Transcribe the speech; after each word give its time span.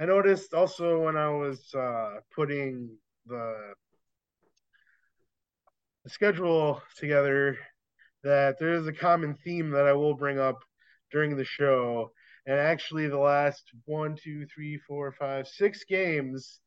I 0.00 0.06
noticed 0.06 0.54
also 0.54 1.04
when 1.04 1.18
I 1.18 1.28
was 1.28 1.74
uh, 1.74 2.20
putting 2.34 2.88
the, 3.26 3.74
the 6.04 6.10
schedule 6.10 6.80
together 6.96 7.58
that 8.24 8.58
there 8.58 8.72
is 8.72 8.86
a 8.86 8.94
common 8.94 9.34
theme 9.34 9.68
that 9.70 9.86
I 9.86 9.92
will 9.92 10.14
bring 10.14 10.38
up 10.38 10.64
during 11.12 11.36
the 11.36 11.44
show. 11.44 12.12
And 12.46 12.58
actually, 12.58 13.08
the 13.08 13.18
last 13.18 13.62
one, 13.84 14.16
two, 14.16 14.46
three, 14.46 14.78
four, 14.78 15.12
five, 15.12 15.46
six 15.46 15.84
games 15.84 16.60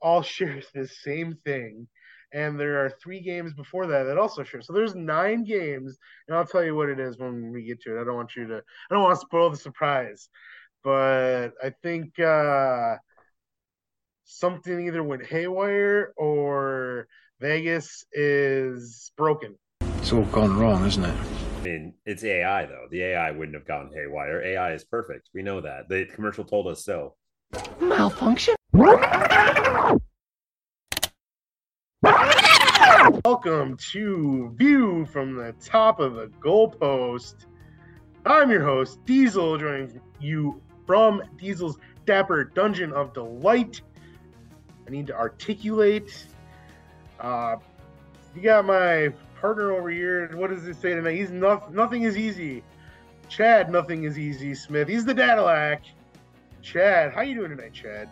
all 0.00 0.22
share 0.22 0.62
the 0.72 0.86
same 0.86 1.36
thing. 1.44 1.88
And 2.32 2.60
there 2.60 2.84
are 2.84 2.90
three 3.02 3.20
games 3.20 3.54
before 3.54 3.86
that 3.86 4.04
that 4.04 4.18
also 4.18 4.44
share. 4.44 4.60
So 4.60 4.72
there's 4.72 4.94
nine 4.94 5.44
games, 5.44 5.96
and 6.28 6.36
I'll 6.36 6.46
tell 6.46 6.62
you 6.62 6.76
what 6.76 6.90
it 6.90 7.00
is 7.00 7.18
when 7.18 7.52
we 7.52 7.64
get 7.64 7.80
to 7.82 7.96
it. 7.96 8.00
I 8.00 8.04
don't 8.04 8.16
want 8.16 8.36
you 8.36 8.46
to, 8.46 8.58
I 8.58 8.94
don't 8.94 9.02
want 9.02 9.18
to 9.18 9.26
spoil 9.26 9.50
the 9.50 9.56
surprise, 9.56 10.28
but 10.88 11.52
I 11.62 11.68
think 11.82 12.18
uh, 12.18 12.96
something 14.24 14.86
either 14.86 15.02
went 15.02 15.26
haywire 15.26 16.14
or 16.16 17.08
Vegas 17.40 18.06
is 18.10 19.12
broken. 19.14 19.58
It's 19.98 20.14
all 20.14 20.24
gone 20.24 20.58
wrong, 20.58 20.86
isn't 20.86 21.04
it? 21.04 21.14
I 21.58 21.62
mean, 21.62 21.92
it's 22.06 22.24
AI 22.24 22.64
though. 22.64 22.86
The 22.90 23.02
AI 23.02 23.32
wouldn't 23.32 23.54
have 23.54 23.66
gone 23.66 23.90
haywire. 23.94 24.42
AI 24.42 24.72
is 24.72 24.84
perfect. 24.84 25.28
We 25.34 25.42
know 25.42 25.60
that. 25.60 25.90
The 25.90 26.06
commercial 26.06 26.44
told 26.44 26.66
us 26.68 26.86
so. 26.86 27.16
Malfunction? 27.80 28.54
Welcome 33.26 33.76
to 33.92 34.54
View 34.56 35.04
from 35.12 35.36
the 35.36 35.54
Top 35.62 36.00
of 36.00 36.14
the 36.14 36.28
Goalpost. 36.40 37.34
I'm 38.24 38.50
your 38.50 38.64
host, 38.64 39.04
Diesel, 39.04 39.58
joining 39.58 40.00
you 40.18 40.62
from 40.88 41.22
Diesel's 41.36 41.76
Dapper 42.06 42.44
Dungeon 42.44 42.94
of 42.94 43.12
Delight. 43.12 43.82
I 44.86 44.90
need 44.90 45.06
to 45.08 45.14
articulate. 45.14 46.24
Uh, 47.20 47.56
you 48.34 48.40
got 48.40 48.64
my 48.64 49.12
partner 49.38 49.72
over 49.72 49.90
here. 49.90 50.34
What 50.34 50.48
does 50.48 50.66
it 50.66 50.76
say 50.80 50.94
tonight? 50.94 51.16
He's 51.16 51.30
not, 51.30 51.74
nothing 51.74 52.04
is 52.04 52.16
easy. 52.16 52.64
Chad, 53.28 53.70
nothing 53.70 54.04
is 54.04 54.18
easy. 54.18 54.54
Smith, 54.54 54.88
he's 54.88 55.04
the 55.04 55.14
Dadalac. 55.14 55.80
Chad, 56.62 57.12
how 57.12 57.20
you 57.20 57.34
doing 57.34 57.50
tonight, 57.50 57.74
Chad? 57.74 58.08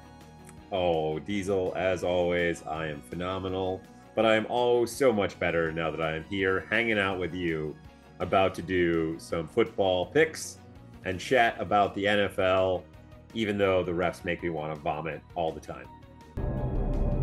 Oh, 0.71 1.19
Diesel, 1.19 1.73
as 1.77 2.05
always, 2.05 2.63
I 2.65 2.89
am 2.89 3.01
phenomenal. 3.01 3.81
But 4.15 4.27
I 4.27 4.35
am 4.35 4.47
oh 4.51 4.85
so 4.85 5.15
much 5.15 5.39
better 5.39 5.73
now 5.73 5.91
that 5.91 6.03
I 6.03 6.15
am 6.15 6.25
here 6.25 6.67
hanging 6.69 6.99
out 6.99 7.19
with 7.19 7.33
you, 7.33 7.75
about 8.21 8.55
to 8.57 8.63
do 8.63 9.19
some 9.19 9.49
football 9.49 10.05
picks 10.05 10.59
and 11.07 11.21
chat 11.21 11.55
about 11.61 11.95
the 11.95 12.05
NFL, 12.05 12.83
even 13.33 13.57
though 13.57 13.85
the 13.85 13.93
refs 13.93 14.25
make 14.25 14.43
me 14.43 14.51
want 14.51 14.75
to 14.75 14.81
vomit 14.81 15.23
all 15.37 15.53
the 15.53 15.61
time. 15.61 15.87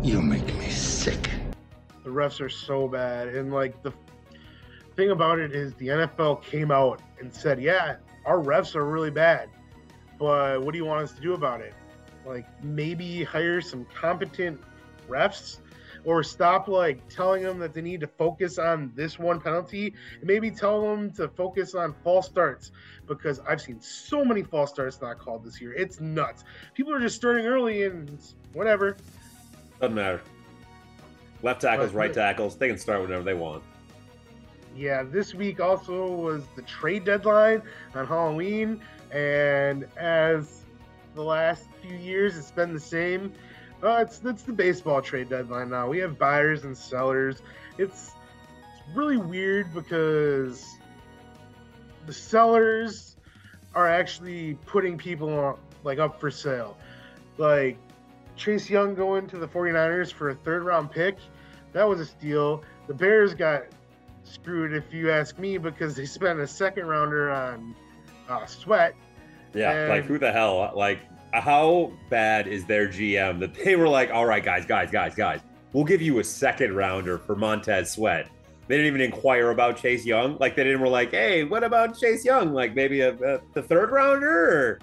You 0.02 0.22
make 0.22 0.46
me 0.56 0.70
sick. 0.70 1.30
The 2.02 2.08
refs 2.08 2.40
are 2.40 2.48
so 2.48 2.88
bad. 2.88 3.28
And 3.28 3.52
like 3.52 3.82
the 3.82 3.92
thing 4.96 5.10
about 5.10 5.38
it 5.38 5.52
is 5.52 5.74
the 5.74 5.88
NFL 5.88 6.42
came 6.42 6.70
out 6.70 7.02
and 7.20 7.32
said, 7.32 7.60
Yeah, 7.60 7.96
our 8.24 8.38
refs 8.38 8.74
are 8.74 8.86
really 8.86 9.10
bad. 9.10 9.50
But 10.18 10.62
what 10.62 10.72
do 10.72 10.78
you 10.78 10.86
want 10.86 11.02
us 11.02 11.12
to 11.12 11.20
do 11.20 11.34
about 11.34 11.60
it? 11.60 11.74
Like 12.24 12.46
maybe 12.64 13.22
hire 13.22 13.60
some 13.60 13.84
competent 13.94 14.58
refs 15.08 15.58
or 16.04 16.22
stop 16.22 16.68
like 16.68 17.06
telling 17.08 17.42
them 17.42 17.58
that 17.58 17.74
they 17.74 17.80
need 17.80 18.00
to 18.00 18.06
focus 18.06 18.58
on 18.58 18.92
this 18.94 19.18
one 19.18 19.40
penalty 19.40 19.94
and 20.18 20.24
maybe 20.24 20.50
tell 20.50 20.80
them 20.82 21.10
to 21.12 21.28
focus 21.28 21.74
on 21.74 21.94
false 22.04 22.26
starts 22.26 22.72
because 23.06 23.40
I've 23.40 23.60
seen 23.60 23.80
so 23.80 24.24
many 24.24 24.42
false 24.42 24.70
starts 24.70 25.00
not 25.00 25.18
called 25.18 25.44
this 25.44 25.60
year. 25.60 25.72
It's 25.72 26.00
nuts. 26.00 26.44
People 26.74 26.92
are 26.94 27.00
just 27.00 27.16
starting 27.16 27.46
early 27.46 27.84
and 27.84 28.18
whatever. 28.52 28.96
Doesn't 29.80 29.94
matter. 29.94 30.20
Left 31.42 31.60
tackles, 31.60 31.92
right 31.92 32.12
tackles, 32.12 32.56
they 32.56 32.68
can 32.68 32.78
start 32.78 33.02
whenever 33.02 33.22
they 33.22 33.34
want. 33.34 33.62
Yeah, 34.76 35.02
this 35.04 35.34
week 35.34 35.60
also 35.60 36.10
was 36.10 36.44
the 36.56 36.62
trade 36.62 37.04
deadline 37.04 37.62
on 37.94 38.06
Halloween, 38.06 38.80
and 39.12 39.86
as 39.96 40.62
the 41.14 41.22
last 41.22 41.66
few 41.80 41.96
years, 41.96 42.36
it's 42.36 42.50
been 42.50 42.72
the 42.72 42.80
same. 42.80 43.32
Uh, 43.84 43.98
it's 44.00 44.20
it's 44.24 44.42
the 44.42 44.52
baseball 44.52 45.02
trade 45.02 45.28
deadline 45.28 45.68
now. 45.68 45.88
We 45.88 45.98
have 45.98 46.18
buyers 46.18 46.64
and 46.64 46.76
sellers. 46.76 47.42
It's 47.76 48.12
it's 48.70 48.96
really 48.96 49.18
weird 49.18 49.74
because 49.74 50.66
the 52.06 52.12
sellers 52.12 53.16
are 53.74 53.88
actually 53.88 54.54
putting 54.66 54.96
people 54.96 55.32
on, 55.38 55.58
like 55.82 55.98
up 55.98 56.18
for 56.18 56.30
sale. 56.30 56.76
Like 57.36 57.76
Chase 58.36 58.70
Young 58.70 58.94
going 58.94 59.26
to 59.28 59.38
the 59.38 59.48
49ers 59.48 60.12
for 60.12 60.30
a 60.30 60.34
third 60.34 60.64
round 60.64 60.90
pick. 60.90 61.16
That 61.72 61.88
was 61.88 62.00
a 62.00 62.06
steal. 62.06 62.62
The 62.86 62.94
Bears 62.94 63.34
got 63.34 63.64
screwed, 64.24 64.72
if 64.72 64.92
you 64.92 65.10
ask 65.10 65.38
me, 65.38 65.58
because 65.58 65.94
they 65.94 66.06
spent 66.06 66.38
a 66.40 66.46
second 66.46 66.86
rounder 66.86 67.30
on 67.30 67.74
uh, 68.28 68.46
Sweat. 68.46 68.94
Yeah, 69.52 69.72
And- 69.72 69.88
like 69.90 70.04
who 70.04 70.18
the 70.18 70.32
hell? 70.32 70.72
Like, 70.74 71.00
how 71.40 71.92
bad 72.10 72.46
is 72.46 72.64
their 72.64 72.88
GM 72.88 73.40
that 73.40 73.54
they 73.54 73.76
were 73.76 73.88
like, 73.88 74.10
all 74.10 74.26
right, 74.26 74.44
guys, 74.44 74.64
guys, 74.66 74.90
guys, 74.90 75.14
guys, 75.14 75.40
we'll 75.72 75.84
give 75.84 76.00
you 76.00 76.18
a 76.20 76.24
second 76.24 76.74
rounder 76.74 77.18
for 77.18 77.34
Montez 77.34 77.92
Sweat. 77.92 78.30
They 78.66 78.76
didn't 78.76 78.86
even 78.86 79.00
inquire 79.00 79.50
about 79.50 79.76
Chase 79.76 80.06
Young. 80.06 80.38
Like, 80.38 80.56
they 80.56 80.64
didn't 80.64 80.80
were 80.80 80.88
like, 80.88 81.10
hey, 81.10 81.44
what 81.44 81.62
about 81.62 81.98
Chase 81.98 82.24
Young? 82.24 82.54
Like, 82.54 82.74
maybe 82.74 83.00
a, 83.00 83.12
a 83.12 83.40
the 83.52 83.62
third 83.62 83.90
rounder? 83.90 84.28
Or... 84.30 84.78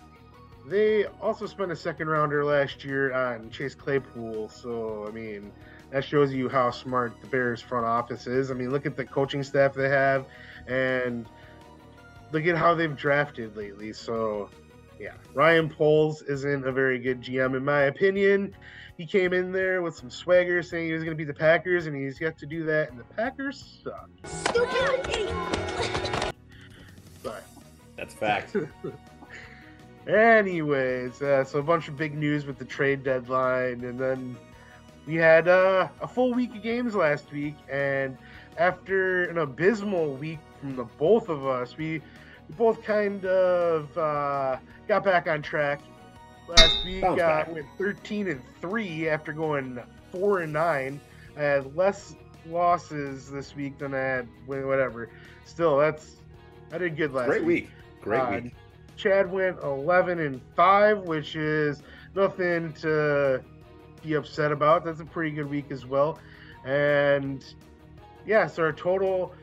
They 0.67 1.05
also 1.19 1.47
spent 1.47 1.71
a 1.71 1.75
second 1.75 2.07
rounder 2.07 2.45
last 2.45 2.83
year 2.83 3.11
on 3.13 3.49
Chase 3.49 3.73
Claypool. 3.73 4.49
So, 4.49 5.07
I 5.07 5.11
mean, 5.11 5.51
that 5.89 6.05
shows 6.05 6.31
you 6.31 6.47
how 6.47 6.69
smart 6.69 7.19
the 7.21 7.27
Bears 7.27 7.61
front 7.61 7.85
office 7.85 8.27
is. 8.27 8.51
I 8.51 8.53
mean, 8.53 8.69
look 8.69 8.85
at 8.85 8.95
the 8.95 9.03
coaching 9.03 9.41
staff 9.41 9.73
they 9.73 9.89
have 9.89 10.25
and 10.67 11.25
look 12.31 12.45
at 12.45 12.55
how 12.55 12.75
they've 12.75 12.95
drafted 12.95 13.57
lately. 13.57 13.91
So, 13.93 14.49
yeah, 15.01 15.13
Ryan 15.33 15.67
Poles 15.67 16.21
isn't 16.21 16.67
a 16.67 16.71
very 16.71 16.99
good 16.99 17.21
GM, 17.21 17.57
in 17.57 17.65
my 17.65 17.83
opinion. 17.83 18.55
He 18.97 19.07
came 19.07 19.33
in 19.33 19.51
there 19.51 19.81
with 19.81 19.95
some 19.95 20.11
swagger 20.11 20.61
saying 20.61 20.85
he 20.85 20.93
was 20.93 21.03
going 21.03 21.17
to 21.17 21.19
be 21.19 21.25
the 21.25 21.33
Packers, 21.33 21.87
and 21.87 21.95
he's 21.95 22.21
yet 22.21 22.37
to 22.37 22.45
do 22.45 22.63
that, 22.65 22.91
and 22.91 22.99
the 22.99 23.03
Packers 23.15 23.81
suck. 23.83 24.09
But 27.23 27.43
That's 27.97 28.13
fact. 28.13 28.55
Anyways, 30.07 31.19
uh, 31.21 31.43
so 31.45 31.59
a 31.59 31.63
bunch 31.63 31.87
of 31.87 31.97
big 31.97 32.13
news 32.13 32.45
with 32.45 32.59
the 32.59 32.65
trade 32.65 33.03
deadline, 33.03 33.83
and 33.83 33.99
then 33.99 34.37
we 35.07 35.15
had 35.15 35.47
uh, 35.47 35.87
a 36.01 36.07
full 36.07 36.31
week 36.31 36.55
of 36.55 36.61
games 36.61 36.93
last 36.93 37.31
week. 37.31 37.55
And 37.71 38.17
after 38.57 39.25
an 39.25 39.39
abysmal 39.39 40.13
week 40.13 40.39
from 40.59 40.75
the 40.75 40.83
both 40.83 41.27
of 41.27 41.47
us, 41.47 41.75
we, 41.75 42.03
we 42.51 42.55
both 42.57 42.83
kind 42.83 43.25
of 43.25 43.97
uh, 43.97 44.57
got 44.87 45.03
back 45.03 45.27
on 45.27 45.41
track. 45.41 45.79
Last 46.47 46.83
week, 46.83 47.01
Bounce 47.01 47.21
uh, 47.21 47.45
went 47.47 47.65
13 47.77 48.27
and 48.27 48.41
three 48.59 49.07
after 49.07 49.31
going 49.31 49.79
four 50.11 50.39
and 50.39 50.51
nine. 50.51 50.99
I 51.37 51.41
had 51.41 51.75
less 51.77 52.15
losses 52.49 53.31
this 53.31 53.55
week 53.55 53.77
than 53.77 53.93
I 53.93 53.99
had 53.99 54.27
whatever. 54.45 55.09
Still, 55.45 55.77
that's 55.77 56.17
I 56.73 56.77
did 56.77 56.97
good 56.97 57.13
last 57.13 57.29
week. 57.29 57.37
Great 57.39 57.45
week. 57.45 57.69
Great 58.01 58.19
Uh, 58.19 58.41
week. 58.43 58.53
Chad 58.97 59.31
went 59.31 59.57
11 59.63 60.19
and 60.19 60.41
5, 60.55 60.99
which 60.99 61.35
is 61.35 61.81
nothing 62.15 62.73
to 62.73 63.41
be 64.03 64.13
upset 64.15 64.51
about. 64.51 64.83
That's 64.83 64.99
a 64.99 65.05
pretty 65.05 65.31
good 65.31 65.49
week 65.49 65.71
as 65.71 65.85
well. 65.85 66.19
And 66.65 67.43
yeah, 68.25 68.45
so 68.47 68.63
our 68.63 68.73
total 68.73 69.33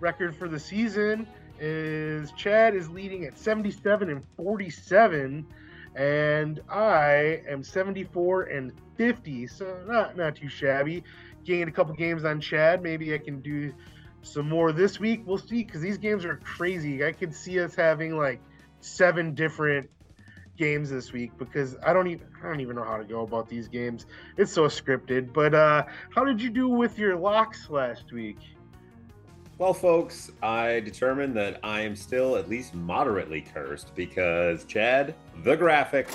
record 0.00 0.34
for 0.34 0.48
the 0.48 0.58
season 0.58 1.26
is 1.60 2.32
Chad 2.32 2.74
is 2.74 2.88
leading 2.88 3.24
at 3.24 3.38
77 3.38 4.08
and 4.10 4.22
47 4.36 5.46
and 5.94 6.60
I 6.68 7.42
am 7.48 7.62
74 7.62 8.44
and 8.44 8.72
50. 8.96 9.46
So 9.46 9.78
not 9.86 10.16
not 10.16 10.36
too 10.36 10.48
shabby. 10.48 11.04
Gained 11.44 11.68
a 11.68 11.72
couple 11.72 11.94
games 11.94 12.24
on 12.24 12.40
Chad. 12.40 12.82
Maybe 12.82 13.14
I 13.14 13.18
can 13.18 13.40
do 13.40 13.72
some 14.22 14.48
more 14.48 14.72
this 14.72 15.00
week. 15.00 15.22
We'll 15.24 15.38
see 15.38 15.64
because 15.64 15.80
these 15.80 15.98
games 15.98 16.24
are 16.24 16.36
crazy. 16.36 17.04
I 17.04 17.12
could 17.12 17.34
see 17.34 17.60
us 17.60 17.74
having 17.74 18.16
like 18.16 18.40
seven 18.80 19.34
different 19.34 19.90
games 20.56 20.90
this 20.90 21.12
week 21.12 21.32
because 21.38 21.76
I 21.82 21.92
don't 21.92 22.06
even 22.08 22.26
I 22.42 22.46
don't 22.46 22.60
even 22.60 22.76
know 22.76 22.84
how 22.84 22.98
to 22.98 23.04
go 23.04 23.22
about 23.22 23.48
these 23.48 23.68
games. 23.68 24.06
It's 24.36 24.52
so 24.52 24.62
scripted. 24.64 25.32
But 25.32 25.54
uh 25.54 25.84
how 26.14 26.24
did 26.24 26.40
you 26.40 26.50
do 26.50 26.68
with 26.68 26.98
your 26.98 27.16
locks 27.16 27.68
last 27.70 28.12
week? 28.12 28.38
Well, 29.60 29.74
folks, 29.74 30.32
I 30.42 30.80
determined 30.80 31.36
that 31.36 31.60
I 31.62 31.82
am 31.82 31.94
still 31.94 32.36
at 32.36 32.48
least 32.48 32.74
moderately 32.74 33.42
cursed 33.42 33.94
because 33.94 34.64
Chad, 34.64 35.14
the 35.44 35.54
graphic, 35.54 36.08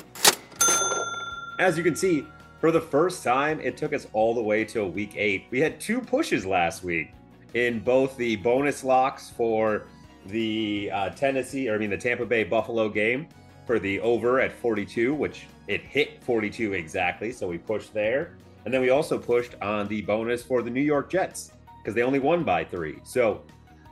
as 1.59 1.77
you 1.77 1.83
can 1.83 1.95
see, 1.95 2.25
for 2.59 2.71
the 2.71 2.81
first 2.81 3.23
time, 3.23 3.59
it 3.59 3.77
took 3.77 3.93
us 3.93 4.07
all 4.13 4.33
the 4.33 4.41
way 4.41 4.65
till 4.65 4.89
week 4.89 5.13
eight. 5.15 5.45
We 5.51 5.59
had 5.59 5.79
two 5.79 6.01
pushes 6.01 6.43
last 6.43 6.83
week 6.83 7.11
in 7.53 7.81
both 7.81 8.17
the 8.17 8.37
bonus 8.37 8.83
locks 8.83 9.29
for 9.29 9.83
the 10.25 10.89
uh, 10.91 11.09
Tennessee, 11.11 11.69
or 11.69 11.75
I 11.75 11.77
mean 11.77 11.91
the 11.91 11.97
Tampa 11.99 12.25
Bay 12.25 12.45
Buffalo 12.45 12.89
game 12.89 13.27
for 13.67 13.77
the 13.77 13.99
over 13.99 14.39
at 14.39 14.53
42, 14.53 15.13
which 15.13 15.45
It 15.67 15.81
hit 15.81 16.23
42 16.23 16.73
exactly, 16.73 17.31
so 17.31 17.47
we 17.47 17.59
pushed 17.59 17.93
there. 17.93 18.37
And 18.65 18.73
then 18.73 18.81
we 18.81 18.89
also 18.89 19.19
pushed 19.19 19.53
on 19.61 19.87
the 19.87 20.01
bonus 20.01 20.41
for 20.41 20.63
the 20.63 20.71
New 20.71 20.81
York 20.81 21.11
Jets 21.11 21.51
because 21.85 21.93
they 21.93 22.01
only 22.01 22.17
won 22.17 22.43
by 22.43 22.63
three. 22.63 22.97
So 23.03 23.43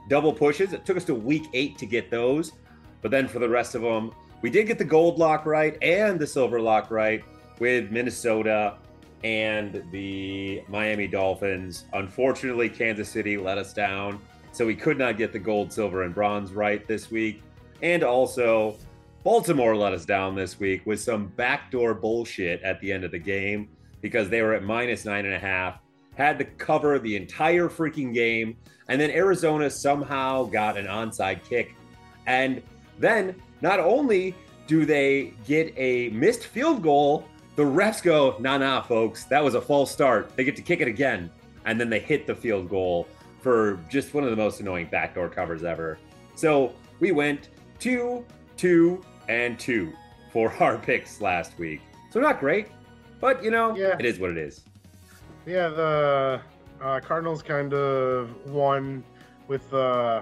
double 0.10 0.34
pushes. 0.34 0.74
It 0.74 0.84
took 0.84 0.98
us 0.98 1.06
to 1.06 1.14
week 1.14 1.44
eight 1.54 1.78
to 1.78 1.86
get 1.86 2.10
those. 2.10 2.54
But 3.04 3.12
then 3.12 3.28
for 3.28 3.38
the 3.38 3.48
rest 3.48 3.76
of 3.76 3.84
them, 3.84 4.12
we 4.42 4.50
did 4.50 4.66
get 4.66 4.80
the 4.80 4.84
gold 4.84 5.20
lock 5.20 5.46
right 5.46 5.78
and 5.84 6.20
the 6.20 6.26
silver 6.26 6.60
lock 6.60 6.90
right 6.90 7.24
with 7.60 7.92
Minnesota 7.92 8.78
and 9.24 9.84
the 9.92 10.64
Miami 10.68 11.08
Dolphins. 11.08 11.86
Unfortunately, 11.94 12.68
Kansas 12.68 13.10
City 13.10 13.38
let 13.38 13.60
us 13.60 13.74
down. 13.74 14.20
So 14.52 14.66
we 14.66 14.76
could 14.76 14.98
not 14.98 15.18
get 15.18 15.32
the 15.32 15.40
gold, 15.40 15.72
silver, 15.72 16.02
and 16.02 16.16
bronze 16.16 16.52
right 16.52 16.86
this 16.88 17.12
week. 17.12 17.44
And 17.84 18.04
also, 18.04 18.76
Baltimore 19.24 19.76
let 19.76 19.94
us 19.94 20.04
down 20.04 20.36
this 20.36 20.60
week 20.60 20.86
with 20.86 21.00
some 21.00 21.28
backdoor 21.28 21.94
bullshit 21.94 22.62
at 22.64 22.80
the 22.82 22.92
end 22.92 23.04
of 23.04 23.12
the 23.12 23.20
game 23.20 23.70
because 24.02 24.30
they 24.30 24.42
were 24.42 24.54
at 24.54 24.64
minus 24.64 25.06
nine 25.06 25.26
and 25.26 25.34
a 25.34 25.40
half, 25.40 25.80
had 26.16 26.38
to 26.40 26.46
cover 26.46 27.00
the 27.00 27.16
entire 27.16 27.70
freaking 27.70 28.14
game. 28.14 28.56
And 28.88 29.00
then 29.00 29.10
Arizona 29.12 29.70
somehow 29.70 30.44
got 30.46 30.78
an 30.78 30.86
onside 30.88 31.44
kick. 31.48 31.76
And 32.28 32.62
then 33.00 33.36
not 33.62 33.80
only 33.80 34.36
do 34.68 34.86
they 34.86 35.34
get 35.46 35.74
a 35.78 36.10
missed 36.10 36.46
field 36.46 36.82
goal, 36.84 37.26
the 37.56 37.64
refs 37.64 38.02
go, 38.02 38.36
nah, 38.40 38.58
nah, 38.58 38.82
folks, 38.82 39.26
that 39.26 39.44
was 39.44 39.56
a 39.56 39.62
false 39.62 39.92
start. 39.92 40.36
They 40.36 40.44
get 40.44 40.56
to 40.56 40.62
kick 40.62 40.82
it 40.82 40.88
again. 40.88 41.30
And 41.66 41.80
then 41.80 41.90
they 41.90 42.00
hit 42.00 42.28
the 42.28 42.36
field 42.36 42.70
goal 42.70 43.08
for 43.42 43.80
just 43.90 44.14
one 44.14 44.24
of 44.24 44.30
the 44.30 44.36
most 44.36 44.60
annoying 44.60 44.88
backdoor 44.92 45.30
covers 45.30 45.64
ever. 45.64 45.98
So 46.36 46.74
we 47.00 47.12
went 47.12 47.50
two, 47.80 48.26
two, 48.58 49.02
and 49.30 49.58
two 49.60 49.94
for 50.32 50.52
our 50.60 50.78
picks 50.78 51.22
last 51.22 51.58
week. 51.58 51.82
So 52.10 52.20
not 52.20 52.40
great, 52.40 52.68
but 53.20 53.44
you 53.44 53.52
know, 53.52 53.76
Yeah. 53.76 53.96
it 54.00 54.06
is 54.06 54.20
what 54.20 54.30
it 54.32 54.38
is. 54.38 54.62
Yeah, 55.46 55.70
the 55.70 56.42
uh, 56.82 57.00
Cardinals 57.02 57.42
kind 57.42 57.74
of 57.74 58.30
won 58.50 59.04
with 59.48 59.74
uh, 59.74 60.22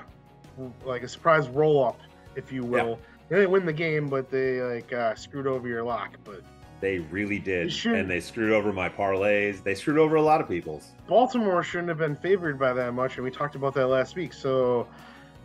like 0.84 1.04
a 1.04 1.08
surprise 1.08 1.48
roll 1.50 1.84
up, 1.86 2.00
if 2.36 2.52
you 2.52 2.64
will. 2.64 3.00
They 3.30 3.38
didn't 3.38 3.52
win 3.52 3.66
the 3.66 3.74
game, 3.74 4.08
but 4.08 4.30
they 4.30 4.62
like 4.62 4.92
uh, 4.92 5.16
screwed 5.16 5.48
over 5.48 5.68
your 5.68 5.84
lock. 5.84 6.18
But 6.24 6.42
They 6.82 7.00
really 7.00 7.40
did, 7.40 7.72
should- 7.72 7.94
and 7.96 8.10
they 8.10 8.20
screwed 8.20 8.52
over 8.52 8.74
my 8.74 8.90
parlays. 8.90 9.64
They 9.64 9.76
screwed 9.76 9.98
over 10.00 10.16
a 10.16 10.22
lot 10.22 10.42
of 10.42 10.48
people's. 10.48 10.90
Baltimore 11.08 11.64
shouldn't 11.64 11.90
have 11.90 11.98
been 12.00 12.16
favored 12.16 12.58
by 12.60 12.74
that 12.74 12.94
much, 12.94 13.16
and 13.16 13.24
we 13.24 13.32
talked 13.32 13.56
about 13.56 13.74
that 13.76 13.88
last 13.88 14.16
week. 14.16 14.34
So, 14.34 14.88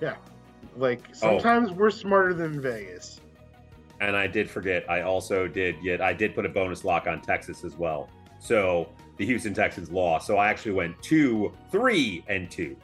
yeah, 0.00 0.16
like 0.76 1.02
Oh. 1.10 1.38
sometimes 1.38 1.70
we're 1.72 1.90
smarter 1.90 2.34
than 2.34 2.60
Vegas. 2.60 3.20
And 4.00 4.14
I 4.16 4.26
did 4.26 4.50
forget, 4.50 4.88
I 4.90 5.02
also 5.02 5.46
did 5.48 5.80
get, 5.82 6.00
I 6.02 6.12
did 6.12 6.34
put 6.34 6.44
a 6.44 6.50
bonus 6.50 6.84
lock 6.84 7.06
on 7.06 7.20
Texas 7.22 7.64
as 7.64 7.76
well. 7.76 8.08
So 8.40 8.88
the 9.16 9.26
Houston 9.26 9.54
Texans 9.54 9.90
lost. 9.90 10.26
So 10.26 10.36
I 10.36 10.48
actually 10.48 10.72
went 10.72 11.00
two, 11.02 11.52
three, 11.70 12.24
and 12.28 12.50
two. 12.50 12.76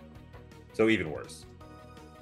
So 0.72 0.88
even 0.88 1.10
worse. 1.10 1.44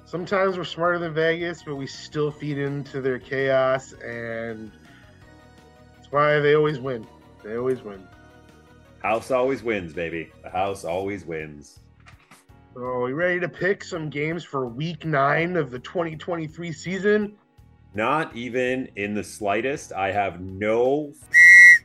Sometimes 0.05 0.57
we're 0.57 0.65
smarter 0.65 0.99
than 0.99 1.13
Vegas, 1.13 1.63
but 1.63 1.75
we 1.75 1.87
still 1.87 2.31
feed 2.31 2.57
into 2.57 2.99
their 2.99 3.17
chaos, 3.17 3.93
and 3.93 4.69
that's 5.95 6.11
why 6.11 6.39
they 6.39 6.53
always 6.53 6.79
win. 6.79 7.07
They 7.43 7.55
always 7.55 7.81
win. 7.81 8.05
House 9.01 9.31
always 9.31 9.63
wins, 9.63 9.93
baby. 9.93 10.29
The 10.43 10.49
house 10.49 10.83
always 10.83 11.25
wins. 11.25 11.79
So, 12.73 12.81
are 12.81 13.03
we 13.03 13.13
ready 13.13 13.39
to 13.39 13.49
pick 13.49 13.83
some 13.83 14.09
games 14.09 14.43
for 14.43 14.67
Week 14.67 15.05
Nine 15.05 15.55
of 15.55 15.71
the 15.71 15.79
2023 15.79 16.71
season? 16.71 17.37
Not 17.93 18.35
even 18.35 18.89
in 18.97 19.13
the 19.13 19.23
slightest. 19.23 19.91
I 19.91 20.11
have 20.11 20.39
no 20.39 21.13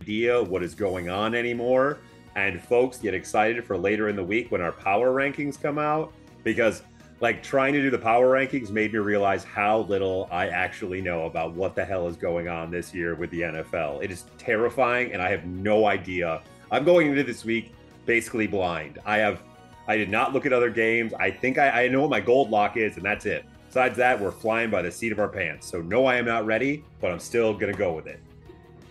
idea 0.01 0.43
what 0.43 0.63
is 0.63 0.75
going 0.75 1.09
on 1.09 1.35
anymore. 1.35 1.99
And 2.37 2.63
folks 2.63 2.99
get 2.99 3.15
excited 3.15 3.65
for 3.65 3.79
later 3.79 4.11
in 4.11 4.15
the 4.15 4.23
week 4.23 4.53
when 4.53 4.61
our 4.61 4.71
power 4.71 5.11
rankings 5.11 5.61
come 5.61 5.79
out 5.79 6.13
because, 6.45 6.83
like, 7.21 7.43
trying 7.43 7.73
to 7.73 7.81
do 7.81 7.91
the 7.91 7.99
power 7.99 8.31
rankings 8.31 8.71
made 8.71 8.93
me 8.93 8.99
realize 8.99 9.43
how 9.43 9.81
little 9.81 10.29
I 10.31 10.49
actually 10.49 11.01
know 11.01 11.25
about 11.25 11.55
what 11.55 11.75
the 11.75 11.83
hell 11.83 12.07
is 12.09 12.17
going 12.17 12.47
on 12.47 12.71
this 12.71 12.95
year 12.95 13.15
with 13.15 13.31
the 13.31 13.41
NFL. 13.41 14.05
It 14.05 14.11
is 14.11 14.27
terrifying, 14.37 15.13
and 15.15 15.23
I 15.23 15.31
have 15.31 15.47
no 15.47 15.87
idea. 15.87 16.43
I'm 16.71 16.85
going 16.85 17.09
into 17.09 17.25
this 17.25 17.43
week 17.43 17.73
basically 18.05 18.47
blind. 18.47 18.99
I 19.07 19.17
have, 19.17 19.41
I 19.89 19.97
did 19.97 20.11
not 20.11 20.35
look 20.35 20.45
at 20.45 20.53
other 20.53 20.71
games. 20.71 21.15
I 21.15 21.31
think 21.31 21.57
I, 21.57 21.85
I 21.85 21.89
know 21.89 22.03
what 22.03 22.11
my 22.11 22.21
gold 22.21 22.51
lock 22.51 22.77
is, 22.77 22.97
and 22.97 23.05
that's 23.05 23.25
it. 23.25 23.47
Besides 23.69 23.97
that, 23.97 24.21
we're 24.21 24.31
flying 24.31 24.71
by 24.71 24.83
the 24.83 24.93
seat 24.93 25.11
of 25.11 25.19
our 25.19 25.29
pants. 25.29 25.67
So 25.67 25.81
no, 25.81 26.05
I 26.05 26.17
am 26.17 26.27
not 26.27 26.45
ready, 26.45 26.85
but 27.01 27.11
I'm 27.11 27.19
still 27.19 27.55
gonna 27.55 27.73
go 27.73 27.95
with 27.95 28.07
it. 28.07 28.21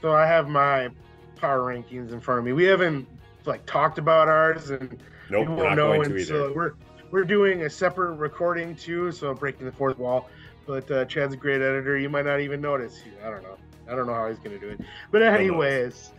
So 0.01 0.13
I 0.13 0.25
have 0.25 0.49
my 0.49 0.89
power 1.35 1.61
rankings 1.61 2.11
in 2.11 2.19
front 2.19 2.39
of 2.39 2.45
me. 2.45 2.53
We 2.53 2.65
haven't 2.65 3.07
like 3.47 3.65
talked 3.65 3.97
about 3.97 4.27
ours, 4.27 4.69
and 4.69 5.01
Nope, 5.29 5.47
we 5.47 5.55
we're 5.55 5.63
won't 5.63 5.75
know 5.75 5.93
going 5.93 6.09
to 6.09 6.17
until 6.17 6.53
we're 6.53 6.73
we're 7.11 7.23
doing 7.23 7.63
a 7.63 7.69
separate 7.69 8.15
recording 8.15 8.75
too. 8.75 9.11
So 9.11 9.33
breaking 9.33 9.65
the 9.65 9.71
fourth 9.71 9.97
wall. 9.97 10.29
But 10.65 10.89
uh, 10.89 11.05
Chad's 11.05 11.33
a 11.33 11.37
great 11.37 11.61
editor. 11.61 11.97
You 11.97 12.09
might 12.09 12.25
not 12.25 12.39
even 12.39 12.59
notice. 12.59 13.01
I 13.23 13.29
don't 13.29 13.43
know. 13.43 13.57
I 13.87 13.95
don't 13.95 14.07
know 14.07 14.13
how 14.13 14.27
he's 14.29 14.39
gonna 14.39 14.59
do 14.59 14.69
it. 14.69 14.81
But 15.11 15.21
anyways, 15.21 16.11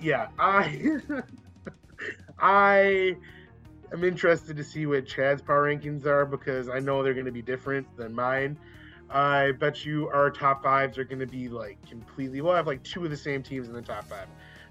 yeah, 0.00 0.28
I 0.38 0.98
I 2.38 3.16
am 3.92 4.04
interested 4.04 4.56
to 4.56 4.64
see 4.64 4.86
what 4.86 5.06
Chad's 5.06 5.42
power 5.42 5.72
rankings 5.72 6.06
are 6.06 6.26
because 6.26 6.68
I 6.68 6.80
know 6.80 7.02
they're 7.02 7.14
gonna 7.14 7.30
be 7.30 7.42
different 7.42 7.86
than 7.96 8.14
mine. 8.14 8.58
I 9.08 9.52
bet 9.52 9.84
you 9.84 10.08
our 10.08 10.30
top 10.30 10.62
fives 10.62 10.98
are 10.98 11.04
gonna 11.04 11.26
be 11.26 11.48
like 11.48 11.78
completely. 11.88 12.40
We'll 12.40 12.54
have 12.54 12.66
like 12.66 12.82
two 12.82 13.04
of 13.04 13.10
the 13.10 13.16
same 13.16 13.42
teams 13.42 13.68
in 13.68 13.74
the 13.74 13.82
top 13.82 14.04
five. 14.08 14.26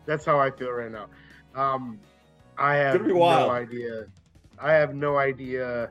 That's 0.06 0.25
how 0.25 0.39
I 0.39 0.51
feel 0.51 0.71
right 0.71 0.92
now. 0.92 1.07
Um, 1.55 1.99
I 2.57 2.75
have 2.75 3.05
no 3.05 3.49
idea. 3.49 4.05
I 4.61 4.73
have 4.73 4.93
no 4.93 5.17
idea 5.17 5.89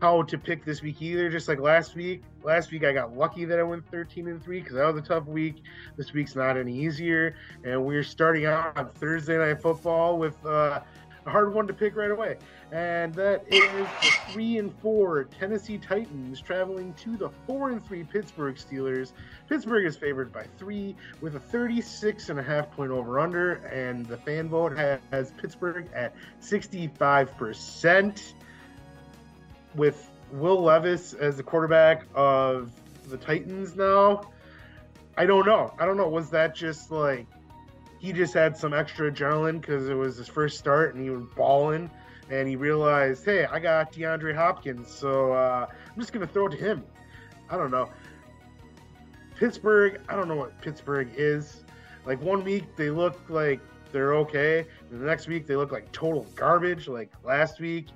how 0.00 0.22
to 0.22 0.38
pick 0.38 0.64
this 0.64 0.82
week 0.82 1.00
either. 1.02 1.28
Just 1.30 1.48
like 1.48 1.58
last 1.58 1.94
week. 1.94 2.22
Last 2.42 2.70
week 2.70 2.84
I 2.84 2.92
got 2.92 3.16
lucky 3.16 3.44
that 3.46 3.58
I 3.58 3.62
went 3.62 3.90
13 3.90 4.28
and 4.28 4.42
three 4.42 4.60
because 4.60 4.74
that 4.76 4.86
was 4.86 5.02
a 5.02 5.06
tough 5.06 5.26
week. 5.26 5.62
This 5.96 6.12
week's 6.12 6.36
not 6.36 6.56
any 6.56 6.76
easier, 6.76 7.36
and 7.64 7.84
we're 7.84 8.02
starting 8.02 8.44
out 8.44 8.76
on 8.76 8.90
Thursday 8.90 9.38
night 9.38 9.62
football 9.62 10.18
with 10.18 10.44
uh, 10.44 10.80
a 11.26 11.30
hard 11.30 11.54
one 11.54 11.66
to 11.66 11.72
pick 11.72 11.96
right 11.96 12.10
away, 12.10 12.36
and 12.72 13.14
that 13.14 13.44
is 13.48 13.86
the 14.02 14.12
three 14.32 14.58
and 14.58 14.74
four 14.80 15.24
Tennessee 15.24 15.78
Titans 15.78 16.40
traveling 16.40 16.92
to 16.94 17.16
the 17.16 17.30
four 17.46 17.70
and 17.70 17.84
three 17.84 18.04
Pittsburgh 18.04 18.56
Steelers. 18.56 19.12
Pittsburgh 19.48 19.86
is 19.86 19.96
favored 19.96 20.32
by 20.32 20.46
three 20.58 20.94
with 21.20 21.36
a 21.36 21.40
36 21.40 22.28
and 22.28 22.38
a 22.38 22.42
half 22.42 22.70
point 22.72 22.90
over 22.90 23.18
under, 23.18 23.54
and 23.66 24.06
the 24.06 24.16
fan 24.18 24.48
vote 24.48 24.76
has 24.76 25.32
Pittsburgh 25.32 25.88
at 25.94 26.14
65 26.40 27.36
percent 27.36 28.34
with 29.74 30.10
Will 30.30 30.62
Levis 30.62 31.14
as 31.14 31.36
the 31.36 31.42
quarterback 31.42 32.06
of 32.14 32.70
the 33.08 33.16
Titans 33.16 33.76
now. 33.76 34.30
I 35.16 35.26
don't 35.26 35.46
know. 35.46 35.72
I 35.78 35.86
don't 35.86 35.96
know. 35.96 36.08
Was 36.08 36.30
that 36.30 36.54
just 36.54 36.90
like 36.90 37.26
he 38.04 38.12
just 38.12 38.34
had 38.34 38.54
some 38.54 38.74
extra 38.74 39.10
adrenaline 39.10 39.58
because 39.62 39.88
it 39.88 39.94
was 39.94 40.18
his 40.18 40.28
first 40.28 40.58
start 40.58 40.94
and 40.94 41.02
he 41.02 41.08
was 41.08 41.24
balling 41.34 41.90
and 42.28 42.46
he 42.46 42.54
realized, 42.54 43.24
hey, 43.24 43.46
I 43.46 43.58
got 43.58 43.94
DeAndre 43.94 44.34
Hopkins, 44.34 44.90
so 44.90 45.32
uh, 45.32 45.66
I'm 45.70 45.98
just 45.98 46.12
gonna 46.12 46.26
throw 46.26 46.48
it 46.48 46.50
to 46.50 46.56
him. 46.58 46.84
I 47.48 47.56
don't 47.56 47.70
know. 47.70 47.88
Pittsburgh, 49.36 50.02
I 50.06 50.16
don't 50.16 50.28
know 50.28 50.36
what 50.36 50.60
Pittsburgh 50.60 51.08
is. 51.16 51.64
Like 52.04 52.20
one 52.20 52.44
week 52.44 52.76
they 52.76 52.90
look 52.90 53.18
like 53.30 53.60
they're 53.90 54.14
okay, 54.16 54.66
and 54.90 55.00
the 55.00 55.06
next 55.06 55.26
week 55.26 55.46
they 55.46 55.56
look 55.56 55.72
like 55.72 55.90
total 55.90 56.26
garbage. 56.34 56.88
Like 56.88 57.10
last 57.24 57.58
week, 57.58 57.86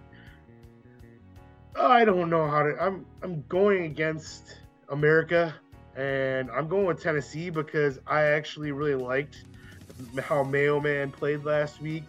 I 1.77 2.07
don't 2.07 2.31
know 2.31 2.49
how 2.49 2.63
to. 2.63 2.75
I'm 2.81 3.05
I'm 3.23 3.45
going 3.51 3.85
against 3.85 4.57
America, 4.89 5.55
and 5.97 6.51
I'm 6.51 6.67
going 6.67 6.87
with 6.87 7.03
Tennessee 7.03 7.51
because 7.51 7.99
I 8.07 8.23
actually 8.23 8.73
really 8.73 8.95
liked 8.95 9.45
how 10.23 10.43
Mayo 10.43 10.81
Man 10.81 11.11
played 11.11 11.45
last 11.45 11.81
week, 11.81 12.05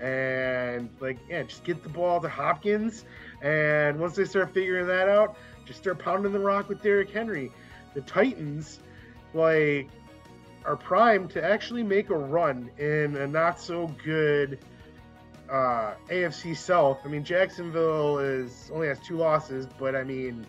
and 0.00 0.88
like 1.00 1.18
yeah, 1.28 1.42
just 1.42 1.64
get 1.64 1.82
the 1.82 1.88
ball 1.88 2.20
to 2.20 2.28
Hopkins, 2.28 3.04
and 3.42 3.98
once 3.98 4.16
they 4.16 4.24
start 4.24 4.52
figuring 4.52 4.86
that 4.86 5.08
out, 5.08 5.36
just 5.64 5.80
start 5.80 5.98
pounding 5.98 6.32
the 6.32 6.38
rock 6.38 6.68
with 6.68 6.82
Derrick 6.82 7.10
Henry. 7.10 7.50
The 7.94 8.00
Titans, 8.02 8.78
like, 9.34 9.88
are 10.64 10.76
primed 10.76 11.30
to 11.30 11.44
actually 11.44 11.82
make 11.82 12.10
a 12.10 12.16
run 12.16 12.70
in 12.78 13.16
a 13.16 13.26
not 13.26 13.60
so 13.60 13.88
good 14.02 14.58
uh, 15.50 15.94
AFC 16.08 16.56
South. 16.56 17.00
I 17.04 17.08
mean, 17.08 17.24
Jacksonville 17.24 18.18
is 18.18 18.70
only 18.72 18.88
has 18.88 18.98
two 19.00 19.16
losses, 19.16 19.66
but 19.78 19.94
I 19.94 20.04
mean, 20.04 20.46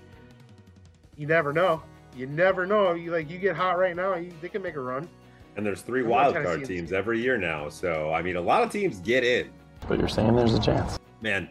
you 1.18 1.28
never 1.28 1.52
know. 1.52 1.84
You 2.16 2.28
never 2.28 2.66
know. 2.66 2.94
You 2.94 3.12
like 3.12 3.30
you 3.30 3.40
get 3.40 3.56
hot 3.56 3.78
right 3.78 3.96
now, 3.96 4.16
you, 4.16 4.32
they 4.42 4.50
can 4.50 4.62
make 4.62 4.76
a 4.76 4.82
run. 4.82 5.10
And 5.56 5.66
there's 5.66 5.82
three 5.82 6.02
I'm 6.02 6.08
going 6.08 6.16
wild 6.16 6.34
Tennessee 6.34 6.48
card 6.48 6.60
and 6.60 6.68
teams 6.68 6.92
Steelers. 6.92 6.94
every 6.94 7.22
year 7.22 7.38
now. 7.38 7.70
So 7.70 8.14
I 8.14 8.22
mean, 8.22 8.36
a 8.36 8.42
lot 8.42 8.64
of 8.64 8.72
teams 8.72 9.00
get 9.00 9.24
in. 9.24 9.50
But 9.88 10.00
you're 10.00 10.08
saying 10.08 10.36
there's 10.36 10.54
a 10.54 10.62
chance. 10.62 10.98
Man, 11.22 11.50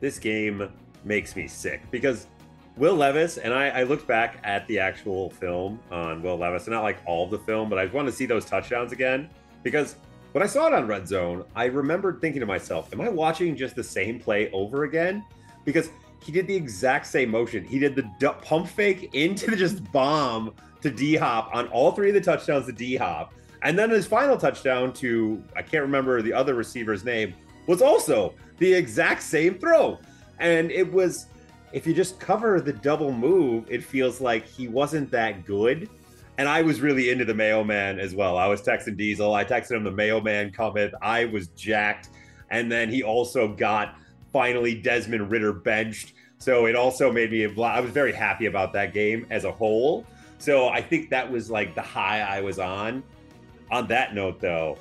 this 0.00 0.18
game 0.18 0.70
makes 1.04 1.36
me 1.36 1.46
sick 1.48 1.82
because 1.90 2.26
Will 2.76 2.94
Levis, 2.94 3.38
and 3.38 3.54
I, 3.54 3.68
I 3.68 3.82
looked 3.84 4.06
back 4.06 4.38
at 4.42 4.66
the 4.66 4.80
actual 4.80 5.30
film 5.30 5.78
on 5.90 6.22
Will 6.22 6.36
Levis, 6.36 6.66
and 6.66 6.74
not 6.74 6.82
like 6.82 6.98
all 7.06 7.24
of 7.24 7.30
the 7.30 7.38
film, 7.38 7.68
but 7.68 7.78
I 7.78 7.86
want 7.86 8.08
to 8.08 8.12
see 8.12 8.26
those 8.26 8.44
touchdowns 8.44 8.92
again 8.92 9.28
because 9.62 9.96
when 10.32 10.42
I 10.42 10.46
saw 10.46 10.66
it 10.66 10.72
on 10.72 10.88
Red 10.88 11.06
Zone, 11.06 11.44
I 11.54 11.66
remembered 11.66 12.20
thinking 12.20 12.40
to 12.40 12.46
myself, 12.46 12.92
"Am 12.92 13.00
I 13.00 13.08
watching 13.08 13.54
just 13.54 13.76
the 13.76 13.84
same 13.84 14.18
play 14.18 14.50
over 14.50 14.84
again?" 14.84 15.24
Because 15.64 15.90
he 16.24 16.32
did 16.32 16.46
the 16.46 16.56
exact 16.56 17.06
same 17.06 17.30
motion. 17.30 17.64
He 17.64 17.78
did 17.78 17.94
the 17.94 18.02
d- 18.18 18.28
pump 18.42 18.66
fake 18.66 19.14
into 19.14 19.50
the 19.50 19.56
just 19.64 19.90
bomb 19.92 20.52
to 20.84 20.90
D 20.90 21.16
Hop 21.16 21.50
on 21.52 21.66
all 21.68 21.92
three 21.92 22.08
of 22.08 22.14
the 22.14 22.20
touchdowns 22.20 22.66
to 22.66 22.72
D 22.72 22.96
Hop, 22.96 23.34
and 23.62 23.78
then 23.78 23.90
his 23.90 24.06
final 24.06 24.36
touchdown 24.36 24.92
to 24.94 25.42
I 25.56 25.62
can't 25.62 25.82
remember 25.82 26.22
the 26.22 26.32
other 26.32 26.54
receiver's 26.54 27.04
name 27.04 27.34
was 27.66 27.82
also 27.82 28.34
the 28.58 28.72
exact 28.72 29.22
same 29.22 29.58
throw, 29.58 29.98
and 30.38 30.70
it 30.70 30.90
was 30.90 31.26
if 31.72 31.88
you 31.88 31.92
just 31.92 32.20
cover 32.20 32.60
the 32.60 32.72
double 32.72 33.10
move, 33.10 33.64
it 33.68 33.82
feels 33.82 34.20
like 34.20 34.46
he 34.46 34.68
wasn't 34.68 35.10
that 35.10 35.44
good. 35.44 35.90
And 36.38 36.48
I 36.48 36.62
was 36.62 36.80
really 36.80 37.10
into 37.10 37.24
the 37.24 37.34
Mayo 37.34 37.64
Man 37.64 37.98
as 37.98 38.14
well. 38.14 38.38
I 38.38 38.46
was 38.46 38.62
texting 38.62 38.96
Diesel. 38.96 39.34
I 39.34 39.44
texted 39.44 39.72
him 39.72 39.84
the 39.84 39.90
Mayo 39.90 40.20
Man 40.20 40.52
cometh. 40.52 40.94
I 41.02 41.24
was 41.24 41.48
jacked. 41.48 42.10
And 42.50 42.70
then 42.70 42.90
he 42.90 43.02
also 43.02 43.48
got 43.48 43.96
finally 44.32 44.74
Desmond 44.74 45.30
Ridder 45.32 45.52
benched. 45.52 46.14
So 46.38 46.66
it 46.66 46.76
also 46.76 47.10
made 47.10 47.32
me, 47.32 47.44
I 47.44 47.80
was 47.80 47.90
very 47.90 48.12
happy 48.12 48.46
about 48.46 48.72
that 48.74 48.92
game 48.92 49.26
as 49.30 49.44
a 49.44 49.50
whole. 49.50 50.06
So 50.44 50.68
I 50.68 50.82
think 50.82 51.10
that 51.10 51.30
was 51.30 51.50
like 51.50 51.74
the 51.74 51.82
high 51.82 52.20
I 52.20 52.40
was 52.40 52.58
on. 52.58 53.02
On 53.70 53.86
that 53.88 54.14
note, 54.14 54.40
though, 54.40 54.76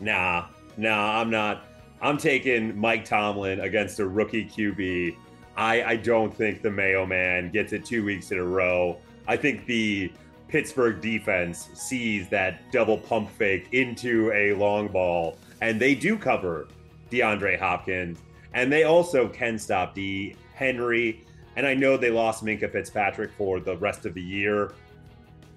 nah, 0.00 0.46
nah, 0.76 1.20
I'm 1.20 1.30
not. 1.30 1.64
I'm 2.02 2.18
taking 2.18 2.78
Mike 2.78 3.04
Tomlin 3.04 3.60
against 3.60 4.00
a 4.00 4.06
rookie 4.06 4.44
QB 4.44 5.16
I, 5.56 5.82
I 5.82 5.96
don't 5.96 6.34
think 6.34 6.62
the 6.62 6.70
Mayo 6.70 7.04
man 7.04 7.50
gets 7.50 7.72
it 7.72 7.84
two 7.84 8.04
weeks 8.04 8.30
in 8.30 8.38
a 8.38 8.44
row. 8.44 8.98
I 9.26 9.36
think 9.36 9.66
the 9.66 10.12
Pittsburgh 10.48 11.00
defense 11.00 11.68
sees 11.74 12.28
that 12.30 12.70
double 12.72 12.98
pump 12.98 13.30
fake 13.30 13.68
into 13.72 14.32
a 14.32 14.54
long 14.54 14.88
ball, 14.88 15.36
and 15.60 15.80
they 15.80 15.94
do 15.94 16.16
cover 16.16 16.68
DeAndre 17.10 17.58
Hopkins, 17.58 18.18
and 18.54 18.72
they 18.72 18.84
also 18.84 19.28
can 19.28 19.58
stop 19.58 19.94
D. 19.94 20.36
Henry. 20.54 21.24
And 21.54 21.66
I 21.66 21.74
know 21.74 21.98
they 21.98 22.10
lost 22.10 22.42
Minkah 22.42 22.72
Fitzpatrick 22.72 23.30
for 23.36 23.60
the 23.60 23.76
rest 23.76 24.06
of 24.06 24.14
the 24.14 24.22
year, 24.22 24.72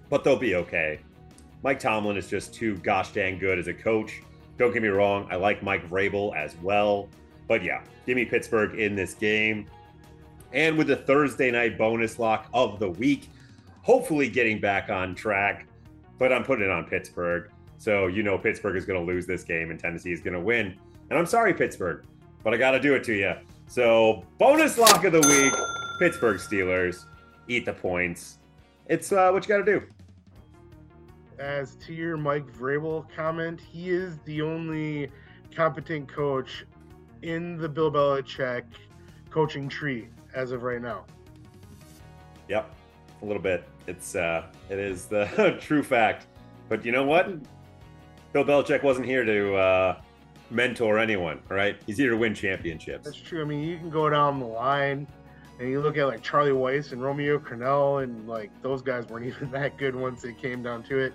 but 0.09 0.23
they'll 0.23 0.37
be 0.37 0.55
okay. 0.55 0.99
Mike 1.63 1.79
Tomlin 1.79 2.17
is 2.17 2.29
just 2.29 2.53
too 2.53 2.77
gosh 2.77 3.11
dang 3.11 3.39
good 3.39 3.57
as 3.57 3.67
a 3.67 3.73
coach. 3.73 4.21
Don't 4.57 4.73
get 4.73 4.81
me 4.81 4.89
wrong, 4.89 5.27
I 5.29 5.35
like 5.35 5.63
Mike 5.63 5.89
Vrabel 5.89 6.35
as 6.35 6.55
well. 6.61 7.09
But 7.47 7.63
yeah, 7.63 7.81
give 8.05 8.15
me 8.15 8.25
Pittsburgh 8.25 8.79
in 8.79 8.95
this 8.95 9.13
game 9.13 9.67
and 10.55 10.77
with 10.77 10.87
the 10.87 10.95
Thursday 10.95 11.51
night 11.51 11.77
bonus 11.77 12.17
lock 12.17 12.47
of 12.53 12.79
the 12.79 12.89
week, 12.89 13.29
hopefully 13.81 14.29
getting 14.29 14.59
back 14.59 14.89
on 14.89 15.13
track. 15.13 15.67
But 16.17 16.31
I'm 16.31 16.43
putting 16.43 16.65
it 16.65 16.71
on 16.71 16.85
Pittsburgh. 16.85 17.51
So 17.77 18.07
you 18.07 18.23
know 18.23 18.37
Pittsburgh 18.37 18.77
is 18.77 18.85
going 18.85 18.99
to 18.99 19.05
lose 19.05 19.27
this 19.27 19.43
game 19.43 19.69
and 19.69 19.79
Tennessee 19.79 20.13
is 20.13 20.21
going 20.21 20.33
to 20.33 20.39
win. 20.39 20.75
And 21.09 21.19
I'm 21.19 21.25
sorry, 21.25 21.53
Pittsburgh, 21.53 22.05
but 22.43 22.53
I 22.53 22.57
got 22.57 22.71
to 22.71 22.79
do 22.79 22.95
it 22.95 23.03
to 23.03 23.13
you. 23.13 23.33
So 23.67 24.23
bonus 24.37 24.77
lock 24.77 25.03
of 25.03 25.11
the 25.11 25.21
week 25.21 25.53
Pittsburgh 25.99 26.37
Steelers. 26.37 27.05
Eat 27.47 27.65
the 27.65 27.73
points. 27.73 28.37
It's 28.87 29.11
uh, 29.11 29.29
what 29.31 29.43
you 29.43 29.49
got 29.49 29.63
to 29.63 29.79
do. 29.79 29.85
As 31.39 31.75
to 31.75 31.93
your 31.93 32.17
Mike 32.17 32.47
Vrabel 32.47 33.05
comment, 33.13 33.59
he 33.59 33.89
is 33.89 34.17
the 34.19 34.41
only 34.41 35.11
competent 35.53 36.07
coach 36.07 36.65
in 37.21 37.57
the 37.57 37.67
Bill 37.67 37.91
Belichick 37.91 38.63
coaching 39.29 39.67
tree 39.67 40.07
as 40.33 40.51
of 40.51 40.63
right 40.63 40.81
now. 40.81 41.05
Yep, 42.47 42.73
a 43.21 43.25
little 43.25 43.41
bit. 43.41 43.67
It's 43.87 44.15
uh, 44.15 44.45
it 44.69 44.79
is 44.79 45.05
the 45.05 45.57
true 45.61 45.83
fact. 45.83 46.27
But 46.69 46.85
you 46.85 46.91
know 46.91 47.03
what? 47.03 47.29
Bill 48.31 48.45
Belichick 48.45 48.83
wasn't 48.83 49.05
here 49.05 49.25
to 49.25 49.55
uh, 49.55 50.01
mentor 50.49 50.99
anyone. 50.99 51.41
right? 51.49 51.77
he's 51.85 51.97
here 51.97 52.11
to 52.11 52.17
win 52.17 52.33
championships. 52.33 53.05
That's 53.05 53.17
true. 53.17 53.41
I 53.41 53.45
mean, 53.45 53.63
you 53.63 53.77
can 53.77 53.89
go 53.89 54.09
down 54.09 54.39
the 54.39 54.45
line 54.45 55.07
and 55.59 55.69
you 55.69 55.81
look 55.81 55.97
at 55.97 56.05
like 56.07 56.21
Charlie 56.21 56.51
Weis 56.51 56.91
and 56.91 57.01
Romeo 57.01 57.39
Crennel, 57.39 58.03
and 58.03 58.27
like 58.27 58.51
those 58.61 58.81
guys 58.81 59.07
weren't 59.07 59.25
even 59.27 59.51
that 59.51 59.77
good 59.77 59.95
once 59.95 60.23
it 60.23 60.37
came 60.37 60.63
down 60.63 60.83
to 60.83 60.97
it. 60.97 61.13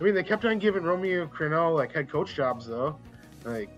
I 0.00 0.04
mean, 0.04 0.14
they 0.14 0.22
kept 0.22 0.44
on 0.44 0.58
giving 0.58 0.84
Romeo 0.84 1.26
Crennel 1.26 1.74
like 1.74 1.92
head 1.92 2.10
coach 2.10 2.34
jobs 2.34 2.66
though. 2.66 2.98
Like 3.44 3.70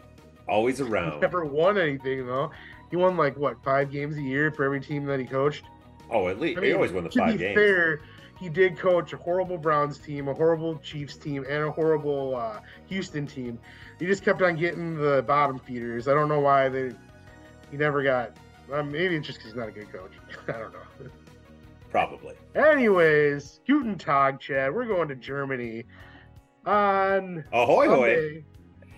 always 0.49 0.81
around. 0.81 1.21
Never 1.21 1.45
won 1.45 1.79
anything 1.79 2.27
though. 2.27 2.51
He 2.91 2.97
won 2.97 3.17
like 3.17 3.37
what 3.37 3.63
five 3.63 3.91
games 3.91 4.17
a 4.17 4.23
year 4.23 4.51
for 4.51 4.65
every 4.65 4.81
team 4.81 5.05
that 5.07 5.21
he 5.21 5.27
coached. 5.27 5.65
Oh, 6.11 6.29
at 6.29 6.41
least 6.41 6.59
I 6.59 6.61
mean, 6.63 6.71
he 6.71 6.75
always 6.75 6.93
won 6.93 7.05
the 7.05 7.11
five 7.11 7.39
games. 7.39 7.55
Fair, 7.55 8.01
he 8.39 8.49
did 8.49 8.77
coach 8.77 9.13
a 9.13 9.17
horrible 9.17 9.59
Browns 9.59 9.99
team, 9.99 10.27
a 10.29 10.35
horrible 10.35 10.77
Chiefs 10.79 11.17
team, 11.17 11.45
and 11.49 11.65
a 11.65 11.71
horrible 11.71 12.35
uh, 12.35 12.61
Houston 12.89 13.27
team. 13.27 13.59
He 13.99 14.07
just 14.07 14.25
kept 14.25 14.43
on 14.43 14.57
getting 14.57 14.97
the 14.97 15.23
bottom 15.27 15.59
feeders. 15.59 16.09
I 16.09 16.15
don't 16.15 16.29
know 16.29 16.41
why 16.41 16.69
they. 16.69 16.93
He 17.71 17.77
never 17.77 18.03
got. 18.03 18.33
Um, 18.73 18.93
maybe 18.93 19.17
it's 19.17 19.27
just 19.27 19.39
because 19.39 19.53
he's 19.53 19.59
not 19.59 19.69
a 19.69 19.73
good 19.73 19.93
coach. 19.93 20.13
I 20.49 20.53
don't 20.53 20.73
know. 20.73 21.11
Probably. 21.91 22.35
Anyways, 22.55 23.61
Guten 23.67 23.99
Tag, 23.99 24.39
Chad. 24.39 24.73
We're 24.75 24.87
going 24.87 25.09
to 25.09 25.17
Germany 25.17 25.85
on 26.65 27.45
Ahoy 27.53 27.87
Sunday 27.87 28.45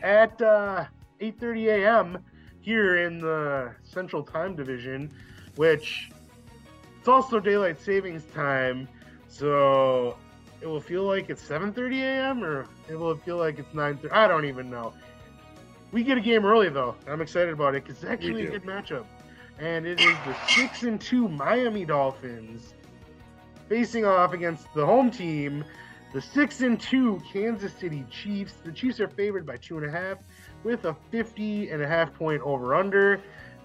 hoy. 0.02 0.06
at 0.06 0.42
uh, 0.42 0.84
8:30 1.20 1.66
a.m 1.68 2.24
here 2.62 2.98
in 3.04 3.18
the 3.18 3.74
Central 3.82 4.22
Time 4.22 4.54
Division, 4.54 5.10
which 5.56 6.10
it's 6.98 7.08
also 7.08 7.38
daylight 7.40 7.78
savings 7.80 8.24
time, 8.26 8.88
so 9.28 10.16
it 10.60 10.66
will 10.66 10.80
feel 10.80 11.04
like 11.04 11.28
it's 11.28 11.46
7:30 11.46 12.00
a.m. 12.00 12.44
or 12.44 12.66
it 12.88 12.94
will 12.94 13.16
feel 13.16 13.36
like 13.36 13.58
it's 13.58 13.74
9:30. 13.74 14.12
I 14.12 14.28
don't 14.28 14.46
even 14.46 14.70
know. 14.70 14.94
We 15.90 16.04
get 16.04 16.16
a 16.16 16.22
game 16.22 16.46
early 16.46 16.70
though. 16.70 16.96
I'm 17.06 17.20
excited 17.20 17.52
about 17.52 17.74
it 17.74 17.84
because 17.84 18.02
it's 18.02 18.10
actually 18.10 18.46
a 18.46 18.50
good 18.50 18.64
matchup, 18.64 19.04
and 19.62 19.86
it 19.86 20.00
is 20.00 20.16
the 20.26 20.36
six 20.48 20.82
and 20.82 21.00
two 21.00 21.28
Miami 21.28 21.84
Dolphins 21.84 22.74
facing 23.68 24.04
off 24.04 24.32
against 24.32 24.66
the 24.74 24.84
home 24.84 25.08
team, 25.08 25.64
the 26.12 26.20
six 26.20 26.62
and 26.62 26.80
two 26.80 27.22
Kansas 27.32 27.72
City 27.72 28.04
Chiefs. 28.10 28.54
The 28.64 28.72
Chiefs 28.72 28.98
are 28.98 29.06
favored 29.06 29.46
by 29.46 29.58
two 29.58 29.78
and 29.78 29.86
a 29.86 29.90
half 29.90 30.18
with 30.64 30.84
a 30.84 30.96
50 31.12 31.70
and 31.70 31.80
a 31.80 31.86
half 31.86 32.12
point 32.12 32.42
over 32.42 32.74
under. 32.74 33.20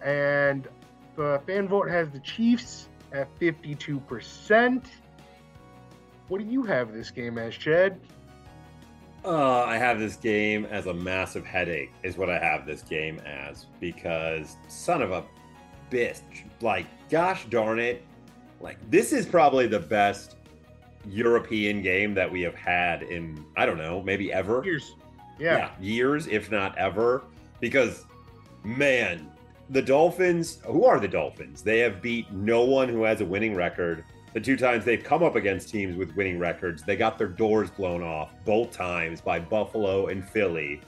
And 0.05 0.67
the 1.15 1.41
fan 1.47 1.67
vote 1.67 1.89
has 1.89 2.11
the 2.11 2.19
Chiefs 2.19 2.89
at 3.11 3.27
52%. 3.39 4.85
What 6.27 6.37
do 6.39 6.45
you 6.45 6.61
have 6.61 6.93
this 6.93 7.09
game 7.09 7.39
as, 7.39 7.55
Chad? 7.55 7.99
Uh, 9.25 9.63
I 9.63 9.77
have 9.77 9.97
this 9.97 10.15
game 10.15 10.65
as 10.65 10.85
a 10.85 10.93
massive 10.93 11.43
headache, 11.43 11.91
is 12.03 12.17
what 12.17 12.29
I 12.29 12.37
have 12.37 12.67
this 12.67 12.83
game 12.83 13.19
as. 13.25 13.65
Because, 13.79 14.57
son 14.67 15.01
of 15.01 15.11
a 15.11 15.25
bitch, 15.89 16.45
like, 16.61 16.85
gosh 17.09 17.45
darn 17.45 17.79
it. 17.79 18.03
Like, 18.59 18.77
this 18.89 19.13
is 19.13 19.25
probably 19.25 19.67
the 19.67 19.79
best 19.79 20.35
European 21.05 21.81
game 21.81 22.13
that 22.15 22.31
we 22.31 22.41
have 22.41 22.55
had 22.55 23.03
in, 23.03 23.45
I 23.55 23.65
don't 23.65 23.77
know, 23.77 24.01
maybe 24.01 24.33
ever. 24.33 24.63
Years 24.63 24.93
yeah. 25.39 25.57
yeah, 25.57 25.71
years, 25.79 26.27
if 26.27 26.51
not 26.51 26.77
ever. 26.77 27.23
Because, 27.59 28.05
man, 28.63 29.31
the 29.69 29.81
Dolphins, 29.81 30.59
who 30.65 30.85
are 30.85 30.99
the 30.99 31.07
Dolphins? 31.07 31.61
They 31.61 31.79
have 31.79 32.01
beat 32.01 32.31
no 32.31 32.63
one 32.63 32.89
who 32.89 33.03
has 33.03 33.21
a 33.21 33.25
winning 33.25 33.55
record. 33.55 34.03
The 34.33 34.41
two 34.41 34.57
times 34.57 34.85
they've 34.85 35.03
come 35.03 35.23
up 35.23 35.35
against 35.35 35.69
teams 35.69 35.95
with 35.95 36.15
winning 36.15 36.37
records, 36.37 36.83
they 36.83 36.95
got 36.95 37.17
their 37.17 37.27
doors 37.27 37.69
blown 37.71 38.03
off 38.03 38.33
both 38.45 38.71
times 38.71 39.21
by 39.21 39.39
Buffalo 39.39 40.07
and 40.07 40.27
Philly. 40.27 40.81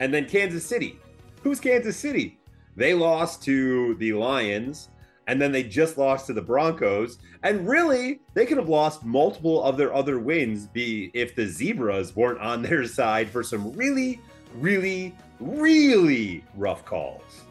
And 0.00 0.12
then 0.12 0.26
Kansas 0.26 0.66
City. 0.66 0.98
Who's 1.42 1.60
Kansas 1.60 1.96
City? 1.96 2.38
They 2.76 2.94
lost 2.94 3.42
to 3.44 3.94
the 3.96 4.12
Lions 4.14 4.88
and 5.26 5.40
then 5.40 5.52
they 5.52 5.62
just 5.62 5.96
lost 5.96 6.26
to 6.26 6.32
the 6.32 6.42
Broncos. 6.42 7.18
And 7.42 7.66
really, 7.66 8.20
they 8.34 8.46
could 8.46 8.58
have 8.58 8.68
lost 8.68 9.04
multiple 9.04 9.62
of 9.62 9.76
their 9.76 9.94
other 9.94 10.18
wins 10.18 10.66
be 10.66 11.10
if 11.14 11.34
the 11.34 11.46
Zebras 11.46 12.14
weren't 12.14 12.40
on 12.40 12.62
their 12.62 12.86
side 12.86 13.28
for 13.28 13.42
some 13.42 13.72
really, 13.72 14.20
really, 14.56 15.14
really 15.40 16.44
rough 16.56 16.84
calls. 16.84 17.42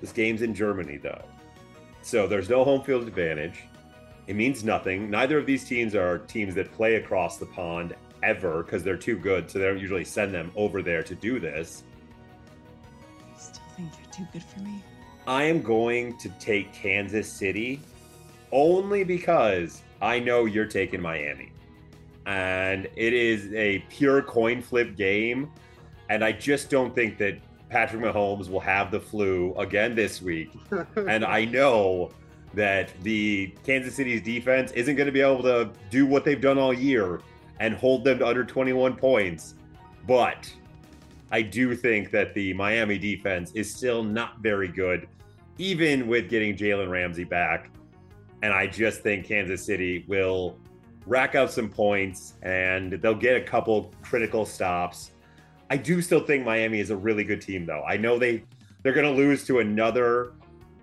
This 0.00 0.12
game's 0.12 0.42
in 0.42 0.54
Germany 0.54 0.96
though. 0.96 1.22
So 2.02 2.26
there's 2.26 2.48
no 2.48 2.64
home 2.64 2.82
field 2.82 3.06
advantage. 3.06 3.62
It 4.26 4.36
means 4.36 4.64
nothing. 4.64 5.10
Neither 5.10 5.38
of 5.38 5.46
these 5.46 5.64
teams 5.64 5.94
are 5.94 6.18
teams 6.18 6.54
that 6.54 6.72
play 6.72 6.96
across 6.96 7.38
the 7.38 7.46
pond 7.46 7.94
ever 8.22 8.62
because 8.62 8.82
they're 8.82 8.96
too 8.96 9.16
good, 9.16 9.50
so 9.50 9.58
they 9.58 9.66
don't 9.66 9.78
usually 9.78 10.04
send 10.04 10.32
them 10.32 10.50
over 10.54 10.82
there 10.82 11.02
to 11.02 11.14
do 11.14 11.40
this. 11.40 11.84
Too 14.12 14.26
good 14.32 14.42
for 14.42 14.60
me. 14.60 14.82
I 15.26 15.44
am 15.44 15.62
going 15.62 16.16
to 16.18 16.28
take 16.40 16.72
Kansas 16.72 17.30
City 17.30 17.80
only 18.50 19.04
because 19.04 19.82
I 20.00 20.18
know 20.18 20.44
you're 20.44 20.66
taking 20.66 21.00
Miami. 21.00 21.52
And 22.26 22.88
it 22.96 23.12
is 23.12 23.52
a 23.54 23.80
pure 23.88 24.22
coin 24.22 24.62
flip 24.62 24.96
game. 24.96 25.50
And 26.10 26.24
I 26.24 26.32
just 26.32 26.70
don't 26.70 26.94
think 26.94 27.18
that 27.18 27.38
Patrick 27.68 28.02
Mahomes 28.02 28.50
will 28.50 28.60
have 28.60 28.90
the 28.90 29.00
flu 29.00 29.54
again 29.54 29.94
this 29.94 30.20
week. 30.20 30.50
and 30.96 31.24
I 31.24 31.44
know 31.44 32.10
that 32.54 32.92
the 33.02 33.54
Kansas 33.64 33.94
City's 33.94 34.20
defense 34.20 34.72
isn't 34.72 34.96
going 34.96 35.06
to 35.06 35.12
be 35.12 35.22
able 35.22 35.42
to 35.44 35.70
do 35.88 36.04
what 36.04 36.24
they've 36.24 36.40
done 36.40 36.58
all 36.58 36.74
year 36.74 37.22
and 37.60 37.74
hold 37.74 38.04
them 38.04 38.18
to 38.18 38.26
under 38.26 38.44
21 38.44 38.96
points. 38.96 39.54
But 40.06 40.52
I 41.32 41.42
do 41.42 41.74
think 41.74 42.10
that 42.10 42.34
the 42.34 42.52
Miami 42.52 42.98
defense 42.98 43.52
is 43.54 43.74
still 43.74 44.04
not 44.04 44.40
very 44.40 44.68
good, 44.68 45.08
even 45.58 46.06
with 46.06 46.28
getting 46.28 46.54
Jalen 46.54 46.90
Ramsey 46.90 47.24
back. 47.24 47.70
And 48.42 48.52
I 48.52 48.66
just 48.66 49.00
think 49.00 49.26
Kansas 49.26 49.64
City 49.64 50.04
will 50.08 50.58
rack 51.06 51.34
up 51.34 51.48
some 51.50 51.68
points 51.68 52.34
and 52.42 52.92
they'll 52.92 53.14
get 53.14 53.36
a 53.36 53.40
couple 53.40 53.92
critical 54.02 54.44
stops. 54.44 55.12
I 55.70 55.78
do 55.78 56.02
still 56.02 56.20
think 56.20 56.44
Miami 56.44 56.80
is 56.80 56.90
a 56.90 56.96
really 56.96 57.24
good 57.24 57.40
team, 57.40 57.64
though. 57.64 57.82
I 57.88 57.96
know 57.96 58.18
they 58.18 58.44
they're 58.82 58.92
going 58.92 59.06
to 59.06 59.16
lose 59.16 59.44
to 59.46 59.60
another 59.60 60.34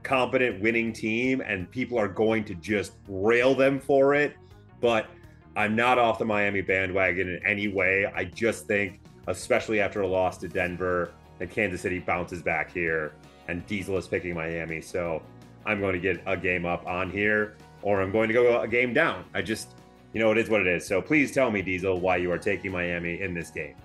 competent 0.03 0.61
winning 0.61 0.93
team, 0.93 1.41
and 1.41 1.69
people 1.69 1.99
are 1.99 2.07
going 2.07 2.43
to 2.45 2.55
just 2.55 2.93
rail 3.07 3.53
them 3.53 3.79
for 3.79 4.15
it. 4.15 4.35
But 4.81 5.07
I'm 5.55 5.75
not 5.75 5.99
off 5.99 6.17
the 6.17 6.25
Miami 6.25 6.61
bandwagon 6.61 7.29
in 7.29 7.45
any 7.45 7.67
way. 7.67 8.05
I 8.15 8.23
just 8.23 8.65
think, 8.65 9.01
especially 9.27 9.79
after 9.79 10.01
a 10.01 10.07
loss 10.07 10.37
to 10.37 10.47
Denver, 10.47 11.11
And 11.39 11.49
Kansas 11.49 11.81
City 11.81 11.99
bounces 11.99 12.41
back 12.41 12.71
here, 12.71 13.13
and 13.47 13.65
Diesel 13.67 13.97
is 13.97 14.07
picking 14.07 14.33
Miami. 14.35 14.81
So 14.81 15.21
I'm 15.65 15.79
going 15.79 15.93
to 15.93 15.99
get 15.99 16.21
a 16.25 16.35
game 16.35 16.65
up 16.65 16.85
on 16.85 17.09
here, 17.09 17.55
or 17.81 18.01
I'm 18.01 18.11
going 18.11 18.27
to 18.27 18.33
go 18.33 18.61
a 18.61 18.67
game 18.67 18.93
down. 18.93 19.25
I 19.33 19.41
just, 19.41 19.69
you 20.13 20.19
know, 20.19 20.31
it 20.31 20.37
is 20.37 20.49
what 20.49 20.61
it 20.61 20.67
is. 20.67 20.85
So 20.85 21.01
please 21.01 21.31
tell 21.31 21.49
me, 21.49 21.61
Diesel, 21.61 21.99
why 21.99 22.17
you 22.17 22.31
are 22.31 22.37
taking 22.37 22.71
Miami 22.71 23.21
in 23.21 23.33
this 23.33 23.49
game. 23.49 23.75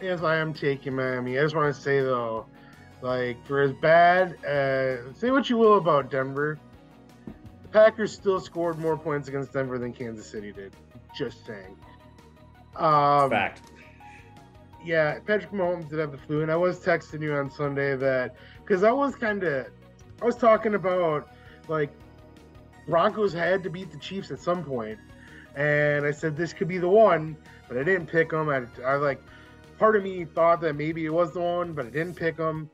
Yes, 0.00 0.22
I 0.22 0.36
am 0.36 0.52
taking 0.52 0.94
Miami. 0.94 1.38
I 1.38 1.42
just 1.42 1.54
want 1.54 1.74
to 1.74 1.80
say 1.80 2.00
though, 2.00 2.46
like 3.00 3.36
for 3.46 3.62
as 3.62 3.72
bad, 3.74 4.44
uh, 4.44 5.12
say 5.14 5.30
what 5.30 5.48
you 5.48 5.56
will 5.56 5.78
about 5.78 6.10
Denver, 6.10 6.58
the 7.62 7.68
Packers 7.68 8.12
still 8.12 8.40
scored 8.40 8.78
more 8.78 8.96
points 8.98 9.28
against 9.28 9.52
Denver 9.52 9.78
than 9.78 9.92
Kansas 9.92 10.26
City 10.26 10.52
did. 10.52 10.74
Just 11.16 11.46
saying. 11.46 11.76
Um, 12.76 13.30
Fact. 13.30 13.62
Yeah, 14.84 15.18
Patrick 15.20 15.50
Mahomes 15.52 15.88
did 15.88 15.98
have 15.98 16.12
the 16.12 16.18
flu, 16.18 16.42
and 16.42 16.52
I 16.52 16.56
was 16.56 16.78
texting 16.78 17.22
you 17.22 17.32
on 17.34 17.50
Sunday 17.50 17.96
that 17.96 18.36
because 18.58 18.84
I 18.84 18.92
was 18.92 19.16
kind 19.16 19.42
of, 19.42 19.68
I 20.20 20.24
was 20.26 20.36
talking 20.36 20.74
about 20.74 21.30
like 21.68 21.90
Broncos 22.86 23.32
had 23.32 23.62
to 23.62 23.70
beat 23.70 23.90
the 23.90 23.98
Chiefs 23.98 24.30
at 24.30 24.40
some 24.40 24.62
point, 24.62 24.98
and 25.56 26.04
I 26.04 26.10
said 26.10 26.36
this 26.36 26.52
could 26.52 26.68
be 26.68 26.76
the 26.76 26.88
one, 26.88 27.34
but 27.66 27.78
I 27.78 27.82
didn't 27.82 28.08
pick 28.08 28.30
them. 28.30 28.50
I, 28.50 28.64
I 28.84 28.96
like 28.96 29.22
part 29.78 29.96
of 29.96 30.02
me 30.02 30.26
thought 30.26 30.60
that 30.60 30.76
maybe 30.76 31.06
it 31.06 31.12
was 31.12 31.32
the 31.32 31.40
one, 31.40 31.72
but 31.72 31.86
I 31.86 31.90
didn't 31.90 32.14
pick 32.14 32.36
them. 32.36 32.68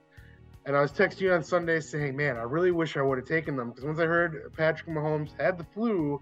And 0.66 0.76
I 0.76 0.80
was 0.80 0.90
texting 0.90 1.22
you 1.22 1.32
on 1.32 1.44
Sunday 1.44 1.78
saying, 1.78 2.16
"Man, 2.16 2.36
I 2.36 2.42
really 2.42 2.72
wish 2.72 2.96
I 2.96 3.02
would 3.02 3.18
have 3.18 3.26
taken 3.28 3.56
them 3.56 3.70
because 3.70 3.84
once 3.84 4.00
I 4.00 4.06
heard 4.06 4.52
Patrick 4.56 4.88
Mahomes 4.88 5.30
had 5.40 5.58
the 5.58 5.64
flu, 5.64 6.20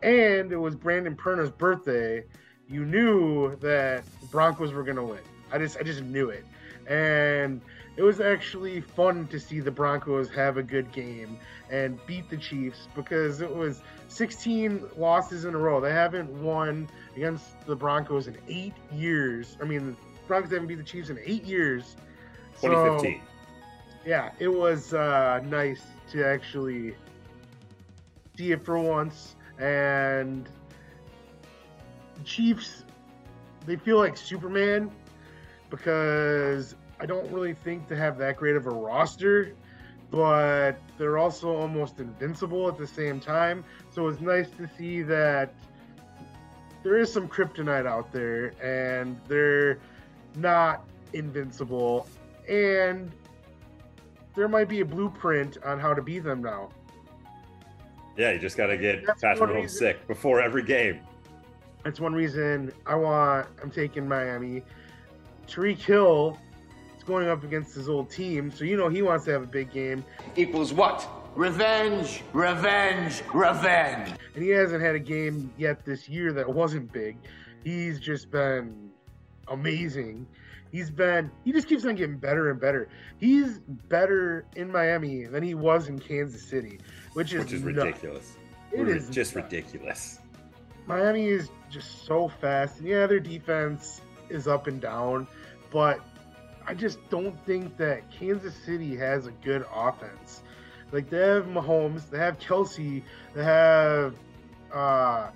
and 0.00 0.52
it 0.52 0.56
was 0.56 0.76
Brandon 0.76 1.16
Perna's 1.16 1.50
birthday, 1.50 2.22
you 2.68 2.84
knew 2.84 3.56
that 3.56 4.04
Broncos 4.30 4.72
were 4.72 4.82
gonna 4.82 5.04
win. 5.04 5.20
I 5.50 5.58
just, 5.58 5.78
I 5.78 5.82
just 5.82 6.02
knew 6.02 6.28
it, 6.30 6.44
and 6.86 7.60
it 7.98 8.02
was 8.02 8.20
actually 8.20 8.80
fun 8.80 9.26
to 9.26 9.40
see 9.40 9.58
the 9.58 9.72
Broncos 9.72 10.30
have 10.30 10.56
a 10.56 10.62
good 10.62 10.92
game 10.92 11.36
and 11.68 11.98
beat 12.06 12.30
the 12.30 12.36
Chiefs 12.36 12.86
because 12.94 13.40
it 13.40 13.52
was 13.52 13.82
16 14.06 14.84
losses 14.96 15.44
in 15.44 15.54
a 15.54 15.58
row. 15.58 15.80
They 15.80 15.90
haven't 15.90 16.30
won 16.30 16.88
against 17.16 17.60
the 17.66 17.74
Broncos 17.74 18.28
in 18.28 18.38
eight 18.46 18.74
years. 18.92 19.56
I 19.60 19.64
mean, 19.64 19.86
the 19.90 19.96
Broncos 20.28 20.52
haven't 20.52 20.68
beat 20.68 20.78
the 20.78 20.84
Chiefs 20.84 21.10
in 21.10 21.18
eight 21.24 21.42
years. 21.42 21.96
So, 22.60 22.68
2015. 22.68 23.20
yeah, 24.06 24.30
it 24.38 24.48
was 24.48 24.94
uh, 24.94 25.40
nice 25.44 25.82
to 26.12 26.24
actually 26.24 26.94
see 28.36 28.52
it 28.52 28.64
for 28.64 28.78
once. 28.78 29.34
And 29.58 30.48
the 32.18 32.24
Chiefs, 32.24 32.84
they 33.66 33.76
feel 33.76 33.98
like 33.98 34.16
Superman 34.16 34.90
because 35.70 36.74
I 37.00 37.06
don't 37.06 37.30
really 37.30 37.54
think 37.54 37.88
they 37.88 37.96
have 37.96 38.18
that 38.18 38.36
great 38.36 38.56
of 38.56 38.66
a 38.66 38.70
roster, 38.70 39.54
but 40.10 40.80
they're 40.96 41.18
also 41.18 41.54
almost 41.54 42.00
invincible 42.00 42.68
at 42.68 42.78
the 42.78 42.86
same 42.86 43.20
time. 43.20 43.64
So 43.90 44.08
it's 44.08 44.20
nice 44.20 44.48
to 44.50 44.68
see 44.76 45.02
that 45.02 45.54
there 46.82 46.98
is 46.98 47.12
some 47.12 47.28
kryptonite 47.28 47.86
out 47.86 48.12
there 48.12 48.54
and 48.62 49.20
they're 49.28 49.78
not 50.36 50.84
invincible. 51.12 52.08
And 52.48 53.12
there 54.34 54.48
might 54.48 54.68
be 54.68 54.80
a 54.80 54.84
blueprint 54.84 55.58
on 55.64 55.78
how 55.78 55.92
to 55.94 56.02
beat 56.02 56.20
them 56.20 56.42
now. 56.42 56.70
Yeah, 58.16 58.32
you 58.32 58.38
just 58.38 58.56
got 58.56 58.66
to 58.66 58.76
get 58.76 59.04
Patrick 59.04 59.50
Mahomes 59.50 59.70
sick 59.70 60.06
before 60.08 60.40
every 60.40 60.62
game. 60.62 61.00
That's 61.88 62.00
one 62.00 62.12
reason 62.12 62.70
I 62.84 62.96
want. 62.96 63.46
I'm 63.62 63.70
taking 63.70 64.06
Miami. 64.06 64.62
Tyreek 65.48 65.78
Hill 65.78 66.38
is 66.98 67.02
going 67.02 67.28
up 67.28 67.44
against 67.44 67.74
his 67.74 67.88
old 67.88 68.10
team, 68.10 68.50
so 68.50 68.64
you 68.64 68.76
know 68.76 68.90
he 68.90 69.00
wants 69.00 69.24
to 69.24 69.30
have 69.30 69.42
a 69.42 69.46
big 69.46 69.72
game, 69.72 70.04
equals 70.36 70.74
what? 70.74 71.08
Revenge, 71.34 72.22
revenge, 72.34 73.22
revenge. 73.32 74.10
and 74.34 74.42
he 74.44 74.50
hasn't 74.50 74.82
had 74.82 74.96
a 74.96 74.98
game 74.98 75.50
yet 75.56 75.82
this 75.86 76.10
year 76.10 76.30
that 76.34 76.46
wasn't 76.46 76.92
big. 76.92 77.16
He's 77.64 77.98
just 77.98 78.30
been 78.30 78.90
amazing. 79.50 80.26
He's 80.70 80.90
been. 80.90 81.30
He 81.46 81.52
just 81.52 81.68
keeps 81.68 81.86
on 81.86 81.94
getting 81.94 82.18
better 82.18 82.50
and 82.50 82.60
better. 82.60 82.90
He's 83.16 83.60
better 83.88 84.44
in 84.56 84.70
Miami 84.70 85.24
than 85.24 85.42
he 85.42 85.54
was 85.54 85.88
in 85.88 85.98
Kansas 85.98 86.42
City, 86.42 86.80
which 87.14 87.32
is 87.32 87.44
which 87.44 87.54
is 87.54 87.62
nuts. 87.62 87.76
ridiculous. 87.78 88.36
It 88.72 88.88
is 88.90 89.08
just 89.08 89.34
nuts. 89.34 89.50
ridiculous. 89.50 90.18
Miami 90.88 91.26
is 91.26 91.50
just 91.70 92.06
so 92.06 92.28
fast. 92.40 92.78
And 92.78 92.88
yeah, 92.88 93.06
their 93.06 93.20
defense 93.20 94.00
is 94.30 94.48
up 94.48 94.66
and 94.66 94.80
down, 94.80 95.28
but 95.70 96.00
I 96.66 96.74
just 96.74 96.98
don't 97.10 97.38
think 97.44 97.76
that 97.76 98.10
Kansas 98.10 98.54
City 98.54 98.96
has 98.96 99.26
a 99.26 99.30
good 99.30 99.66
offense. 99.72 100.42
Like 100.90 101.10
they 101.10 101.18
have 101.18 101.44
Mahomes, 101.44 102.08
they 102.08 102.18
have 102.18 102.38
Kelce, 102.38 103.02
they 103.34 103.44
have 103.44 104.14
uh 104.72 105.28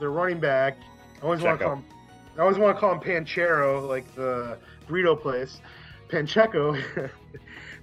their 0.00 0.10
running 0.10 0.40
back. 0.40 0.76
I 1.20 1.24
always 1.24 1.40
want 1.40 1.58
to 1.60 1.64
call 1.64 1.76
him 1.76 1.84
I 2.36 2.42
always 2.42 2.58
want 2.58 2.76
to 2.76 2.80
call 2.80 2.92
him 2.92 3.00
Panchero, 3.00 3.88
like 3.88 4.12
the 4.14 4.58
burrito 4.88 5.18
place. 5.20 5.60
Pancheco. 6.08 6.78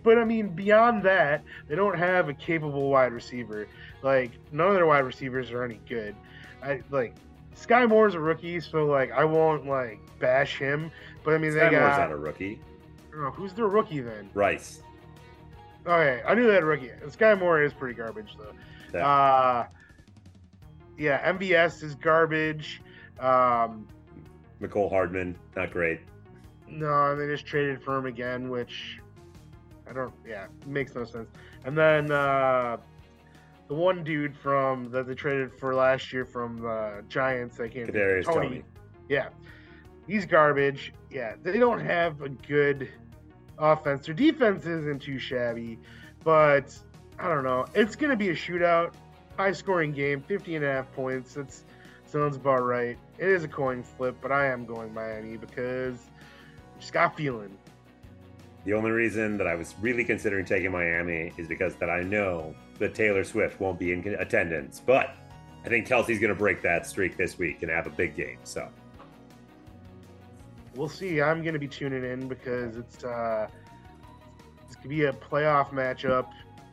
but 0.04 0.18
I 0.18 0.26
mean, 0.26 0.50
beyond 0.50 1.04
that, 1.04 1.44
they 1.68 1.76
don't 1.76 1.98
have 1.98 2.30
a 2.30 2.34
capable 2.34 2.90
wide 2.90 3.14
receiver. 3.14 3.68
Like 4.02 4.32
none 4.52 4.68
of 4.68 4.74
their 4.76 4.86
wide 4.86 5.06
receivers 5.06 5.50
are 5.52 5.64
any 5.64 5.80
good. 5.88 6.16
I 6.64 6.82
like 6.92 7.16
Skyy 7.56 7.88
Moore's 7.90 8.16
a 8.16 8.20
rookie, 8.20 8.60
so 8.60 8.86
like 8.86 9.12
I 9.12 9.24
won't 9.26 9.66
like 9.68 10.00
bash 10.20 10.58
him. 10.58 10.92
But 11.24 11.34
I 11.34 11.38
mean, 11.38 11.52
Sky 11.52 11.70
they 11.70 11.76
Moore's 11.76 11.98
got 11.98 12.10
not 12.10 12.12
a 12.12 12.18
rookie. 12.18 12.60
oh, 13.16 13.32
who's 13.32 13.54
their 13.54 13.68
rookie 13.68 14.00
then? 14.02 14.30
Rice. 14.34 14.82
Okay, 15.86 16.22
I 16.26 16.34
knew 16.34 16.48
that 16.48 16.64
rookie. 16.64 16.92
Skyy 17.08 17.38
Moore 17.38 17.62
is 17.62 17.74
pretty 17.74 17.94
garbage 17.96 18.36
though. 18.38 18.54
Yeah. 18.98 19.08
Uh, 19.08 19.68
yeah, 20.98 21.32
MVS 21.34 21.84
is 21.84 21.96
garbage. 21.96 22.82
Um, 23.20 23.88
Mecole 24.62 24.90
Hardman, 24.90 25.36
not 25.56 25.72
great. 25.72 26.00
no, 26.70 27.12
and 27.12 27.20
they 27.20 27.28
just 27.28 27.46
traded 27.46 27.84
for 27.84 27.98
him 27.98 28.06
again, 28.06 28.50
which 28.50 29.00
I 29.90 29.94
don't. 29.94 30.14
Yeah, 30.28 30.48
makes 30.66 30.96
no 30.96 31.04
sense. 31.04 31.30
And 31.66 31.78
then 31.78 32.12
uh, 32.12 32.78
the 33.74 33.80
one 33.80 34.04
dude 34.04 34.36
from 34.36 34.92
that 34.92 35.08
they 35.08 35.16
traded 35.16 35.52
for 35.60 35.74
last 35.74 36.14
year 36.14 36.26
from 36.26 36.58
the 36.58 37.04
Giants, 37.10 37.60
I 37.60 37.68
can't. 37.68 37.92
Kadarius 37.92 38.26
Toney. 38.26 38.64
Yeah, 39.10 39.30
he's 40.08 40.26
garbage. 40.26 40.94
Yeah, 41.10 41.36
they 41.42 41.58
don't 41.58 41.80
have 41.80 42.22
a 42.22 42.30
good 42.30 42.90
offense. 43.58 44.06
Their 44.06 44.16
defense 44.16 44.66
isn't 44.66 45.02
too 45.02 45.18
shabby, 45.18 45.80
but 46.24 46.78
I 47.18 47.28
don't 47.28 47.44
know. 47.44 47.66
It's 47.74 47.96
going 47.96 48.12
to 48.12 48.16
be 48.16 48.30
a 48.30 48.36
shootout, 48.36 48.94
high 49.38 49.54
scoring 49.54 49.92
game, 49.92 50.22
50 50.22 50.56
and 50.56 50.66
a 50.66 50.72
half 50.72 50.92
points. 50.94 51.34
That 51.34 51.56
sounds 52.06 52.36
about 52.36 52.64
right. 52.64 52.98
It 53.18 53.30
is 53.30 53.44
a 53.44 53.48
coin 53.48 53.82
flip, 53.82 54.18
but 54.22 54.32
I 54.32 54.48
am 54.48 54.66
going 54.66 54.94
Miami 54.94 55.38
because 55.38 55.98
I 56.76 56.80
just 56.80 56.94
got 56.94 57.18
feeling. 57.18 57.58
The 58.66 58.74
only 58.74 58.92
reason 58.92 59.38
that 59.38 59.48
I 59.48 59.56
was 59.56 59.74
really 59.82 60.06
considering 60.06 60.46
taking 60.46 60.72
Miami 60.72 61.34
is 61.38 61.48
because 61.48 61.76
that 61.76 61.90
I 61.90 62.02
know 62.02 62.56
that 62.84 62.94
Taylor 62.94 63.24
Swift 63.24 63.60
won't 63.60 63.80
be 63.80 63.94
in 63.94 64.06
attendance, 64.20 64.82
but 64.86 65.16
I 65.66 65.70
think 65.70 65.88
Kelce's 65.88 66.20
going 66.20 66.34
to 66.34 66.36
break 66.36 66.62
that 66.62 66.86
streak 66.86 67.16
this 67.18 67.38
week 67.38 67.62
and 67.64 67.72
have 67.72 67.88
a 67.88 67.92
big 67.92 68.16
game. 68.16 68.38
So 68.44 68.70
We'll 70.76 70.90
see. 70.90 71.22
I'm 71.22 71.42
going 71.44 71.54
to 71.54 71.60
be 71.60 71.68
tuning 71.68 72.04
in 72.04 72.28
because 72.28 72.78
it's 72.78 73.04
uh, 73.04 73.48
this 74.68 74.76
could 74.76 74.90
be 74.90 75.06
a 75.06 75.14
playoff 75.14 75.70
matchup. 75.70 76.30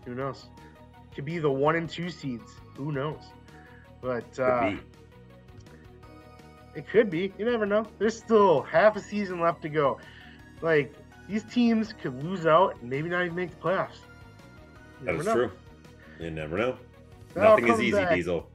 Who 0.07 0.15
knows? 0.15 0.47
Could 1.15 1.27
be 1.27 1.39
the 1.39 1.51
one 1.51 1.77
and 1.77 1.89
two 1.89 2.09
seeds. 2.09 2.51
Who 2.77 2.93
knows? 2.93 3.21
But 4.01 4.39
uh. 4.39 4.73
It 6.75 6.89
could 6.89 7.11
be. 7.11 7.33
You 7.37 7.45
never 7.45 7.67
know. 7.67 7.85
There's 7.99 8.17
still 8.17 8.63
half 8.63 8.97
a 8.97 9.01
season 9.01 9.41
left 9.41 9.61
to 9.63 9.69
go. 9.69 9.99
Like 10.63 10.95
these 11.29 11.43
teams 11.45 11.93
could 11.93 12.23
lose 12.23 12.47
out 12.47 12.81
and 12.81 12.89
maybe 12.89 13.09
not 13.09 13.25
even 13.25 13.37
make 13.37 13.51
the 13.51 13.57
playoffs. 13.57 13.99
You 15.01 15.07
That 15.07 15.25
know. 15.25 15.35
true. 15.35 15.53
You 16.21 16.31
never 16.31 16.59
know. 16.59 16.77
I'll 17.37 17.43
Nothing 17.59 17.69
is 17.69 17.81
easy, 17.81 17.93
back- 17.93 18.15
Diesel. 18.15 18.49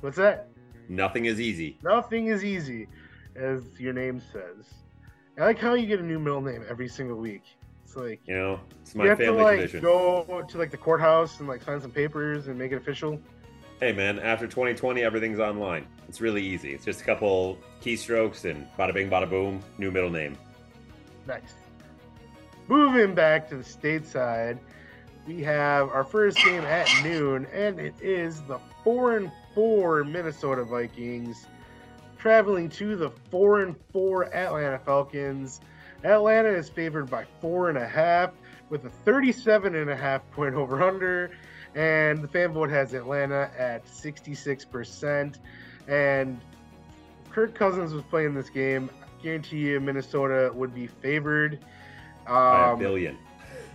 What's 0.00 0.16
that? 0.16 0.48
Nothing 0.88 1.24
is 1.26 1.40
easy. 1.40 1.78
Nothing 1.82 2.26
is 2.28 2.44
easy, 2.44 2.88
as 3.36 3.62
your 3.78 3.92
name 3.92 4.20
says. 4.32 4.66
I 5.38 5.44
like 5.44 5.58
how 5.58 5.74
you 5.74 5.86
get 5.86 6.00
a 6.00 6.04
new 6.04 6.18
middle 6.18 6.40
name 6.40 6.64
every 6.68 6.88
single 6.88 7.16
week. 7.18 7.42
It's 7.84 7.96
like 7.96 8.20
You 8.26 8.34
know, 8.36 8.60
it's 8.82 8.94
my 8.94 9.04
you 9.04 9.10
have 9.10 9.18
to 9.18 9.32
like 9.32 9.58
tradition. 9.58 9.80
go 9.80 10.44
to 10.48 10.58
like 10.58 10.70
the 10.70 10.76
courthouse 10.76 11.38
and 11.40 11.48
like 11.48 11.62
sign 11.62 11.80
some 11.80 11.90
papers 11.90 12.48
and 12.48 12.58
make 12.58 12.72
it 12.72 12.76
official. 12.76 13.20
Hey 13.80 13.92
man, 13.92 14.18
after 14.18 14.46
2020, 14.46 15.02
everything's 15.02 15.38
online. 15.40 15.86
It's 16.08 16.20
really 16.20 16.42
easy. 16.42 16.72
It's 16.74 16.84
just 16.84 17.00
a 17.00 17.04
couple 17.04 17.58
keystrokes 17.82 18.48
and 18.48 18.66
bada 18.78 18.92
bing, 18.92 19.08
bada 19.08 19.28
boom, 19.28 19.60
new 19.78 19.90
middle 19.90 20.10
name. 20.10 20.36
Nice. 21.26 21.54
Moving 22.68 23.14
back 23.14 23.48
to 23.48 23.56
the 23.56 23.64
stateside, 23.64 24.58
we 25.26 25.42
have 25.42 25.88
our 25.90 26.04
first 26.04 26.38
game 26.38 26.64
at 26.64 26.88
noon, 27.02 27.46
and 27.52 27.78
it 27.78 27.94
is 28.00 28.42
the 28.42 28.58
four 28.82 29.16
and 29.16 29.30
four 29.54 30.04
Minnesota 30.04 30.64
Vikings 30.64 31.46
traveling 32.18 32.68
to 32.68 32.96
the 32.96 33.10
four 33.30 33.62
and 33.62 33.74
four 33.92 34.32
Atlanta 34.34 34.78
Falcons. 34.78 35.60
Atlanta 36.04 36.48
is 36.48 36.68
favored 36.68 37.08
by 37.10 37.24
four 37.40 37.68
and 37.68 37.78
a 37.78 37.86
half 37.86 38.30
with 38.68 38.84
a 38.84 38.90
37 38.90 39.74
and 39.74 39.90
a 39.90 39.96
half 39.96 40.28
point 40.32 40.54
over 40.54 40.82
under, 40.82 41.30
and 41.74 42.22
the 42.22 42.28
fan 42.28 42.52
vote 42.52 42.70
has 42.70 42.94
Atlanta 42.94 43.50
at 43.58 43.84
66%. 43.86 45.36
And 45.88 46.40
Kirk 47.30 47.54
Cousins 47.54 47.92
was 47.92 48.02
playing 48.04 48.34
this 48.34 48.50
game. 48.50 48.90
I 49.02 49.22
guarantee 49.22 49.58
you 49.58 49.80
Minnesota 49.80 50.50
would 50.54 50.74
be 50.74 50.86
favored. 50.86 51.58
By 52.26 52.68
a 52.68 52.72
Um, 52.72 52.78
billion. 52.78 53.18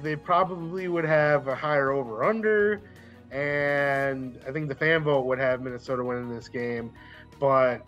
They 0.02 0.16
probably 0.16 0.88
would 0.88 1.06
have 1.06 1.48
a 1.48 1.56
higher 1.56 1.92
over 1.92 2.24
under, 2.24 2.82
and 3.32 4.40
I 4.48 4.52
think 4.52 4.70
the 4.70 4.76
fan 4.76 5.04
vote 5.04 5.26
would 5.26 5.40
have 5.40 5.62
Minnesota 5.62 6.04
winning 6.04 6.30
this 6.30 6.48
game. 6.48 6.92
But 7.40 7.86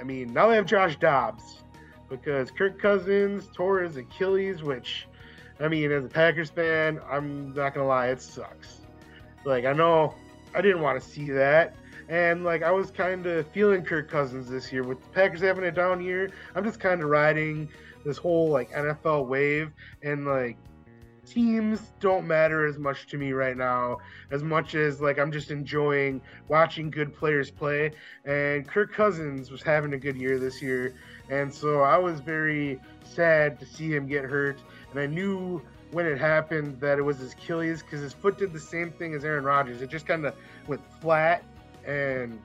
I 0.00 0.04
mean, 0.04 0.32
now 0.32 0.48
they 0.48 0.56
have 0.56 0.66
Josh 0.66 0.96
Dobbs 0.98 1.62
because 2.08 2.50
Kirk 2.50 2.80
Cousins 2.80 3.48
tore 3.52 3.80
his 3.80 3.96
Achilles, 3.96 4.62
which 4.62 5.06
I 5.60 5.68
mean, 5.68 5.90
as 5.90 6.04
a 6.04 6.08
Packers 6.08 6.50
fan, 6.50 7.00
I'm 7.10 7.54
not 7.54 7.74
gonna 7.74 7.86
lie, 7.86 8.08
it 8.08 8.20
sucks. 8.20 8.80
Like 9.44 9.64
I 9.64 9.72
know 9.72 10.14
I 10.54 10.60
didn't 10.60 10.82
want 10.82 11.02
to 11.02 11.08
see 11.08 11.30
that. 11.30 11.74
And 12.08 12.44
like 12.44 12.62
I 12.62 12.70
was 12.70 12.90
kind 12.90 13.26
of 13.26 13.46
feeling 13.48 13.82
Kirk 13.82 14.08
Cousins 14.08 14.48
this 14.48 14.72
year 14.72 14.84
with 14.84 15.00
the 15.00 15.08
Packers 15.08 15.40
having 15.40 15.64
a 15.64 15.72
down 15.72 16.02
year. 16.02 16.30
I'm 16.54 16.64
just 16.64 16.78
kind 16.78 17.02
of 17.02 17.08
riding 17.08 17.68
this 18.04 18.16
whole 18.16 18.48
like 18.48 18.70
NFL 18.70 19.26
wave 19.26 19.72
and 20.02 20.26
like 20.26 20.56
teams 21.26 21.80
don't 22.00 22.26
matter 22.26 22.66
as 22.66 22.78
much 22.78 23.06
to 23.08 23.18
me 23.18 23.32
right 23.32 23.56
now 23.56 23.98
as 24.30 24.42
much 24.42 24.74
as 24.74 25.00
like 25.00 25.18
I'm 25.18 25.32
just 25.32 25.50
enjoying 25.50 26.20
watching 26.48 26.90
good 26.90 27.14
players 27.14 27.50
play. 27.50 27.92
And 28.24 28.66
Kirk 28.66 28.92
Cousins 28.92 29.50
was 29.50 29.62
having 29.62 29.92
a 29.94 29.98
good 29.98 30.16
year 30.16 30.38
this 30.38 30.62
year 30.62 30.94
and 31.28 31.52
so 31.52 31.80
I 31.80 31.98
was 31.98 32.20
very 32.20 32.80
sad 33.04 33.58
to 33.60 33.66
see 33.66 33.94
him 33.94 34.06
get 34.06 34.24
hurt. 34.24 34.58
And 34.90 35.00
I 35.00 35.06
knew 35.06 35.60
when 35.90 36.06
it 36.06 36.18
happened 36.18 36.80
that 36.80 36.98
it 36.98 37.02
was 37.02 37.18
his 37.18 37.32
Achilles 37.32 37.82
because 37.82 38.00
his 38.00 38.12
foot 38.12 38.38
did 38.38 38.52
the 38.52 38.60
same 38.60 38.90
thing 38.90 39.14
as 39.14 39.24
Aaron 39.24 39.44
Rodgers. 39.44 39.82
It 39.82 39.90
just 39.90 40.06
kind 40.06 40.24
of 40.24 40.34
went 40.66 40.82
flat 41.00 41.42
and 41.86 42.40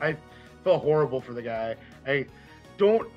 I 0.00 0.16
felt 0.64 0.82
horrible 0.82 1.20
for 1.20 1.32
the 1.32 1.42
guy. 1.42 1.76
I 2.06 2.26
don't 2.78 3.08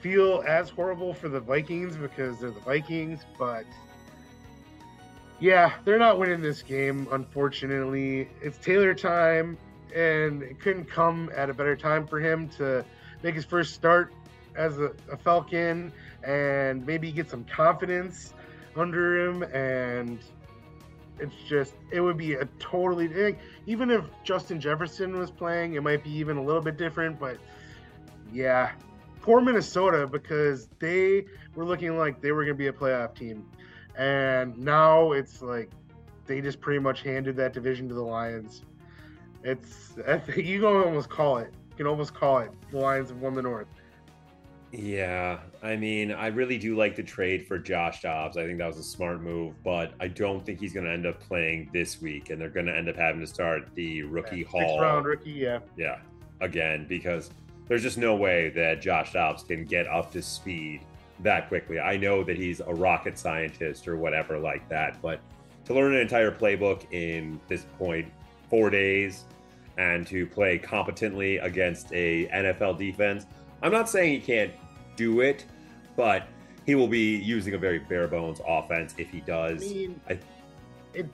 feel 0.00 0.44
as 0.46 0.68
horrible 0.68 1.14
for 1.14 1.28
the 1.28 1.40
Vikings 1.40 1.96
because 1.96 2.38
they're 2.38 2.50
the 2.50 2.60
Vikings, 2.60 3.20
but 3.38 3.64
yeah, 5.40 5.74
they're 5.84 5.98
not 5.98 6.18
winning 6.18 6.40
this 6.40 6.62
game, 6.62 7.08
unfortunately. 7.10 8.28
It's 8.40 8.58
Taylor 8.58 8.94
time, 8.94 9.58
and 9.94 10.42
it 10.42 10.60
couldn't 10.60 10.86
come 10.86 11.30
at 11.34 11.50
a 11.50 11.54
better 11.54 11.76
time 11.76 12.06
for 12.06 12.20
him 12.20 12.48
to 12.58 12.84
make 13.22 13.34
his 13.34 13.44
first 13.44 13.74
start 13.74 14.12
as 14.56 14.78
a, 14.78 14.92
a 15.10 15.16
Falcon 15.16 15.92
and 16.22 16.86
maybe 16.86 17.10
get 17.10 17.28
some 17.28 17.44
confidence 17.44 18.32
under 18.76 19.26
him. 19.26 19.42
And 19.42 20.18
it's 21.18 21.34
just, 21.48 21.74
it 21.90 22.00
would 22.00 22.16
be 22.16 22.34
a 22.34 22.44
totally, 22.58 23.36
even 23.66 23.90
if 23.90 24.04
Justin 24.22 24.60
Jefferson 24.60 25.16
was 25.18 25.30
playing, 25.30 25.74
it 25.74 25.82
might 25.82 26.02
be 26.02 26.10
even 26.10 26.36
a 26.36 26.42
little 26.42 26.62
bit 26.62 26.76
different, 26.76 27.18
but 27.18 27.38
yeah, 28.32 28.72
poor 29.20 29.40
Minnesota 29.40 30.06
because 30.06 30.68
they 30.78 31.24
were 31.54 31.64
looking 31.64 31.96
like 31.96 32.20
they 32.20 32.32
were 32.32 32.44
going 32.44 32.54
to 32.54 32.58
be 32.58 32.66
a 32.66 32.72
playoff 32.72 33.14
team. 33.14 33.46
And 33.96 34.56
now 34.58 35.12
it's 35.12 35.42
like 35.42 35.70
they 36.26 36.40
just 36.40 36.60
pretty 36.60 36.80
much 36.80 37.02
handed 37.02 37.36
that 37.36 37.52
division 37.52 37.88
to 37.88 37.94
the 37.94 38.02
Lions. 38.02 38.62
It's 39.42 39.94
I 40.08 40.18
think 40.18 40.46
you 40.46 40.60
can 40.60 40.68
almost 40.68 41.08
call 41.08 41.38
it. 41.38 41.52
You 41.70 41.76
can 41.76 41.86
almost 41.86 42.14
call 42.14 42.38
it. 42.38 42.50
The 42.70 42.78
Lions 42.78 43.10
have 43.10 43.20
won 43.20 43.34
the 43.34 43.42
North. 43.42 43.68
Yeah, 44.76 45.38
I 45.62 45.76
mean, 45.76 46.10
I 46.10 46.28
really 46.28 46.58
do 46.58 46.74
like 46.74 46.96
the 46.96 47.02
trade 47.02 47.46
for 47.46 47.58
Josh 47.58 48.02
Dobbs. 48.02 48.36
I 48.36 48.44
think 48.44 48.58
that 48.58 48.66
was 48.66 48.78
a 48.78 48.82
smart 48.82 49.22
move, 49.22 49.54
but 49.62 49.92
I 50.00 50.08
don't 50.08 50.44
think 50.44 50.58
he's 50.58 50.72
going 50.72 50.84
to 50.84 50.90
end 50.90 51.06
up 51.06 51.20
playing 51.20 51.70
this 51.72 52.02
week, 52.02 52.30
and 52.30 52.40
they're 52.40 52.48
going 52.48 52.66
to 52.66 52.76
end 52.76 52.88
up 52.88 52.96
having 52.96 53.20
to 53.20 53.26
start 53.26 53.68
the 53.74 54.02
rookie 54.02 54.38
Sixth 54.38 54.50
haul. 54.50 54.80
round 54.80 55.06
rookie, 55.06 55.30
yeah. 55.30 55.60
Yeah, 55.76 56.00
again, 56.40 56.86
because 56.88 57.30
there's 57.68 57.82
just 57.82 57.98
no 57.98 58.16
way 58.16 58.48
that 58.50 58.82
Josh 58.82 59.12
Dobbs 59.12 59.44
can 59.44 59.64
get 59.64 59.86
up 59.86 60.10
to 60.10 60.20
speed 60.22 60.80
that 61.24 61.48
quickly. 61.48 61.80
I 61.80 61.96
know 61.96 62.22
that 62.22 62.36
he's 62.36 62.60
a 62.60 62.72
rocket 62.72 63.18
scientist 63.18 63.88
or 63.88 63.96
whatever 63.96 64.38
like 64.38 64.68
that, 64.68 65.00
but 65.02 65.20
to 65.64 65.74
learn 65.74 65.94
an 65.94 66.00
entire 66.00 66.30
playbook 66.30 66.84
in 66.92 67.40
this 67.48 67.66
point, 67.78 68.06
four 68.48 68.70
days, 68.70 69.24
and 69.76 70.06
to 70.06 70.26
play 70.26 70.58
competently 70.58 71.38
against 71.38 71.92
a 71.92 72.26
NFL 72.28 72.78
defense, 72.78 73.26
I'm 73.62 73.72
not 73.72 73.88
saying 73.88 74.20
he 74.20 74.26
can't 74.26 74.52
do 74.96 75.20
it, 75.20 75.44
but 75.96 76.28
he 76.66 76.74
will 76.74 76.86
be 76.88 77.16
using 77.16 77.54
a 77.54 77.58
very 77.58 77.78
bare 77.80 78.06
bones 78.06 78.40
offense 78.46 78.94
if 78.98 79.10
he 79.10 79.18
I 79.18 79.24
does. 79.26 79.60
mean, 79.72 80.00
I- 80.08 80.18
it. 80.92 81.06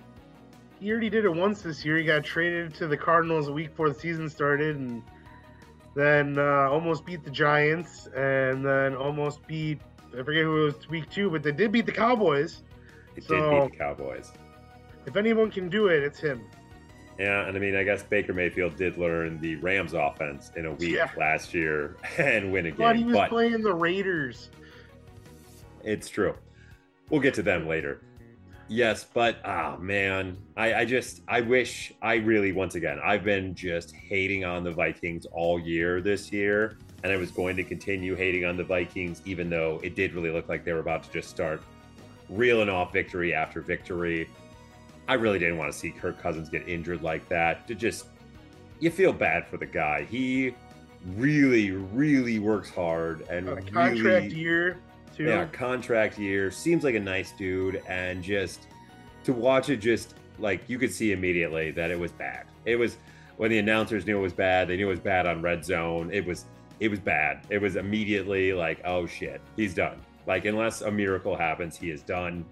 He 0.80 0.90
already 0.90 1.10
did 1.10 1.24
it 1.26 1.32
once 1.34 1.60
this 1.62 1.84
year. 1.84 1.98
He 1.98 2.04
got 2.04 2.24
traded 2.24 2.74
to 2.74 2.86
the 2.86 2.96
Cardinals 2.96 3.48
a 3.48 3.52
week 3.52 3.68
before 3.68 3.90
the 3.90 3.98
season 4.00 4.28
started, 4.30 4.76
and 4.76 5.02
then 5.94 6.38
uh, 6.38 6.68
almost 6.70 7.04
beat 7.04 7.22
the 7.22 7.30
Giants, 7.30 8.06
and 8.16 8.64
then 8.64 8.94
almost 8.96 9.46
beat. 9.46 9.78
I 10.18 10.22
forget 10.22 10.42
who 10.42 10.62
it 10.62 10.64
was 10.76 10.88
week 10.88 11.10
two, 11.10 11.30
but 11.30 11.42
they 11.42 11.52
did 11.52 11.72
beat 11.72 11.86
the 11.86 11.92
Cowboys. 11.92 12.62
He 13.14 13.20
did 13.20 13.28
So- 13.28 13.62
beat 13.64 13.72
the 13.72 13.76
Cowboys. 13.78 14.32
If 15.06 15.16
anyone 15.16 15.50
can 15.50 15.68
do 15.68 15.88
it, 15.88 16.02
it's 16.02 16.18
him. 16.20 16.42
Yeah, 17.18 17.46
and 17.46 17.56
I 17.56 17.60
mean, 17.60 17.76
I 17.76 17.82
guess 17.84 18.02
Baker 18.02 18.32
Mayfield 18.32 18.76
did 18.76 18.96
learn 18.96 19.38
the 19.40 19.56
Rams 19.56 19.92
offense 19.94 20.52
in 20.56 20.66
a 20.66 20.72
week 20.72 20.94
Yeah. 20.94 21.10
last 21.16 21.52
year 21.52 21.96
and 22.18 22.50
win 22.52 22.66
a 22.66 22.72
But 22.72 22.96
he 22.96 23.04
was 23.04 23.14
But 23.14 23.28
playing 23.28 23.62
the 23.62 23.74
Raiders. 23.74 24.50
it's 25.84 26.08
true. 26.08 26.34
We'll 27.10 27.20
get 27.20 27.34
to 27.34 27.42
them 27.42 27.66
later. 27.66 28.00
Yes, 28.68 29.04
but 29.04 29.38
ah 29.44 29.76
man, 29.80 30.36
I, 30.56 30.74
I 30.74 30.84
just 30.84 31.22
I 31.26 31.40
wish 31.40 31.92
I 32.00 32.14
really 32.16 32.52
once 32.52 32.76
again 32.76 33.00
I've 33.02 33.24
been 33.24 33.52
just 33.54 33.92
hating 33.94 34.44
on 34.44 34.62
the 34.62 34.70
Vikings 34.70 35.26
all 35.32 35.58
year 35.58 36.00
this 36.00 36.30
year, 36.32 36.78
and 37.02 37.12
I 37.12 37.16
was 37.16 37.30
going 37.30 37.56
to 37.56 37.64
continue 37.64 38.14
hating 38.14 38.44
on 38.44 38.56
the 38.56 38.64
Vikings 38.64 39.22
even 39.24 39.48
though 39.48 39.80
it 39.82 39.94
did 39.94 40.12
really 40.14 40.30
look 40.30 40.48
like 40.48 40.64
they 40.64 40.72
were 40.72 40.80
about 40.80 41.02
to 41.04 41.10
just 41.12 41.30
start 41.30 41.62
reeling 42.28 42.68
off 42.68 42.92
victory 42.92 43.34
after 43.34 43.60
victory. 43.60 44.28
I 45.08 45.14
really 45.14 45.38
didn't 45.38 45.58
want 45.58 45.72
to 45.72 45.78
see 45.78 45.90
Kirk 45.90 46.20
Cousins 46.20 46.48
get 46.48 46.68
injured 46.68 47.02
like 47.02 47.28
that. 47.28 47.66
To 47.68 47.74
just 47.74 48.06
you 48.78 48.90
feel 48.90 49.12
bad 49.12 49.46
for 49.46 49.56
the 49.56 49.66
guy. 49.66 50.04
He 50.04 50.54
really, 51.16 51.70
really 51.70 52.38
works 52.38 52.70
hard 52.70 53.22
and 53.28 53.48
A 53.48 53.54
really 53.56 53.70
contract 53.70 54.32
year, 54.32 54.78
too. 55.16 55.24
yeah, 55.24 55.46
contract 55.46 56.18
year. 56.18 56.50
Seems 56.50 56.84
like 56.84 56.94
a 56.94 57.00
nice 57.00 57.32
dude, 57.32 57.82
and 57.88 58.22
just 58.22 58.66
to 59.24 59.32
watch 59.32 59.68
it, 59.68 59.78
just 59.78 60.14
like 60.38 60.62
you 60.68 60.78
could 60.78 60.92
see 60.92 61.12
immediately 61.12 61.70
that 61.72 61.90
it 61.90 61.98
was 61.98 62.12
bad. 62.12 62.46
It 62.64 62.76
was 62.76 62.96
when 63.36 63.50
the 63.50 63.58
announcers 63.58 64.06
knew 64.06 64.18
it 64.18 64.22
was 64.22 64.32
bad. 64.32 64.68
They 64.68 64.76
knew 64.76 64.86
it 64.86 64.90
was 64.90 65.00
bad 65.00 65.26
on 65.26 65.42
Red 65.42 65.64
Zone. 65.64 66.10
It 66.12 66.24
was 66.24 66.44
it 66.80 66.88
was 66.88 66.98
bad. 66.98 67.46
It 67.50 67.58
was 67.58 67.76
immediately 67.76 68.52
like, 68.52 68.80
oh 68.84 69.06
shit, 69.06 69.40
he's 69.56 69.74
done. 69.74 70.00
Like 70.26 70.44
unless 70.46 70.80
a 70.80 70.90
miracle 70.90 71.36
happens, 71.36 71.76
he 71.76 71.90
is 71.90 72.02
done, 72.02 72.44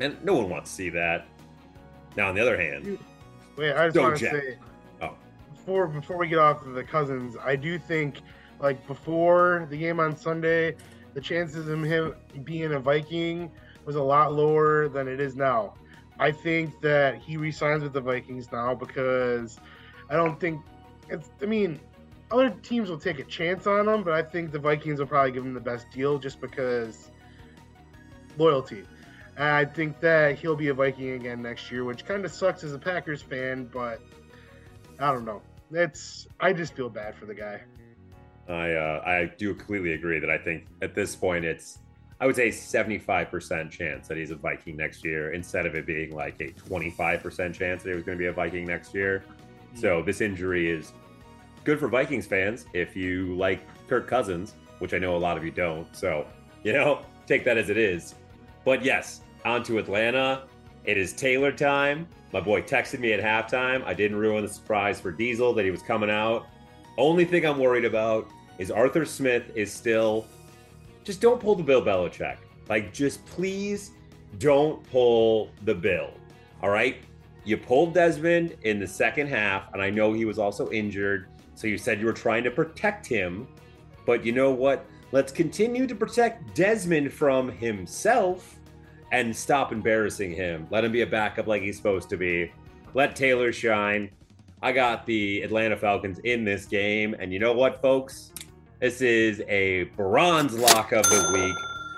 and 0.00 0.22
no 0.24 0.34
one 0.34 0.48
wants 0.48 0.70
to 0.70 0.76
see 0.76 0.88
that. 0.90 1.26
Now, 2.16 2.28
on 2.28 2.34
the 2.34 2.40
other 2.40 2.56
hand, 2.60 2.98
Wait, 3.56 3.72
I 3.74 3.86
just 3.86 3.98
want 3.98 4.16
to 4.18 4.30
say 4.30 4.58
Oh. 5.00 5.14
before 5.54 5.86
before 5.86 6.16
we 6.16 6.28
get 6.28 6.38
off 6.38 6.64
of 6.64 6.74
the 6.74 6.84
cousins, 6.84 7.36
I 7.42 7.56
do 7.56 7.78
think 7.78 8.20
like 8.60 8.86
before 8.86 9.66
the 9.70 9.76
game 9.76 10.00
on 10.00 10.16
Sunday, 10.16 10.76
the 11.14 11.20
chances 11.20 11.68
of 11.68 11.82
him 11.82 12.14
being 12.44 12.72
a 12.72 12.80
Viking 12.80 13.50
was 13.84 13.96
a 13.96 14.02
lot 14.02 14.34
lower 14.34 14.88
than 14.88 15.08
it 15.08 15.20
is 15.20 15.34
now. 15.36 15.74
I 16.18 16.32
think 16.32 16.80
that 16.80 17.16
he 17.22 17.36
resigns 17.36 17.82
with 17.82 17.92
the 17.92 18.00
Vikings 18.00 18.50
now 18.50 18.74
because 18.74 19.58
I 20.10 20.16
don't 20.16 20.38
think 20.40 20.60
it's. 21.08 21.30
I 21.40 21.46
mean, 21.46 21.78
other 22.30 22.50
teams 22.62 22.90
will 22.90 22.98
take 22.98 23.18
a 23.18 23.24
chance 23.24 23.66
on 23.66 23.88
him, 23.88 24.02
but 24.02 24.12
I 24.12 24.22
think 24.22 24.52
the 24.52 24.58
Vikings 24.58 24.98
will 25.00 25.06
probably 25.06 25.32
give 25.32 25.44
him 25.44 25.54
the 25.54 25.60
best 25.60 25.90
deal 25.90 26.18
just 26.18 26.40
because 26.40 27.10
loyalty. 28.36 28.84
And 29.36 29.48
I 29.48 29.64
think 29.64 30.00
that 30.00 30.38
he'll 30.38 30.56
be 30.56 30.68
a 30.68 30.74
Viking 30.74 31.10
again 31.10 31.42
next 31.42 31.70
year, 31.70 31.84
which 31.84 32.04
kind 32.04 32.24
of 32.24 32.32
sucks 32.32 32.64
as 32.64 32.72
a 32.72 32.78
Packers 32.78 33.22
fan, 33.22 33.70
but 33.72 34.00
I 34.98 35.12
don't 35.12 35.24
know. 35.24 35.42
It's 35.70 36.26
I 36.40 36.52
just 36.52 36.74
feel 36.74 36.88
bad 36.88 37.14
for 37.14 37.26
the 37.26 37.34
guy. 37.34 37.62
I 38.48 38.72
uh, 38.72 39.02
I 39.06 39.32
do 39.36 39.54
completely 39.54 39.92
agree 39.92 40.18
that 40.18 40.30
I 40.30 40.38
think 40.38 40.66
at 40.82 40.94
this 40.94 41.14
point 41.14 41.44
it's 41.44 41.78
I 42.20 42.26
would 42.26 42.34
say 42.34 42.48
75% 42.48 43.70
chance 43.70 44.08
that 44.08 44.16
he's 44.16 44.32
a 44.32 44.34
Viking 44.34 44.76
next 44.76 45.04
year 45.04 45.32
instead 45.32 45.66
of 45.66 45.76
it 45.76 45.86
being 45.86 46.12
like 46.16 46.40
a 46.40 46.48
25% 46.48 47.54
chance 47.54 47.84
that 47.84 47.90
he 47.90 47.94
was 47.94 48.02
going 48.02 48.18
to 48.18 48.22
be 48.22 48.26
a 48.26 48.32
Viking 48.32 48.66
next 48.66 48.92
year. 48.92 49.22
So 49.74 50.02
this 50.02 50.20
injury 50.20 50.68
is 50.68 50.92
good 51.64 51.78
for 51.78 51.88
Vikings 51.88 52.26
fans 52.26 52.66
if 52.72 52.96
you 52.96 53.34
like 53.36 53.60
Kirk 53.88 54.06
Cousins, 54.06 54.54
which 54.78 54.94
I 54.94 54.98
know 54.98 55.16
a 55.16 55.18
lot 55.18 55.36
of 55.36 55.44
you 55.44 55.50
don't. 55.50 55.94
So, 55.94 56.26
you 56.62 56.72
know, 56.72 57.02
take 57.26 57.44
that 57.44 57.58
as 57.58 57.70
it 57.70 57.76
is. 57.76 58.14
But 58.64 58.84
yes, 58.84 59.22
on 59.44 59.62
to 59.64 59.78
Atlanta. 59.78 60.44
It 60.84 60.96
is 60.96 61.12
Taylor 61.12 61.52
time. 61.52 62.08
My 62.32 62.40
boy 62.40 62.62
texted 62.62 63.00
me 63.00 63.12
at 63.12 63.20
halftime. 63.20 63.84
I 63.84 63.94
didn't 63.94 64.18
ruin 64.18 64.44
the 64.44 64.52
surprise 64.52 65.00
for 65.00 65.10
Diesel 65.10 65.54
that 65.54 65.64
he 65.64 65.70
was 65.70 65.82
coming 65.82 66.10
out. 66.10 66.46
Only 66.96 67.24
thing 67.24 67.46
I'm 67.46 67.58
worried 67.58 67.84
about 67.84 68.28
is 68.58 68.70
Arthur 68.70 69.04
Smith 69.04 69.50
is 69.54 69.72
still. 69.72 70.26
Just 71.04 71.20
don't 71.20 71.40
pull 71.40 71.54
the 71.54 71.62
Bill 71.62 71.82
Belichick. 71.82 72.36
Like, 72.68 72.92
just 72.92 73.24
please 73.26 73.92
don't 74.38 74.82
pull 74.90 75.50
the 75.64 75.74
Bill. 75.74 76.12
All 76.62 76.70
right? 76.70 76.96
You 77.44 77.56
pulled 77.56 77.94
Desmond 77.94 78.56
in 78.64 78.78
the 78.78 78.86
second 78.86 79.28
half, 79.28 79.72
and 79.72 79.80
I 79.80 79.88
know 79.88 80.12
he 80.12 80.26
was 80.26 80.38
also 80.38 80.70
injured. 80.70 81.28
So 81.58 81.66
you 81.66 81.76
said 81.76 81.98
you 81.98 82.06
were 82.06 82.12
trying 82.12 82.44
to 82.44 82.52
protect 82.52 83.04
him. 83.04 83.48
But 84.06 84.24
you 84.24 84.30
know 84.30 84.52
what? 84.52 84.86
Let's 85.10 85.32
continue 85.32 85.88
to 85.88 85.94
protect 85.96 86.54
Desmond 86.54 87.12
from 87.12 87.50
himself 87.50 88.60
and 89.10 89.34
stop 89.34 89.72
embarrassing 89.72 90.30
him. 90.30 90.68
Let 90.70 90.84
him 90.84 90.92
be 90.92 91.00
a 91.00 91.06
backup 91.06 91.48
like 91.48 91.62
he's 91.62 91.76
supposed 91.76 92.08
to 92.10 92.16
be. 92.16 92.52
Let 92.94 93.16
Taylor 93.16 93.52
shine. 93.52 94.08
I 94.62 94.70
got 94.70 95.04
the 95.04 95.42
Atlanta 95.42 95.76
Falcons 95.76 96.20
in 96.20 96.44
this 96.44 96.64
game. 96.64 97.16
And 97.18 97.32
you 97.32 97.40
know 97.40 97.54
what, 97.54 97.82
folks? 97.82 98.30
This 98.78 99.00
is 99.00 99.42
a 99.48 99.84
bronze 99.96 100.56
lock 100.56 100.92
of 100.92 101.02
the 101.06 101.28
week 101.34 101.56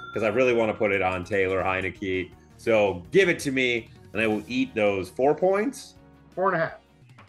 because 0.09 0.23
I 0.23 0.29
really 0.29 0.55
want 0.55 0.73
to 0.73 0.79
put 0.79 0.90
it 0.90 1.03
on 1.03 1.23
Taylor 1.23 1.62
Heinicke. 1.62 2.31
So 2.57 3.03
give 3.11 3.29
it 3.29 3.38
to 3.40 3.53
me, 3.53 3.90
and 4.14 4.23
I 4.23 4.27
will 4.27 4.42
eat 4.49 4.75
those 4.75 5.11
four 5.11 5.35
points. 5.35 5.96
Four 6.35 6.55
and 6.55 6.62
a 6.62 6.64
half. 6.64 6.80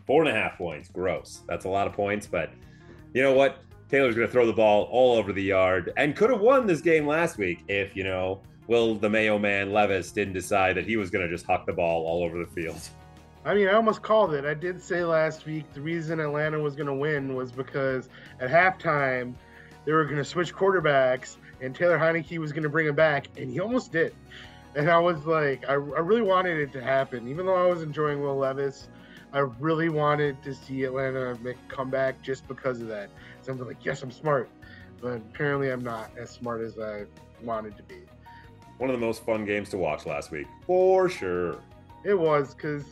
Four 0.05 0.23
and 0.23 0.35
a 0.35 0.39
half 0.39 0.57
points. 0.57 0.89
Gross. 0.89 1.41
That's 1.47 1.65
a 1.65 1.69
lot 1.69 1.87
of 1.87 1.93
points, 1.93 2.27
but 2.27 2.51
you 3.13 3.21
know 3.21 3.33
what? 3.33 3.59
Taylor's 3.89 4.15
going 4.15 4.27
to 4.27 4.31
throw 4.31 4.45
the 4.45 4.53
ball 4.53 4.83
all 4.91 5.17
over 5.17 5.33
the 5.33 5.43
yard 5.43 5.91
and 5.97 6.15
could 6.15 6.29
have 6.29 6.39
won 6.39 6.65
this 6.65 6.79
game 6.79 7.05
last 7.05 7.37
week 7.37 7.63
if, 7.67 7.95
you 7.95 8.03
know, 8.03 8.41
Will 8.67 8.95
the 8.95 9.09
Mayo 9.09 9.37
man 9.37 9.73
Levis 9.73 10.11
didn't 10.11 10.33
decide 10.33 10.77
that 10.77 10.85
he 10.85 10.95
was 10.95 11.09
going 11.09 11.27
to 11.27 11.33
just 11.33 11.45
huck 11.45 11.65
the 11.65 11.73
ball 11.73 12.05
all 12.05 12.23
over 12.23 12.37
the 12.37 12.49
field. 12.51 12.79
I 13.45 13.55
mean, 13.55 13.67
I 13.67 13.73
almost 13.73 14.01
called 14.01 14.33
it. 14.33 14.45
I 14.45 14.53
did 14.53 14.81
say 14.81 15.03
last 15.03 15.45
week 15.45 15.65
the 15.73 15.81
reason 15.81 16.19
Atlanta 16.19 16.59
was 16.59 16.75
going 16.75 16.87
to 16.87 16.93
win 16.93 17.35
was 17.35 17.51
because 17.51 18.07
at 18.39 18.49
halftime 18.49 19.33
they 19.83 19.91
were 19.91 20.05
going 20.05 20.17
to 20.17 20.23
switch 20.23 20.53
quarterbacks 20.53 21.37
and 21.61 21.75
Taylor 21.75 21.97
Heinicke 21.97 22.37
was 22.37 22.51
going 22.51 22.63
to 22.63 22.69
bring 22.69 22.87
him 22.87 22.95
back, 22.95 23.27
and 23.37 23.49
he 23.51 23.59
almost 23.59 23.91
did. 23.91 24.15
And 24.75 24.89
I 24.89 24.97
was 24.97 25.25
like, 25.25 25.63
I, 25.67 25.73
I 25.73 25.75
really 25.75 26.21
wanted 26.21 26.57
it 26.57 26.71
to 26.73 26.81
happen, 26.81 27.27
even 27.27 27.45
though 27.45 27.55
I 27.55 27.67
was 27.67 27.83
enjoying 27.83 28.21
Will 28.21 28.37
Levis. 28.37 28.87
I 29.33 29.39
really 29.39 29.89
wanted 29.89 30.43
to 30.43 30.53
see 30.53 30.83
Atlanta 30.83 31.37
make 31.41 31.57
a 31.69 31.73
comeback 31.73 32.21
just 32.21 32.47
because 32.47 32.81
of 32.81 32.87
that. 32.89 33.09
So 33.41 33.53
I'm 33.53 33.65
like, 33.65 33.83
yes, 33.83 34.03
I'm 34.03 34.11
smart, 34.11 34.49
but 35.01 35.17
apparently 35.17 35.69
I'm 35.69 35.83
not 35.83 36.11
as 36.17 36.29
smart 36.29 36.61
as 36.61 36.77
I 36.77 37.05
wanted 37.41 37.77
to 37.77 37.83
be. 37.83 37.99
One 38.77 38.89
of 38.89 38.99
the 38.99 39.05
most 39.05 39.23
fun 39.23 39.45
games 39.45 39.69
to 39.69 39.77
watch 39.77 40.05
last 40.05 40.31
week, 40.31 40.47
for 40.65 41.07
sure. 41.07 41.59
It 42.03 42.17
was 42.17 42.53
because 42.53 42.83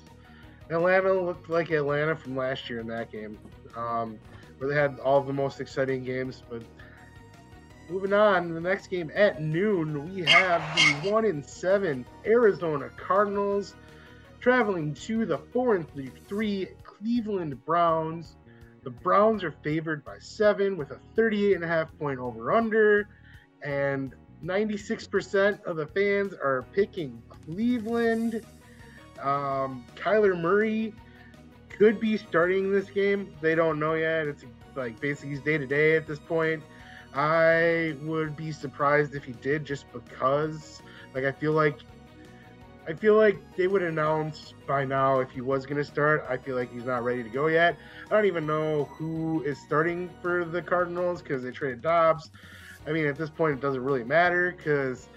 Atlanta 0.69 1.11
looked 1.11 1.49
like 1.49 1.71
Atlanta 1.71 2.15
from 2.15 2.37
last 2.37 2.69
year 2.69 2.79
in 2.79 2.87
that 2.87 3.11
game, 3.11 3.37
um, 3.75 4.17
where 4.59 4.69
they 4.69 4.79
had 4.79 4.99
all 4.99 5.21
the 5.21 5.33
most 5.33 5.59
exciting 5.59 6.03
games. 6.03 6.43
But 6.49 6.61
moving 7.89 8.13
on, 8.13 8.53
the 8.53 8.61
next 8.61 8.87
game 8.87 9.11
at 9.13 9.41
noon, 9.41 10.13
we 10.13 10.23
have 10.23 10.61
the 11.03 11.09
one 11.11 11.25
in 11.25 11.43
seven 11.43 12.05
Arizona 12.25 12.89
Cardinals 12.95 13.73
traveling 14.39 14.93
to 14.93 15.25
the 15.25 15.37
four 15.37 15.75
and 15.75 15.85
three 16.27 16.67
Cleveland 16.83 17.63
Browns. 17.65 18.35
The 18.83 18.89
Browns 18.89 19.43
are 19.43 19.51
favored 19.63 20.05
by 20.05 20.19
seven 20.19 20.77
with 20.77 20.91
a 20.91 20.99
38 21.15 21.55
and 21.55 21.63
a 21.63 21.67
half 21.67 21.97
point 21.99 22.19
over 22.19 22.51
under, 22.53 23.09
and 23.61 24.15
96% 24.43 25.63
of 25.63 25.75
the 25.75 25.87
fans 25.87 26.33
are 26.33 26.65
picking 26.73 27.21
Cleveland. 27.29 28.45
Um, 29.21 29.85
Kyler 29.95 30.39
Murray 30.39 30.93
could 31.67 31.99
be 31.99 32.15
starting 32.15 32.71
this 32.71 32.89
game. 32.89 33.33
They 33.41 33.55
don't 33.55 33.79
know 33.79 33.95
yet. 33.95 34.27
It's 34.27 34.45
like 34.75 34.99
basically 35.01 35.31
he's 35.31 35.41
day 35.41 35.57
to 35.57 35.67
day 35.67 35.95
at 35.97 36.07
this 36.07 36.19
point. 36.19 36.63
I 37.13 37.95
would 38.01 38.37
be 38.37 38.51
surprised 38.51 39.15
if 39.15 39.23
he 39.23 39.33
did, 39.33 39.65
just 39.65 39.91
because. 39.91 40.81
Like 41.13 41.25
I 41.25 41.31
feel 41.31 41.53
like 41.53 41.79
I 42.89 42.93
feel 42.93 43.15
like 43.15 43.37
they 43.55 43.67
would 43.67 43.83
announce 43.83 44.55
by 44.65 44.83
now 44.83 45.19
if 45.19 45.29
he 45.29 45.41
was 45.41 45.67
going 45.67 45.77
to 45.77 45.83
start. 45.83 46.25
I 46.27 46.37
feel 46.37 46.55
like 46.55 46.73
he's 46.73 46.85
not 46.85 47.03
ready 47.03 47.21
to 47.21 47.29
go 47.29 47.45
yet. 47.45 47.77
I 48.07 48.09
don't 48.09 48.25
even 48.25 48.47
know 48.47 48.85
who 48.85 49.43
is 49.43 49.59
starting 49.61 50.09
for 50.23 50.43
the 50.43 50.59
Cardinals 50.59 51.21
because 51.21 51.43
they 51.43 51.51
traded 51.51 51.83
Dobbs. 51.83 52.31
I 52.87 52.91
mean, 52.91 53.05
at 53.05 53.15
this 53.15 53.29
point, 53.29 53.53
it 53.53 53.61
doesn't 53.61 53.83
really 53.83 54.03
matter 54.03 54.55
because, 54.57 55.07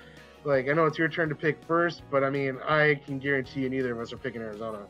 like, 0.45 0.69
I 0.69 0.75
know 0.75 0.85
it's 0.85 0.99
your 0.99 1.09
turn 1.09 1.31
to 1.31 1.35
pick 1.35 1.65
first, 1.65 2.03
but 2.11 2.23
I 2.23 2.29
mean, 2.29 2.59
I 2.59 3.01
can 3.07 3.19
guarantee 3.19 3.61
you 3.61 3.71
neither 3.71 3.93
of 3.93 4.01
us 4.01 4.13
are 4.13 4.19
picking 4.19 4.43
Arizona. 4.43 4.81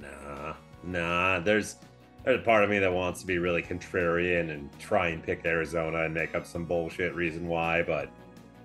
Nah, 0.00 0.54
nah. 0.82 1.40
There's 1.40 1.76
there's 2.24 2.40
a 2.40 2.42
part 2.42 2.64
of 2.64 2.70
me 2.70 2.78
that 2.78 2.90
wants 2.90 3.20
to 3.20 3.26
be 3.26 3.36
really 3.36 3.62
contrarian 3.62 4.50
and 4.50 4.70
try 4.78 5.08
and 5.08 5.22
pick 5.22 5.44
Arizona 5.44 6.04
and 6.04 6.14
make 6.14 6.34
up 6.34 6.46
some 6.46 6.64
bullshit 6.64 7.14
reason 7.14 7.46
why, 7.48 7.82
but 7.82 8.08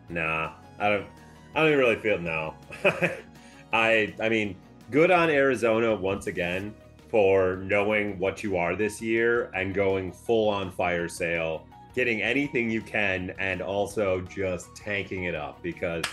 nah, 0.08 0.54
I 0.80 0.90
don't. 0.90 1.08
I 1.56 1.64
don't 1.64 1.78
really 1.78 1.96
feel 1.98 2.20
no. 2.20 2.54
I 3.76 4.16
I 4.22 4.30
mean, 4.30 4.56
good 4.90 5.12
on 5.12 5.30
Arizona 5.30 5.94
once 5.94 6.28
again 6.28 6.74
for 7.10 7.58
knowing 7.58 8.18
what 8.18 8.44
you 8.44 8.58
are 8.58 8.76
this 8.76 9.02
year 9.02 9.52
and 9.54 9.74
going 9.74 10.12
full 10.12 10.50
on 10.50 10.72
fire 10.72 11.10
sale, 11.10 11.68
getting 11.94 12.22
anything 12.22 12.70
you 12.70 12.82
can, 12.82 13.36
and 13.38 13.62
also 13.62 14.22
just 14.22 14.74
tanking 14.76 15.26
it 15.26 15.36
up 15.36 15.62
because 15.62 16.06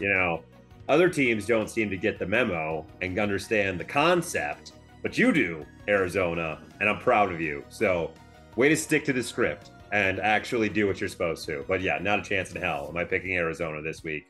you 0.00 0.08
know 0.08 0.42
other 0.88 1.08
teams 1.08 1.46
don't 1.46 1.70
seem 1.70 1.88
to 1.90 1.96
get 1.96 2.18
the 2.18 2.26
memo 2.26 2.84
and 3.00 3.18
understand 3.18 3.78
the 3.78 3.84
concept, 3.84 4.72
but 5.00 5.16
you 5.16 5.32
do, 5.32 5.64
Arizona, 5.88 6.60
and 6.80 6.88
I'm 6.88 6.98
proud 6.98 7.32
of 7.32 7.40
you. 7.40 7.64
So, 7.68 8.10
way 8.56 8.68
to 8.68 8.76
stick 8.76 9.04
to 9.06 9.12
the 9.12 9.22
script 9.22 9.70
and 9.92 10.18
actually 10.20 10.68
do 10.68 10.86
what 10.86 11.00
you're 11.00 11.08
supposed 11.08 11.46
to. 11.46 11.64
But 11.68 11.80
yeah, 11.80 11.98
not 12.00 12.18
a 12.18 12.22
chance 12.22 12.52
in 12.52 12.60
hell. 12.60 12.86
Am 12.88 12.96
I 12.96 13.04
picking 13.04 13.36
Arizona 13.36 13.80
this 13.80 14.02
week? 14.02 14.26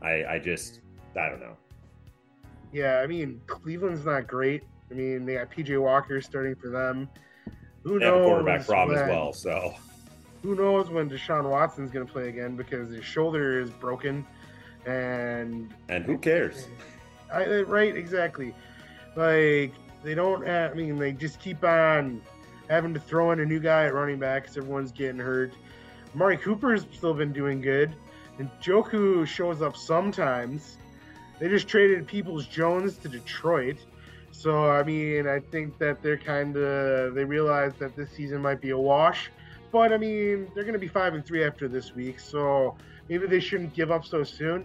I, 0.00 0.24
I 0.24 0.38
just, 0.38 0.80
I 1.16 1.28
don't 1.28 1.40
know. 1.40 1.56
Yeah, 2.72 3.00
I 3.00 3.06
mean, 3.06 3.40
Cleveland's 3.46 4.04
not 4.04 4.26
great. 4.26 4.62
I 4.90 4.94
mean, 4.94 5.24
they 5.26 5.34
got 5.34 5.50
PJ 5.50 5.80
Walker 5.80 6.20
starting 6.20 6.54
for 6.54 6.68
them. 6.68 7.08
Who 7.84 7.98
They 7.98 8.04
have 8.06 8.14
knows? 8.14 8.22
a 8.24 8.28
quarterback 8.28 8.66
problem 8.66 8.96
as 8.96 9.02
when- 9.02 9.10
well, 9.10 9.32
so 9.32 9.74
Who 10.42 10.54
knows 10.56 10.90
when 10.90 11.08
Deshaun 11.08 11.48
Watson's 11.48 11.90
going 11.92 12.04
to 12.06 12.12
play 12.12 12.28
again 12.28 12.56
because 12.56 12.90
his 12.90 13.04
shoulder 13.04 13.60
is 13.60 13.70
broken, 13.70 14.26
and 14.86 15.72
and 15.88 16.04
who 16.04 16.18
cares? 16.18 16.66
I, 17.32 17.60
right, 17.60 17.94
exactly. 17.96 18.52
Like 19.14 19.72
they 20.02 20.14
don't. 20.16 20.44
Have, 20.44 20.72
I 20.72 20.74
mean, 20.74 20.98
they 20.98 21.12
just 21.12 21.38
keep 21.38 21.62
on 21.62 22.20
having 22.68 22.92
to 22.94 22.98
throw 23.00 23.30
in 23.30 23.38
a 23.38 23.46
new 23.46 23.60
guy 23.60 23.84
at 23.86 23.94
running 23.94 24.18
back 24.18 24.42
because 24.42 24.56
everyone's 24.56 24.90
getting 24.90 25.20
hurt. 25.20 25.52
Amari 26.14 26.36
Cooper's 26.38 26.86
still 26.92 27.14
been 27.14 27.32
doing 27.32 27.60
good, 27.60 27.94
and 28.40 28.50
Njoku 28.60 29.24
shows 29.26 29.62
up 29.62 29.76
sometimes. 29.76 30.76
They 31.42 31.48
just 31.48 31.66
traded 31.66 32.06
Peoples 32.06 32.46
Jones 32.46 32.96
to 32.98 33.08
Detroit, 33.08 33.78
so 34.30 34.70
I 34.70 34.84
mean, 34.84 35.26
I 35.26 35.40
think 35.40 35.76
that 35.78 36.00
they're 36.00 36.16
kind 36.16 36.56
of 36.56 37.16
they 37.16 37.24
realize 37.24 37.72
that 37.80 37.96
this 37.96 38.10
season 38.12 38.40
might 38.40 38.60
be 38.60 38.70
a 38.70 38.78
wash. 38.78 39.28
But 39.72 39.92
I 39.92 39.98
mean, 39.98 40.48
they're 40.54 40.62
going 40.62 40.74
to 40.74 40.78
be 40.78 40.86
five 40.86 41.14
and 41.14 41.26
three 41.26 41.42
after 41.44 41.66
this 41.66 41.96
week, 41.96 42.20
so 42.20 42.76
maybe 43.08 43.26
they 43.26 43.40
shouldn't 43.40 43.74
give 43.74 43.90
up 43.90 44.06
so 44.06 44.22
soon. 44.22 44.64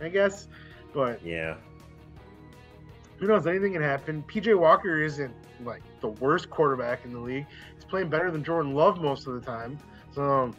I 0.00 0.08
guess, 0.08 0.46
but 0.94 1.20
Yeah, 1.26 1.56
who 3.18 3.26
knows? 3.26 3.48
Anything 3.48 3.72
can 3.72 3.82
happen. 3.82 4.24
PJ 4.28 4.56
Walker 4.56 5.02
isn't 5.02 5.34
like 5.64 5.82
the 6.00 6.10
worst 6.10 6.50
quarterback 6.50 7.04
in 7.04 7.12
the 7.12 7.18
league. 7.18 7.46
He's 7.74 7.84
playing 7.84 8.10
better 8.10 8.30
than 8.30 8.44
Jordan 8.44 8.74
Love 8.74 9.00
most 9.00 9.26
of 9.26 9.34
the 9.34 9.40
time. 9.40 9.76
So 10.14 10.54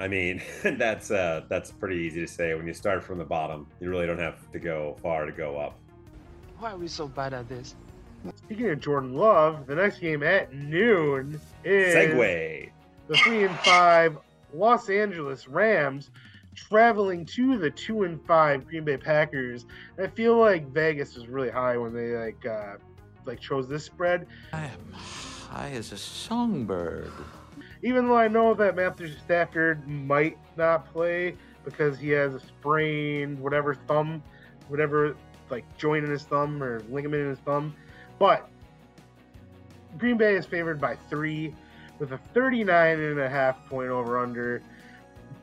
I 0.00 0.08
mean 0.08 0.42
that's 0.62 1.10
uh 1.10 1.42
that's 1.48 1.70
pretty 1.70 1.96
easy 1.96 2.20
to 2.20 2.26
say 2.26 2.54
when 2.54 2.66
you 2.66 2.72
start 2.72 3.04
from 3.04 3.18
the 3.18 3.24
bottom. 3.24 3.66
You 3.80 3.90
really 3.90 4.06
don't 4.06 4.18
have 4.18 4.50
to 4.50 4.58
go 4.58 4.96
far 5.02 5.26
to 5.26 5.32
go 5.32 5.58
up. 5.58 5.78
Why 6.58 6.72
are 6.72 6.78
we 6.78 6.88
so 6.88 7.06
bad 7.06 7.34
at 7.34 7.48
this? 7.48 7.76
speaking 8.36 8.68
of 8.68 8.80
Jordan 8.80 9.14
Love, 9.14 9.66
the 9.66 9.74
next 9.74 9.98
game 9.98 10.22
at 10.22 10.52
noon 10.52 11.40
is 11.64 11.94
segue. 11.94 12.70
the 13.08 13.16
three 13.18 13.44
and 13.44 13.58
five 13.60 14.18
Los 14.52 14.90
Angeles 14.90 15.48
Rams 15.48 16.10
traveling 16.54 17.24
to 17.24 17.56
the 17.56 17.70
two 17.70 18.02
and 18.02 18.20
five 18.26 18.66
Green 18.66 18.84
Bay 18.84 18.96
Packers. 18.96 19.64
I 19.98 20.06
feel 20.08 20.38
like 20.38 20.68
Vegas 20.68 21.14
was 21.14 21.28
really 21.28 21.50
high 21.50 21.76
when 21.76 21.94
they 21.94 22.12
like 22.12 22.44
uh, 22.44 22.76
like 23.24 23.40
chose 23.40 23.68
this 23.68 23.84
spread. 23.84 24.26
I 24.52 24.64
am 24.64 24.92
high 24.92 25.70
as 25.70 25.92
a 25.92 25.98
songbird. 25.98 27.12
Even 27.82 28.08
though 28.08 28.16
I 28.16 28.28
know 28.28 28.54
that 28.54 28.76
Matthew 28.76 29.08
Stafford 29.08 29.86
might 29.88 30.38
not 30.56 30.92
play 30.92 31.34
because 31.64 31.98
he 31.98 32.10
has 32.10 32.34
a 32.34 32.40
sprained 32.40 33.38
whatever 33.38 33.74
thumb, 33.74 34.22
whatever 34.68 35.16
like 35.50 35.64
joint 35.78 36.04
in 36.04 36.10
his 36.10 36.24
thumb 36.24 36.62
or 36.62 36.80
ligament 36.90 37.22
in 37.22 37.28
his 37.30 37.38
thumb, 37.40 37.74
but 38.18 38.48
Green 39.98 40.16
Bay 40.16 40.36
is 40.36 40.46
favored 40.46 40.80
by 40.80 40.96
three 41.08 41.54
with 41.98 42.12
a 42.12 42.18
39 42.32 43.00
and 43.00 43.18
a 43.18 43.28
half 43.28 43.66
point 43.68 43.90
over 43.90 44.18
under 44.18 44.62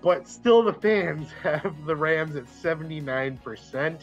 but 0.02 0.28
still 0.28 0.64
the 0.64 0.74
fans 0.74 1.30
have 1.44 1.86
the 1.86 1.96
Rams 1.96 2.36
at 2.36 2.46
79%. 2.46 4.00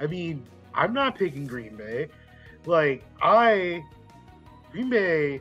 I 0.00 0.06
mean, 0.06 0.44
I'm 0.74 0.92
not 0.92 1.16
picking 1.16 1.46
Green 1.46 1.76
Bay. 1.76 2.08
Like, 2.66 3.04
I, 3.20 3.82
Green 4.70 4.88
Bay, 4.88 5.40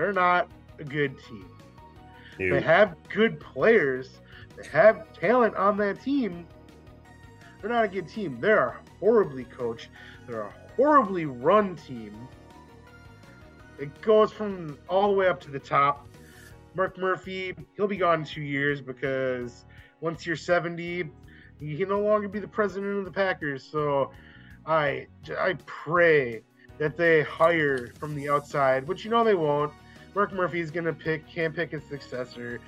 they're 0.00 0.14
not 0.14 0.48
a 0.78 0.84
good 0.84 1.14
team. 1.24 1.46
Dude, 2.38 2.54
They 2.54 2.60
have 2.62 2.96
good 3.10 3.38
players, 3.38 4.20
they 4.56 4.66
have 4.68 5.12
talent 5.12 5.54
on 5.56 5.76
that 5.76 6.02
team. 6.02 6.46
They're 7.60 7.70
not 7.70 7.84
a 7.84 7.88
good 7.88 8.08
team. 8.08 8.40
They're 8.40 8.68
a 8.68 8.76
horribly 8.98 9.44
coached, 9.44 9.88
they're 10.26 10.42
a 10.42 10.54
horribly 10.74 11.26
run 11.26 11.76
team. 11.76 12.28
It 13.78 14.00
goes 14.00 14.32
from 14.32 14.78
all 14.88 15.10
the 15.10 15.18
way 15.18 15.28
up 15.28 15.38
to 15.42 15.50
the 15.50 15.58
top. 15.58 16.08
Mark 16.74 16.96
Murphy, 16.96 17.54
he'll 17.76 17.86
be 17.86 17.96
gone 17.98 18.20
in 18.20 18.24
two 18.24 18.42
years 18.42 18.80
because 18.80 19.66
once 20.00 20.24
you're 20.24 20.36
70, 20.36 21.10
he 21.58 21.76
can 21.76 21.88
no 21.90 22.00
longer 22.00 22.28
be 22.28 22.38
the 22.38 22.48
president 22.48 22.98
of 22.98 23.04
the 23.04 23.10
Packers. 23.10 23.62
So 23.64 24.12
I, 24.64 25.08
I 25.38 25.58
pray 25.66 26.42
that 26.78 26.96
they 26.96 27.22
hire 27.22 27.92
from 27.98 28.14
the 28.14 28.30
outside, 28.30 28.88
which 28.88 29.04
you 29.04 29.10
know 29.10 29.22
they 29.22 29.34
won't. 29.34 29.70
Mark 30.14 30.32
Murphy's 30.32 30.70
gonna 30.70 30.92
pick, 30.92 31.28
can't 31.28 31.54
pick 31.54 31.70
his 31.72 31.84
successor. 31.84 32.60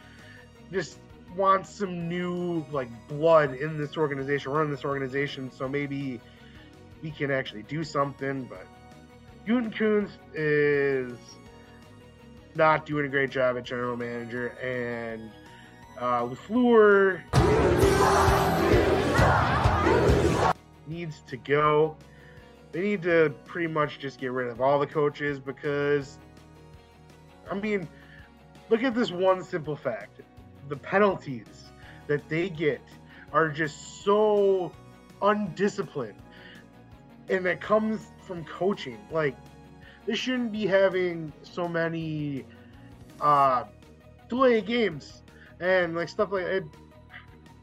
Just 0.71 0.99
wants 1.37 1.71
some 1.71 2.09
new 2.09 2.65
like 2.71 2.89
blood 3.09 3.55
in 3.55 3.79
this 3.79 3.97
organization, 3.97 4.53
run 4.53 4.71
this 4.71 4.85
organization. 4.85 5.51
So 5.51 5.69
maybe 5.69 6.21
we 7.03 7.11
can 7.11 7.31
actually 7.31 7.63
do 7.65 7.85
something. 7.85 8.45
But 8.45 8.67
Gutekunst 9.47 10.19
is 10.35 11.19
not 12.55 12.87
doing 12.87 13.07
a 13.07 13.09
great 13.09 13.31
job 13.31 13.57
at 13.57 13.65
general 13.65 13.97
manager, 13.97 14.49
and 14.63 15.31
uh, 15.99 16.27
Lafleur 16.27 17.23
needs 20.87 21.23
to 21.27 21.37
go. 21.37 21.97
They 22.73 22.81
need 22.81 23.03
to 23.03 23.35
pretty 23.45 23.69
much 23.69 23.99
just 23.99 24.19
get 24.19 24.33
rid 24.33 24.49
of 24.49 24.61
all 24.61 24.79
the 24.79 24.87
coaches 24.87 25.39
because, 25.39 26.19
I 27.53 27.61
mean, 27.61 27.87
look 28.71 28.83
at 28.83 28.95
this 28.95 29.11
one 29.11 29.45
simple 29.45 29.77
fact: 29.77 30.23
the 30.69 30.77
penalties 30.77 31.71
that 32.07 32.27
they 32.29 32.49
get 32.49 32.81
are 33.33 33.49
just 33.49 34.03
so 34.05 34.73
undisciplined, 35.21 36.19
and 37.29 37.45
that 37.45 37.61
comes 37.61 38.07
from 38.27 38.45
coaching. 38.45 38.99
Like 39.11 39.37
they 40.07 40.15
shouldn't 40.15 40.51
be 40.51 40.67
having 40.67 41.33
so 41.43 41.69
many 41.69 42.47
uh 43.21 43.65
delay 44.29 44.63
games 44.63 45.23
and 45.61 45.95
like 45.95 46.09
stuff 46.09 46.33
like 46.33 46.45
it 46.45 46.65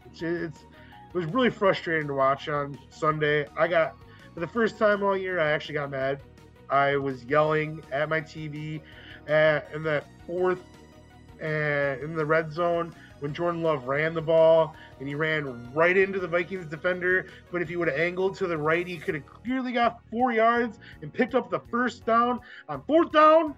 it's, 0.06 0.21
it's 0.21 0.60
it 0.60 1.13
was 1.13 1.25
really 1.25 1.49
frustrating 1.49 2.08
to 2.08 2.13
watch 2.13 2.47
on 2.47 2.78
Sunday. 2.89 3.47
I 3.58 3.67
got 3.67 3.97
for 4.36 4.39
the 4.39 4.47
first 4.47 4.78
time 4.78 5.02
all 5.02 5.17
year 5.17 5.39
I 5.39 5.49
actually 5.52 5.73
got 5.73 5.89
mad. 5.89 6.21
I 6.69 6.97
was 6.97 7.25
yelling 7.25 7.84
at 7.91 8.08
my 8.08 8.21
TV 8.21 8.82
in 9.30 9.84
that 9.84 10.06
fourth 10.26 10.63
and 11.42 12.02
in 12.02 12.15
the 12.15 12.26
red 12.26 12.52
zone 12.52 12.94
when 13.20 13.34
Jordan 13.34 13.62
Love 13.62 13.86
ran 13.86 14.13
the 14.13 14.22
ball 14.22 14.76
and 15.00 15.08
he 15.08 15.15
ran 15.15 15.72
right 15.74 15.96
into 15.96 16.20
the 16.20 16.28
Vikings 16.28 16.65
defender. 16.65 17.28
But 17.52 17.62
if 17.62 17.70
he 17.70 17.76
would 17.76 17.88
have 17.88 18.00
angled 18.00 18.36
to 18.38 18.48
the 18.48 18.58
right, 18.58 18.88
he 18.88 18.98
could 18.98 19.15
have 19.15 19.26
clearly 19.26 19.72
got 19.72 20.00
four 20.10 20.32
yards 20.32 20.80
and 21.02 21.13
picked 21.13 21.36
up 21.36 21.50
the 21.50 21.60
first 21.72 22.06
down 22.06 22.39
on 22.68 22.82
fourth 22.84 23.12
down. 23.12 23.56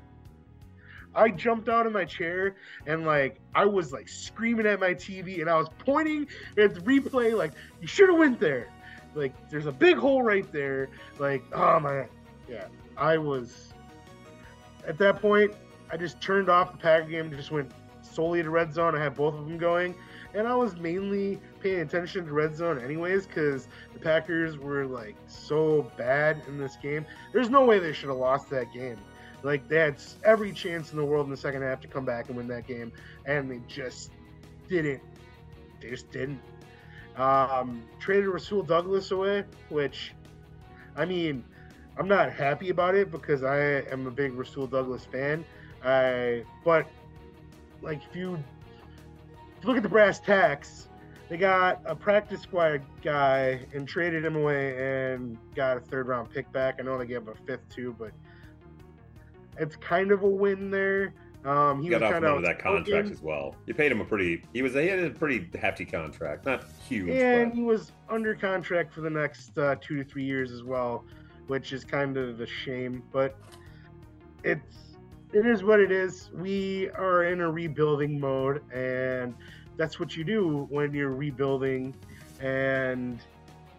I 1.13 1.29
jumped 1.29 1.67
out 1.67 1.85
of 1.85 1.91
my 1.91 2.05
chair 2.05 2.55
and 2.87 3.05
like 3.05 3.39
I 3.53 3.65
was 3.65 3.91
like 3.91 4.07
screaming 4.07 4.65
at 4.65 4.79
my 4.79 4.93
TV 4.93 5.41
and 5.41 5.49
I 5.49 5.55
was 5.55 5.67
pointing 5.79 6.27
at 6.57 6.73
the 6.73 6.79
replay 6.81 7.37
like 7.37 7.51
you 7.81 7.87
should 7.87 8.09
have 8.09 8.17
went 8.17 8.39
there. 8.39 8.67
Like 9.13 9.49
there's 9.49 9.65
a 9.65 9.73
big 9.73 9.97
hole 9.97 10.23
right 10.23 10.49
there. 10.53 10.89
Like 11.19 11.43
oh 11.53 11.79
my 11.79 12.07
yeah. 12.49 12.67
I 12.97 13.17
was 13.17 13.73
at 14.87 14.97
that 14.97 15.21
point 15.21 15.53
I 15.91 15.97
just 15.97 16.21
turned 16.21 16.49
off 16.49 16.71
the 16.71 16.77
Packer 16.77 17.07
game 17.07 17.31
just 17.31 17.51
went 17.51 17.71
solely 18.01 18.41
to 18.43 18.49
red 18.49 18.73
zone. 18.73 18.95
I 18.95 19.03
had 19.03 19.15
both 19.15 19.35
of 19.35 19.45
them 19.45 19.57
going, 19.57 19.93
and 20.33 20.47
I 20.47 20.55
was 20.55 20.75
mainly 20.77 21.39
paying 21.59 21.81
attention 21.81 22.25
to 22.25 22.33
red 22.33 22.55
zone 22.55 22.79
anyways 22.79 23.27
because 23.27 23.67
the 23.93 23.99
Packers 23.99 24.57
were 24.57 24.85
like 24.85 25.15
so 25.27 25.91
bad 25.97 26.41
in 26.47 26.57
this 26.57 26.77
game. 26.77 27.05
There's 27.33 27.49
no 27.49 27.65
way 27.65 27.79
they 27.79 27.93
should 27.93 28.09
have 28.09 28.17
lost 28.17 28.49
that 28.51 28.71
game. 28.73 28.97
Like 29.43 29.67
they 29.67 29.77
had 29.77 29.95
every 30.23 30.51
chance 30.53 30.91
in 30.91 30.97
the 30.97 31.05
world 31.05 31.25
in 31.25 31.31
the 31.31 31.37
second 31.37 31.63
half 31.63 31.81
to 31.81 31.87
come 31.87 32.05
back 32.05 32.27
and 32.27 32.37
win 32.37 32.47
that 32.47 32.67
game, 32.67 32.91
and 33.25 33.49
they 33.49 33.59
just 33.67 34.11
didn't. 34.69 35.01
They 35.81 35.89
just 35.89 36.11
didn't. 36.11 36.39
Um, 37.17 37.83
traded 37.99 38.27
Rasul 38.27 38.63
Douglas 38.63 39.11
away, 39.11 39.43
which, 39.69 40.13
I 40.95 41.05
mean, 41.05 41.43
I'm 41.97 42.07
not 42.07 42.31
happy 42.31 42.69
about 42.69 42.95
it 42.95 43.11
because 43.11 43.43
I 43.43 43.57
am 43.91 44.07
a 44.07 44.11
big 44.11 44.33
Rasul 44.33 44.67
Douglas 44.67 45.05
fan. 45.05 45.45
I 45.83 46.43
but 46.63 46.87
like 47.81 48.01
if 48.09 48.15
you, 48.15 48.35
if 48.35 49.63
you 49.63 49.67
look 49.67 49.77
at 49.77 49.83
the 49.83 49.89
brass 49.89 50.19
tacks, 50.19 50.87
they 51.29 51.37
got 51.37 51.81
a 51.85 51.95
practice 51.95 52.41
squad 52.41 52.81
guy 53.01 53.65
and 53.73 53.87
traded 53.87 54.25
him 54.25 54.35
away 54.35 55.13
and 55.13 55.37
got 55.55 55.77
a 55.77 55.79
third 55.79 56.07
round 56.07 56.29
pick 56.29 56.51
back. 56.51 56.75
I 56.79 56.83
know 56.83 56.97
they 56.97 57.05
gave 57.05 57.21
him 57.21 57.29
a 57.29 57.45
fifth 57.45 57.67
too, 57.69 57.95
but 57.97 58.11
it's 59.57 59.75
kind 59.75 60.11
of 60.11 60.23
a 60.23 60.27
win 60.27 60.69
there. 60.69 61.13
Um, 61.43 61.81
he 61.81 61.89
got 61.89 62.01
was 62.01 62.07
off 62.07 62.13
kind 62.13 62.25
of 62.25 62.37
of 62.37 62.43
that 62.43 62.59
contract 62.59 63.09
as 63.09 63.21
well. 63.21 63.55
You 63.65 63.73
paid 63.73 63.91
him 63.91 63.99
a 63.99 64.05
pretty. 64.05 64.43
He 64.53 64.61
was. 64.61 64.73
He 64.73 64.87
had 64.87 64.99
a 64.99 65.09
pretty 65.09 65.49
hefty 65.57 65.85
contract, 65.85 66.45
not 66.45 66.65
huge. 66.87 67.09
and 67.09 67.51
but 67.51 67.55
he 67.55 67.63
was 67.63 67.91
under 68.09 68.35
contract 68.35 68.93
for 68.93 69.01
the 69.01 69.09
next 69.09 69.57
uh, 69.57 69.75
two 69.81 69.95
to 69.97 70.03
three 70.03 70.23
years 70.23 70.51
as 70.51 70.63
well, 70.63 71.03
which 71.51 71.73
is 71.73 71.83
kind 71.83 72.15
of 72.15 72.39
a 72.39 72.47
shame. 72.47 73.03
But 73.11 73.35
it's 74.41 74.95
it 75.33 75.45
is 75.45 75.65
what 75.65 75.81
it 75.81 75.91
is. 75.91 76.29
We 76.33 76.89
are 76.91 77.25
in 77.25 77.41
a 77.41 77.51
rebuilding 77.51 78.21
mode, 78.21 78.63
and 78.71 79.35
that's 79.75 79.99
what 79.99 80.15
you 80.15 80.23
do 80.23 80.65
when 80.69 80.93
you're 80.93 81.11
rebuilding. 81.11 81.93
And 82.39 83.19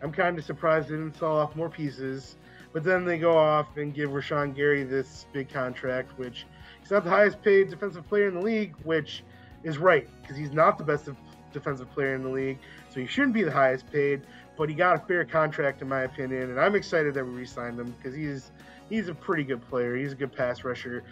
I'm 0.03 0.13
kind 0.13 0.39
of 0.39 0.45
surprised 0.45 0.89
they 0.89 0.97
didn't 0.97 1.17
sell 1.17 1.39
off 1.39 1.57
more 1.57 1.71
pieces. 1.71 2.37
But 2.75 2.85
then 2.85 3.07
they 3.07 3.17
go 3.17 3.39
off 3.39 3.79
and 3.79 3.95
give 3.95 4.11
Rashan 4.11 4.55
Gary 4.55 4.85
this 4.85 5.25
big 5.33 5.49
contract, 5.49 6.19
which 6.19 6.45
he's 6.81 6.91
not 6.91 7.05
the 7.05 7.11
highest 7.11 7.41
paid 7.41 7.71
defensive 7.71 8.07
player 8.07 8.29
in 8.29 8.35
the 8.35 8.43
league, 8.43 8.75
which 8.83 9.25
is 9.65 9.79
right 9.79 10.07
because 10.21 10.37
he's 10.37 10.53
not 10.53 10.77
the 10.77 10.85
best 10.85 11.09
defensive 11.55 11.91
player 11.93 12.15
in 12.15 12.23
the 12.23 12.29
league, 12.29 12.59
so 12.93 13.01
he 13.01 13.07
shouldn't 13.07 13.33
be 13.33 13.43
the 13.43 13.51
highest 13.51 13.91
paid. 13.91 14.23
But 14.57 14.69
he 14.69 14.75
got 14.75 14.97
a 14.97 14.99
fair 15.07 15.25
contract, 15.25 15.83
in 15.83 15.89
my 15.89 16.03
opinion, 16.03 16.51
and 16.51 16.61
I'm 16.61 16.75
excited 16.75 17.15
that 17.15 17.25
we 17.25 17.31
re-signed 17.31 17.81
him 17.81 17.95
because 17.99 18.15
he's 18.15 18.51
he's 18.89 19.09
a 19.09 19.15
pretty 19.15 19.45
good 19.45 19.67
player. 19.69 19.97
He's 19.97 20.13
a 20.13 20.15
good 20.15 20.33
pass 20.33 20.65
rusher. 20.65 21.05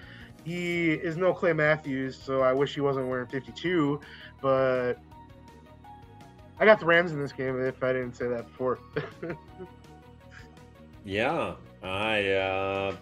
He 0.45 0.93
is 0.93 1.17
no 1.17 1.33
Clay 1.33 1.53
Matthews, 1.53 2.17
so 2.17 2.43
I 2.43 2.53
wish 2.53 2.75
he 2.75 2.81
wasn't 2.81 3.09
wearing 3.09 3.27
52. 3.27 4.01
But 4.41 4.95
I 6.59 6.65
got 6.65 6.81
the 6.81 6.87
Rams 6.87 7.13
in 7.13 7.21
this 7.21 7.33
game. 7.33 7.61
If 7.61 7.83
I 7.83 7.93
didn't 7.93 8.15
say 8.15 8.29
that 8.29 8.47
before. 8.47 8.79
yeah, 11.05 11.55
I 11.83 12.29
uh, 12.29 12.97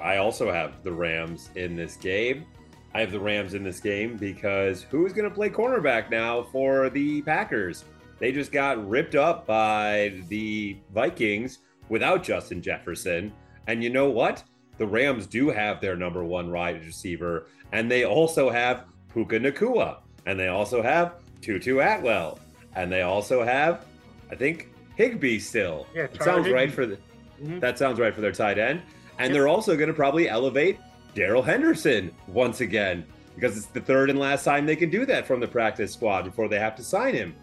I 0.00 0.16
also 0.18 0.52
have 0.52 0.82
the 0.82 0.92
Rams 0.92 1.50
in 1.56 1.76
this 1.76 1.96
game. 1.96 2.46
I 2.94 3.00
have 3.00 3.10
the 3.10 3.20
Rams 3.20 3.54
in 3.54 3.64
this 3.64 3.80
game 3.80 4.16
because 4.16 4.82
who's 4.82 5.12
going 5.12 5.28
to 5.28 5.34
play 5.34 5.50
cornerback 5.50 6.10
now 6.10 6.44
for 6.44 6.90
the 6.90 7.22
Packers? 7.22 7.84
They 8.24 8.32
just 8.32 8.52
got 8.52 8.88
ripped 8.88 9.14
up 9.16 9.46
by 9.46 10.14
the 10.30 10.78
Vikings 10.94 11.58
without 11.90 12.22
Justin 12.22 12.62
Jefferson. 12.62 13.30
And 13.66 13.84
you 13.84 13.90
know 13.90 14.08
what? 14.08 14.42
The 14.78 14.86
Rams 14.86 15.26
do 15.26 15.50
have 15.50 15.78
their 15.82 15.94
number 15.94 16.24
one 16.24 16.50
wide 16.50 16.82
receiver, 16.86 17.48
and 17.72 17.90
they 17.90 18.04
also 18.06 18.48
have 18.48 18.86
Puka 19.12 19.38
Nacua, 19.40 19.98
and 20.24 20.40
they 20.40 20.48
also 20.48 20.80
have 20.80 21.16
Tutu 21.42 21.80
Atwell, 21.80 22.38
and 22.74 22.90
they 22.90 23.02
also 23.02 23.44
have, 23.44 23.84
I 24.30 24.36
think, 24.36 24.70
Higbee 24.96 25.38
still. 25.38 25.86
Yeah, 25.94 26.06
sounds 26.18 26.48
right 26.48 26.72
for 26.72 26.86
the. 26.86 26.96
Mhm. 27.42 27.60
That 27.60 27.76
sounds 27.76 28.00
right 28.00 28.14
for 28.14 28.22
their 28.22 28.32
tight 28.32 28.56
end, 28.56 28.80
and 29.18 29.28
Yep. 29.28 29.32
they're 29.34 29.48
also 29.48 29.76
going 29.76 29.88
to 29.88 29.94
probably 29.94 30.30
elevate 30.30 30.78
Darrell 31.14 31.42
Henderson 31.42 32.10
once 32.28 32.62
again. 32.62 33.04
because 33.34 33.56
it's 33.56 33.66
the 33.66 33.80
third 33.80 34.10
and 34.10 34.18
last 34.20 34.44
time 34.44 34.64
they 34.64 34.76
can 34.76 34.88
do 34.88 35.04
that 35.04 35.26
from 35.26 35.40
the 35.40 35.48
practice 35.48 35.92
squad 35.92 36.22
before 36.24 36.46
they 36.46 36.56
have 36.60 36.76
to 36.76 36.84
sign 36.84 37.12
him. 37.12 37.34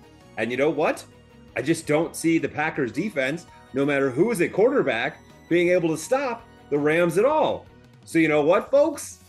And 0.42 0.50
you 0.50 0.58
know 0.58 0.72
what? 0.72 1.06
I 1.56 1.62
just 1.62 1.86
don't 1.86 2.16
see 2.16 2.40
the 2.40 2.50
Packers 2.50 2.92
defense, 2.92 3.46
no 3.74 3.86
matter 3.86 4.10
who 4.10 4.32
is 4.32 4.42
at 4.42 4.52
quarterback, 4.52 5.20
being 5.50 5.70
able 5.70 5.90
to 5.90 5.98
stop 5.98 6.48
the 6.72 6.80
Rams 6.80 7.18
at 7.20 7.26
all. 7.26 7.68
So 8.06 8.18
you 8.18 8.28
know 8.28 8.42
what, 8.42 8.72
folks? 8.72 9.20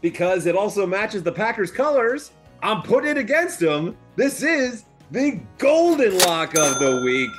Because 0.00 0.46
it 0.46 0.56
also 0.56 0.86
matches 0.86 1.22
the 1.22 1.30
Packers 1.30 1.70
colors, 1.70 2.32
I'm 2.62 2.82
putting 2.82 3.10
it 3.10 3.18
against 3.18 3.60
them. 3.60 3.96
This 4.16 4.42
is 4.42 4.86
the 5.12 5.40
golden 5.58 6.18
lock 6.18 6.56
of 6.56 6.80
the 6.80 7.00
week. 7.04 7.30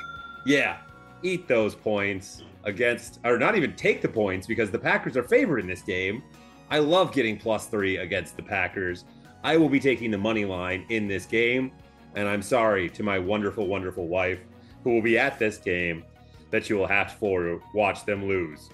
Yeah, 0.46 0.78
eat 1.22 1.48
those 1.50 1.76
points 1.76 2.44
against, 2.64 3.20
or 3.26 3.38
not 3.38 3.58
even 3.58 3.76
take 3.76 4.02
the 4.02 4.08
points 4.08 4.48
because 4.48 4.72
the 4.72 4.80
Packers 4.80 5.18
are 5.18 5.24
favored 5.24 5.60
in 5.60 5.68
this 5.68 5.82
game. 5.82 6.24
I 6.70 6.80
love 6.80 7.12
getting 7.12 7.38
plus 7.38 7.68
three 7.68 7.98
against 7.98 8.38
the 8.38 8.44
Packers. 8.44 9.04
I 9.44 9.58
will 9.58 9.70
be 9.70 9.80
taking 9.80 10.12
the 10.12 10.18
money 10.18 10.46
line 10.46 10.86
in 10.90 11.08
this 11.08 11.26
game. 11.26 11.72
And 12.16 12.28
I'm 12.28 12.42
sorry 12.42 12.90
to 12.92 13.04
my 13.04 13.20
wonderful, 13.20 13.68
wonderful 13.68 14.08
wife 14.08 14.40
who 14.84 14.92
will 14.92 15.02
be 15.02 15.18
at 15.20 15.38
this 15.38 15.58
game 15.58 16.04
that 16.50 16.70
you 16.70 16.78
will 16.78 16.88
have 16.88 17.20
to 17.20 17.62
watch 17.74 18.06
them 18.06 18.28
lose. 18.28 18.70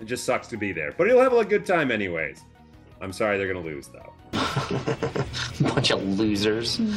It 0.00 0.06
just 0.06 0.24
sucks 0.24 0.48
to 0.48 0.56
be 0.56 0.72
there, 0.72 0.92
but 0.96 1.06
you'll 1.06 1.20
have 1.20 1.32
a 1.32 1.44
good 1.44 1.64
time 1.64 1.90
anyways. 1.90 2.42
I'm 3.00 3.12
sorry 3.12 3.38
they're 3.38 3.52
going 3.52 3.64
to 3.64 3.70
lose 3.70 3.88
though. 3.88 4.12
Bunch 5.60 5.90
of 5.90 6.02
losers. 6.18 6.76
Hmm. 6.78 6.94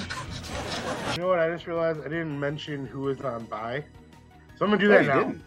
You 1.13 1.21
know 1.21 1.27
what? 1.27 1.39
I 1.39 1.49
just 1.49 1.67
realized 1.67 1.99
I 2.01 2.03
didn't 2.03 2.39
mention 2.39 2.85
who 2.85 3.01
was 3.01 3.21
on 3.21 3.45
bye. 3.45 3.83
So 4.57 4.65
I'm 4.65 4.71
gonna 4.71 4.81
do 4.81 4.87
that 4.89 5.05
now. 5.05 5.19
didn't? 5.19 5.41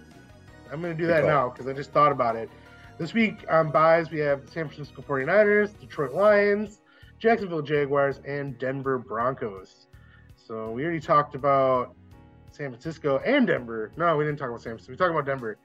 I'm 0.73 0.81
gonna 0.81 0.95
do 0.95 1.07
Good 1.07 1.11
that 1.11 1.21
call. 1.23 1.31
now 1.31 1.49
because 1.51 1.67
I 1.67 1.73
just 1.73 1.93
thought 1.93 2.13
about 2.13 2.37
it. 2.37 2.51
This 2.99 3.15
week 3.15 3.45
on 3.51 3.71
buys, 3.71 4.11
we 4.11 4.19
have 4.21 4.45
the 4.47 4.51
San 4.51 4.69
Francisco 4.69 5.03
49ers, 5.03 5.79
Detroit 5.81 6.13
Lions, 6.13 6.79
Jacksonville 7.19 7.63
Jaguars, 7.63 8.21
and 8.27 8.59
Denver 8.59 8.99
Broncos. 8.99 9.87
So 10.37 10.71
we 10.71 10.85
already 10.85 11.01
talked 11.01 11.35
about 11.35 11.95
San 12.53 12.71
Francisco 12.71 13.19
and 13.25 13.47
Denver. 13.47 13.93
No, 13.97 14.17
we 14.17 14.25
didn't 14.25 14.39
talk 14.39 14.49
about 14.49 14.63
San 14.63 14.73
Francisco. 14.73 14.93
We 14.93 14.97
talked 14.97 15.11
about 15.11 15.27
Denver. 15.27 15.59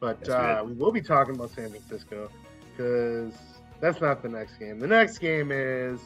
But 0.00 0.26
we 0.26 0.32
uh, 0.32 0.64
we 0.64 0.72
will 0.74 0.92
be 0.92 1.00
talking 1.00 1.34
about 1.34 1.50
San 1.50 1.70
Francisco 1.70 2.30
because 2.70 3.34
that's 3.80 4.00
not 4.00 4.22
the 4.22 4.28
next 4.28 4.58
game. 4.58 4.78
The 4.78 4.86
next 4.86 5.18
game 5.18 5.50
is 5.50 6.00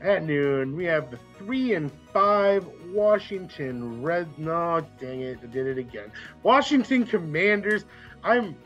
at 0.00 0.24
noon. 0.24 0.76
We 0.76 0.84
have 0.84 1.10
the 1.10 1.18
three 1.38 1.74
and 1.74 1.90
five 2.12 2.66
Washington 2.90 4.02
Red. 4.02 4.28
No, 4.38 4.84
dang 5.00 5.20
it, 5.22 5.38
I 5.42 5.46
did 5.46 5.66
it 5.66 5.78
again. 5.78 6.12
Washington 6.42 7.04
Commanders. 7.04 7.84
I'm. 8.22 8.56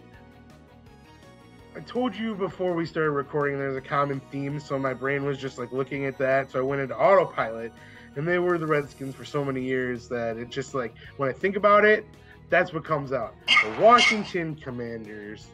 I 1.75 1.81
told 1.81 2.15
you 2.15 2.35
before 2.35 2.75
we 2.75 2.85
started 2.85 3.13
recording 3.13 3.57
there's 3.57 3.77
a 3.77 3.81
common 3.81 4.21
theme, 4.31 4.61
so 4.61 4.79
my 4.79 4.93
brain 4.93 5.25
was 5.25 5.39
just 5.39 5.57
like 5.57 5.73
looking 5.73 6.05
at 6.05 6.19
that. 6.19 6.51
So 6.51 6.59
I 6.59 6.63
went 6.63 6.83
into 6.83 6.95
autopilot, 6.95 7.73
and 8.15 8.29
they 8.29 8.39
were 8.39 8.59
the 8.59 8.67
Redskins 8.67 9.15
for 9.15 9.25
so 9.25 9.43
many 9.43 9.63
years 9.63 10.07
that 10.09 10.37
it 10.37 10.51
just 10.51 10.75
like 10.75 10.95
when 11.17 11.31
I 11.31 11.33
think 11.33 11.57
about 11.57 11.87
it, 11.87 12.07
that's 12.51 12.75
what 12.75 12.85
comes 12.85 13.13
out. 13.13 13.35
The 13.47 13.83
Washington 13.83 14.55
Commanders 14.55 15.47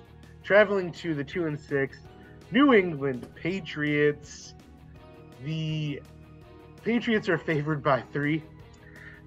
traveling 0.42 0.90
to 0.92 1.14
the 1.14 1.22
two 1.22 1.46
and 1.46 1.58
six 1.58 1.98
New 2.50 2.74
England 2.74 3.26
Patriots. 3.36 4.54
The 5.44 6.02
Patriots 6.82 7.28
are 7.28 7.38
favored 7.38 7.80
by 7.80 8.00
three 8.00 8.42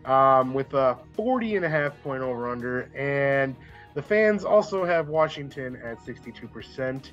um, 0.04 0.54
with 0.54 0.74
a 0.74 0.98
40 1.14 1.56
and 1.56 1.66
a 1.66 1.70
half 1.70 2.02
point 2.04 2.22
over 2.22 2.50
under. 2.50 2.92
And 2.96 3.56
the 3.94 4.02
fans 4.02 4.46
also 4.46 4.86
have 4.86 5.10
Washington 5.10 5.78
at 5.84 6.00
62%. 6.00 7.12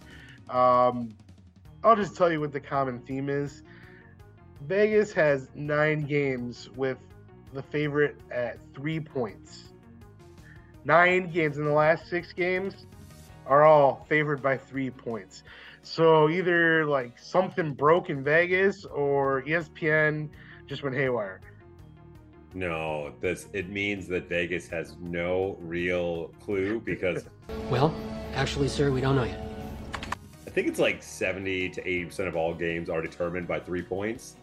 Um, 0.49 1.15
I'll 1.85 1.97
just 1.97 2.17
tell 2.17 2.31
you 2.31 2.41
what 2.41 2.53
the 2.53 2.61
common 2.61 3.01
theme 3.01 3.29
is 3.29 3.63
Vegas 4.63 5.13
has 5.13 5.49
nine 5.55 6.01
games 6.01 6.69
with 6.75 6.99
the 7.53 7.63
favorite 7.63 8.21
at 8.31 8.59
three 8.75 9.01
points. 9.01 9.73
Nine 10.85 11.31
games 11.31 11.59
in 11.59 11.65
the 11.65 11.73
last 11.73 12.09
six 12.09 12.33
games 12.33 12.87
are 13.47 13.65
all 13.65 14.05
favored 14.09 14.43
by 14.43 14.57
three 14.57 14.91
points. 14.91 15.43
So 15.83 16.29
either 16.29 16.85
like 16.85 17.19
something 17.19 17.73
broke 17.73 18.11
in 18.11 18.23
Vegas 18.23 18.85
or 18.85 19.43
ESPN 19.43 20.29
just 20.67 20.83
went 20.83 20.97
haywire. 20.97 21.41
No, 22.59 23.13
this 23.21 23.47
it 23.53 23.69
means 23.69 24.09
that 24.09 24.29
Vegas 24.29 24.67
has 24.67 24.97
no 25.01 25.57
real 25.61 26.33
clue 26.41 26.81
because 26.81 27.25
Well, 27.71 27.95
actually, 28.35 28.67
sir, 28.67 28.91
we 28.91 29.01
don't 29.01 29.15
know 29.15 29.23
yet. 29.23 29.47
I 30.45 30.51
think 30.51 30.67
it's 30.67 30.81
like 30.81 31.01
70 31.01 31.69
to 31.69 31.83
80% 31.83 32.27
of 32.27 32.35
all 32.35 32.53
games 32.53 32.91
are 32.91 33.01
determined 33.01 33.47
by 33.47 33.61
three 33.61 33.83
points. 33.83 34.35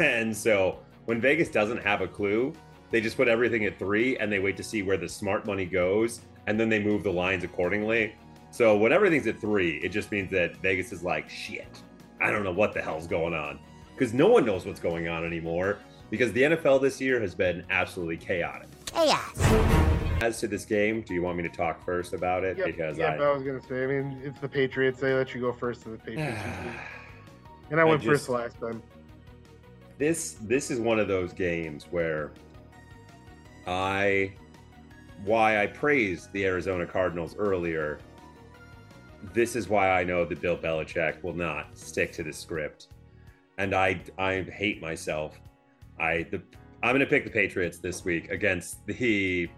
And 0.00 0.36
so 0.36 0.80
when 1.04 1.20
Vegas 1.20 1.48
doesn't 1.48 1.80
have 1.80 2.00
a 2.00 2.08
clue, 2.08 2.52
they 2.90 3.00
just 3.00 3.16
put 3.16 3.28
everything 3.28 3.64
at 3.66 3.78
three 3.78 4.16
and 4.16 4.32
they 4.32 4.40
wait 4.40 4.56
to 4.56 4.64
see 4.64 4.82
where 4.82 4.96
the 4.96 5.08
smart 5.08 5.46
money 5.46 5.64
goes 5.64 6.22
and 6.48 6.58
then 6.58 6.68
they 6.68 6.80
move 6.80 7.04
the 7.04 7.12
lines 7.12 7.44
accordingly. 7.44 8.16
So 8.50 8.76
when 8.76 8.92
everything's 8.92 9.28
at 9.28 9.40
three, 9.40 9.76
it 9.76 9.90
just 9.90 10.10
means 10.10 10.28
that 10.32 10.56
Vegas 10.56 10.90
is 10.90 11.04
like, 11.04 11.30
shit, 11.30 11.80
I 12.20 12.32
don't 12.32 12.42
know 12.42 12.50
what 12.50 12.74
the 12.74 12.82
hell's 12.82 13.06
going 13.06 13.32
on. 13.32 13.60
Because 13.94 14.12
no 14.12 14.26
one 14.26 14.44
knows 14.44 14.66
what's 14.66 14.80
going 14.80 15.06
on 15.06 15.24
anymore 15.24 15.78
because 16.10 16.32
the 16.32 16.42
NFL 16.42 16.82
this 16.82 17.00
year 17.00 17.20
has 17.20 17.34
been 17.34 17.64
absolutely 17.70 18.16
chaotic. 18.16 18.68
Chaos. 18.86 19.40
As 20.22 20.38
to 20.40 20.48
this 20.48 20.64
game, 20.64 21.00
do 21.00 21.14
you 21.14 21.22
want 21.22 21.38
me 21.38 21.42
to 21.44 21.48
talk 21.48 21.82
first 21.84 22.12
about 22.12 22.44
it? 22.44 22.58
Yep, 22.58 22.66
because 22.66 22.98
yeah, 22.98 23.14
I, 23.14 23.16
but 23.16 23.26
I 23.26 23.32
was 23.32 23.42
gonna 23.42 23.62
say. 23.62 23.84
I 23.84 23.86
mean, 23.86 24.20
it's 24.22 24.38
the 24.40 24.48
Patriots. 24.48 25.00
They 25.00 25.14
let 25.14 25.34
you 25.34 25.40
go 25.40 25.52
first 25.52 25.82
to 25.84 25.90
the 25.90 25.96
Patriots, 25.98 26.38
and 27.70 27.80
I 27.80 27.82
I 27.82 27.86
went 27.86 28.02
just- 28.02 28.26
first 28.26 28.28
last 28.28 28.60
time. 28.60 28.82
this 29.98 30.32
this 30.42 30.70
is 30.70 30.78
one 30.78 30.98
of 30.98 31.08
those 31.08 31.32
games 31.32 31.86
where 31.90 32.32
I 33.66 34.32
why 35.24 35.62
I 35.62 35.66
praised 35.68 36.32
the 36.32 36.44
Arizona 36.44 36.84
Cardinals 36.86 37.34
earlier. 37.38 37.98
This 39.32 39.54
is 39.56 39.68
why 39.68 39.90
I 39.90 40.04
know 40.04 40.24
that 40.24 40.40
Bill 40.40 40.56
Belichick 40.56 41.22
will 41.22 41.34
not 41.34 41.76
stick 41.78 42.12
to 42.14 42.22
the 42.22 42.32
script, 42.32 42.88
and 43.56 43.74
I 43.74 44.02
I 44.18 44.42
hate 44.42 44.82
myself. 44.82 45.40
I 46.00 46.26
the 46.30 46.42
I'm 46.82 46.92
going 46.92 47.00
to 47.00 47.06
pick 47.06 47.24
the 47.24 47.30
Patriots 47.30 47.78
this 47.78 48.04
week 48.04 48.30
against 48.30 48.84
the 48.86 49.48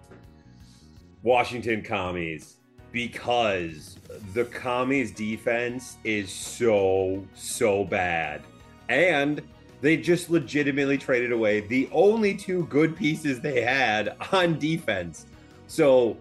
Washington 1.23 1.83
Commies 1.83 2.57
because 2.91 3.97
the 4.35 4.45
Commies 4.47 5.13
defense 5.13 5.97
is 6.05 6.31
so 6.31 7.25
so 7.35 7.85
bad, 7.85 8.43
and 8.89 9.41
they 9.81 9.97
just 9.97 10.31
legitimately 10.31 10.99
traded 10.99 11.33
away 11.33 11.61
the 11.61 11.89
only 11.93 12.35
two 12.35 12.67
good 12.67 12.97
pieces 12.97 13.41
they 13.41 13.63
had 13.63 14.17
on 14.33 14.59
defense. 14.59 15.27
So 15.69 16.17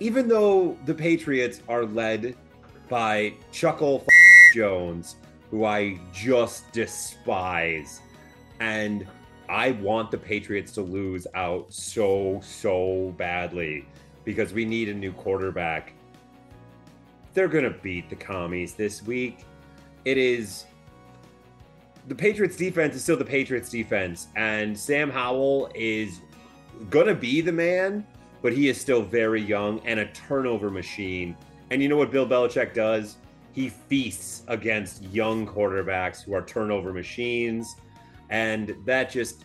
even 0.00 0.26
though 0.26 0.76
the 0.86 0.94
Patriots 0.94 1.62
are 1.68 1.84
led 1.84 2.34
by 2.88 3.34
Chuckle 3.52 4.04
Jones, 4.54 5.16
who 5.50 5.64
I 5.64 5.98
just 6.12 6.70
despise, 6.72 8.00
and 8.58 9.06
I 9.50 9.72
want 9.72 10.12
the 10.12 10.18
Patriots 10.18 10.70
to 10.72 10.82
lose 10.82 11.26
out 11.34 11.66
so, 11.72 12.40
so 12.40 13.12
badly 13.18 13.84
because 14.24 14.52
we 14.52 14.64
need 14.64 14.88
a 14.88 14.94
new 14.94 15.12
quarterback. 15.12 15.92
They're 17.34 17.48
going 17.48 17.64
to 17.64 17.76
beat 17.78 18.08
the 18.08 18.14
commies 18.14 18.74
this 18.74 19.02
week. 19.02 19.44
It 20.04 20.18
is 20.18 20.66
the 22.06 22.14
Patriots 22.14 22.56
defense 22.56 22.94
is 22.94 23.02
still 23.02 23.16
the 23.16 23.24
Patriots 23.24 23.70
defense, 23.70 24.28
and 24.36 24.78
Sam 24.78 25.10
Howell 25.10 25.70
is 25.74 26.20
gonna 26.88 27.14
be 27.14 27.40
the 27.40 27.52
man, 27.52 28.06
but 28.42 28.52
he 28.52 28.68
is 28.68 28.80
still 28.80 29.02
very 29.02 29.42
young 29.42 29.80
and 29.86 30.00
a 30.00 30.06
turnover 30.06 30.70
machine. 30.70 31.36
And 31.70 31.82
you 31.82 31.88
know 31.88 31.96
what 31.96 32.10
Bill 32.10 32.26
Belichick 32.26 32.72
does? 32.72 33.16
He 33.52 33.68
feasts 33.68 34.44
against 34.48 35.02
young 35.04 35.46
quarterbacks 35.46 36.22
who 36.22 36.32
are 36.34 36.42
turnover 36.42 36.92
machines, 36.92 37.76
and 38.30 38.74
that 38.84 39.10
just 39.10 39.44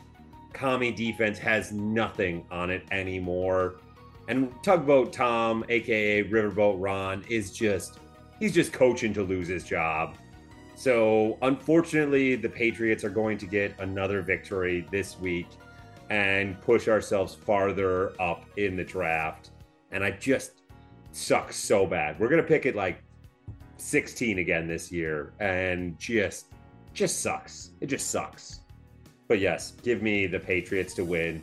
commie 0.54 0.92
defense 0.92 1.38
has 1.40 1.72
nothing 1.72 2.46
on 2.50 2.70
it 2.70 2.84
anymore. 2.92 3.76
And 4.28 4.52
Tugboat 4.64 5.12
Tom, 5.12 5.66
aka 5.70 6.24
Riverboat 6.24 6.78
Ron, 6.80 7.24
is 7.30 7.52
just 7.52 8.00
he's 8.40 8.54
just 8.54 8.74
coaching 8.74 9.14
to 9.14 9.24
lose 9.24 9.48
his 9.48 9.64
job. 9.64 10.18
So, 10.76 11.38
unfortunately, 11.42 12.36
the 12.36 12.50
Patriots 12.50 13.04
are 13.04 13.10
going 13.10 13.38
to 13.38 13.46
get 13.46 13.80
another 13.80 14.22
victory 14.22 14.86
this 14.92 15.18
week 15.20 15.48
and 16.10 16.60
push 16.62 16.88
ourselves 16.88 17.34
farther 17.34 18.20
up 18.22 18.46
in 18.58 18.76
the 18.76 18.84
draft. 18.84 19.52
And 19.92 20.04
I 20.04 20.12
just 20.12 20.62
suck 21.14 21.54
so 21.54 21.88
bad. 21.88 22.20
We're 22.20 22.28
to 22.42 22.44
pick 22.44 22.66
it 22.66 22.76
like 22.76 23.02
16 23.78 24.40
again 24.40 24.68
this 24.68 24.92
year 24.92 25.34
and 25.40 25.98
just 25.98 26.48
just 26.94 27.22
sucks. 27.22 27.72
It 27.82 27.88
just 27.88 28.10
sucks. 28.10 28.62
But 29.28 29.40
yes, 29.40 29.74
give 29.84 30.02
me 30.02 30.28
the 30.28 30.40
Patriots 30.40 30.94
to 30.96 31.06
win. 31.06 31.42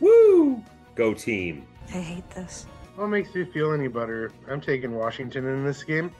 Woo! 0.00 0.62
Go 0.94 1.14
team. 1.14 1.66
I 1.88 2.00
hate 2.00 2.30
this. 2.30 2.66
What 2.96 3.06
makes 3.08 3.34
you 3.34 3.46
feel 3.46 3.72
any 3.72 3.88
better? 3.88 4.32
I'm 4.48 4.60
taking 4.60 4.94
Washington 4.94 5.46
in 5.46 5.64
this 5.64 5.82
game. 5.84 6.10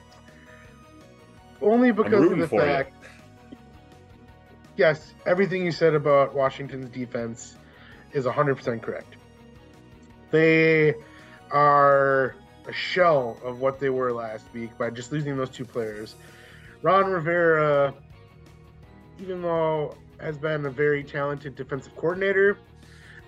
only 1.61 1.93
because 1.93 2.31
of 2.31 2.39
the 2.39 2.49
for 2.49 2.61
you. 2.61 2.67
fact. 2.67 3.05
Yes, 4.77 5.13
everything 5.27 5.65
you 5.65 5.73
said 5.73 5.95
about 5.95 6.35
Washington's 6.35 6.89
defense 6.89 7.57
is 8.13 8.25
100% 8.25 8.81
correct. 8.81 9.17
They 10.31 10.95
are 11.51 12.35
a 12.67 12.73
shell 12.73 13.37
of 13.45 13.61
what 13.61 13.79
they 13.79 13.91
were 13.91 14.13
last 14.13 14.47
week 14.55 14.77
by 14.79 14.89
just 14.91 15.13
losing 15.13 15.37
those 15.37 15.51
two 15.51 15.65
players. 15.65 16.15
Ron 16.81 17.11
Rivera, 17.11 17.93
even 19.21 19.43
though 19.43 19.95
has 20.23 20.39
been 20.39 20.65
a 20.65 20.71
very 20.71 21.03
talented 21.03 21.57
defensive 21.57 21.95
coordinator, 21.97 22.59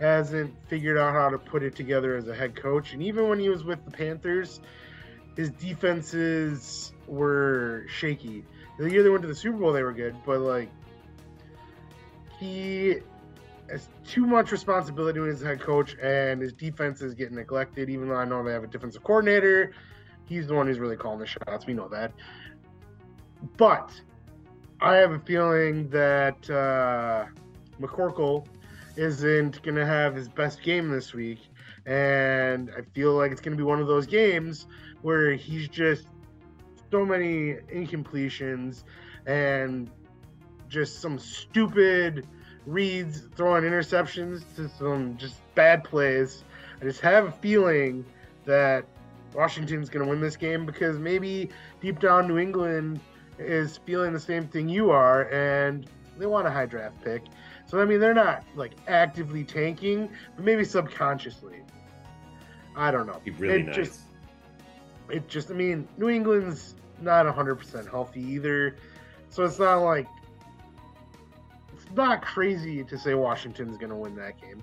hasn't 0.00 0.54
figured 0.68 0.96
out 0.96 1.12
how 1.12 1.28
to 1.28 1.38
put 1.38 1.62
it 1.62 1.74
together 1.74 2.16
as 2.16 2.28
a 2.28 2.34
head 2.34 2.54
coach. 2.54 2.92
And 2.92 3.02
even 3.02 3.28
when 3.28 3.38
he 3.38 3.48
was 3.48 3.64
with 3.64 3.84
the 3.84 3.90
Panthers, 3.90 4.60
his 5.36 5.50
defenses 5.50 6.92
were 7.06 7.84
shaky. 7.88 8.44
The 8.78 8.90
year 8.90 9.02
they 9.02 9.10
went 9.10 9.22
to 9.22 9.28
the 9.28 9.34
Super 9.34 9.58
Bowl, 9.58 9.72
they 9.72 9.82
were 9.82 9.92
good, 9.92 10.16
but 10.24 10.40
like 10.40 10.70
he 12.38 12.96
has 13.70 13.88
too 14.06 14.26
much 14.26 14.52
responsibility 14.52 15.20
as 15.20 15.42
a 15.42 15.46
head 15.46 15.60
coach, 15.60 15.96
and 16.00 16.40
his 16.40 16.52
defense 16.52 17.00
is 17.02 17.14
getting 17.14 17.36
neglected. 17.36 17.90
Even 17.90 18.08
though 18.08 18.16
I 18.16 18.24
know 18.24 18.44
they 18.44 18.52
have 18.52 18.64
a 18.64 18.68
defensive 18.68 19.02
coordinator, 19.02 19.72
he's 20.26 20.46
the 20.46 20.54
one 20.54 20.66
who's 20.66 20.78
really 20.78 20.96
calling 20.96 21.18
the 21.18 21.26
shots. 21.26 21.66
We 21.66 21.74
know 21.74 21.88
that, 21.88 22.12
but 23.56 23.90
I 24.84 24.96
have 24.96 25.12
a 25.12 25.18
feeling 25.18 25.88
that 25.88 26.50
uh, 26.50 27.24
McCorkle 27.80 28.44
isn't 28.96 29.62
going 29.62 29.76
to 29.76 29.86
have 29.86 30.14
his 30.14 30.28
best 30.28 30.62
game 30.62 30.90
this 30.90 31.14
week, 31.14 31.38
and 31.86 32.70
I 32.76 32.82
feel 32.92 33.14
like 33.14 33.32
it's 33.32 33.40
going 33.40 33.56
to 33.56 33.56
be 33.56 33.66
one 33.66 33.80
of 33.80 33.86
those 33.86 34.04
games 34.04 34.66
where 35.00 35.32
he's 35.32 35.68
just 35.68 36.06
so 36.90 37.02
many 37.02 37.54
incompletions 37.72 38.82
and 39.24 39.90
just 40.68 41.00
some 41.00 41.18
stupid 41.18 42.26
reads 42.66 43.22
throwing 43.36 43.64
interceptions 43.64 44.42
to 44.56 44.68
some 44.68 45.16
just 45.16 45.36
bad 45.54 45.82
plays. 45.82 46.44
I 46.82 46.84
just 46.84 47.00
have 47.00 47.24
a 47.24 47.32
feeling 47.32 48.04
that 48.44 48.84
Washington's 49.32 49.88
going 49.88 50.04
to 50.04 50.10
win 50.10 50.20
this 50.20 50.36
game 50.36 50.66
because 50.66 50.98
maybe 50.98 51.48
deep 51.80 52.00
down 52.00 52.28
New 52.28 52.36
England 52.36 53.00
is 53.38 53.78
feeling 53.78 54.12
the 54.12 54.20
same 54.20 54.46
thing 54.46 54.68
you 54.68 54.90
are 54.90 55.28
and 55.30 55.86
they 56.18 56.26
want 56.26 56.46
a 56.46 56.50
high 56.50 56.66
draft 56.66 57.02
pick. 57.02 57.22
So 57.66 57.80
I 57.80 57.84
mean 57.84 58.00
they're 58.00 58.14
not 58.14 58.44
like 58.54 58.72
actively 58.88 59.44
tanking, 59.44 60.08
but 60.36 60.44
maybe 60.44 60.64
subconsciously. 60.64 61.60
I 62.76 62.90
don't 62.90 63.06
know. 63.06 63.20
Be 63.24 63.30
really 63.32 63.60
it 63.60 63.66
nice. 63.66 63.76
Just, 63.76 64.00
it 65.10 65.28
just 65.28 65.50
I 65.50 65.54
mean 65.54 65.88
New 65.96 66.08
England's 66.08 66.74
not 67.00 67.26
100% 67.26 67.90
healthy 67.90 68.22
either. 68.22 68.76
So 69.30 69.44
it's 69.44 69.58
not 69.58 69.78
like 69.78 70.06
it's 71.72 71.90
not 71.94 72.22
crazy 72.22 72.84
to 72.84 72.98
say 72.98 73.14
Washington's 73.14 73.76
going 73.76 73.90
to 73.90 73.96
win 73.96 74.14
that 74.16 74.40
game. 74.40 74.62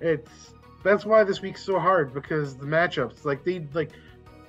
It's 0.00 0.52
that's 0.82 1.04
why 1.04 1.24
this 1.24 1.42
week's 1.42 1.62
so 1.62 1.78
hard 1.78 2.14
because 2.14 2.56
the 2.56 2.66
matchups 2.66 3.24
like 3.24 3.44
they 3.44 3.66
like 3.74 3.92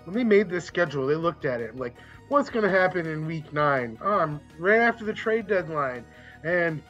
when 0.06 0.16
they 0.16 0.24
made 0.24 0.50
this 0.50 0.66
schedule, 0.66 1.06
they 1.06 1.16
looked 1.16 1.46
at 1.46 1.62
it 1.62 1.76
like 1.76 1.96
what's 2.32 2.50
going 2.50 2.64
to 2.64 2.70
happen 2.70 3.06
in 3.06 3.26
week 3.26 3.52
9? 3.52 3.98
Um 4.02 4.40
right 4.58 4.80
after 4.80 5.04
the 5.04 5.14
trade 5.14 5.48
deadline 5.48 6.06
and 6.44 6.82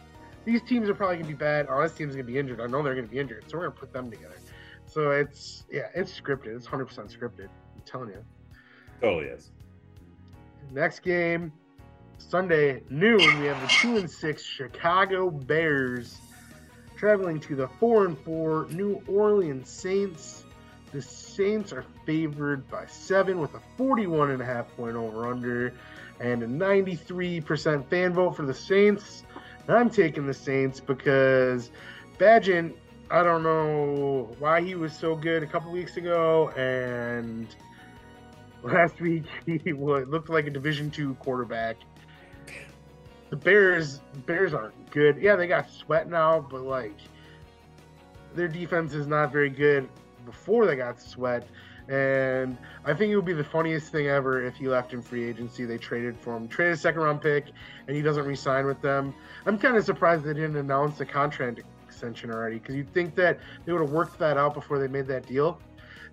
these 0.45 0.61
teams 0.61 0.87
are 0.87 0.93
probably 0.93 1.17
going 1.17 1.27
to 1.27 1.33
be 1.33 1.37
bad. 1.37 1.67
Oh, 1.69 1.81
this 1.81 1.93
team's 1.93 2.13
going 2.15 2.25
to 2.25 2.31
be 2.31 2.37
injured. 2.37 2.61
I 2.61 2.67
know 2.67 2.81
they're 2.83 2.95
going 2.95 3.07
to 3.07 3.11
be 3.11 3.19
injured. 3.19 3.45
So 3.47 3.57
we're 3.57 3.65
going 3.65 3.73
to 3.73 3.79
put 3.79 3.93
them 3.93 4.09
together. 4.09 4.37
So 4.85 5.11
it's 5.11 5.65
yeah, 5.71 5.87
it's 5.95 6.11
scripted. 6.19 6.55
It's 6.55 6.67
100% 6.67 6.87
scripted. 7.15 7.47
I'm 7.47 7.81
telling 7.85 8.09
you. 8.09 8.23
Totally 9.01 9.27
is. 9.27 9.51
Next 10.71 10.99
game, 10.99 11.51
Sunday 12.17 12.83
noon. 12.89 13.39
We 13.39 13.47
have 13.47 13.59
the 13.61 13.67
two 13.67 13.97
and 13.97 14.09
six 14.09 14.43
Chicago 14.43 15.29
Bears 15.29 16.17
traveling 16.95 17.39
to 17.41 17.55
the 17.55 17.67
four 17.67 18.05
and 18.05 18.17
four 18.19 18.67
New 18.69 19.01
Orleans 19.07 19.69
Saints. 19.69 20.45
The 20.91 21.01
Saints 21.01 21.71
are 21.71 21.85
favored 22.05 22.69
by 22.69 22.85
seven 22.85 23.39
with 23.39 23.53
a 23.53 23.61
41 23.77 24.31
and 24.31 24.41
a 24.41 24.45
half 24.45 24.67
point 24.75 24.97
over 24.97 25.27
under 25.27 25.73
and 26.19 26.43
a 26.43 26.47
93% 26.47 27.89
fan 27.89 28.13
vote 28.13 28.35
for 28.35 28.45
the 28.45 28.53
Saints. 28.53 29.23
And 29.67 29.77
I'm 29.77 29.89
taking 29.89 30.27
the 30.27 30.33
Saints 30.33 30.81
because 30.81 31.71
Bagent, 32.17 32.73
I 33.09 33.23
don't 33.23 33.41
know 33.41 34.35
why 34.39 34.61
he 34.61 34.75
was 34.75 34.91
so 34.93 35.15
good 35.15 35.43
a 35.43 35.47
couple 35.47 35.71
weeks 35.71 35.95
ago 35.95 36.49
and 36.57 37.55
last 38.61 38.99
week 38.99 39.23
he 39.45 39.71
looked 39.71 40.29
like 40.29 40.47
a 40.47 40.51
division 40.51 40.91
two 40.91 41.15
quarterback. 41.15 41.77
The 43.29 43.37
bears 43.37 44.01
bears 44.25 44.53
aren't 44.53 44.91
good. 44.91 45.17
Yeah 45.21 45.37
they 45.37 45.47
got 45.47 45.71
sweat 45.71 46.09
now 46.09 46.45
but 46.51 46.63
like 46.63 46.97
their 48.35 48.49
defense 48.49 48.93
is 48.93 49.07
not 49.07 49.31
very 49.31 49.49
good 49.49 49.87
before 50.25 50.65
they 50.65 50.75
got 50.75 50.99
sweat 50.99 51.47
and 51.89 52.57
i 52.85 52.93
think 52.93 53.11
it 53.11 53.15
would 53.15 53.25
be 53.25 53.33
the 53.33 53.43
funniest 53.43 53.91
thing 53.91 54.07
ever 54.07 54.45
if 54.45 54.55
he 54.55 54.67
left 54.67 54.93
in 54.93 55.01
free 55.01 55.27
agency 55.27 55.65
they 55.65 55.77
traded 55.77 56.17
for 56.19 56.35
him 56.35 56.47
traded 56.47 56.73
a 56.73 56.77
second 56.77 57.01
round 57.01 57.21
pick 57.21 57.45
and 57.87 57.95
he 57.95 58.01
doesn't 58.01 58.25
re-sign 58.25 58.65
with 58.65 58.81
them 58.81 59.13
i'm 59.45 59.57
kind 59.57 59.75
of 59.75 59.83
surprised 59.83 60.23
they 60.23 60.33
didn't 60.33 60.55
announce 60.57 60.99
a 61.01 61.05
contract 61.05 61.61
extension 61.87 62.31
already 62.31 62.59
because 62.59 62.75
you'd 62.75 62.93
think 62.93 63.15
that 63.15 63.39
they 63.65 63.71
would 63.71 63.81
have 63.81 63.91
worked 63.91 64.17
that 64.19 64.37
out 64.37 64.53
before 64.53 64.77
they 64.79 64.87
made 64.87 65.07
that 65.07 65.25
deal 65.25 65.59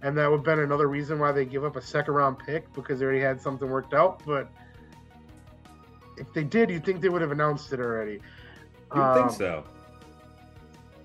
and 0.02 0.16
that 0.16 0.30
would 0.30 0.38
have 0.38 0.44
been 0.44 0.61
another 0.61 0.88
reason 0.88 1.18
why 1.18 1.32
they 1.32 1.44
give 1.44 1.64
up 1.64 1.76
a 1.76 1.82
second 1.82 2.14
round 2.14 2.38
pick 2.38 2.72
because 2.72 3.00
they 3.00 3.04
already 3.04 3.20
had 3.20 3.40
something 3.40 3.68
worked 3.68 3.94
out. 3.94 4.22
But 4.24 4.48
if 6.16 6.32
they 6.32 6.44
did, 6.44 6.70
you'd 6.70 6.84
think 6.84 7.00
they 7.00 7.09
would 7.09 7.20
have 7.20 7.32
announced 7.32 7.72
it 7.72 7.80
already. 7.80 8.20
You 8.94 9.02
Um, 9.02 9.28
think 9.28 9.30
so. 9.36 9.64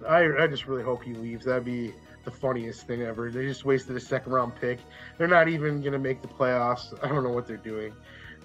I, 0.08 0.44
I 0.44 0.48
just 0.48 0.68
really 0.68 0.84
hope 0.84 1.04
he 1.04 1.14
leaves. 1.14 1.46
That'd 1.46 1.66
be 1.66 1.94
the 2.24 2.32
funniest 2.32 2.88
thing 2.88 3.02
ever. 3.02 3.30
They 3.30 3.46
just 3.46 3.66
wasted 3.66 3.96
a 3.96 4.00
second 4.00 4.32
round 4.32 4.56
pick. 4.56 4.80
They're 5.18 5.28
not 5.28 5.48
even 5.48 5.82
going 5.82 5.94
to 5.94 6.00
make 6.00 6.22
the 6.22 6.28
playoffs. 6.28 6.94
I 7.04 7.08
don't 7.08 7.24
know 7.24 7.32
what 7.32 7.48
they're 7.48 7.58
doing. 7.58 7.94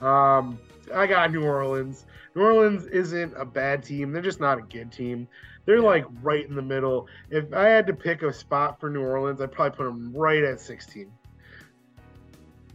Um, 0.00 0.58
I 0.94 1.06
got 1.06 1.32
New 1.32 1.44
Orleans. 1.44 2.06
New 2.34 2.42
Orleans 2.42 2.86
isn't 2.86 3.34
a 3.36 3.44
bad 3.44 3.82
team. 3.82 4.12
They're 4.12 4.22
just 4.22 4.40
not 4.40 4.58
a 4.58 4.62
good 4.62 4.92
team. 4.92 5.28
They're 5.64 5.82
like 5.82 6.06
right 6.22 6.48
in 6.48 6.54
the 6.54 6.62
middle. 6.62 7.08
If 7.30 7.52
I 7.52 7.66
had 7.66 7.86
to 7.88 7.92
pick 7.92 8.22
a 8.22 8.32
spot 8.32 8.80
for 8.80 8.88
New 8.88 9.02
Orleans, 9.02 9.40
I'd 9.40 9.52
probably 9.52 9.76
put 9.76 9.84
them 9.84 10.12
right 10.14 10.42
at 10.42 10.60
16. 10.60 11.10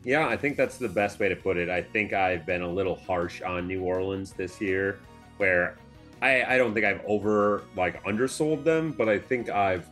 Yeah, 0.04 0.28
I 0.28 0.36
think 0.36 0.58
that's 0.58 0.78
the 0.78 0.90
best 0.90 1.20
way 1.20 1.30
to 1.30 1.36
put 1.36 1.58
it. 1.58 1.70
I 1.70 1.82
think 1.82 2.12
I've 2.12 2.46
been 2.46 2.62
a 2.62 2.70
little 2.70 2.96
harsh 2.96 3.42
on 3.42 3.68
New 3.68 3.84
Orleans 3.84 4.34
this 4.34 4.60
year, 4.60 5.00
where 5.38 5.78
I, 6.22 6.56
I 6.56 6.58
don't 6.58 6.74
think 6.74 6.86
I've 6.86 7.02
over 7.06 7.64
like 7.76 8.04
undersold 8.06 8.64
them, 8.64 8.92
but 8.92 9.08
I 9.08 9.18
think 9.18 9.50
I've 9.50 9.90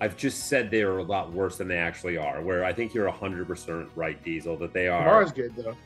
I've 0.00 0.16
just 0.16 0.48
said 0.48 0.70
they 0.70 0.82
are 0.82 0.98
a 0.98 1.02
lot 1.02 1.32
worse 1.32 1.58
than 1.58 1.68
they 1.68 1.78
actually 1.78 2.16
are. 2.16 2.40
Where 2.40 2.64
I 2.64 2.72
think 2.72 2.94
you're 2.94 3.08
hundred 3.10 3.46
percent 3.46 3.88
right, 3.96 4.22
Diesel, 4.22 4.56
that 4.58 4.72
they 4.72 4.88
are. 4.88 5.22
Kamara's 5.22 5.32
good 5.32 5.54
though. 5.56 5.76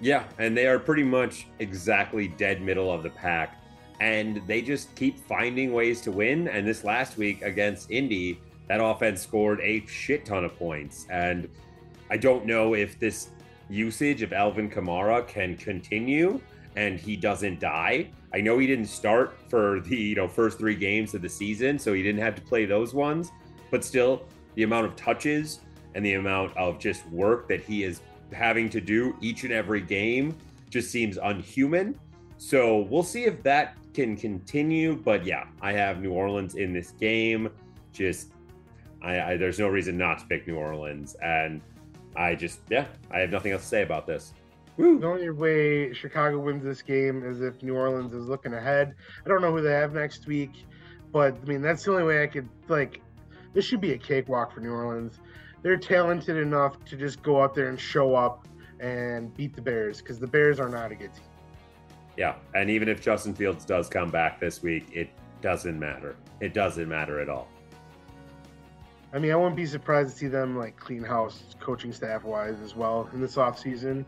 Yeah, 0.00 0.24
and 0.38 0.56
they 0.56 0.66
are 0.66 0.78
pretty 0.78 1.04
much 1.04 1.46
exactly 1.58 2.28
dead 2.28 2.62
middle 2.62 2.90
of 2.90 3.02
the 3.02 3.10
pack. 3.10 3.56
And 4.00 4.40
they 4.46 4.62
just 4.62 4.94
keep 4.94 5.18
finding 5.26 5.72
ways 5.72 6.00
to 6.02 6.10
win. 6.10 6.48
And 6.48 6.66
this 6.66 6.84
last 6.84 7.18
week 7.18 7.42
against 7.42 7.90
Indy, 7.90 8.40
that 8.68 8.82
offense 8.82 9.20
scored 9.20 9.60
a 9.60 9.84
shit 9.86 10.24
ton 10.24 10.44
of 10.44 10.56
points. 10.56 11.06
And 11.10 11.48
I 12.08 12.16
don't 12.16 12.46
know 12.46 12.74
if 12.74 12.98
this 12.98 13.28
usage 13.68 14.22
of 14.22 14.32
Alvin 14.32 14.70
Kamara 14.70 15.26
can 15.28 15.56
continue 15.56 16.40
and 16.76 16.98
he 16.98 17.16
doesn't 17.16 17.60
die. 17.60 18.10
I 18.32 18.40
know 18.40 18.58
he 18.58 18.66
didn't 18.66 18.86
start 18.86 19.36
for 19.48 19.80
the 19.80 19.96
you 19.96 20.14
know 20.14 20.28
first 20.28 20.58
three 20.58 20.76
games 20.76 21.14
of 21.14 21.22
the 21.22 21.28
season, 21.28 21.78
so 21.78 21.92
he 21.92 22.02
didn't 22.02 22.20
have 22.20 22.34
to 22.36 22.42
play 22.42 22.64
those 22.64 22.94
ones. 22.94 23.30
But 23.70 23.84
still, 23.84 24.24
the 24.54 24.62
amount 24.62 24.86
of 24.86 24.96
touches 24.96 25.60
and 25.94 26.04
the 26.04 26.14
amount 26.14 26.56
of 26.56 26.78
just 26.78 27.06
work 27.08 27.48
that 27.48 27.60
he 27.60 27.84
is 27.84 28.00
having 28.32 28.68
to 28.70 28.80
do 28.80 29.16
each 29.20 29.44
and 29.44 29.52
every 29.52 29.80
game 29.80 30.36
just 30.68 30.90
seems 30.90 31.18
unhuman. 31.18 31.98
So 32.38 32.82
we'll 32.82 33.02
see 33.02 33.24
if 33.24 33.42
that 33.42 33.76
can 33.92 34.16
continue. 34.16 34.96
But 34.96 35.26
yeah, 35.26 35.44
I 35.60 35.72
have 35.72 36.00
New 36.00 36.12
Orleans 36.12 36.54
in 36.54 36.72
this 36.72 36.92
game. 36.92 37.50
Just 37.92 38.32
I, 39.02 39.32
I 39.32 39.36
there's 39.36 39.58
no 39.58 39.68
reason 39.68 39.96
not 39.96 40.20
to 40.20 40.26
pick 40.26 40.46
New 40.46 40.56
Orleans, 40.56 41.16
and 41.22 41.60
I 42.16 42.34
just 42.34 42.60
yeah, 42.70 42.86
I 43.10 43.20
have 43.20 43.30
nothing 43.30 43.52
else 43.52 43.62
to 43.62 43.68
say 43.68 43.82
about 43.82 44.06
this. 44.06 44.32
The 44.78 45.06
only 45.06 45.30
way 45.30 45.92
Chicago 45.92 46.38
wins 46.38 46.64
this 46.64 46.80
game 46.80 47.22
is 47.24 47.42
if 47.42 47.62
New 47.62 47.74
Orleans 47.74 48.14
is 48.14 48.26
looking 48.26 48.54
ahead. 48.54 48.94
I 49.24 49.28
don't 49.28 49.42
know 49.42 49.50
who 49.50 49.60
they 49.60 49.72
have 49.72 49.92
next 49.92 50.26
week, 50.26 50.64
but 51.12 51.36
I 51.42 51.44
mean 51.44 51.60
that's 51.60 51.84
the 51.84 51.90
only 51.92 52.04
way 52.04 52.22
I 52.22 52.26
could 52.26 52.48
like. 52.68 53.02
This 53.52 53.64
should 53.64 53.80
be 53.80 53.92
a 53.92 53.98
cakewalk 53.98 54.52
for 54.52 54.60
New 54.60 54.72
Orleans. 54.72 55.18
They're 55.62 55.76
talented 55.76 56.36
enough 56.36 56.82
to 56.86 56.96
just 56.96 57.22
go 57.22 57.42
out 57.42 57.54
there 57.54 57.68
and 57.68 57.78
show 57.78 58.14
up 58.14 58.46
and 58.78 59.34
beat 59.36 59.54
the 59.54 59.62
Bears 59.62 60.00
because 60.00 60.18
the 60.18 60.26
Bears 60.26 60.58
are 60.58 60.68
not 60.68 60.90
a 60.90 60.94
good 60.94 61.12
team. 61.12 61.24
Yeah, 62.16 62.36
and 62.54 62.70
even 62.70 62.88
if 62.88 63.00
Justin 63.00 63.34
Fields 63.34 63.64
does 63.64 63.88
come 63.88 64.10
back 64.10 64.40
this 64.40 64.62
week, 64.62 64.88
it 64.92 65.10
doesn't 65.42 65.78
matter. 65.78 66.16
It 66.40 66.54
doesn't 66.54 66.88
matter 66.88 67.20
at 67.20 67.28
all. 67.28 67.48
I 69.12 69.18
mean, 69.18 69.32
I 69.32 69.36
wouldn't 69.36 69.56
be 69.56 69.66
surprised 69.66 70.10
to 70.12 70.16
see 70.16 70.28
them 70.28 70.56
like 70.56 70.76
clean 70.76 71.02
house 71.02 71.42
coaching 71.60 71.92
staff 71.92 72.22
wise 72.24 72.60
as 72.60 72.76
well 72.76 73.08
in 73.12 73.20
this 73.20 73.36
offseason. 73.36 74.04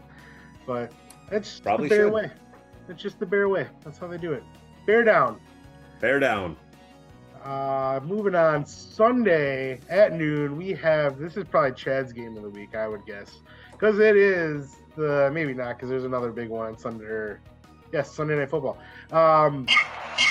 But 0.67 0.93
That's 1.31 1.61
Probably 1.61 1.89
the 1.89 1.95
bear 1.95 2.07
should. 2.07 2.13
way. 2.13 2.31
It's 2.89 3.03
just 3.03 3.19
the 3.19 3.27
bear 3.27 3.49
way. 3.49 3.67
That's 3.85 3.99
how 3.99 4.07
they 4.07 4.19
do 4.19 4.33
it. 4.33 4.45
Bear 4.87 5.03
down. 5.03 5.41
Bear 6.01 6.19
down. 6.21 6.57
Uh, 7.45 7.99
moving 8.05 8.37
on, 8.37 8.65
Sunday 8.65 9.81
at 9.89 10.13
noon, 10.13 10.57
we 10.57 10.71
have 10.71 11.19
this 11.19 11.37
is 11.37 11.45
probably 11.45 11.73
Chad's 11.73 12.13
game 12.13 12.37
of 12.37 12.43
the 12.43 12.49
week, 12.49 12.77
I 12.77 12.87
would 12.87 13.05
guess, 13.05 13.41
because 13.73 13.99
it 13.99 14.17
is 14.17 14.77
the 14.97 15.29
maybe 15.33 15.53
not 15.53 15.77
because 15.77 15.89
there's 15.89 16.05
another 16.05 16.31
big 16.31 16.49
one 16.49 16.69
on 16.69 16.79
Sunday. 16.79 17.05
Or, 17.05 17.41
yes, 17.93 18.13
Sunday 18.15 18.37
Night 18.37 18.49
Football. 18.49 18.79
Um, 19.11 19.67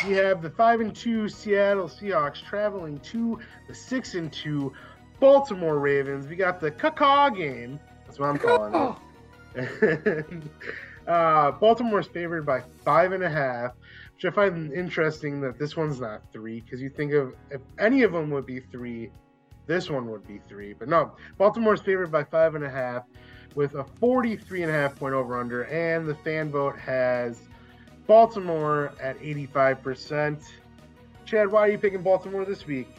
we 0.07 0.13
have 0.13 0.41
the 0.41 0.49
five 0.49 0.79
and 0.79 0.95
two 0.95 1.27
Seattle 1.27 1.89
Seahawks 1.89 2.41
traveling 2.41 2.99
to 2.99 3.39
the 3.67 3.75
six 3.75 4.15
and 4.15 4.31
two 4.31 4.71
Baltimore 5.19 5.79
Ravens. 5.79 6.27
We 6.27 6.37
got 6.37 6.61
the 6.61 6.71
caca 6.71 7.35
game. 7.35 7.77
That's 8.05 8.19
what 8.19 8.29
I'm 8.29 8.37
calling 8.37 8.95
it. 9.55 10.43
uh, 11.07 11.51
Baltimore's 11.51 12.07
favored 12.07 12.45
by 12.45 12.61
five 12.85 13.11
and 13.11 13.23
a 13.23 13.29
half 13.29 13.73
which 14.21 14.31
I 14.31 14.35
find 14.35 14.71
interesting 14.71 15.41
that 15.41 15.57
this 15.57 15.75
one's 15.75 15.99
not 15.99 16.21
three 16.31 16.61
because 16.61 16.79
you 16.79 16.89
think 16.89 17.13
of 17.13 17.33
if 17.49 17.61
any 17.79 18.03
of 18.03 18.11
them 18.11 18.29
would 18.29 18.45
be 18.45 18.59
three, 18.59 19.09
this 19.65 19.89
one 19.89 20.11
would 20.11 20.27
be 20.27 20.39
three. 20.47 20.73
But 20.73 20.89
no, 20.89 21.13
Baltimore's 21.39 21.81
favored 21.81 22.11
by 22.11 22.23
five 22.23 22.53
and 22.53 22.63
a 22.63 22.69
half 22.69 23.03
with 23.55 23.73
a 23.73 23.83
43 23.83 24.63
and 24.63 24.71
a 24.71 24.73
half 24.73 24.95
point 24.95 25.15
over 25.15 25.39
under, 25.39 25.63
and 25.63 26.07
the 26.07 26.13
fan 26.13 26.51
vote 26.51 26.77
has 26.77 27.39
Baltimore 28.05 28.93
at 29.01 29.19
85%. 29.19 30.43
Chad, 31.25 31.51
why 31.51 31.61
are 31.61 31.71
you 31.71 31.79
picking 31.79 32.03
Baltimore 32.03 32.45
this 32.45 32.67
week? 32.67 32.89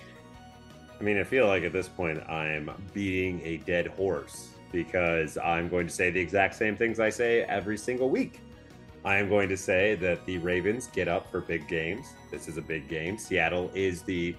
I 0.98 1.04
mean, 1.04 1.18
I 1.18 1.24
feel 1.24 1.46
like 1.46 1.62
at 1.62 1.72
this 1.72 1.88
point 1.88 2.18
I'm 2.28 2.70
beating 2.92 3.40
a 3.44 3.58
dead 3.58 3.86
horse 3.86 4.50
because 4.72 5.38
I'm 5.38 5.68
going 5.68 5.86
to 5.86 5.92
say 5.92 6.10
the 6.10 6.20
exact 6.20 6.56
same 6.56 6.76
things 6.76 6.98
I 6.98 7.10
say 7.10 7.42
every 7.42 7.78
single 7.78 8.10
week. 8.10 8.40
I 9.05 9.16
am 9.18 9.28
going 9.28 9.48
to 9.48 9.57
say 9.57 9.96
that 9.96 10.24
the 10.26 10.38
Ravens 10.38 10.86
get 10.86 11.09
up 11.09 11.30
for 11.30 11.40
big 11.40 11.66
games. 11.66 12.14
This 12.30 12.48
is 12.48 12.57
a 12.57 12.62
big 12.62 12.88
game. 12.88 13.18
Seattle 13.18 13.70
is 13.74 14.03
the 14.03 14.36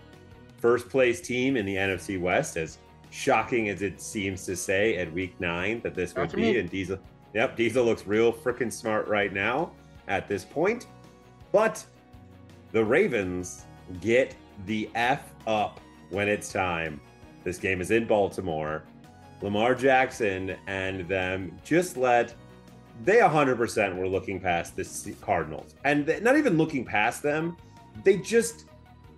first 0.58 0.90
place 0.90 1.20
team 1.20 1.58
in 1.58 1.66
the 1.66 1.76
NFC 1.76 2.20
West, 2.20 2.56
as 2.56 2.78
shocking 3.10 3.70
as 3.70 3.82
it 3.82 4.02
seems 4.02 4.46
to 4.46 4.56
say 4.56 4.98
at 4.98 5.12
week 5.12 5.40
nine 5.40 5.82
that 5.82 5.94
this 5.94 6.16
would 6.16 6.24
That's 6.24 6.36
be. 6.36 6.42
me. 6.42 6.58
And 6.60 6.70
Diesel, 6.70 6.98
yep, 7.34 7.58
Diesel 7.58 7.84
looks 7.84 8.08
real 8.08 8.32
freaking 8.32 8.72
smart 8.72 9.08
right 9.08 9.34
now 9.34 9.72
at 10.08 10.28
this 10.28 10.46
point. 10.46 10.88
But 11.52 11.86
the 12.72 12.84
Ravens 12.84 13.66
get 14.00 14.36
the 14.66 14.90
F 14.96 15.30
up 15.46 15.80
when 16.10 16.30
it's 16.30 16.52
time. 16.52 17.02
This 17.44 17.58
game 17.58 17.82
is 17.82 17.92
in 17.92 18.06
Baltimore. 18.06 18.84
Lamar 19.42 19.76
Jackson 19.76 20.56
and 20.68 21.06
them 21.08 21.60
just 21.66 21.98
let 21.98 22.34
they 23.04 23.18
100% 23.18 23.96
were 23.96 24.08
looking 24.08 24.40
past 24.40 24.76
the 24.76 25.16
Cardinals. 25.22 25.76
And 25.84 26.08
not 26.22 26.38
even 26.38 26.58
looking 26.58 26.86
past 26.86 27.24
them, 27.24 27.58
they 28.04 28.18
just 28.18 28.66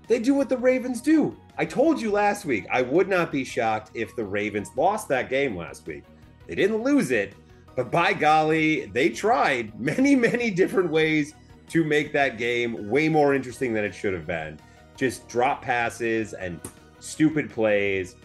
they 0.07 0.19
do 0.19 0.33
what 0.33 0.49
the 0.49 0.57
Ravens 0.57 1.01
do. 1.01 1.35
I 1.57 1.65
told 1.65 1.99
you 1.99 2.11
last 2.11 2.45
week, 2.45 2.65
I 2.69 2.81
would 2.81 3.07
not 3.07 3.31
be 3.31 3.43
shocked 3.43 3.91
if 3.93 4.15
the 4.15 4.23
Ravens 4.23 4.69
lost 4.75 5.07
that 5.09 5.29
game 5.29 5.55
last 5.55 5.87
week. 5.87 6.03
They 6.47 6.55
didn't 6.55 6.83
lose 6.83 7.11
it, 7.11 7.33
but 7.75 7.91
by 7.91 8.13
golly, 8.13 8.85
they 8.87 9.09
tried 9.09 9.79
many, 9.79 10.15
many 10.15 10.51
different 10.51 10.91
ways 10.91 11.33
to 11.69 11.83
make 11.83 12.13
that 12.13 12.37
game 12.37 12.89
way 12.89 13.09
more 13.09 13.33
interesting 13.33 13.73
than 13.73 13.83
it 13.83 13.95
should 13.95 14.13
have 14.13 14.27
been. 14.27 14.59
Just 14.95 15.27
drop 15.27 15.61
passes 15.61 16.33
and 16.33 16.59
stupid 16.99 17.49
plays. 17.49 18.15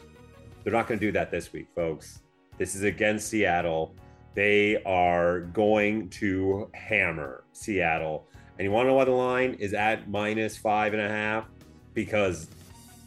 They're 0.63 0.73
not 0.73 0.87
going 0.87 1.01
to 1.01 1.07
do 1.07 1.13
that 1.13 1.31
this 1.31 1.53
week, 1.53 1.69
folks. 1.75 2.21
This 2.59 2.75
is 2.75 2.83
against 2.83 3.29
Seattle. 3.29 3.95
They 4.35 4.83
are 4.85 5.41
going 5.41 6.09
to 6.11 6.71
hammer 6.75 7.45
Seattle. 7.53 8.29
And 8.59 8.65
you 8.65 8.71
want 8.71 8.87
to 8.87 8.91
know 8.91 8.97
why 8.97 9.05
the 9.05 9.11
line 9.11 9.55
is 9.55 9.75
at 9.75 10.09
minus 10.09 10.57
five 10.57 10.93
and 10.93 11.03
a 11.03 11.09
half? 11.09 11.47
Because 11.95 12.49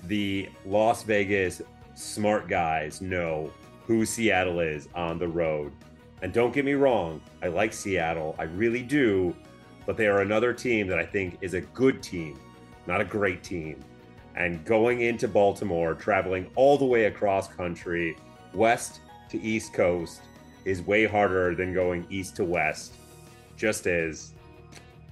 the 0.07 0.49
Las 0.65 1.03
Vegas 1.03 1.61
smart 1.95 2.47
guys 2.47 3.01
know 3.01 3.51
who 3.85 4.05
Seattle 4.05 4.59
is 4.59 4.89
on 4.95 5.19
the 5.19 5.27
road. 5.27 5.71
And 6.21 6.33
don't 6.33 6.53
get 6.53 6.65
me 6.65 6.73
wrong, 6.73 7.21
I 7.41 7.47
like 7.47 7.73
Seattle. 7.73 8.35
I 8.39 8.43
really 8.43 8.81
do. 8.81 9.35
But 9.85 9.97
they 9.97 10.07
are 10.07 10.21
another 10.21 10.53
team 10.53 10.87
that 10.87 10.99
I 10.99 11.05
think 11.05 11.37
is 11.41 11.53
a 11.53 11.61
good 11.61 12.01
team, 12.01 12.39
not 12.87 13.01
a 13.01 13.05
great 13.05 13.43
team. 13.43 13.83
And 14.35 14.63
going 14.65 15.01
into 15.01 15.27
Baltimore, 15.27 15.93
traveling 15.93 16.49
all 16.55 16.77
the 16.77 16.85
way 16.85 17.05
across 17.05 17.47
country, 17.47 18.17
west 18.53 19.01
to 19.29 19.41
east 19.41 19.73
coast, 19.73 20.21
is 20.65 20.81
way 20.81 21.05
harder 21.05 21.55
than 21.55 21.73
going 21.73 22.05
east 22.09 22.35
to 22.37 22.43
west. 22.43 22.93
Just 23.57 23.87
as, 23.87 24.33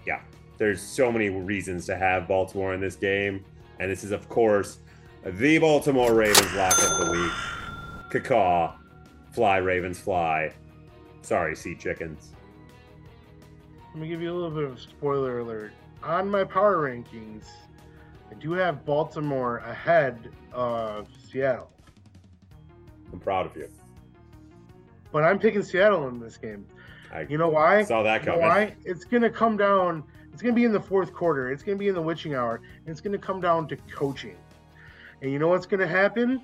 yeah, 0.05 0.21
there's 0.57 0.81
so 0.81 1.11
many 1.11 1.29
reasons 1.29 1.85
to 1.87 1.95
have 1.95 2.27
Baltimore 2.27 2.73
in 2.73 2.81
this 2.81 2.95
game. 2.95 3.43
And 3.79 3.89
this 3.89 4.03
is, 4.03 4.11
of 4.11 4.27
course, 4.29 4.79
the 5.23 5.57
Baltimore 5.59 6.13
Ravens 6.13 6.53
lock 6.53 6.77
of 6.81 7.05
the 7.05 7.11
week. 7.11 7.31
Cacaw, 8.11 8.75
fly, 9.31 9.57
Ravens, 9.57 9.99
fly. 9.99 10.53
Sorry, 11.21 11.55
sea 11.55 11.75
chickens. 11.75 12.31
Let 13.93 14.01
me 14.01 14.07
give 14.07 14.21
you 14.21 14.31
a 14.31 14.35
little 14.35 14.51
bit 14.51 14.63
of 14.63 14.77
a 14.77 14.79
spoiler 14.79 15.39
alert. 15.39 15.73
On 16.03 16.29
my 16.29 16.43
power 16.43 16.77
rankings, 16.89 17.45
I 18.31 18.35
do 18.35 18.53
have 18.53 18.85
Baltimore 18.85 19.57
ahead 19.57 20.29
of 20.53 21.07
Seattle, 21.29 21.69
I'm 23.11 23.19
proud 23.19 23.45
of 23.45 23.55
you. 23.55 23.69
But 25.11 25.23
I'm 25.23 25.39
picking 25.39 25.63
Seattle 25.63 26.07
in 26.07 26.19
this 26.19 26.37
game. 26.37 26.65
I 27.11 27.21
You 27.21 27.37
know 27.37 27.49
why? 27.49 27.83
saw 27.83 28.03
that 28.03 28.21
You 28.21 28.27
know 28.27 28.33
coming. 28.33 28.47
why? 28.47 28.75
It's 28.85 29.03
gonna 29.05 29.29
come 29.29 29.57
down. 29.57 30.03
It's 30.33 30.41
gonna 30.41 30.55
be 30.55 30.63
in 30.63 30.71
the 30.71 30.79
fourth 30.81 31.13
quarter. 31.13 31.51
It's 31.51 31.63
gonna 31.63 31.77
be 31.77 31.87
in 31.89 31.95
the 31.95 32.01
witching 32.01 32.35
hour. 32.35 32.61
And 32.79 32.87
it's 32.89 33.01
gonna 33.01 33.17
come 33.17 33.41
down 33.41 33.67
to 33.69 33.75
coaching. 33.93 34.37
And 35.21 35.31
you 35.31 35.39
know 35.39 35.49
what's 35.49 35.65
gonna 35.65 35.87
happen? 35.87 36.41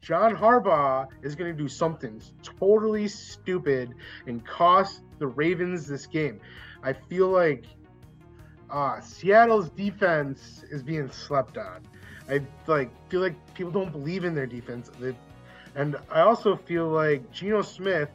John 0.00 0.34
Harbaugh 0.36 1.08
is 1.22 1.34
gonna 1.34 1.52
do 1.52 1.68
something 1.68 2.20
totally 2.42 3.08
stupid 3.08 3.94
and 4.26 4.44
cost 4.46 5.02
the 5.18 5.26
Ravens 5.26 5.86
this 5.86 6.06
game. 6.06 6.40
I 6.82 6.92
feel 6.92 7.28
like 7.28 7.64
uh, 8.70 9.00
Seattle's 9.00 9.70
defense 9.70 10.64
is 10.70 10.82
being 10.82 11.10
slept 11.10 11.56
on. 11.58 11.82
I 12.28 12.40
like 12.66 12.90
feel 13.10 13.20
like 13.20 13.36
people 13.54 13.70
don't 13.72 13.92
believe 13.92 14.24
in 14.24 14.34
their 14.34 14.46
defense. 14.46 14.90
They, 14.98 15.14
and 15.76 15.96
I 16.10 16.20
also 16.20 16.56
feel 16.56 16.88
like 16.88 17.30
Geno 17.32 17.62
Smith 17.62 18.08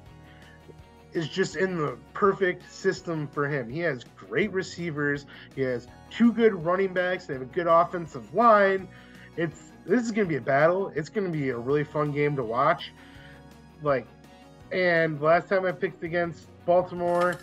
is 1.13 1.29
just 1.29 1.55
in 1.55 1.77
the 1.77 1.97
perfect 2.13 2.71
system 2.71 3.27
for 3.27 3.47
him. 3.47 3.69
He 3.69 3.79
has 3.79 4.03
great 4.17 4.51
receivers. 4.51 5.25
He 5.55 5.61
has 5.61 5.87
two 6.09 6.33
good 6.33 6.53
running 6.53 6.93
backs. 6.93 7.27
They 7.27 7.33
have 7.33 7.41
a 7.41 7.45
good 7.45 7.67
offensive 7.67 8.33
line. 8.33 8.87
It's 9.37 9.71
this 9.85 10.03
is 10.03 10.11
going 10.11 10.27
to 10.27 10.29
be 10.29 10.37
a 10.37 10.41
battle. 10.41 10.91
It's 10.95 11.09
going 11.09 11.25
to 11.25 11.37
be 11.37 11.49
a 11.49 11.57
really 11.57 11.83
fun 11.83 12.11
game 12.11 12.35
to 12.35 12.43
watch. 12.43 12.91
Like, 13.81 14.07
and 14.71 15.21
last 15.21 15.49
time 15.49 15.65
I 15.65 15.71
picked 15.71 16.03
against 16.03 16.47
Baltimore 16.65 17.39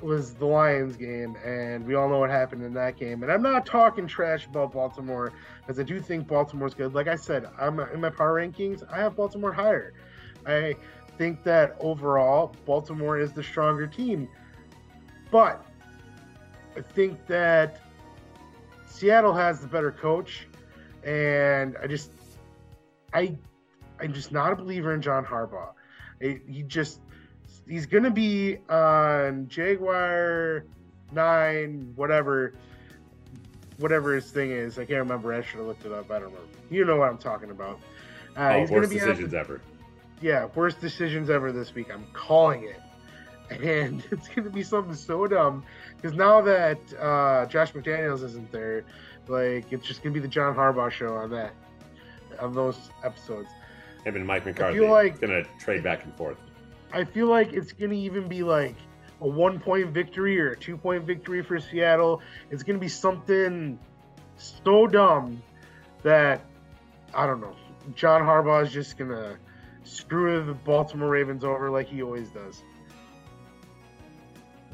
was 0.00 0.34
the 0.34 0.46
Lions 0.46 0.96
game, 0.96 1.36
and 1.44 1.86
we 1.86 1.94
all 1.94 2.08
know 2.08 2.18
what 2.18 2.30
happened 2.30 2.62
in 2.62 2.72
that 2.74 2.96
game. 2.96 3.22
And 3.22 3.32
I'm 3.32 3.42
not 3.42 3.66
talking 3.66 4.06
trash 4.06 4.46
about 4.46 4.72
Baltimore, 4.72 5.32
because 5.60 5.78
I 5.78 5.82
do 5.82 6.00
think 6.00 6.26
Baltimore's 6.26 6.74
good. 6.74 6.94
Like 6.94 7.08
I 7.08 7.16
said, 7.16 7.46
I'm 7.58 7.80
in 7.80 8.00
my 8.00 8.10
power 8.10 8.40
rankings. 8.40 8.82
I 8.92 8.98
have 8.98 9.16
Baltimore 9.16 9.52
higher. 9.52 9.92
I 10.46 10.76
think 11.16 11.42
that 11.42 11.76
overall 11.80 12.54
Baltimore 12.64 13.18
is 13.18 13.32
the 13.32 13.42
stronger 13.42 13.86
team. 13.86 14.28
But 15.30 15.64
I 16.76 16.80
think 16.80 17.26
that 17.26 17.80
Seattle 18.86 19.34
has 19.34 19.60
the 19.60 19.66
better 19.66 19.90
coach 19.90 20.46
and 21.04 21.76
I 21.82 21.86
just 21.86 22.10
I 23.12 23.36
I'm 24.00 24.12
just 24.12 24.32
not 24.32 24.52
a 24.52 24.56
believer 24.56 24.94
in 24.94 25.02
John 25.02 25.24
Harbaugh. 25.24 25.72
I- 26.22 26.40
he 26.46 26.62
just 26.62 27.00
he's 27.68 27.86
going 27.86 28.04
to 28.04 28.10
be 28.10 28.58
on 28.68 29.46
Jaguar 29.48 30.64
9 31.12 31.92
whatever 31.96 32.54
whatever 33.78 34.14
his 34.14 34.30
thing 34.30 34.50
is. 34.50 34.78
I 34.78 34.84
can't 34.84 34.98
remember. 35.00 35.32
I 35.32 35.40
should 35.42 35.58
have 35.58 35.66
looked 35.66 35.84
it 35.86 35.92
up. 35.92 36.10
I 36.10 36.14
don't 36.14 36.24
remember. 36.32 36.48
You 36.70 36.84
know 36.84 36.96
what 36.96 37.08
I'm 37.08 37.18
talking 37.18 37.50
about. 37.50 37.78
Uh, 38.36 38.52
oh, 38.54 38.60
he's 38.60 38.70
going 38.70 38.82
to 38.82 38.88
worst 38.88 38.90
be 38.90 39.00
on- 39.00 39.06
decisions 39.08 39.34
ever. 39.34 39.60
yeah, 40.20 40.48
worst 40.54 40.80
decisions 40.80 41.30
ever 41.30 41.52
this 41.52 41.74
week. 41.74 41.88
I'm 41.92 42.06
calling 42.12 42.64
it. 42.64 42.80
And 43.62 44.02
it's 44.10 44.28
going 44.28 44.44
to 44.44 44.50
be 44.50 44.62
something 44.62 44.94
so 44.94 45.26
dumb 45.26 45.64
because 45.96 46.14
now 46.14 46.42
that 46.42 46.78
uh, 47.00 47.46
Josh 47.46 47.72
McDaniels 47.72 48.22
isn't 48.22 48.52
there, 48.52 48.84
like 49.26 49.72
it's 49.72 49.86
just 49.86 50.02
going 50.02 50.12
to 50.12 50.20
be 50.20 50.22
the 50.22 50.28
John 50.30 50.54
Harbaugh 50.54 50.90
show 50.90 51.14
on 51.14 51.30
that, 51.30 51.54
on 52.40 52.52
those 52.52 52.76
episodes. 53.02 53.48
Him 54.04 54.16
and 54.16 54.26
Mike 54.26 54.44
McCarthy 54.44 54.80
like- 54.80 55.18
gonna 55.18 55.44
trade 55.58 55.82
back 55.82 56.04
and 56.04 56.14
forth. 56.14 56.36
I 56.92 57.04
feel 57.04 57.26
like 57.26 57.52
it's 57.52 57.72
going 57.72 57.90
to 57.90 57.96
even 57.96 58.28
be 58.28 58.42
like 58.42 58.76
a 59.20 59.28
one 59.28 59.60
point 59.60 59.90
victory 59.90 60.40
or 60.40 60.52
a 60.52 60.56
two 60.56 60.76
point 60.76 61.04
victory 61.04 61.42
for 61.42 61.60
Seattle. 61.60 62.22
It's 62.50 62.62
going 62.62 62.76
to 62.76 62.80
be 62.80 62.88
something 62.88 63.78
so 64.36 64.86
dumb 64.86 65.42
that 66.02 66.44
I 67.14 67.26
don't 67.26 67.40
know. 67.40 67.56
John 67.94 68.22
Harbaugh 68.22 68.64
is 68.64 68.72
just 68.72 68.98
going 68.98 69.10
to 69.10 69.36
screw 69.84 70.44
the 70.44 70.54
Baltimore 70.54 71.08
Ravens 71.08 71.44
over 71.44 71.70
like 71.70 71.88
he 71.88 72.02
always 72.02 72.28
does. 72.28 72.62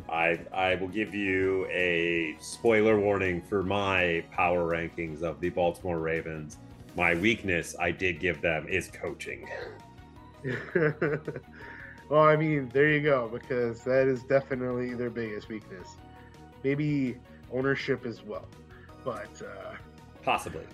I 0.09 0.39
I 0.53 0.75
will 0.77 0.89
give 0.89 1.15
you 1.15 1.67
a 1.67 2.37
spoiler 2.41 2.99
warning 2.99 3.43
for 3.43 3.63
my 3.63 4.25
power 4.31 4.71
rankings 4.71 5.23
of 5.23 5.41
the 5.41 5.51
Baltimore 5.51 5.99
Ravens. 5.99 6.59
My 6.97 7.15
weakness, 7.15 7.75
I 7.81 7.91
did 7.91 8.21
give 8.21 8.41
them, 8.41 8.69
is 8.69 8.89
coaching. 8.89 9.49
well, 12.09 12.23
I 12.23 12.37
mean, 12.37 12.71
there 12.73 12.89
you 12.89 13.01
go, 13.01 13.29
because 13.33 13.83
that 13.85 14.07
is 14.07 14.23
definitely 14.25 14.95
their 14.95 15.11
biggest 15.11 15.49
weakness. 15.49 15.97
Maybe 16.63 17.17
ownership 17.53 18.05
as 18.05 18.23
well, 18.23 18.49
but 19.05 19.31
uh, 19.43 19.75
possibly. 20.23 20.65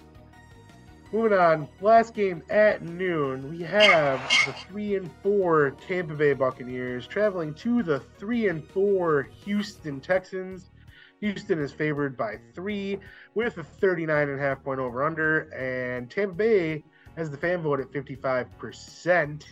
Moving 1.12 1.36
on, 1.36 1.68
last 1.80 2.14
game 2.14 2.40
at 2.50 2.82
noon, 2.82 3.50
we 3.50 3.64
have 3.64 4.20
the 4.46 4.52
three 4.52 4.94
and 4.94 5.10
four 5.24 5.72
Tampa 5.88 6.14
Bay 6.14 6.34
Buccaneers 6.34 7.04
traveling 7.08 7.52
to 7.54 7.82
the 7.82 7.98
three 7.98 8.46
and 8.46 8.64
four 8.64 9.24
Houston 9.44 10.00
Texans. 10.00 10.70
Houston 11.20 11.58
is 11.58 11.72
favored 11.72 12.16
by 12.16 12.38
three 12.54 12.98
with 13.34 13.58
a 13.58 13.64
39 13.64 14.28
and 14.28 14.38
a 14.38 14.42
half 14.42 14.62
point 14.62 14.78
over 14.78 15.04
under, 15.04 15.52
and 15.52 16.08
Tampa 16.08 16.34
Bay 16.34 16.84
has 17.16 17.28
the 17.28 17.36
fan 17.36 17.60
vote 17.60 17.80
at 17.80 17.90
55%. 17.90 19.44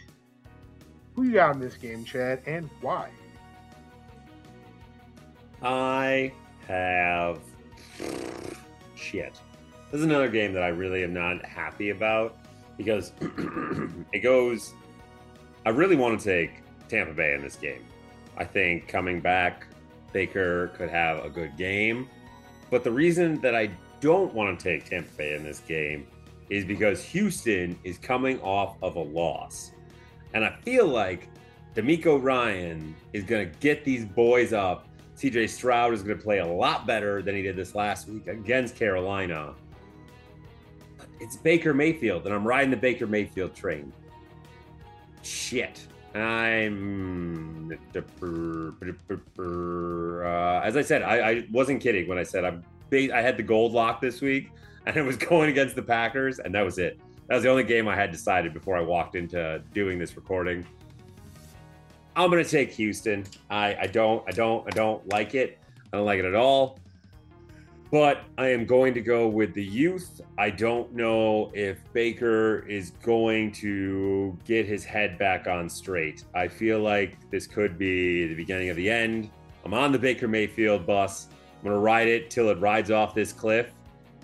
Who 1.18 1.24
you 1.24 1.32
got 1.32 1.56
in 1.56 1.60
this 1.60 1.74
game, 1.74 2.04
Chad, 2.04 2.42
and 2.46 2.70
why? 2.80 3.10
I 5.60 6.30
have 6.68 7.40
shit. 8.94 9.32
This 9.90 9.98
is 9.98 10.04
another 10.04 10.28
game 10.28 10.52
that 10.52 10.62
I 10.62 10.68
really 10.68 11.02
am 11.02 11.12
not 11.12 11.44
happy 11.44 11.90
about 11.90 12.36
because 12.76 13.10
it 14.12 14.20
goes. 14.22 14.74
I 15.66 15.70
really 15.70 15.96
want 15.96 16.20
to 16.20 16.24
take 16.24 16.62
Tampa 16.88 17.14
Bay 17.14 17.34
in 17.34 17.42
this 17.42 17.56
game. 17.56 17.84
I 18.36 18.44
think 18.44 18.86
coming 18.86 19.20
back, 19.20 19.66
Baker 20.12 20.68
could 20.76 20.88
have 20.88 21.24
a 21.24 21.28
good 21.28 21.56
game. 21.56 22.08
But 22.70 22.84
the 22.84 22.92
reason 22.92 23.40
that 23.40 23.56
I 23.56 23.70
don't 23.98 24.32
want 24.34 24.56
to 24.56 24.62
take 24.62 24.88
Tampa 24.88 25.10
Bay 25.16 25.34
in 25.34 25.42
this 25.42 25.58
game 25.58 26.06
is 26.48 26.64
because 26.64 27.02
Houston 27.06 27.76
is 27.82 27.98
coming 27.98 28.40
off 28.40 28.76
of 28.82 28.94
a 28.94 29.02
loss. 29.02 29.72
And 30.34 30.44
I 30.44 30.56
feel 30.62 30.86
like 30.86 31.28
DeMeco 31.74 32.22
Ryan 32.22 32.94
is 33.12 33.24
going 33.24 33.50
to 33.50 33.58
get 33.58 33.84
these 33.84 34.04
boys 34.04 34.52
up. 34.52 34.86
CJ 35.16 35.48
Stroud 35.48 35.94
is 35.94 36.02
going 36.02 36.16
to 36.16 36.22
play 36.22 36.38
a 36.38 36.46
lot 36.46 36.86
better 36.86 37.22
than 37.22 37.34
he 37.34 37.42
did 37.42 37.56
this 37.56 37.74
last 37.74 38.08
week 38.08 38.28
against 38.28 38.76
Carolina 38.76 39.54
it's 41.20 41.36
Baker 41.36 41.74
Mayfield, 41.74 42.26
and 42.26 42.34
I'm 42.34 42.46
riding 42.46 42.70
the 42.70 42.76
Baker 42.76 43.06
Mayfield 43.06 43.54
train. 43.54 43.92
Shit. 45.22 45.86
I'm 46.14 47.70
uh, 47.70 47.74
as 50.64 50.76
I 50.76 50.82
said, 50.82 51.02
I, 51.02 51.30
I, 51.30 51.46
wasn't 51.52 51.82
kidding 51.82 52.08
when 52.08 52.18
I 52.18 52.22
said 52.22 52.44
I'm. 52.44 52.64
I 52.90 53.20
had 53.20 53.36
the 53.36 53.42
gold 53.42 53.72
lock 53.72 54.00
this 54.00 54.22
week, 54.22 54.50
and 54.86 54.96
it 54.96 55.02
was 55.02 55.16
going 55.16 55.50
against 55.50 55.76
the 55.76 55.82
Packers, 55.82 56.38
and 56.38 56.54
that 56.54 56.64
was 56.64 56.78
it. 56.78 56.98
That 57.28 57.34
was 57.34 57.42
the 57.44 57.50
only 57.50 57.64
game 57.64 57.88
I 57.88 57.94
had 57.94 58.10
decided 58.10 58.52
before 58.52 58.76
I 58.76 58.80
walked 58.80 59.14
into 59.14 59.62
doing 59.72 59.98
this 59.98 60.16
recording. 60.16 60.66
I'm 62.16 62.30
gonna 62.30 62.44
take 62.44 62.72
Houston. 62.72 63.24
I, 63.48 63.76
I 63.76 63.86
don't 63.86 64.24
I 64.26 64.32
don't 64.32 64.66
I 64.66 64.70
don't 64.70 65.06
like 65.08 65.34
it. 65.34 65.58
I 65.92 65.98
don't 65.98 66.06
like 66.06 66.18
it 66.18 66.24
at 66.24 66.34
all 66.34 66.78
but 67.90 68.24
I 68.36 68.48
am 68.48 68.66
going 68.66 68.92
to 68.94 69.00
go 69.00 69.28
with 69.28 69.54
the 69.54 69.64
youth. 69.64 70.20
I 70.36 70.50
don't 70.50 70.92
know 70.94 71.50
if 71.54 71.78
Baker 71.92 72.66
is 72.68 72.90
going 73.02 73.52
to 73.52 74.36
get 74.44 74.66
his 74.66 74.84
head 74.84 75.18
back 75.18 75.46
on 75.46 75.68
straight. 75.68 76.24
I 76.34 76.48
feel 76.48 76.80
like 76.80 77.30
this 77.30 77.46
could 77.46 77.78
be 77.78 78.26
the 78.26 78.34
beginning 78.34 78.68
of 78.68 78.76
the 78.76 78.90
end. 78.90 79.30
I'm 79.64 79.72
on 79.74 79.92
the 79.92 79.98
Baker 79.98 80.28
Mayfield 80.28 80.86
bus. 80.86 81.28
I'm 81.30 81.64
going 81.64 81.74
to 81.74 81.80
ride 81.80 82.08
it 82.08 82.30
till 82.30 82.50
it 82.50 82.58
rides 82.60 82.90
off 82.90 83.14
this 83.14 83.32
cliff, 83.32 83.72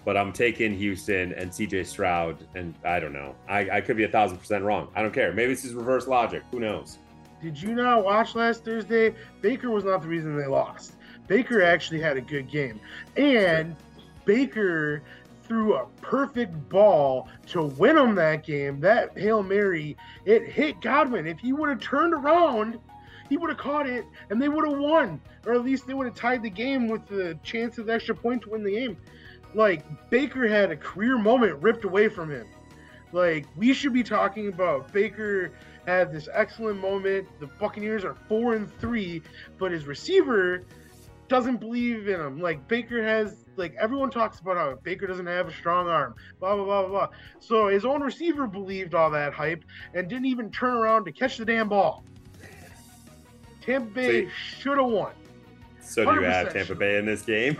but 0.05 0.16
I'm 0.16 0.32
taking 0.32 0.76
Houston 0.76 1.32
and 1.32 1.50
CJ 1.50 1.86
Stroud. 1.86 2.46
And 2.55 2.74
I 2.84 3.00
don't 3.00 3.12
know. 3.12 3.34
I, 3.48 3.68
I 3.70 3.80
could 3.80 3.96
be 3.96 4.05
a 4.05 4.09
thousand 4.09 4.38
percent 4.38 4.64
wrong. 4.64 4.88
I 4.94 5.02
don't 5.02 5.14
care. 5.14 5.32
Maybe 5.32 5.55
this 5.55 5.64
is 5.64 5.74
reverse 5.74 6.07
logic. 6.07 6.42
Who 6.50 6.61
knows? 6.61 6.98
Did 7.42 7.61
you 7.61 7.74
not 7.74 8.05
watch 8.05 8.34
last 8.34 8.64
Thursday? 8.64 9.14
Baker 9.40 9.70
was 9.70 9.84
not 9.84 10.02
the 10.02 10.09
reason 10.09 10.36
they 10.36 10.46
lost. 10.46 10.94
Baker 11.26 11.62
actually 11.62 12.00
had 12.00 12.16
a 12.16 12.20
good 12.20 12.50
game. 12.50 12.80
And 13.16 13.76
Baker 14.24 15.02
threw 15.42 15.74
a 15.74 15.86
perfect 16.00 16.68
ball 16.68 17.28
to 17.48 17.64
win 17.64 17.96
them 17.96 18.14
that 18.14 18.44
game. 18.44 18.80
That 18.80 19.16
Hail 19.18 19.42
Mary, 19.42 19.96
it 20.24 20.48
hit 20.48 20.80
Godwin. 20.80 21.26
If 21.26 21.38
he 21.38 21.52
would 21.52 21.68
have 21.68 21.80
turned 21.80 22.14
around, 22.14 22.78
he 23.28 23.36
would 23.36 23.50
have 23.50 23.59
caught 23.59 23.88
it 23.88 24.05
and 24.30 24.40
they 24.40 24.48
would 24.48 24.66
have 24.66 24.78
won. 24.78 25.20
Or 25.46 25.55
at 25.55 25.64
least 25.64 25.86
they 25.86 25.94
would 25.94 26.07
have 26.07 26.14
tied 26.14 26.42
the 26.42 26.50
game 26.50 26.88
with 26.88 27.07
the 27.07 27.38
chance 27.42 27.78
of 27.78 27.86
the 27.86 27.94
extra 27.94 28.14
point 28.14 28.42
to 28.42 28.50
win 28.50 28.64
the 28.64 28.72
game. 28.72 28.96
Like, 29.55 29.84
Baker 30.11 30.48
had 30.48 30.70
a 30.70 30.76
career 30.76 31.16
moment 31.16 31.62
ripped 31.62 31.84
away 31.84 32.09
from 32.09 32.30
him. 32.30 32.46
Like, 33.12 33.46
we 33.57 33.72
should 33.72 33.92
be 33.92 34.02
talking 34.02 34.48
about 34.48 34.92
Baker 34.92 35.52
had 35.86 36.12
this 36.12 36.28
excellent 36.32 36.80
moment. 36.80 37.28
The 37.40 37.46
Buccaneers 37.46 38.05
are 38.05 38.16
four 38.28 38.55
and 38.55 38.72
three, 38.80 39.22
but 39.59 39.70
his 39.70 39.86
receiver 39.86 40.64
doesn't 41.28 41.57
believe 41.57 42.09
in 42.09 42.20
him. 42.20 42.40
Like 42.40 42.66
Baker 42.68 43.02
has, 43.02 43.44
like 43.57 43.74
everyone 43.80 44.11
talks 44.11 44.40
about 44.40 44.57
how 44.57 44.74
Baker 44.82 45.07
doesn't 45.07 45.26
have 45.26 45.48
a 45.48 45.52
strong 45.52 45.88
arm. 45.88 46.14
Blah 46.40 46.57
blah 46.57 46.64
blah 46.64 46.88
blah. 46.88 47.09
So 47.40 47.68
his 47.68 47.84
own 47.84 48.02
receiver 48.02 48.46
believed 48.46 48.94
all 48.94 49.11
that 49.11 49.32
hype 49.32 49.64
and 49.94 50.09
didn't 50.09 50.26
even 50.26 50.50
turn 50.50 50.74
around 50.74 51.05
to 51.05 51.12
catch 51.12 51.36
the 51.38 51.44
damn 51.44 51.68
ball. 51.68 52.05
Tampa 53.62 53.90
Bay 53.94 54.28
should 54.59 54.76
have 54.76 54.86
won. 54.86 55.12
So 55.80 56.05
do 56.05 56.14
you 56.14 56.22
have 56.22 56.52
Tampa 56.52 56.74
Bay 56.74 56.98
in 56.98 57.07
this 57.07 57.22
game? 57.22 57.57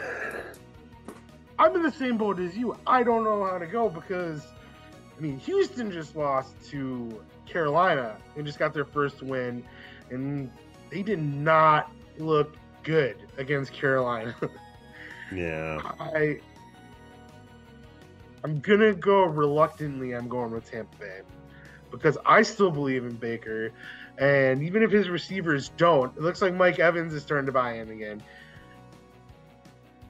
I'm 1.59 1.75
in 1.77 1.83
the 1.83 1.93
same 1.93 2.17
boat 2.17 2.41
as 2.41 2.57
you. 2.57 2.77
I 2.87 3.03
don't 3.03 3.25
know 3.25 3.45
how 3.45 3.59
to 3.59 3.67
go 3.67 3.89
because, 3.89 4.45
I 5.17 5.21
mean, 5.21 5.39
Houston 5.41 5.91
just 5.91 6.17
lost 6.17 6.55
to 6.71 7.23
Carolina 7.47 8.17
and 8.37 8.45
just 8.45 8.59
got 8.59 8.75
their 8.75 8.85
first 8.85 9.23
win, 9.23 9.65
and 10.11 10.51
they 10.91 11.03
did 11.03 11.23
not 11.23 11.91
look 12.19 12.57
good 12.83 13.17
against 13.39 13.73
Carolina. 13.73 14.35
yeah. 15.35 15.81
I 15.99 16.41
I'm 18.45 18.61
gonna 18.61 18.93
go 18.93 19.25
reluctantly. 19.25 20.13
I'm 20.13 20.29
going 20.29 20.51
with 20.51 20.71
Tampa 20.71 20.97
Bay 20.99 21.21
because 21.91 22.19
I 22.27 22.43
still 22.43 22.71
believe 22.71 23.05
in 23.05 23.17
Baker, 23.17 23.73
and 24.19 24.63
even 24.63 24.83
if 24.83 24.91
his 24.91 25.09
receivers 25.09 25.71
don't, 25.79 26.15
it 26.17 26.23
looks 26.23 26.43
like 26.43 26.53
Mike 26.53 26.79
Evans 26.79 27.15
is 27.15 27.23
starting 27.23 27.47
to 27.47 27.53
buy 27.53 27.79
in 27.79 27.91
again. 27.91 28.23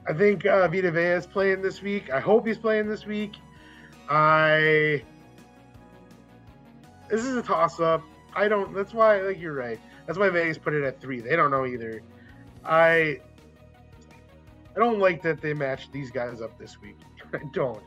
I 0.07 0.13
think 0.13 0.45
uh, 0.45 0.67
Vita 0.67 0.91
Vea 0.91 1.17
is 1.17 1.25
playing 1.25 1.61
this 1.61 1.81
week. 1.81 2.11
I 2.11 2.19
hope 2.19 2.45
he's 2.45 2.57
playing 2.57 2.87
this 2.87 3.05
week. 3.05 3.35
I 4.09 5.03
this 7.09 7.23
is 7.23 7.35
a 7.35 7.41
toss 7.41 7.79
up. 7.79 8.03
I 8.35 8.47
don't. 8.47 8.73
That's 8.73 8.93
why, 8.93 9.21
like 9.21 9.39
you're 9.39 9.53
right. 9.53 9.79
That's 10.05 10.19
why 10.19 10.29
Vegas 10.29 10.57
put 10.57 10.73
it 10.73 10.83
at 10.83 11.01
three. 11.01 11.21
They 11.21 11.35
don't 11.35 11.51
know 11.51 11.65
either. 11.65 12.01
I 12.63 13.19
I 14.75 14.79
don't 14.79 14.99
like 14.99 15.21
that 15.23 15.41
they 15.41 15.53
matched 15.53 15.91
these 15.91 16.11
guys 16.11 16.41
up 16.41 16.57
this 16.59 16.81
week. 16.81 16.97
I 17.33 17.39
don't. 17.53 17.83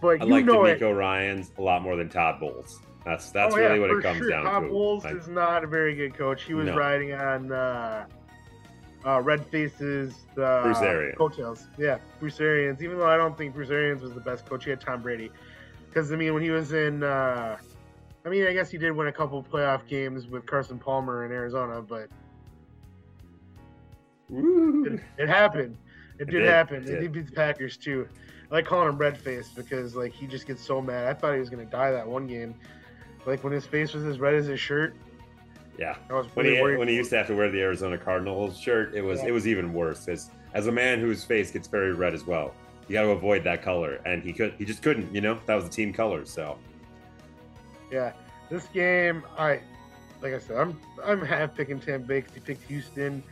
But 0.00 0.22
I 0.22 0.24
you 0.24 0.30
like 0.30 0.44
know 0.44 0.58
DeMeco 0.58 0.82
it. 0.82 0.94
Ryan's 0.94 1.52
a 1.58 1.62
lot 1.62 1.82
more 1.82 1.96
than 1.96 2.08
Todd 2.08 2.40
Bowles. 2.40 2.80
That's 3.04 3.30
that's 3.30 3.54
oh, 3.54 3.58
really 3.58 3.76
yeah, 3.76 3.80
what 3.80 3.90
it 3.90 4.02
comes 4.02 4.18
sure. 4.18 4.28
down 4.28 4.44
Todd 4.44 4.54
to. 4.54 4.60
Todd 4.68 4.70
Bowles 4.70 5.04
Like, 5.04 5.14
is 5.16 5.28
not 5.28 5.64
a 5.64 5.66
very 5.66 5.94
good 5.94 6.14
coach. 6.16 6.44
He 6.44 6.54
was 6.54 6.66
No. 6.66 6.76
riding 6.76 7.12
on 7.14 7.50
uh, 7.50 8.06
uh, 9.06 9.20
Red 9.20 9.44
Faces 9.46 10.14
uh, 10.36 10.62
Bruce 10.62 10.78
Arians. 10.78 11.16
coattails. 11.18 11.66
Yeah, 11.78 11.98
Bruce 12.18 12.40
Arians. 12.40 12.82
Even 12.82 12.98
though 12.98 13.06
I 13.08 13.16
don't 13.16 13.36
think 13.36 13.54
Bruce 13.54 13.70
Arians 13.70 14.02
was 14.02 14.12
the 14.12 14.20
best 14.20 14.46
coach, 14.46 14.64
he 14.64 14.70
had 14.70 14.80
Tom 14.80 15.02
Brady. 15.02 15.30
Because 15.88 16.12
I 16.12 16.16
mean, 16.16 16.34
when 16.34 16.42
he 16.42 16.50
was 16.50 16.72
in, 16.72 17.02
uh, 17.02 17.56
I 18.24 18.28
mean, 18.28 18.46
I 18.46 18.52
guess 18.52 18.70
he 18.70 18.78
did 18.78 18.92
win 18.92 19.06
a 19.08 19.12
couple 19.12 19.42
playoff 19.42 19.86
games 19.88 20.26
with 20.26 20.46
Carson 20.46 20.78
Palmer 20.78 21.24
in 21.24 21.32
Arizona, 21.32 21.80
but 21.82 22.08
it, 24.32 25.00
it 25.18 25.28
happened. 25.28 25.76
It, 26.18 26.28
It 26.28 26.30
did, 26.30 26.44
happen. 26.46 26.76
it 26.82 26.86
did. 26.86 27.00
did 27.00 27.12
beat 27.12 27.26
the 27.26 27.32
Packers 27.32 27.76
too. 27.76 28.06
I 28.50 28.54
like 28.56 28.66
calling 28.66 28.88
him 28.88 28.98
red 28.98 29.16
face 29.16 29.48
because 29.48 29.96
like 29.96 30.12
he 30.12 30.26
just 30.26 30.46
gets 30.46 30.64
so 30.64 30.80
mad. 30.80 31.06
I 31.06 31.14
thought 31.14 31.32
he 31.34 31.40
was 31.40 31.48
gonna 31.50 31.64
die 31.64 31.90
that 31.92 32.06
one 32.06 32.26
game. 32.26 32.54
Like 33.26 33.42
when 33.44 33.52
his 33.52 33.66
face 33.66 33.92
was 33.94 34.04
as 34.04 34.18
red 34.18 34.34
as 34.34 34.46
his 34.46 34.60
shirt. 34.60 34.94
Yeah. 35.80 35.96
When 36.34 36.46
he 36.46 36.60
when 36.60 36.86
he 36.88 36.94
used 36.94 37.10
to 37.10 37.16
have 37.16 37.26
to 37.28 37.34
wear 37.34 37.50
the 37.50 37.60
Arizona 37.62 37.96
Cardinals 37.98 38.58
shirt, 38.58 38.94
it 38.94 39.00
was 39.02 39.20
Yeah. 39.22 39.28
it 39.28 39.32
was 39.32 39.48
even 39.48 39.72
worse. 39.72 40.06
As 40.06 40.30
as 40.54 40.66
a 40.66 40.72
man 40.72 41.00
whose 41.00 41.24
face 41.24 41.50
gets 41.50 41.66
very 41.66 41.94
red 41.94 42.12
as 42.14 42.26
well, 42.26 42.54
you 42.86 42.92
got 42.92 43.02
to 43.02 43.10
avoid 43.10 43.42
that 43.44 43.62
color, 43.62 44.00
and 44.04 44.22
he 44.22 44.32
could 44.32 44.52
he 44.58 44.64
just 44.66 44.82
couldn't. 44.82 45.12
You 45.14 45.20
know 45.22 45.40
that 45.46 45.54
was 45.54 45.64
the 45.64 45.70
team 45.70 45.92
color. 45.92 46.24
So 46.26 46.58
Yeah, 47.90 48.12
this 48.50 48.66
game, 48.66 49.24
I 49.38 49.60
like 50.20 50.34
I 50.34 50.38
said, 50.38 50.58
I'm 50.58 50.78
I'm 51.02 51.22
half 51.24 51.54
picking 51.54 51.78
Bay 52.06 52.20
'cause 52.20 52.34
he 52.34 52.40
picked 52.40 52.64
Houston, 52.68 53.22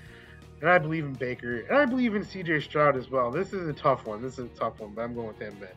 and 0.62 0.70
I 0.70 0.78
believe 0.78 1.04
in 1.04 1.12
Baker, 1.12 1.60
and 1.68 1.76
I 1.76 1.84
believe 1.84 2.14
in 2.14 2.24
C.J. 2.24 2.60
Stroud 2.60 2.96
as 2.96 3.10
well. 3.10 3.30
This 3.30 3.52
is 3.52 3.68
a 3.68 3.74
tough 3.74 4.06
one. 4.06 4.22
This 4.22 4.38
is 4.38 4.46
a 4.46 4.58
tough 4.58 4.80
one, 4.80 4.92
but 4.94 5.02
I'm 5.02 5.14
going 5.14 5.28
with 5.28 5.38
Tampa 5.38 5.66
Bay. 5.66 5.72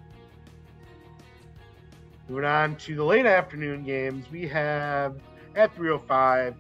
Moving 2.30 2.46
on 2.46 2.76
to 2.78 2.96
the 2.96 3.04
late 3.04 3.26
afternoon 3.26 3.84
games, 3.84 4.26
we 4.32 4.48
have 4.48 5.20
at 5.56 5.76
3:05 5.76 6.56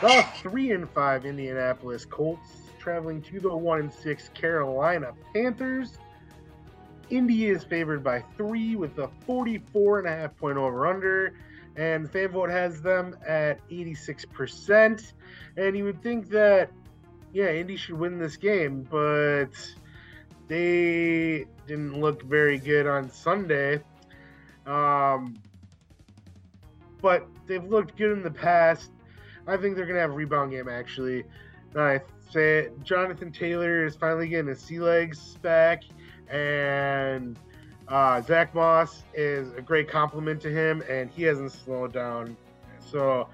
The 0.00 0.26
three 0.42 0.72
and 0.72 0.88
five 0.90 1.24
Indianapolis 1.24 2.04
Colts 2.04 2.48
traveling 2.78 3.22
to 3.22 3.40
the 3.40 3.56
one 3.56 3.80
and 3.80 3.92
six 3.92 4.28
Carolina 4.34 5.12
Panthers. 5.32 5.98
Indy 7.08 7.46
is 7.46 7.64
favored 7.64 8.04
by 8.04 8.20
three 8.36 8.76
with 8.76 8.98
a 8.98 9.08
44 9.26 10.00
and 10.00 10.08
a 10.08 10.10
half 10.10 10.36
point 10.36 10.58
over 10.58 10.86
under, 10.86 11.34
and 11.76 12.10
fan 12.10 12.28
vote 12.28 12.50
has 12.50 12.82
them 12.82 13.16
at 13.26 13.66
86%. 13.70 15.12
And 15.56 15.76
you 15.76 15.84
would 15.84 16.02
think 16.02 16.28
that, 16.28 16.70
yeah, 17.32 17.50
Indy 17.50 17.76
should 17.76 17.98
win 17.98 18.18
this 18.18 18.36
game, 18.36 18.86
but 18.90 19.50
they 20.48 21.46
didn't 21.66 22.00
look 22.00 22.22
very 22.22 22.58
good 22.58 22.86
on 22.86 23.08
Sunday. 23.08 23.82
Um, 24.66 25.36
but 27.00 27.26
they've 27.46 27.64
looked 27.64 27.96
good 27.96 28.12
in 28.12 28.22
the 28.22 28.30
past. 28.30 28.90
I 29.46 29.56
think 29.56 29.76
they're 29.76 29.86
to 29.96 30.00
have 30.00 30.10
a 30.10 30.14
rebound 30.14 30.50
game, 30.50 30.68
actually. 30.68 31.24
I 31.76 32.00
say 32.30 32.70
Jonathan 32.82 33.30
Taylor 33.30 33.84
is 33.84 33.96
finally 33.96 34.28
getting 34.28 34.48
his 34.48 34.60
sea 34.60 34.80
legs 34.80 35.36
back, 35.42 35.84
and 36.30 37.38
uh, 37.88 38.20
Zack 38.22 38.54
Moss 38.54 39.02
is 39.14 39.52
a 39.52 39.62
great 39.62 39.88
compliment 39.88 40.40
to 40.42 40.50
him, 40.50 40.82
and 40.88 41.10
he 41.10 41.22
hasn't 41.22 41.52
slowed 41.52 41.92
down. 41.92 42.36
So 42.80 43.28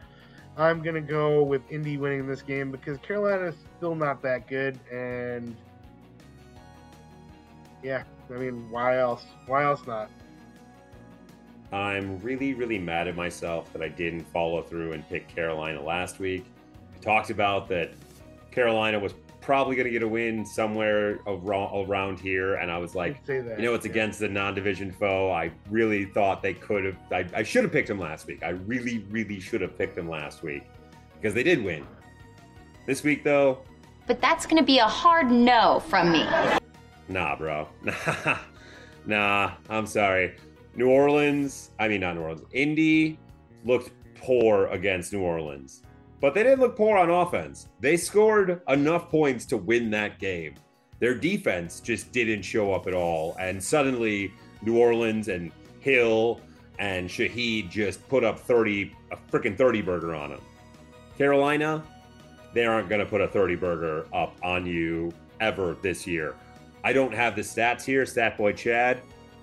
I'm 0.57 0.83
to 0.95 1.01
go 1.01 1.43
with 1.43 1.63
Indy 1.71 1.97
winning 1.97 2.27
this 2.27 2.43
game 2.43 2.71
because 2.71 2.99
Carolina 2.99 3.47
is 3.47 3.55
still 3.79 3.95
not 3.95 4.23
that 4.23 4.49
good, 4.49 4.79
and 4.91 5.57
yeah, 7.83 8.05
I 8.31 8.39
mean, 8.39 8.71
why 8.71 8.99
else? 8.99 9.25
Why 9.47 9.65
else 9.65 9.87
not? 9.87 10.11
I'm 11.73 12.21
really, 12.21 12.53
really 12.53 12.79
mad 12.79 13.09
at 13.09 13.17
myself 13.17 13.73
that 13.73 13.83
I 13.83 13.89
didn't 13.89 14.25
follow 14.25 14.61
through 14.63 14.93
and 14.93 15.09
pick 15.09 15.27
Carolina 15.27 15.83
last 15.83 16.19
week. 16.19 16.45
I 16.95 16.99
talked 16.99 17.31
about 17.31 17.69
that 17.71 17.93
Carolina 18.51 18.99
was 18.99 19.15
probably 19.41 19.75
going 19.75 19.87
to 19.87 19.91
get 19.91 20.03
a 20.03 20.09
win 20.09 20.45
somewhere 20.45 21.19
around 21.27 22.21
here, 22.21 22.55
and 22.57 22.71
I 22.71 22.79
was 22.79 22.95
like, 22.95 23.25
that, 23.27 23.59
you 23.59 23.65
know, 23.65 23.75
it's 23.75 23.87
yeah. 23.87 23.91
against 23.91 24.21
the 24.21 24.29
non-division 24.29 24.93
foe. 24.93 25.31
I 25.31 25.51
really 25.71 26.05
thought 26.05 26.43
they 26.43 26.55
could 26.55 26.85
have. 26.85 26.97
I, 27.11 27.27
I 27.35 27.43
should 27.43 27.65
have 27.65 27.73
picked 27.73 27.89
them 27.89 27.99
last 27.99 28.27
week. 28.27 28.43
I 28.43 28.51
really, 28.51 28.99
really 29.11 29.41
should 29.41 29.63
have 29.63 29.77
picked 29.77 29.97
them 29.97 30.09
last 30.09 30.43
week 30.43 30.65
because 31.21 31.35
they 31.35 31.43
did 31.43 31.65
win. 31.65 31.87
This 32.87 33.03
week, 33.03 33.25
though, 33.25 33.61
But 34.07 34.21
that's 34.21 34.45
gonna 34.45 34.63
be 34.63 34.79
a 34.79 34.87
hard 34.87 35.31
no 35.31 35.81
from 35.89 36.13
me. 36.13 36.27
Nah, 37.09 37.37
bro. 37.37 37.69
nah, 39.07 39.53
I'm 39.69 39.87
sorry. 39.87 40.35
New 40.75 40.89
Orleans, 40.89 41.71
I 41.79 41.89
mean, 41.89 42.01
not 42.01 42.17
New 42.17 42.23
Orleans, 42.23 42.45
Indy 42.53 43.19
looked 43.65 43.91
poor 44.15 44.67
against 44.69 45.13
New 45.13 45.23
Orleans, 45.23 45.83
but 46.21 46.35
they 46.35 46.43
didn't 46.43 46.61
look 46.61 46.77
poor 46.77 46.97
on 46.97 47.11
offense. 47.11 47.69
They 47.81 47.97
scored 47.97 48.63
enough 48.69 49.11
points 49.11 49.45
to 49.47 49.57
win 49.57 49.91
that 49.91 50.19
game. 50.19 50.55
Their 50.99 51.15
defense 51.15 51.81
just 51.81 52.13
didn't 52.13 52.43
show 52.43 52.73
up 52.73 52.87
at 52.87 52.95
all. 52.95 53.37
And 53.41 53.63
suddenly, 53.63 54.33
New 54.63 54.79
Orleans 54.79 55.29
and 55.29 55.51
Hill 55.81 56.41
and 56.79 57.09
Shaheed 57.09 57.71
just 57.71 58.09
put 58.09 58.25
up 58.25 58.39
30, 58.39 58.95
a 59.11 59.17
freaking 59.31 59.59
30 59.59 59.83
burger 59.83 60.15
on 60.15 60.31
them. 60.31 60.41
Carolina, 61.19 61.83
they 62.55 62.65
aren't 62.65 62.89
going 62.89 63.01
to 63.01 63.07
put 63.07 63.21
a 63.21 63.29
30 63.29 63.57
burger 63.57 64.07
up 64.13 64.37
on 64.43 64.65
you 64.65 65.13
ever 65.41 65.77
this 65.83 66.07
year. 66.07 66.37
I 66.85 66.93
don't 66.93 67.13
have 67.13 67.37
the 67.37 67.43
stats 67.43 67.85
here, 67.85 68.07
Stat 68.07 68.39
Boy 68.39 68.53
Chad. 68.53 69.03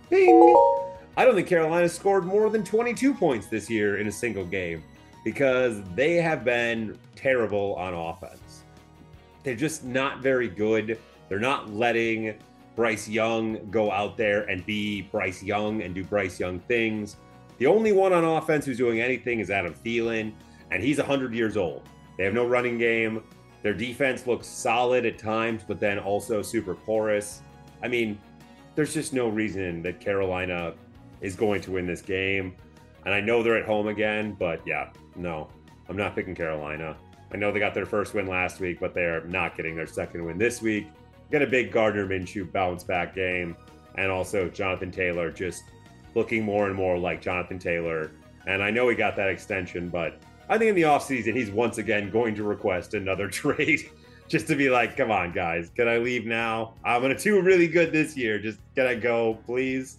Bing! 0.10 0.89
I 1.20 1.26
don't 1.26 1.36
think 1.36 1.49
Carolina 1.49 1.89
scored 1.89 2.24
more 2.24 2.49
than 2.49 2.63
22 2.63 3.13
points 3.13 3.47
this 3.47 3.70
year 3.70 3.97
in 3.97 4.07
a 4.07 4.11
single 4.11 4.45
game 4.45 4.82
because 5.26 5.84
they 5.93 6.15
have 6.15 6.45
been 6.45 6.97
terrible 7.17 7.76
on 7.76 7.93
offense. 7.93 8.63
They're 9.43 9.53
just 9.53 9.84
not 9.84 10.22
very 10.22 10.47
good. 10.47 10.97
They're 11.28 11.38
not 11.38 11.74
letting 11.74 12.36
Bryce 12.78 13.09
Young 13.09 13.70
go 13.70 13.91
out 13.91 14.15
there 14.15 14.43
and 14.43 14.65
be 14.65 15.01
Bryce 15.11 15.43
Young 15.43 15.82
and 15.82 15.93
do 15.93 16.05
Bryce 16.05 16.39
Young 16.39 16.57
things. 16.57 17.17
The 17.57 17.67
only 17.67 17.91
one 17.91 18.13
on 18.13 18.24
offense 18.24 18.65
who's 18.65 18.78
doing 18.78 19.01
anything 19.01 19.41
is 19.41 19.49
Adam 19.49 19.74
Thielen, 19.74 20.32
and 20.72 20.82
he's 20.82 20.99
100 20.99 21.34
years 21.34 21.57
old. 21.57 21.82
They 22.17 22.24
have 22.24 22.34
no 22.34 22.47
running 22.47 22.78
game. 22.78 23.24
Their 23.61 23.74
defense 23.74 24.26
looks 24.26 24.47
solid 24.47 25.05
at 25.05 25.17
times, 25.17 25.63
but 25.67 25.82
then 25.82 25.99
also 25.99 26.41
super 26.41 26.76
porous. 26.76 27.41
I 27.84 27.89
mean, 27.89 28.17
there's 28.76 28.93
just 28.93 29.11
no 29.11 29.28
reason 29.28 29.82
that 29.82 29.99
Carolina 29.99 30.76
is 31.22 31.36
going 31.36 31.61
to 31.61 31.72
win 31.72 31.86
this 31.86 32.01
game. 32.01 32.55
And 33.05 33.13
I 33.13 33.22
know 33.22 33.41
they're 33.43 33.57
at 33.57 33.65
home 33.65 33.88
again, 33.88 34.36
but 34.38 34.61
yeah, 34.65 34.89
no, 35.15 35.49
I'm 35.88 35.97
not 35.97 36.15
picking 36.15 36.36
Carolina. 36.36 36.95
I 37.32 37.38
know 37.38 37.51
they 37.51 37.59
got 37.59 37.74
their 37.74 37.86
first 37.86 38.13
win 38.13 38.28
last 38.28 38.59
week, 38.59 38.80
but 38.80 38.93
they're 38.93 39.24
not 39.26 39.55
getting 39.55 39.76
their 39.76 39.88
second 39.88 40.26
win 40.26 40.38
this 40.38 40.61
week. 40.61 40.88
Get 41.32 41.41
a 41.41 41.47
big 41.47 41.72
Gardner 41.72 42.07
Minshew 42.07 42.51
bounce 42.51 42.84
back 42.84 43.13
game, 43.13 43.55
and 43.95 44.11
also 44.11 44.49
Jonathan 44.49 44.91
Taylor 44.91 45.32
just 45.32 45.63
looking 46.15 46.43
more 46.43 46.67
and 46.67 46.76
more 46.76 46.97
like 46.97 47.22
Jonathan 47.22 47.59
Taylor. 47.59 48.11
And 48.47 48.63
I 48.63 48.72
know 48.72 48.89
he 48.89 48.95
got 48.95 49.15
that 49.17 49.30
extension, 49.30 49.89
but 49.89 50.20
I 50.49 50.57
think 50.57 50.70
in 50.70 50.76
the 50.76 50.84
offseason, 50.84 51.36
he's 51.36 51.51
once 51.51 51.78
again 51.78 52.09
going 52.09 52.34
to 52.36 52.43
request 52.43 52.95
another 52.95 53.28
trade 53.30 53.89
just 54.28 54.47
to 54.47 54.55
be 54.55 54.70
like, 54.70 54.97
come 54.97 55.11
on, 55.11 55.32
guys, 55.32 55.72
can 55.76 55.88
I 55.88 55.97
leave 55.97 56.26
now? 56.26 56.74
I'm 56.84 57.01
going 57.01 57.15
to 57.15 57.22
do 57.22 57.41
really 57.41 57.67
good 57.67 57.91
this 57.91 58.17
year. 58.17 58.39
Just 58.39 58.59
can 58.76 58.88
I 58.88 58.95
go, 58.95 59.38
please? 59.45 59.97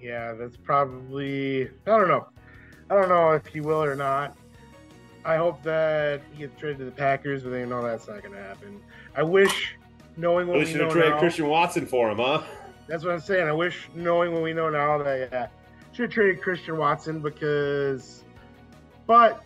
Yeah, 0.00 0.34
that's 0.34 0.56
probably. 0.56 1.68
I 1.68 1.70
don't 1.86 2.08
know. 2.08 2.28
I 2.90 2.94
don't 2.94 3.08
know 3.08 3.32
if 3.32 3.46
he 3.46 3.60
will 3.60 3.82
or 3.82 3.94
not. 3.94 4.36
I 5.24 5.36
hope 5.36 5.62
that 5.62 6.20
he 6.32 6.40
gets 6.40 6.58
traded 6.58 6.78
to 6.78 6.84
the 6.84 6.90
Packers, 6.90 7.42
but 7.42 7.50
they 7.50 7.64
know 7.64 7.82
that's 7.82 8.08
not 8.08 8.22
going 8.22 8.34
to 8.34 8.42
happen. 8.42 8.80
I 9.16 9.22
wish, 9.22 9.76
knowing 10.16 10.48
what 10.48 10.54
They 10.54 10.60
we 10.60 10.66
should 10.66 10.78
know 10.78 10.84
have 10.84 10.92
traded 10.92 11.12
now, 11.12 11.18
Christian 11.20 11.46
Watson 11.48 11.86
for 11.86 12.10
him, 12.10 12.18
huh? 12.18 12.42
That's 12.88 13.04
what 13.04 13.14
I'm 13.14 13.20
saying. 13.20 13.46
I 13.46 13.52
wish, 13.52 13.88
knowing 13.94 14.32
what 14.32 14.42
we 14.42 14.52
know 14.52 14.68
now, 14.68 14.98
that 14.98 15.30
yeah, 15.32 15.46
should 15.92 16.04
have 16.04 16.12
traded 16.12 16.42
Christian 16.42 16.76
Watson 16.76 17.20
because. 17.20 18.24
But 19.06 19.44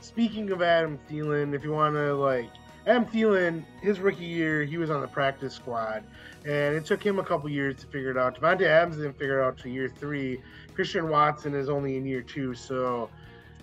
speaking 0.00 0.50
of 0.50 0.62
Adam 0.62 0.98
Thielen, 1.08 1.54
if 1.54 1.62
you 1.62 1.72
want 1.72 1.94
to 1.94 2.14
like 2.14 2.50
Adam 2.86 3.06
Thielen, 3.06 3.64
his 3.80 4.00
rookie 4.00 4.24
year, 4.24 4.64
he 4.64 4.76
was 4.76 4.90
on 4.90 5.00
the 5.00 5.06
practice 5.06 5.54
squad, 5.54 6.02
and 6.44 6.74
it 6.74 6.84
took 6.84 7.04
him 7.04 7.20
a 7.20 7.24
couple 7.24 7.48
years 7.48 7.76
to 7.76 7.86
figure 7.86 8.10
it 8.10 8.18
out. 8.18 8.40
Davante 8.40 8.62
Adams 8.62 8.96
didn't 8.96 9.16
figure 9.18 9.40
it 9.40 9.44
out 9.44 9.56
to 9.58 9.70
year 9.70 9.88
three. 9.88 10.40
Christian 10.74 11.08
Watson 11.08 11.54
is 11.54 11.68
only 11.68 11.96
in 11.96 12.04
year 12.04 12.22
two, 12.22 12.54
so 12.54 13.08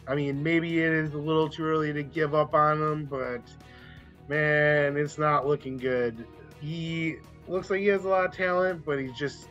I 0.08 0.16
mean, 0.16 0.42
maybe 0.42 0.80
it 0.80 0.92
is 0.92 1.14
a 1.14 1.18
little 1.18 1.50
too 1.50 1.66
early 1.66 1.92
to 1.94 2.02
give 2.02 2.34
up 2.34 2.54
on 2.54 2.82
him, 2.82 3.06
but 3.06 3.42
man, 4.30 4.96
it's 4.96 5.18
not 5.18 5.46
looking 5.46 5.78
good. 5.78 6.26
He 6.62 7.18
looks 7.48 7.70
like 7.70 7.82
he 7.82 7.88
has 7.88 8.06
a 8.06 8.08
lot 8.08 8.26
of 8.26 8.34
talent, 8.34 8.86
but 8.86 9.00
he's 9.00 9.14
just 9.14 9.48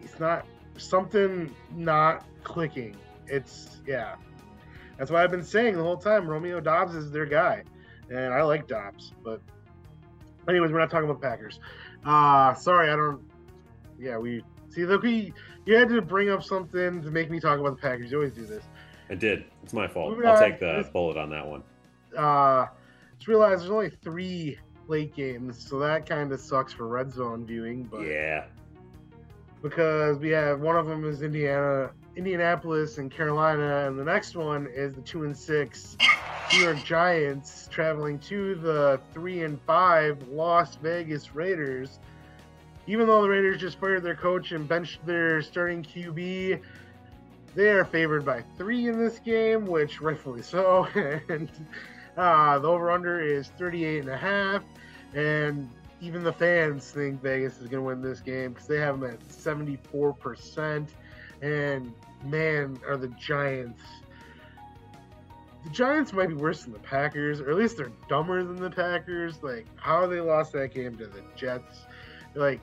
he's 0.00 0.18
not 0.18 0.44
something 0.76 1.54
not 1.74 2.26
clicking. 2.42 2.96
It's 3.28 3.80
yeah. 3.86 4.16
That's 4.98 5.10
why 5.10 5.22
I've 5.22 5.30
been 5.30 5.44
saying 5.44 5.76
the 5.76 5.82
whole 5.82 5.96
time 5.96 6.26
Romeo 6.28 6.60
Doubs 6.60 6.94
is 6.94 7.10
their 7.10 7.26
guy. 7.26 7.64
And 8.10 8.32
I 8.34 8.42
like 8.42 8.66
Doubs, 8.68 9.12
but 9.24 9.40
anyways, 10.48 10.70
we're 10.72 10.78
not 10.78 10.90
talking 10.90 11.08
about 11.08 11.22
Packers. 11.22 11.58
Uh 12.04 12.54
sorry, 12.54 12.90
I 12.90 12.96
don't 12.96 13.22
yeah, 13.98 14.18
we 14.18 14.42
see 14.68 14.84
look 14.84 15.02
we 15.02 15.32
you 15.66 15.76
had 15.76 15.88
to 15.88 16.02
bring 16.02 16.30
up 16.30 16.42
something 16.42 17.00
to 17.02 17.10
make 17.10 17.30
me 17.30 17.40
talk 17.40 17.58
about 17.58 17.76
the 17.76 17.80
Packers. 17.82 18.10
You 18.10 18.18
always 18.18 18.32
do 18.32 18.44
this. 18.44 18.64
I 19.10 19.14
did. 19.14 19.44
It's 19.62 19.72
my 19.72 19.86
fault. 19.88 20.18
I'll 20.24 20.38
take 20.38 20.58
the 20.60 20.88
bullet 20.92 21.16
on 21.16 21.30
that 21.30 21.46
one. 21.46 21.62
uh 22.16 22.66
just 23.18 23.28
realized 23.28 23.62
there's 23.62 23.70
only 23.70 23.90
three 23.90 24.58
late 24.88 25.14
games, 25.14 25.66
so 25.66 25.78
that 25.78 26.06
kind 26.06 26.30
of 26.32 26.40
sucks 26.40 26.72
for 26.72 26.86
red 26.86 27.10
zone 27.12 27.46
viewing. 27.46 27.84
But 27.84 28.02
Yeah. 28.02 28.44
because 29.62 30.18
we 30.18 30.28
have 30.30 30.60
one 30.60 30.76
of 30.76 30.86
them 30.86 31.04
is 31.08 31.22
Indiana, 31.22 31.90
Indianapolis, 32.16 32.98
and 32.98 33.10
Carolina, 33.10 33.86
and 33.86 33.98
the 33.98 34.04
next 34.04 34.36
one 34.36 34.68
is 34.72 34.94
the 34.94 35.00
two 35.02 35.24
and 35.24 35.36
six 35.36 35.96
New 36.52 36.60
York 36.60 36.84
Giants 36.84 37.68
traveling 37.70 38.18
to 38.20 38.54
the 38.56 39.00
three 39.12 39.42
and 39.42 39.60
five 39.62 40.26
Las 40.28 40.76
Vegas 40.76 41.34
Raiders. 41.34 41.98
Even 42.86 43.06
though 43.06 43.22
the 43.22 43.28
Raiders 43.28 43.60
just 43.60 43.80
fired 43.80 44.02
their 44.02 44.14
coach 44.14 44.52
and 44.52 44.68
benched 44.68 45.04
their 45.06 45.42
starting 45.42 45.82
QB, 45.82 46.60
they 47.54 47.70
are 47.70 47.84
favored 47.84 48.24
by 48.24 48.42
three 48.56 48.88
in 48.88 48.98
this 48.98 49.18
game, 49.20 49.66
which 49.66 50.00
rightfully 50.00 50.42
so. 50.42 50.86
and 51.28 51.50
uh, 52.16 52.58
the 52.58 52.68
over/under 52.68 53.20
is 53.20 53.48
38 53.58 54.00
and 54.00 54.10
a 54.10 54.16
half, 54.16 54.62
and 55.14 55.68
even 56.00 56.22
the 56.22 56.32
fans 56.32 56.90
think 56.90 57.22
Vegas 57.22 57.54
is 57.54 57.68
going 57.68 57.82
to 57.82 57.82
win 57.82 58.02
this 58.02 58.20
game 58.20 58.52
because 58.52 58.66
they 58.66 58.78
have 58.78 59.00
them 59.00 59.10
at 59.10 59.26
74%. 59.28 60.88
And 61.40 61.92
man, 62.24 62.78
are 62.86 62.96
the 62.96 63.08
Giants. 63.08 63.82
The 65.64 65.70
Giants 65.70 66.12
might 66.12 66.28
be 66.28 66.34
worse 66.34 66.64
than 66.64 66.72
the 66.72 66.78
Packers, 66.78 67.40
or 67.40 67.50
at 67.50 67.56
least 67.56 67.76
they're 67.78 67.92
dumber 68.08 68.42
than 68.42 68.56
the 68.56 68.70
Packers. 68.70 69.42
Like, 69.42 69.66
how 69.76 70.06
they 70.06 70.20
lost 70.20 70.52
that 70.52 70.74
game 70.74 70.96
to 70.98 71.06
the 71.06 71.22
Jets. 71.36 71.86
Like, 72.34 72.60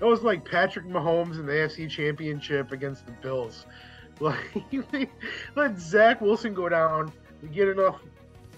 that 0.00 0.06
was 0.06 0.22
like 0.22 0.44
Patrick 0.44 0.86
Mahomes 0.86 1.38
in 1.38 1.46
the 1.46 1.52
AFC 1.52 1.88
Championship 1.90 2.72
against 2.72 3.06
the 3.06 3.12
Bills. 3.12 3.66
Like 4.20 5.08
let 5.54 5.78
Zach 5.78 6.20
Wilson 6.20 6.52
go 6.52 6.68
down. 6.68 7.12
We 7.40 7.50
get 7.50 7.68
enough 7.68 8.00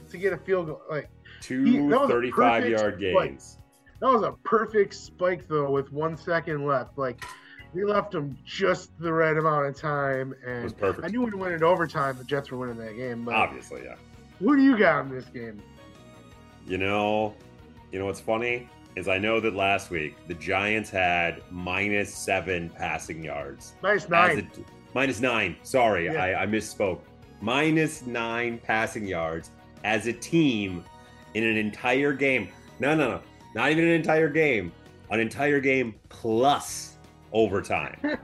to 0.09 0.16
get 0.16 0.33
a 0.33 0.39
field 0.39 0.68
goal. 0.68 0.81
Like 0.89 1.11
Two 1.43 1.62
He- 1.64 1.76
that 1.76 2.01
was 2.01 2.09
a 2.09 2.14
35 2.14 2.62
perfect 2.62 2.81
yard 2.81 2.99
gains. 2.99 3.59
that 4.01 4.07
was 4.11 4.22
a 4.22 4.33
perfect 4.43 4.95
spike 4.95 5.47
though, 5.49 5.70
with 5.70 5.93
one 5.93 6.16
second 6.16 6.64
left. 6.64 6.97
Like 6.97 7.22
we 7.73 7.85
left 7.85 8.12
them 8.12 8.37
just 8.45 8.91
the 8.99 9.12
right 9.12 9.37
amount 9.37 9.66
of 9.66 9.77
time, 9.77 10.35
It 10.47 10.62
was 10.64 10.73
and 10.73 10.79
perfect. 10.81 11.05
I 11.07 11.09
knew 11.09 11.23
when 11.23 11.33
we 11.33 11.39
went 11.39 11.55
into 11.55 11.66
overtime, 11.66 12.16
the 12.18 12.25
Jets 12.25 12.51
were 12.51 12.59
winning 12.59 12.77
that 12.79 12.97
game. 12.97 13.25
But 13.25 13.35
Obviously, 13.35 13.83
yeah. 13.85 13.95
who 14.39 14.57
do 14.57 14.62
you 14.62 14.77
got 14.79 15.05
in 15.07 15.11
this 15.11 15.27
game? 15.27 15.62
You 16.66 16.79
know, 16.79 17.35
you 17.93 17.99
know 17.99 18.07
what's 18.07 18.21
funny 18.21 18.68
is 18.97 19.07
I 19.09 19.18
know 19.18 19.39
that 19.41 19.55
last 19.55 19.91
week 19.91 20.16
the 20.27 20.35
Giants 20.35 20.91
had 20.91 21.43
minus 21.51 22.12
seven 22.14 22.68
passing 22.71 23.23
yards. 23.25 23.75
Nine. 23.83 24.39
a- 24.41 24.95
minus 24.95 25.21
nine. 25.21 25.57
Sorry, 25.62 26.07
Yeah. 26.07 26.23
I, 26.23 26.43
I 26.43 26.47
misspoke. 26.47 27.01
Minus 27.41 28.05
nine 28.05 28.59
passing 28.59 29.07
yards 29.07 29.51
as 29.85 30.07
a 30.07 30.12
team 30.12 30.85
in 31.35 31.45
an 31.45 31.57
entire 31.57 32.12
game. 32.12 32.49
No, 32.81 32.95
no, 32.95 33.11
no. 33.12 33.21
Not 33.55 33.71
even 33.71 33.85
an 33.85 33.91
entire 33.93 34.29
game. 34.29 34.73
An 35.11 35.21
entire 35.21 35.61
game 35.61 35.95
plus 36.09 36.89
overtime. 37.33 38.18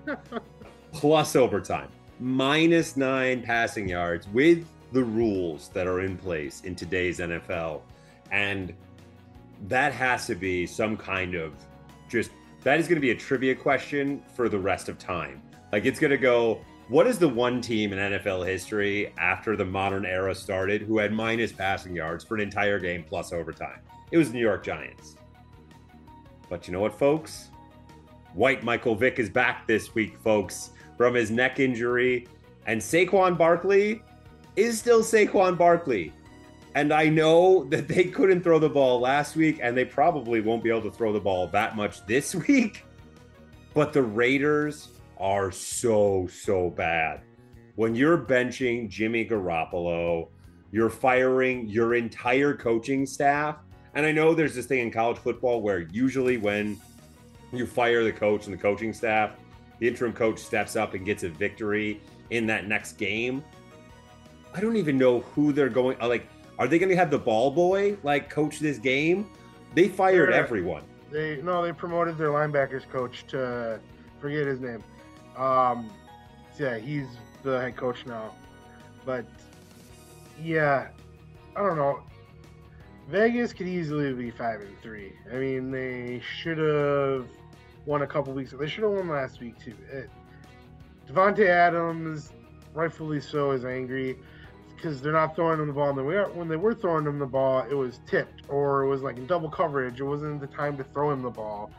plus 0.93 1.37
overtime. 1.37 1.89
Minus 2.19 2.97
nine 2.97 3.43
passing 3.43 3.89
yards 3.89 4.27
with 4.29 4.67
the 4.93 5.05
rules 5.05 5.69
that 5.71 5.87
are 5.87 6.01
in 6.01 6.17
place 6.17 6.63
in 6.63 6.75
today's 6.75 7.19
NFL. 7.19 7.83
And 8.31 8.73
that 9.69 9.93
has 9.93 10.27
to 10.27 10.35
be 10.35 10.67
some 10.67 10.97
kind 10.97 11.35
of 11.35 11.55
just 12.09 12.31
that 12.63 12.81
is 12.81 12.89
going 12.89 12.97
to 12.97 13.01
be 13.01 13.11
a 13.11 13.17
trivia 13.17 13.55
question 13.55 14.23
for 14.35 14.49
the 14.49 14.59
rest 14.59 14.89
of 14.89 14.99
time. 14.99 15.41
Like 15.73 15.85
it's 15.85 16.01
going 16.01 16.11
to 16.11 16.17
go, 16.17 16.61
what 16.89 17.07
is 17.07 17.19
the 17.19 17.29
one 17.29 17.61
team 17.61 17.93
in 17.93 17.99
NFL 17.99 18.47
history 18.47 19.13
after 19.19 19.57
the 19.57 19.65
modern 19.65 20.05
era 20.07 20.35
started 20.35 20.83
who 20.83 20.99
had 20.99 21.13
minus 21.13 21.53
passing 21.53 21.95
yards 21.95 22.25
for 22.25 22.35
an 22.35 22.41
entire 22.41 22.79
game 22.79 23.05
plus 23.07 23.33
overtime? 23.33 23.81
It 24.11 24.19
was 24.19 24.29
the 24.29 24.35
New 24.35 24.41
York 24.41 24.65
Giants. 24.65 25.17
But 26.49 26.67
you 26.67 26.73
know 26.73 26.81
what, 26.81 26.97
folks? 26.97 27.51
White 28.37 28.63
Michael 28.63 28.95
Vick 28.95 29.19
is 29.19 29.31
back 29.31 29.67
this 29.67 29.95
week, 29.95 30.19
folks, 30.19 30.73
from 30.99 31.15
his 31.15 31.31
neck 31.31 31.59
injury. 31.59 32.29
And 32.67 32.79
Saquon 32.79 33.39
Barkley 33.39 34.03
is 34.57 34.79
still 34.79 35.01
Saquon 35.01 35.57
Barkley. 35.57 36.13
And 36.75 36.93
I 36.93 37.09
know 37.09 37.65
that 37.71 37.89
they 37.89 38.05
couldn't 38.05 38.43
throw 38.43 38.59
the 38.59 38.69
ball 38.69 39.01
last 39.01 39.37
week, 39.37 39.61
and 39.63 39.75
they 39.75 39.87
probably 39.87 40.43
won't 40.43 40.63
be 40.63 40.69
able 40.69 40.83
to 40.83 40.91
throw 40.91 41.15
the 41.15 41.21
ball 41.21 41.47
that 41.49 41.77
much 41.77 42.05
this 42.05 42.35
week. 42.49 42.85
But 43.73 43.95
the 43.95 44.03
Raiders 44.03 44.89
are 45.17 45.51
so, 45.51 46.29
so 46.31 46.69
bad. 46.69 47.23
When 47.77 47.95
you're 47.95 48.19
benching 48.19 48.91
Jimmy 48.91 49.25
Garoppolo, 49.27 50.29
you're 50.73 50.91
firing 50.91 51.69
your 51.71 51.95
entire 51.95 52.55
coaching 52.55 53.07
staff. 53.07 53.57
And 53.95 54.05
I 54.05 54.13
know 54.13 54.35
there's 54.35 54.55
this 54.55 54.67
thing 54.67 54.81
in 54.81 54.91
college 54.91 55.17
football 55.17 55.63
where 55.63 55.81
usually 55.91 56.37
when 56.37 56.79
you 57.53 57.67
fire 57.67 58.05
the 58.05 58.13
coach 58.13 58.47
and 58.47 58.55
the 58.55 58.61
coaching 58.61 58.93
staff, 58.93 59.33
the 59.79 59.89
interim 59.89 60.13
coach 60.13 60.39
steps 60.39 60.77
up 60.77 60.95
and 60.95 61.05
gets 61.05 61.23
a 61.23 61.29
victory 61.29 62.01
in 62.31 62.47
that 62.47 62.67
next 62.67 62.93
game. 62.93 63.45
I 64.55 64.61
don't 64.61 64.77
even 64.77 64.97
know 64.97 65.21
who 65.21 65.53
they're 65.53 65.69
going. 65.69 65.99
Like, 65.99 66.27
are 66.59 66.67
they 66.67 66.79
going 66.79 66.89
to 66.89 66.97
have 66.97 67.11
the 67.11 67.19
ball 67.19 67.51
boy 67.51 67.97
like 68.03 68.31
coach 68.31 68.59
this 68.59 68.79
game? 68.79 69.29
They 69.75 69.89
fired 69.89 70.33
everyone. 70.33 70.83
They 71.11 71.41
no, 71.43 71.63
they 71.63 71.73
promoted 71.73 72.17
their 72.17 72.31
linebackers 72.31 72.89
coach 72.89 73.27
to 73.29 73.79
forget 74.21 74.47
his 74.47 74.61
name. 74.61 74.83
Um, 75.37 75.91
yeah, 76.59 76.79
he's 76.79 77.07
the 77.43 77.61
head 77.61 77.77
coach 77.77 78.07
now. 78.07 78.35
But 79.05 79.27
yeah, 80.43 80.89
I 81.55 81.63
don't 81.63 81.77
know. 81.77 82.01
Vegas 83.09 83.53
could 83.53 83.69
easily 83.69 84.13
be 84.13 84.31
five 84.31 84.61
and 84.61 84.81
three. 84.83 85.13
I 85.33 85.37
mean, 85.37 85.71
they 85.71 86.21
should 86.21 86.59
have 86.59 87.29
won 87.85 88.03
a 88.03 88.07
couple 88.07 88.33
weeks. 88.33 88.53
They 88.59 88.69
should 88.69 88.83
have 88.83 88.93
won 88.93 89.09
last 89.09 89.41
week 89.41 89.59
too. 89.63 89.75
It, 89.93 90.11
Davante 91.09 91.49
Adams, 91.49 92.33
rightfully 92.75 93.21
so, 93.21 93.53
is 93.53 93.65
angry 93.65 94.19
because 94.75 95.01
they're 95.01 95.13
not 95.13 95.37
throwing 95.37 95.61
him 95.61 95.69
the 95.69 95.73
ball. 95.73 95.97
And 95.97 96.35
when 96.37 96.49
they 96.49 96.57
were 96.57 96.75
throwing 96.75 97.07
him 97.07 97.19
the 97.19 97.27
ball, 97.27 97.65
it 97.71 97.75
was 97.75 98.01
tipped 98.07 98.43
or 98.49 98.83
it 98.83 98.89
was 98.89 99.03
like 99.03 99.17
in 99.17 99.27
double 99.27 99.49
coverage. 99.49 100.01
It 100.01 100.05
wasn't 100.05 100.41
the 100.41 100.49
time 100.49 100.77
to 100.77 100.85
throw 100.85 101.11
him 101.13 101.23
the 101.23 101.31
ball. 101.31 101.71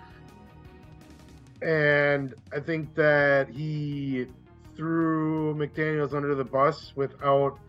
And 1.62 2.34
I 2.54 2.60
think 2.60 2.96
that 2.96 3.50
he 3.50 4.28
threw 4.76 5.56
McDaniels 5.56 6.14
under 6.14 6.36
the 6.36 6.46
bus 6.46 6.94
without 6.96 7.60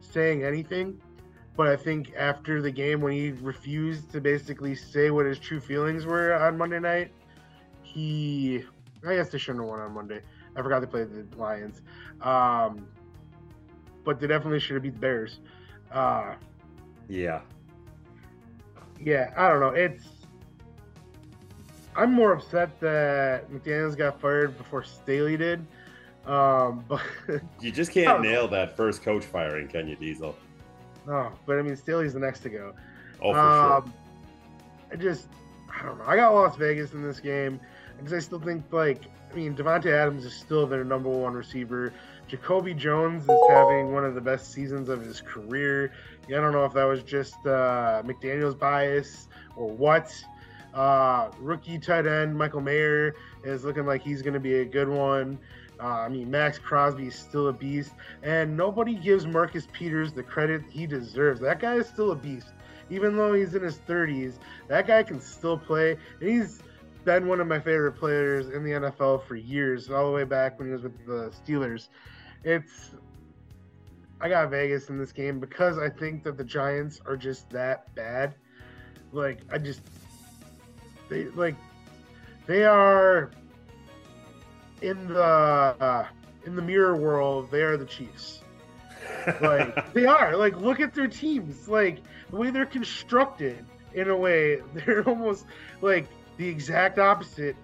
saying 0.00 0.44
anything. 0.44 1.00
But 1.58 1.66
I 1.66 1.76
think 1.76 2.12
after 2.16 2.62
the 2.62 2.70
game, 2.70 3.00
when 3.00 3.12
he 3.12 3.32
refused 3.32 4.12
to 4.12 4.20
basically 4.20 4.76
say 4.76 5.10
what 5.10 5.26
his 5.26 5.40
true 5.40 5.58
feelings 5.58 6.06
were 6.06 6.32
on 6.32 6.56
Monday 6.56 6.78
night, 6.78 7.10
he, 7.82 8.62
I 9.04 9.16
guess 9.16 9.30
they 9.30 9.38
shouldn't 9.38 9.64
have 9.64 9.68
won 9.68 9.80
on 9.80 9.92
Monday. 9.92 10.20
I 10.54 10.62
forgot 10.62 10.78
they 10.78 10.86
played 10.86 11.08
the 11.10 11.36
Lions. 11.36 11.82
Um, 12.20 12.86
but 14.04 14.20
they 14.20 14.28
definitely 14.28 14.60
should 14.60 14.74
have 14.74 14.84
beat 14.84 14.94
the 14.94 15.00
Bears. 15.00 15.40
Uh, 15.90 16.36
Yeah. 17.08 17.40
yeah, 19.00 19.32
I 19.36 19.48
don't 19.48 19.58
know. 19.58 19.70
It's. 19.70 20.04
I'm 21.96 22.12
more 22.12 22.34
upset 22.34 22.78
that 22.78 23.50
McDaniels 23.50 23.96
got 23.96 24.20
fired 24.20 24.56
before 24.56 24.84
Staley 24.84 25.36
did. 25.36 25.66
Um, 26.24 26.84
but 26.88 27.02
You 27.60 27.72
just 27.72 27.90
can't 27.90 28.22
nail 28.22 28.46
that 28.46 28.76
first 28.76 29.02
coach 29.02 29.24
firing, 29.24 29.66
can 29.66 29.88
you, 29.88 29.96
Diesel? 29.96 30.36
No, 31.08 31.32
but 31.46 31.58
I 31.58 31.62
mean 31.62 31.74
Staley's 31.74 32.12
the 32.12 32.20
next 32.20 32.40
to 32.40 32.50
go. 32.50 32.74
Oh, 33.22 33.32
for 33.32 33.38
um, 33.38 33.94
I 34.92 34.96
just, 34.96 35.26
I 35.74 35.84
don't 35.84 35.98
know. 35.98 36.04
I 36.06 36.16
got 36.16 36.34
Las 36.34 36.56
Vegas 36.56 36.92
in 36.92 37.02
this 37.02 37.18
game 37.18 37.58
because 37.96 38.12
I 38.12 38.18
still 38.18 38.38
think 38.38 38.64
like, 38.70 39.02
I 39.30 39.34
mean, 39.34 39.54
Davante 39.54 39.90
Adams 39.90 40.24
is 40.24 40.34
still 40.34 40.66
their 40.66 40.84
number 40.84 41.08
one 41.08 41.34
receiver. 41.34 41.92
Jacoby 42.28 42.74
Jones 42.74 43.22
is 43.24 43.40
having 43.48 43.92
one 43.92 44.04
of 44.04 44.14
the 44.14 44.20
best 44.20 44.52
seasons 44.52 44.90
of 44.90 45.00
his 45.00 45.22
career. 45.22 45.92
Yeah, 46.28 46.38
I 46.38 46.40
don't 46.42 46.52
know 46.52 46.66
if 46.66 46.74
that 46.74 46.84
was 46.84 47.02
just 47.02 47.34
uh, 47.46 48.02
McDaniel's 48.04 48.54
bias 48.54 49.28
or 49.56 49.70
what. 49.70 50.14
Uh, 50.74 51.30
rookie 51.40 51.78
tight 51.78 52.06
end 52.06 52.36
Michael 52.36 52.60
Mayer 52.60 53.14
is 53.44 53.64
looking 53.64 53.86
like 53.86 54.02
he's 54.02 54.22
going 54.22 54.34
to 54.34 54.40
be 54.40 54.60
a 54.60 54.64
good 54.64 54.88
one. 54.88 55.38
Uh, 55.80 55.86
I 55.86 56.08
mean, 56.08 56.30
Maxx 56.30 56.58
Crosby 56.58 57.06
is 57.06 57.14
still 57.14 57.48
a 57.48 57.52
beast, 57.52 57.92
and 58.22 58.56
nobody 58.56 58.94
gives 58.94 59.26
Marcus 59.26 59.68
Peters 59.72 60.12
the 60.12 60.22
credit 60.22 60.62
he 60.68 60.86
deserves. 60.86 61.40
That 61.40 61.60
guy 61.60 61.74
is 61.74 61.86
still 61.86 62.10
a 62.10 62.16
beast, 62.16 62.48
even 62.90 63.16
though 63.16 63.32
he's 63.32 63.54
in 63.54 63.62
his 63.62 63.78
30s. 63.78 64.34
That 64.66 64.86
guy 64.86 65.04
can 65.04 65.20
still 65.20 65.56
play, 65.56 65.96
and 66.20 66.28
he's 66.28 66.60
been 67.04 67.28
one 67.28 67.40
of 67.40 67.46
my 67.46 67.60
favorite 67.60 67.92
players 67.92 68.48
in 68.48 68.64
the 68.64 68.72
NFL 68.72 69.24
for 69.26 69.36
years, 69.36 69.88
all 69.88 70.06
the 70.06 70.12
way 70.12 70.24
back 70.24 70.58
when 70.58 70.68
he 70.68 70.72
was 70.72 70.82
with 70.82 71.06
the 71.06 71.32
Steelers. 71.44 71.88
It's 72.44 72.90
I 74.20 74.28
got 74.28 74.50
Vegas 74.50 74.88
in 74.88 74.98
this 74.98 75.12
game 75.12 75.38
because 75.38 75.78
I 75.78 75.88
think 75.88 76.24
that 76.24 76.36
the 76.36 76.44
Giants 76.44 77.00
are 77.06 77.16
just 77.16 77.48
that 77.50 77.94
bad. 77.94 78.34
Like 79.12 79.40
I 79.52 79.58
just 79.58 79.80
they 81.08 81.24
like 81.28 81.54
they 82.46 82.64
are 82.64 83.30
in 84.82 85.08
the 85.08 85.22
uh, 85.22 86.06
in 86.44 86.56
the 86.56 86.62
mirror 86.62 86.96
world. 86.96 87.50
They 87.50 87.62
are 87.62 87.76
the 87.76 87.86
Chiefs. 87.86 88.40
Like 89.40 89.92
they 89.94 90.06
are. 90.06 90.36
Like 90.36 90.56
look 90.56 90.80
at 90.80 90.94
their 90.94 91.08
teams. 91.08 91.68
Like 91.68 91.98
the 92.30 92.36
way 92.36 92.50
they're 92.50 92.66
constructed. 92.66 93.64
In 93.94 94.10
a 94.10 94.16
way, 94.16 94.60
they're 94.74 95.06
almost 95.08 95.46
like 95.80 96.06
the 96.36 96.46
exact 96.46 96.98
opposite 96.98 97.56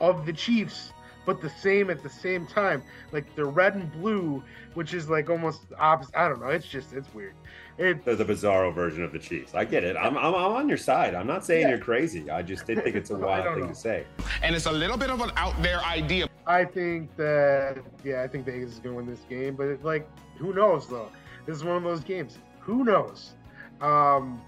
of 0.00 0.26
the 0.26 0.32
Chiefs, 0.32 0.92
but 1.26 1.40
the 1.40 1.50
same 1.50 1.90
at 1.90 2.02
the 2.02 2.08
same 2.10 2.46
time. 2.46 2.82
Like 3.10 3.34
they're 3.34 3.46
red 3.46 3.74
and 3.74 3.92
blue, 3.92 4.42
which 4.74 4.94
is 4.94 5.10
like 5.10 5.28
almost 5.28 5.60
opposite. 5.78 6.16
I 6.16 6.28
don't 6.28 6.40
know. 6.40 6.48
It's 6.48 6.66
just 6.66 6.92
it's 6.92 7.12
weird. 7.14 7.34
It 7.78 8.04
There's 8.04 8.20
a 8.20 8.24
bizarro 8.24 8.72
version 8.74 9.02
of 9.02 9.12
the 9.12 9.18
Chiefs. 9.18 9.54
I 9.54 9.64
get 9.64 9.82
it. 9.82 9.96
I'm, 9.96 10.16
I'm, 10.18 10.34
I'm 10.34 10.52
on 10.52 10.68
your 10.68 10.76
side. 10.78 11.14
I'm 11.14 11.26
not 11.26 11.44
saying 11.44 11.62
Yeah. 11.62 11.68
you're 11.70 11.78
crazy. 11.78 12.30
I 12.30 12.42
just 12.42 12.66
did 12.66 12.82
think 12.84 12.96
it's 12.96 13.10
a 13.10 13.16
wild 13.18 13.54
thing 13.54 13.62
know. 13.64 13.68
to 13.68 13.74
say. 13.74 14.04
And 14.42 14.54
it's 14.54 14.66
a 14.66 14.72
little 14.72 14.96
bit 14.98 15.10
of 15.10 15.20
an 15.20 15.30
out 15.36 15.60
there 15.62 15.80
idea. 15.80 16.28
I 16.46 16.64
think 16.64 17.14
that 17.16 17.78
yeah, 18.04 18.22
I 18.22 18.28
think 18.28 18.44
Vegas 18.44 18.72
is 18.72 18.78
gonna 18.78 18.96
win 18.96 19.06
this 19.06 19.20
game, 19.28 19.54
but 19.56 19.68
it, 19.68 19.84
like 19.84 20.06
who 20.36 20.52
knows 20.52 20.86
though? 20.88 21.08
This 21.46 21.56
is 21.56 21.64
one 21.64 21.76
of 21.76 21.82
those 21.82 22.00
games. 22.04 22.38
Who 22.60 22.84
knows? 22.84 23.32
Um, 23.80 24.40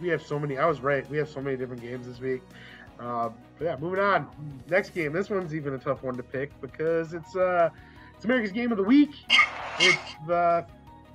we 0.00 0.08
have 0.08 0.22
so 0.22 0.38
many. 0.38 0.56
I 0.58 0.66
was 0.66 0.80
right. 0.80 1.08
We 1.10 1.16
have 1.18 1.28
so 1.28 1.40
many 1.40 1.56
different 1.56 1.82
games 1.82 2.06
this 2.06 2.20
week. 2.20 2.42
Uh, 3.00 3.30
but 3.58 3.64
yeah, 3.64 3.76
moving 3.80 4.00
on. 4.00 4.28
Next 4.68 4.90
game. 4.90 5.12
This 5.12 5.30
one's 5.30 5.54
even 5.54 5.74
a 5.74 5.78
tough 5.78 6.02
one 6.02 6.14
to 6.16 6.22
pick 6.22 6.58
because 6.60 7.12
it's 7.14 7.34
uh, 7.34 7.70
it's 8.14 8.24
America's 8.24 8.52
game 8.52 8.70
of 8.70 8.78
the 8.78 8.84
week. 8.84 9.10
It's 9.80 10.14
the 10.26 10.66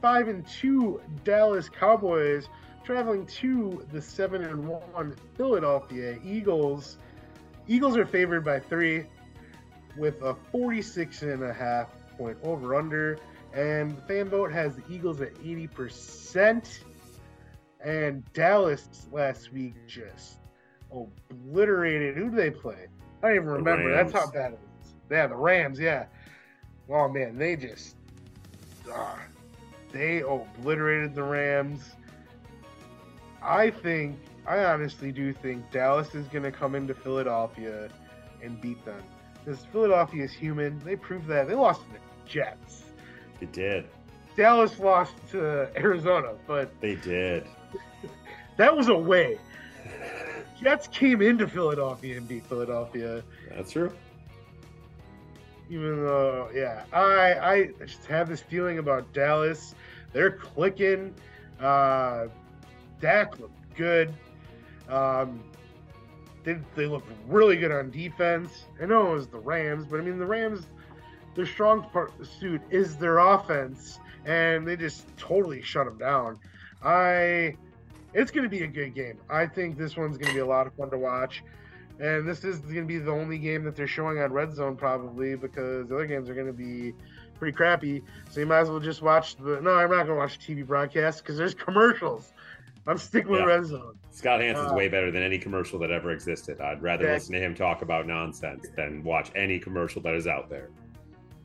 five 0.03 0.27
and 0.27 0.45
two 0.45 1.01
Dallas 1.23 1.69
Cowboys 1.69 2.49
traveling 2.83 3.25
to 3.25 3.87
the 3.93 4.01
seven 4.01 4.43
and 4.43 4.67
one 4.67 5.15
Philadelphia 5.37 6.19
Eagles. 6.25 6.97
Eagles 7.69 7.95
are 7.95 8.05
favored 8.05 8.43
by 8.43 8.59
three 8.59 9.05
with 9.97 10.21
a 10.21 10.35
46 10.51 11.21
and 11.21 11.41
a 11.41 11.53
half 11.53 11.87
point 12.17 12.37
over 12.43 12.75
under. 12.75 13.17
And 13.53 13.95
the 13.95 14.01
fan 14.01 14.27
vote 14.27 14.51
has 14.51 14.75
the 14.75 14.83
Eagles 14.89 15.21
at 15.21 15.33
80%. 15.35 16.79
And 17.85 18.25
Dallas 18.33 19.07
last 19.13 19.53
week 19.53 19.75
just 19.87 20.39
obliterated. 20.91 22.17
Who 22.17 22.29
do 22.29 22.35
they 22.35 22.51
play? 22.51 22.87
I 23.21 23.27
don't 23.27 23.35
even 23.37 23.47
remember. 23.47 23.89
That's 23.95 24.11
how 24.11 24.29
bad 24.29 24.51
it 24.51 24.59
was. 24.59 24.93
Yeah, 25.09 25.27
the 25.27 25.35
Rams, 25.37 25.79
yeah. 25.79 26.07
Oh, 26.89 27.07
man, 27.07 27.37
they 27.37 27.55
just. 27.55 27.95
ah, 28.91 29.17
they 29.93 30.21
obliterated 30.21 31.15
the 31.15 31.23
Rams. 31.23 31.93
I 33.41 33.69
think, 33.69 34.17
I 34.47 34.63
honestly 34.65 35.11
do 35.11 35.31
think 35.31 35.69
Dallas 35.71 36.13
is 36.15 36.27
going 36.27 36.43
to 36.43 36.51
come 36.51 36.75
into 36.75 36.93
Philadelphia 36.93 37.89
and 38.41 38.59
beat 38.59 38.83
them. 38.83 39.01
Because 39.45 39.63
Philadelphia 39.71 40.23
is 40.23 40.33
human. 40.33 40.79
They 40.83 40.95
proved 40.95 41.27
that. 41.27 41.47
They 41.47 41.53
lost 41.53 41.81
to 41.81 41.93
the 41.93 41.99
Jets. 42.27 42.83
They 43.39 43.45
did. 43.47 43.85
Dallas 44.35 44.79
lost 44.79 45.13
to 45.31 45.69
Arizona, 45.77 46.33
but 46.47 46.71
They 46.81 46.95
did. 46.95 47.45
that 48.57 48.75
was 48.75 48.87
a 48.87 48.95
way. 48.95 49.37
Jets 50.61 50.87
came 50.87 51.21
into 51.21 51.47
Philadelphia 51.47 52.17
and 52.17 52.27
beat 52.27 52.45
Philadelphia. 52.47 53.21
That's 53.49 53.71
true. 53.71 53.93
Even 55.69 56.03
though, 56.03 56.49
yeah, 56.53 56.83
I 56.91 57.33
I 57.33 57.69
just 57.85 58.05
have 58.05 58.29
this 58.29 58.41
feeling 58.41 58.77
about 58.79 59.11
Dallas. 59.13 59.75
They're 60.11 60.31
clicking. 60.31 61.13
Uh, 61.59 62.27
Dak 62.99 63.39
looked 63.39 63.75
good. 63.75 64.13
Um, 64.89 65.43
they 66.43 66.57
they 66.75 66.85
looked 66.85 67.09
really 67.27 67.57
good 67.57 67.71
on 67.71 67.89
defense. 67.91 68.65
I 68.81 68.85
know 68.85 69.11
it 69.11 69.15
was 69.15 69.27
the 69.27 69.39
Rams, 69.39 69.85
but 69.85 69.99
I 69.99 70.03
mean 70.03 70.19
the 70.19 70.25
Rams, 70.25 70.65
their 71.35 71.45
strong 71.45 71.83
part 71.89 72.11
suit 72.25 72.61
is 72.69 72.97
their 72.97 73.19
offense, 73.19 73.99
and 74.25 74.67
they 74.67 74.75
just 74.75 75.05
totally 75.17 75.61
shut 75.61 75.85
them 75.85 75.97
down. 75.97 76.39
I, 76.83 77.55
it's 78.13 78.29
going 78.31 78.43
to 78.43 78.49
be 78.49 78.63
a 78.63 78.67
good 78.67 78.93
game. 78.93 79.17
I 79.29 79.47
think 79.47 79.77
this 79.77 79.95
one's 79.95 80.17
going 80.17 80.29
to 80.29 80.33
be 80.33 80.41
a 80.41 80.45
lot 80.45 80.67
of 80.67 80.73
fun 80.73 80.89
to 80.91 80.97
watch. 80.97 81.43
And 81.99 82.27
this 82.27 82.43
is 82.43 82.59
going 82.59 82.75
to 82.75 82.85
be 82.85 82.97
the 82.97 83.11
only 83.11 83.37
game 83.37 83.63
that 83.65 83.75
they're 83.75 83.87
showing 83.87 84.19
on 84.19 84.33
Red 84.33 84.53
Zone 84.53 84.75
probably 84.75 85.35
because 85.35 85.87
the 85.87 85.95
other 85.95 86.07
games 86.07 86.29
are 86.29 86.33
going 86.33 86.47
to 86.47 86.53
be 86.53 86.93
pretty 87.37 87.55
crappy. 87.55 88.01
So 88.29 88.39
you 88.39 88.45
might 88.45 88.59
as 88.61 88.69
well 88.69 88.79
just 88.79 89.01
watch 89.01 89.35
the. 89.35 89.61
No, 89.61 89.71
I'm 89.75 89.89
not 89.89 89.97
going 90.05 90.07
to 90.07 90.15
watch 90.15 90.39
TV 90.39 90.65
broadcast 90.65 91.23
because 91.23 91.37
there's 91.37 91.53
commercials. 91.65 92.33
I'm 92.85 92.97
sticking 92.97 93.31
with 93.31 93.43
Red 93.45 93.65
Zone. 93.65 93.95
Scott 94.11 94.41
Hanson's 94.41 94.71
Uh, 94.71 94.75
way 94.75 94.89
better 94.89 95.09
than 95.11 95.23
any 95.23 95.37
commercial 95.37 95.79
that 95.79 95.89
ever 95.91 96.11
existed. 96.11 96.59
I'd 96.59 96.81
rather 96.81 97.05
That- 97.05 97.13
listen 97.13 97.33
to 97.35 97.39
him 97.39 97.55
talk 97.55 97.81
about 97.81 98.05
nonsense 98.07 98.67
than 98.75 99.03
watch 99.03 99.31
any 99.35 99.57
commercial 99.59 100.01
that 100.01 100.13
is 100.15 100.27
out 100.27 100.49
there. 100.49 100.69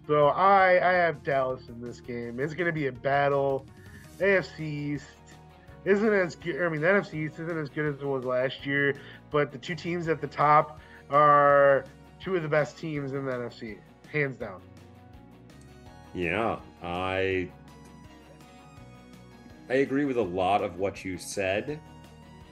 So 0.07 0.29
I 0.29 0.71
I 0.83 0.93
have 0.95 1.23
Dallas 1.23 1.69
in 1.69 1.81
this 1.81 2.01
game. 2.01 2.41
It's 2.41 2.55
going 2.55 2.67
to 2.67 2.73
be 2.73 2.87
a 2.87 2.93
battle. 2.93 3.67
AFC 4.19 4.61
East 4.61 5.05
isn't 5.89 6.13
as 6.13 6.37
good. 6.37 6.63
I 6.63 6.69
mean, 6.69 6.81
the 6.81 6.87
NFC 6.87 7.15
East 7.27 7.39
isn't 7.41 7.59
as 7.59 7.69
good 7.69 7.87
as 7.87 8.01
it 8.01 8.07
was 8.07 8.25
last 8.25 8.67
year, 8.67 8.95
but 9.31 9.51
the 9.51 9.59
two 9.59 9.75
teams 9.75 10.09
at 10.09 10.21
the 10.21 10.27
top 10.27 10.81
are 11.11 11.85
two 12.21 12.37
of 12.37 12.43
the 12.43 12.49
best 12.49 12.77
teams 12.77 13.13
in 13.13 13.25
the 13.25 13.33
NFC, 13.33 13.79
hands 14.13 14.37
down. 14.37 14.61
Yeah, 16.15 16.59
I 16.83 17.49
I 19.71 19.75
agree 19.75 20.05
with 20.05 20.17
a 20.17 20.23
lot 20.23 20.63
of 20.63 20.79
what 20.79 21.05
you 21.05 21.19
said, 21.19 21.81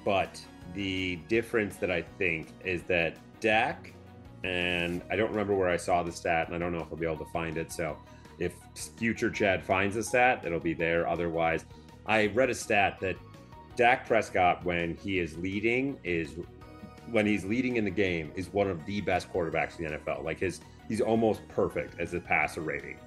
but 0.04 0.40
the 0.74 1.16
difference 1.28 1.76
that 1.76 1.90
I 1.90 2.02
think 2.02 2.48
is 2.64 2.82
that 2.84 3.16
Dak 3.40 3.92
and 4.44 5.02
I 5.10 5.16
don't 5.16 5.30
remember 5.30 5.54
where 5.54 5.68
I 5.68 5.76
saw 5.76 6.02
the 6.02 6.12
stat, 6.12 6.46
and 6.46 6.54
I 6.54 6.58
don't 6.58 6.72
know 6.72 6.80
if 6.80 6.86
I'll 6.90 6.98
be 6.98 7.06
able 7.06 7.24
to 7.24 7.32
find 7.32 7.56
it. 7.56 7.72
So, 7.72 7.96
if 8.38 8.52
future 8.96 9.30
Chad 9.30 9.64
finds 9.64 9.96
the 9.96 10.02
stat, 10.02 10.42
it'll 10.44 10.60
be 10.60 10.74
there. 10.74 11.08
Otherwise, 11.08 11.64
I 12.06 12.26
read 12.28 12.50
a 12.50 12.54
stat 12.54 12.98
that 13.00 13.16
Dak 13.76 14.06
Prescott, 14.06 14.64
when 14.64 14.96
he 14.96 15.18
is 15.18 15.36
leading, 15.38 15.98
is 16.04 16.34
when 17.10 17.26
he's 17.26 17.44
leading 17.44 17.76
in 17.76 17.84
the 17.84 17.90
game, 17.90 18.32
is 18.34 18.52
one 18.52 18.68
of 18.68 18.84
the 18.86 19.00
best 19.00 19.32
quarterbacks 19.32 19.78
in 19.78 19.84
the 19.86 19.98
NFL. 19.98 20.24
Like 20.24 20.40
his, 20.40 20.60
he's 20.88 21.00
almost 21.00 21.46
perfect 21.48 22.00
as 22.00 22.14
a 22.14 22.20
passer 22.20 22.62
rating. 22.62 22.98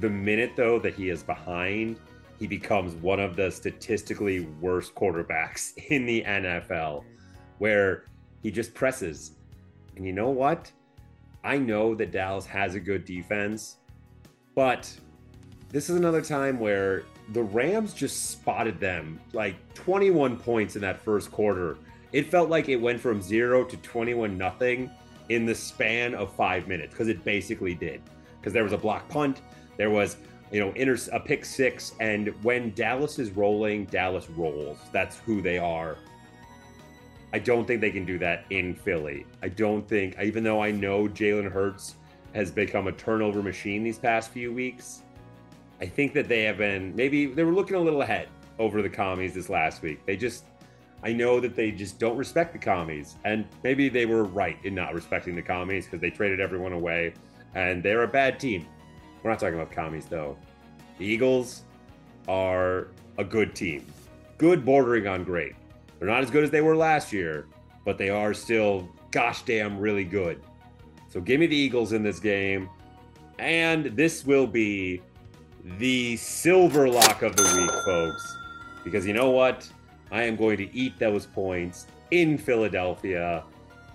The 0.00 0.10
minute 0.10 0.52
though 0.56 0.78
that 0.80 0.94
he 0.94 1.10
is 1.10 1.22
behind, 1.22 1.98
he 2.38 2.46
becomes 2.46 2.94
one 2.96 3.20
of 3.20 3.36
the 3.36 3.50
statistically 3.50 4.40
worst 4.60 4.94
quarterbacks 4.94 5.76
in 5.90 6.06
the 6.06 6.22
NFL, 6.22 7.04
where 7.58 8.04
he 8.42 8.50
just 8.50 8.74
presses. 8.74 9.32
And 9.96 10.04
you 10.04 10.12
know 10.12 10.30
what? 10.30 10.72
I 11.44 11.58
know 11.58 11.94
that 11.94 12.10
Dallas 12.10 12.46
has 12.46 12.74
a 12.74 12.80
good 12.80 13.04
defense, 13.04 13.76
but 14.54 14.92
this 15.68 15.90
is 15.90 15.96
another 15.96 16.22
time 16.22 16.58
where 16.58 17.04
the 17.32 17.42
Rams 17.42 17.94
just 17.94 18.30
spotted 18.30 18.78
them 18.78 19.18
like 19.32 19.56
21 19.74 20.36
points 20.36 20.76
in 20.76 20.82
that 20.82 21.00
first 21.00 21.30
quarter. 21.30 21.78
It 22.12 22.30
felt 22.30 22.50
like 22.50 22.68
it 22.68 22.76
went 22.76 23.00
from 23.00 23.22
zero 23.22 23.64
to 23.64 23.76
21 23.78 24.36
nothing 24.36 24.90
in 25.30 25.46
the 25.46 25.54
span 25.54 26.14
of 26.14 26.32
five 26.34 26.68
minutes 26.68 26.92
because 26.92 27.08
it 27.08 27.24
basically 27.24 27.74
did. 27.74 28.02
Because 28.40 28.52
there 28.52 28.62
was 28.62 28.72
a 28.72 28.78
block 28.78 29.08
punt, 29.08 29.40
there 29.76 29.90
was 29.90 30.16
you 30.52 30.60
know 30.60 30.72
inter- 30.72 30.98
a 31.12 31.20
pick 31.20 31.44
six, 31.44 31.94
and 32.00 32.28
when 32.44 32.72
Dallas 32.74 33.18
is 33.18 33.30
rolling, 33.30 33.86
Dallas 33.86 34.28
rolls. 34.30 34.78
That's 34.92 35.18
who 35.18 35.40
they 35.40 35.58
are. 35.58 35.96
I 37.32 37.38
don't 37.40 37.66
think 37.66 37.80
they 37.80 37.90
can 37.90 38.04
do 38.04 38.18
that 38.18 38.44
in 38.50 38.76
Philly. 38.76 39.26
I 39.42 39.48
don't 39.48 39.88
think, 39.88 40.16
even 40.22 40.44
though 40.44 40.62
I 40.62 40.70
know 40.70 41.08
Jalen 41.08 41.50
Hurts 41.50 41.96
has 42.32 42.52
become 42.52 42.86
a 42.86 42.92
turnover 42.92 43.42
machine 43.42 43.82
these 43.82 43.98
past 43.98 44.30
few 44.30 44.52
weeks, 44.52 45.02
I 45.84 45.88
think 45.88 46.14
that 46.14 46.28
they 46.28 46.44
have 46.44 46.56
been 46.56 46.96
maybe 46.96 47.26
they 47.26 47.44
were 47.44 47.52
looking 47.52 47.76
a 47.76 47.78
little 47.78 48.00
ahead 48.00 48.28
over 48.58 48.80
the 48.80 48.88
commies 48.88 49.34
this 49.34 49.50
last 49.50 49.82
week. 49.82 50.06
They 50.06 50.16
just, 50.16 50.44
I 51.02 51.12
know 51.12 51.40
that 51.40 51.54
they 51.54 51.72
just 51.72 51.98
don't 51.98 52.16
respect 52.16 52.54
the 52.54 52.58
commies, 52.58 53.16
and 53.26 53.44
maybe 53.62 53.90
they 53.90 54.06
were 54.06 54.24
right 54.24 54.56
in 54.64 54.74
not 54.74 54.94
respecting 54.94 55.34
the 55.34 55.42
commies 55.42 55.84
because 55.84 56.00
they 56.00 56.08
traded 56.08 56.40
everyone 56.40 56.72
away, 56.72 57.12
and 57.54 57.82
they're 57.82 58.04
a 58.04 58.08
bad 58.08 58.40
team. 58.40 58.66
We're 59.22 59.28
not 59.28 59.40
talking 59.40 59.56
about 59.56 59.72
commies 59.72 60.06
though. 60.06 60.38
The 60.96 61.04
Eagles 61.04 61.64
are 62.28 62.88
a 63.18 63.24
good 63.24 63.54
team, 63.54 63.84
good 64.38 64.64
bordering 64.64 65.06
on 65.06 65.22
great. 65.22 65.54
They're 65.98 66.08
not 66.08 66.22
as 66.22 66.30
good 66.30 66.44
as 66.44 66.50
they 66.50 66.62
were 66.62 66.76
last 66.76 67.12
year, 67.12 67.46
but 67.84 67.98
they 67.98 68.08
are 68.08 68.32
still 68.32 68.88
gosh 69.10 69.42
damn 69.42 69.78
really 69.78 70.04
good. 70.04 70.40
So 71.10 71.20
give 71.20 71.40
me 71.40 71.46
the 71.46 71.56
Eagles 71.56 71.92
in 71.92 72.02
this 72.02 72.20
game. 72.20 72.70
And 73.38 73.86
this 73.96 74.24
will 74.24 74.46
be 74.46 75.02
the 75.78 76.16
silver 76.16 76.88
lock 76.88 77.22
of 77.22 77.36
the 77.36 77.42
week, 77.42 77.84
folks. 77.84 78.36
Because 78.84 79.06
you 79.06 79.14
know 79.14 79.30
what? 79.30 79.68
I 80.10 80.22
am 80.24 80.36
going 80.36 80.58
to 80.58 80.74
eat 80.76 80.98
those 80.98 81.26
points 81.26 81.86
in 82.10 82.36
Philadelphia. 82.36 83.44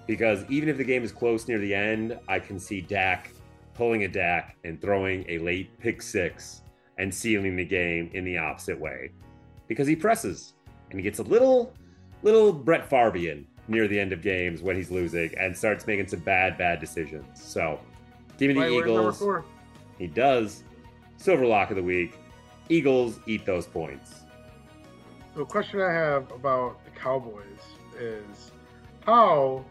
Because 0.07 0.43
even 0.49 0.67
if 0.67 0.77
the 0.77 0.83
game 0.83 1.03
is 1.03 1.11
close 1.11 1.47
near 1.47 1.59
the 1.59 1.73
end, 1.73 2.17
I 2.27 2.39
can 2.39 2.59
see 2.59 2.81
Dak 2.81 3.31
pulling 3.75 4.03
a 4.03 4.07
Dak 4.07 4.57
and 4.63 4.81
throwing 4.81 5.23
a 5.29 5.37
late 5.37 5.77
pick 5.79 6.01
six 6.01 6.63
and 6.97 7.13
sealing 7.13 7.55
the 7.55 7.63
game 7.63 8.09
in 8.13 8.25
the 8.25 8.37
opposite 8.37 8.77
way. 8.77 9.11
Because 9.67 9.87
he 9.87 9.95
presses 9.95 10.53
and 10.89 10.99
he 10.99 11.03
gets 11.03 11.19
a 11.19 11.23
little 11.23 11.73
little 12.23 12.51
Brett 12.51 12.89
Farbian 12.89 13.45
near 13.67 13.87
the 13.87 13.97
end 13.97 14.11
of 14.11 14.21
games 14.21 14.61
when 14.61 14.75
he's 14.75 14.91
losing 14.91 15.31
and 15.37 15.55
starts 15.55 15.85
making 15.87 16.07
some 16.07 16.19
bad, 16.21 16.57
bad 16.57 16.79
decisions. 16.79 17.41
So 17.41 17.79
give 18.37 18.49
me 18.49 18.55
the 18.55 18.69
Eagles. 18.69 19.23
He 19.97 20.07
does. 20.07 20.63
Silver 21.19 21.45
lock 21.45 21.69
of 21.69 21.75
the 21.75 21.83
week. 21.83 22.17
Eagles 22.69 23.19
eat 23.27 23.45
those 23.45 23.67
points. 23.67 24.21
The 25.35 25.43
question 25.43 25.81
I 25.81 25.91
have 25.91 26.31
about 26.31 26.83
the 26.85 26.91
Cowboys 26.91 27.43
is 27.99 28.51
how 29.05 29.65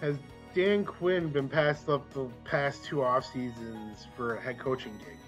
has 0.00 0.16
Dan 0.54 0.84
Quinn 0.84 1.28
been 1.28 1.48
passed 1.48 1.88
up 1.88 2.08
the 2.14 2.28
past 2.44 2.84
two 2.84 3.02
off 3.02 3.30
seasons 3.32 4.06
for 4.16 4.36
a 4.36 4.40
head 4.40 4.58
coaching 4.58 4.96
gig? 4.98 5.18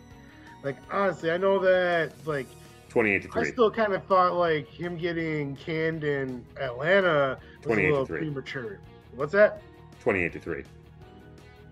Like, 0.63 0.77
honestly, 0.91 1.33
I 1.33 1.37
know 1.37 1.59
that, 1.59 2.13
like, 2.25 2.47
28 2.89 3.23
to 3.23 3.29
three. 3.29 3.43
I 3.43 3.51
still 3.51 3.71
kind 3.71 3.95
of 3.95 4.05
thought, 4.05 4.35
like, 4.37 4.69
him 4.69 4.97
getting 4.97 5.57
canned 5.57 6.05
in 6.05 6.45
Atlanta 6.61 7.39
was 7.67 7.77
a 7.77 7.81
little 7.83 8.07
premature. 8.07 8.79
What's 9.15 9.33
that? 9.33 9.63
28 10.01 10.33
to 10.33 10.39
3. 10.39 10.65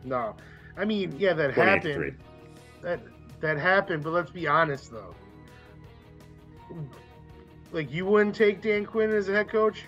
No. 0.04 0.34
I 0.76 0.84
mean, 0.84 1.14
yeah, 1.16 1.32
that 1.32 1.54
28 1.54 1.74
to 1.74 1.80
3. 1.80 1.92
happened. 1.92 2.18
That 2.82 3.00
that 3.40 3.58
happened, 3.58 4.02
but 4.02 4.12
let's 4.12 4.30
be 4.30 4.46
honest 4.46 4.90
though. 4.90 5.14
Like 7.72 7.92
you 7.92 8.06
wouldn't 8.06 8.34
take 8.34 8.62
Dan 8.62 8.86
Quinn 8.86 9.10
as 9.10 9.28
a 9.28 9.32
head 9.32 9.48
coach? 9.48 9.84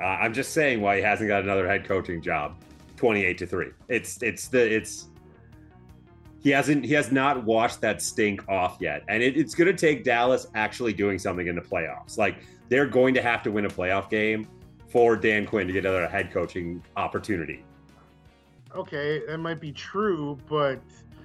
Uh, 0.00 0.04
I'm 0.04 0.32
just 0.32 0.52
saying 0.52 0.80
why 0.80 0.96
he 0.96 1.02
hasn't 1.02 1.28
got 1.28 1.42
another 1.42 1.68
head 1.68 1.86
coaching 1.86 2.22
job. 2.22 2.56
28 2.96 3.38
to 3.38 3.46
3. 3.46 3.66
It's 3.88 4.22
it's 4.22 4.48
the 4.48 4.74
it's 4.74 5.06
he 6.42 6.50
hasn't 6.50 6.84
he 6.84 6.92
has 6.94 7.10
not 7.10 7.44
washed 7.44 7.80
that 7.80 8.02
stink 8.02 8.46
off 8.48 8.76
yet. 8.80 9.04
And 9.08 9.22
it, 9.22 9.36
it's 9.36 9.54
gonna 9.54 9.72
take 9.72 10.04
Dallas 10.04 10.46
actually 10.54 10.92
doing 10.92 11.18
something 11.18 11.46
in 11.46 11.54
the 11.54 11.62
playoffs. 11.62 12.18
Like 12.18 12.36
they're 12.68 12.86
going 12.86 13.14
to 13.14 13.22
have 13.22 13.42
to 13.44 13.50
win 13.50 13.66
a 13.66 13.70
playoff 13.70 14.10
game 14.10 14.46
for 14.88 15.16
Dan 15.16 15.46
Quinn 15.46 15.66
to 15.66 15.72
get 15.72 15.84
another 15.84 16.08
head 16.08 16.30
coaching 16.32 16.82
opportunity. 16.96 17.64
Okay, 18.74 19.22
that 19.26 19.38
might 19.38 19.60
be 19.60 19.72
true, 19.72 20.38
but 20.48 20.80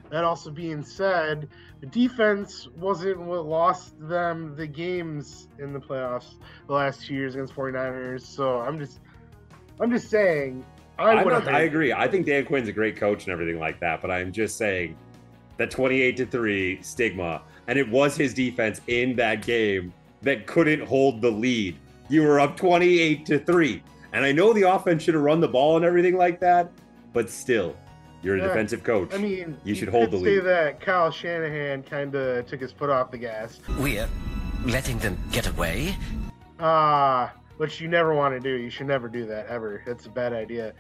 that 0.10 0.24
also 0.24 0.50
being 0.50 0.84
said, 0.84 1.50
the 1.82 1.88
defense 1.88 2.68
wasn't 2.78 3.20
what 3.20 3.46
lost 3.46 3.94
them 4.00 4.56
the 4.56 4.68
games 4.68 5.48
in 5.60 5.74
the 5.74 5.80
playoffs 5.80 6.36
the 6.68 6.74
last 6.74 7.06
two 7.06 7.14
years 7.14 7.36
against 7.36 7.54
49ers. 7.56 8.22
So 8.22 8.62
I'm 8.62 8.80
just 8.80 9.00
I'm 9.80 9.92
just 9.92 10.10
saying 10.10 10.64
I 10.98 11.24
not, 11.24 11.48
I 11.48 11.62
agree. 11.62 11.92
I 11.92 12.08
think 12.08 12.26
Dan 12.26 12.46
Quinn's 12.46 12.70
a 12.70 12.72
great 12.72 12.96
coach 12.96 13.26
and 13.26 13.34
everything 13.34 13.60
like 13.60 13.80
that, 13.82 14.02
but 14.02 14.10
I'm 14.12 14.32
just 14.32 14.58
saying 14.58 14.98
that 15.58 15.70
28 15.70 16.18
to 16.18 16.26
3 16.26 16.82
stigma, 16.82 17.42
and 17.68 17.78
it 17.78 17.90
was 17.90 18.16
his 18.16 18.34
defense 18.34 18.80
in 18.88 19.16
that 19.18 19.46
game 19.46 19.94
that 20.22 20.48
couldn't 20.48 20.82
hold 20.82 21.22
the 21.22 21.30
lead. 21.30 21.78
You 22.08 22.24
were 22.24 22.40
up 22.40 22.56
28 22.56 23.26
to 23.26 23.40
3. 23.40 23.84
And 24.14 24.24
I 24.24 24.32
know 24.32 24.54
the 24.54 24.64
offense 24.64 25.04
should 25.04 25.14
have 25.16 25.24
run 25.24 25.42
the 25.42 25.48
ball 25.48 25.76
and 25.76 25.84
everything 25.84 26.16
like 26.16 26.40
that, 26.40 26.72
but 27.12 27.30
still, 27.30 27.76
you're 28.26 28.36
a 28.36 28.40
Yeah. 28.40 28.48
defensive 28.48 28.84
coach. 28.84 29.14
I 29.14 29.18
mean, 29.20 29.56
you 29.64 29.76
should 29.76 29.88
hold 29.90 30.10
the 30.10 30.18
could 30.18 30.26
say 30.26 30.40
that 30.40 30.82
Kyle 30.82 31.12
Shanahan 31.12 31.84
kind 31.84 32.14
of 32.16 32.48
took 32.48 32.60
his 32.60 32.72
foot 32.72 32.90
off 32.90 33.12
the 33.12 33.20
gas. 33.20 33.60
We're 33.80 34.08
letting 34.66 34.98
them 34.98 35.18
get 35.32 35.48
away? 35.48 35.96
Ah, 36.60 37.34
which 37.58 37.80
you 37.80 37.88
never 37.88 38.16
want 38.16 38.34
to 38.34 38.40
do. 38.40 38.56
You 38.62 38.72
should 38.72 38.88
never 38.88 39.08
do 39.08 39.26
that 39.28 39.46
ever. 39.48 39.84
That's 39.86 40.08
a 40.08 40.10
bad 40.10 40.34
idea. 40.34 40.74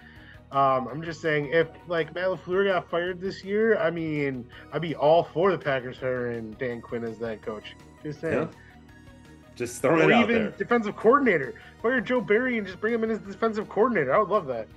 Um, 0.52 0.88
I'm 0.88 1.04
just 1.04 1.22
saying, 1.22 1.50
if 1.52 1.68
like 1.88 2.14
Matt 2.16 2.30
LaFleur 2.30 2.68
got 2.72 2.90
fired 2.90 3.22
this 3.22 3.44
year, 3.44 3.78
I 3.78 3.92
mean, 3.92 4.48
I'd 4.74 4.82
be 4.82 4.96
all 4.96 5.24
for 5.24 5.52
the 5.52 5.58
Packers 5.58 5.98
hiring 6.00 6.52
Dan 6.54 6.82
Quinn 6.82 7.04
as 7.04 7.20
that 7.20 7.44
coach. 7.44 7.76
Just 8.04 8.22
saying. 8.22 8.34
Yeah. 8.34 8.48
Just 9.56 9.82
throwing 9.82 10.02
or 10.02 10.12
it 10.12 10.14
out 10.14 10.28
there. 10.28 10.38
Or 10.38 10.42
even 10.48 10.54
defensive 10.58 10.96
coordinator. 10.96 11.54
Fire 11.82 12.02
Joe 12.02 12.22
Barry 12.22 12.58
and 12.58 12.66
just 12.66 12.82
bring 12.82 12.94
him 12.94 13.04
in 13.04 13.12
as 13.12 13.20
defensive 13.20 13.70
coordinator. 13.70 14.14
I 14.14 14.18
would 14.18 14.30
love 14.30 14.48
that. 14.48 14.68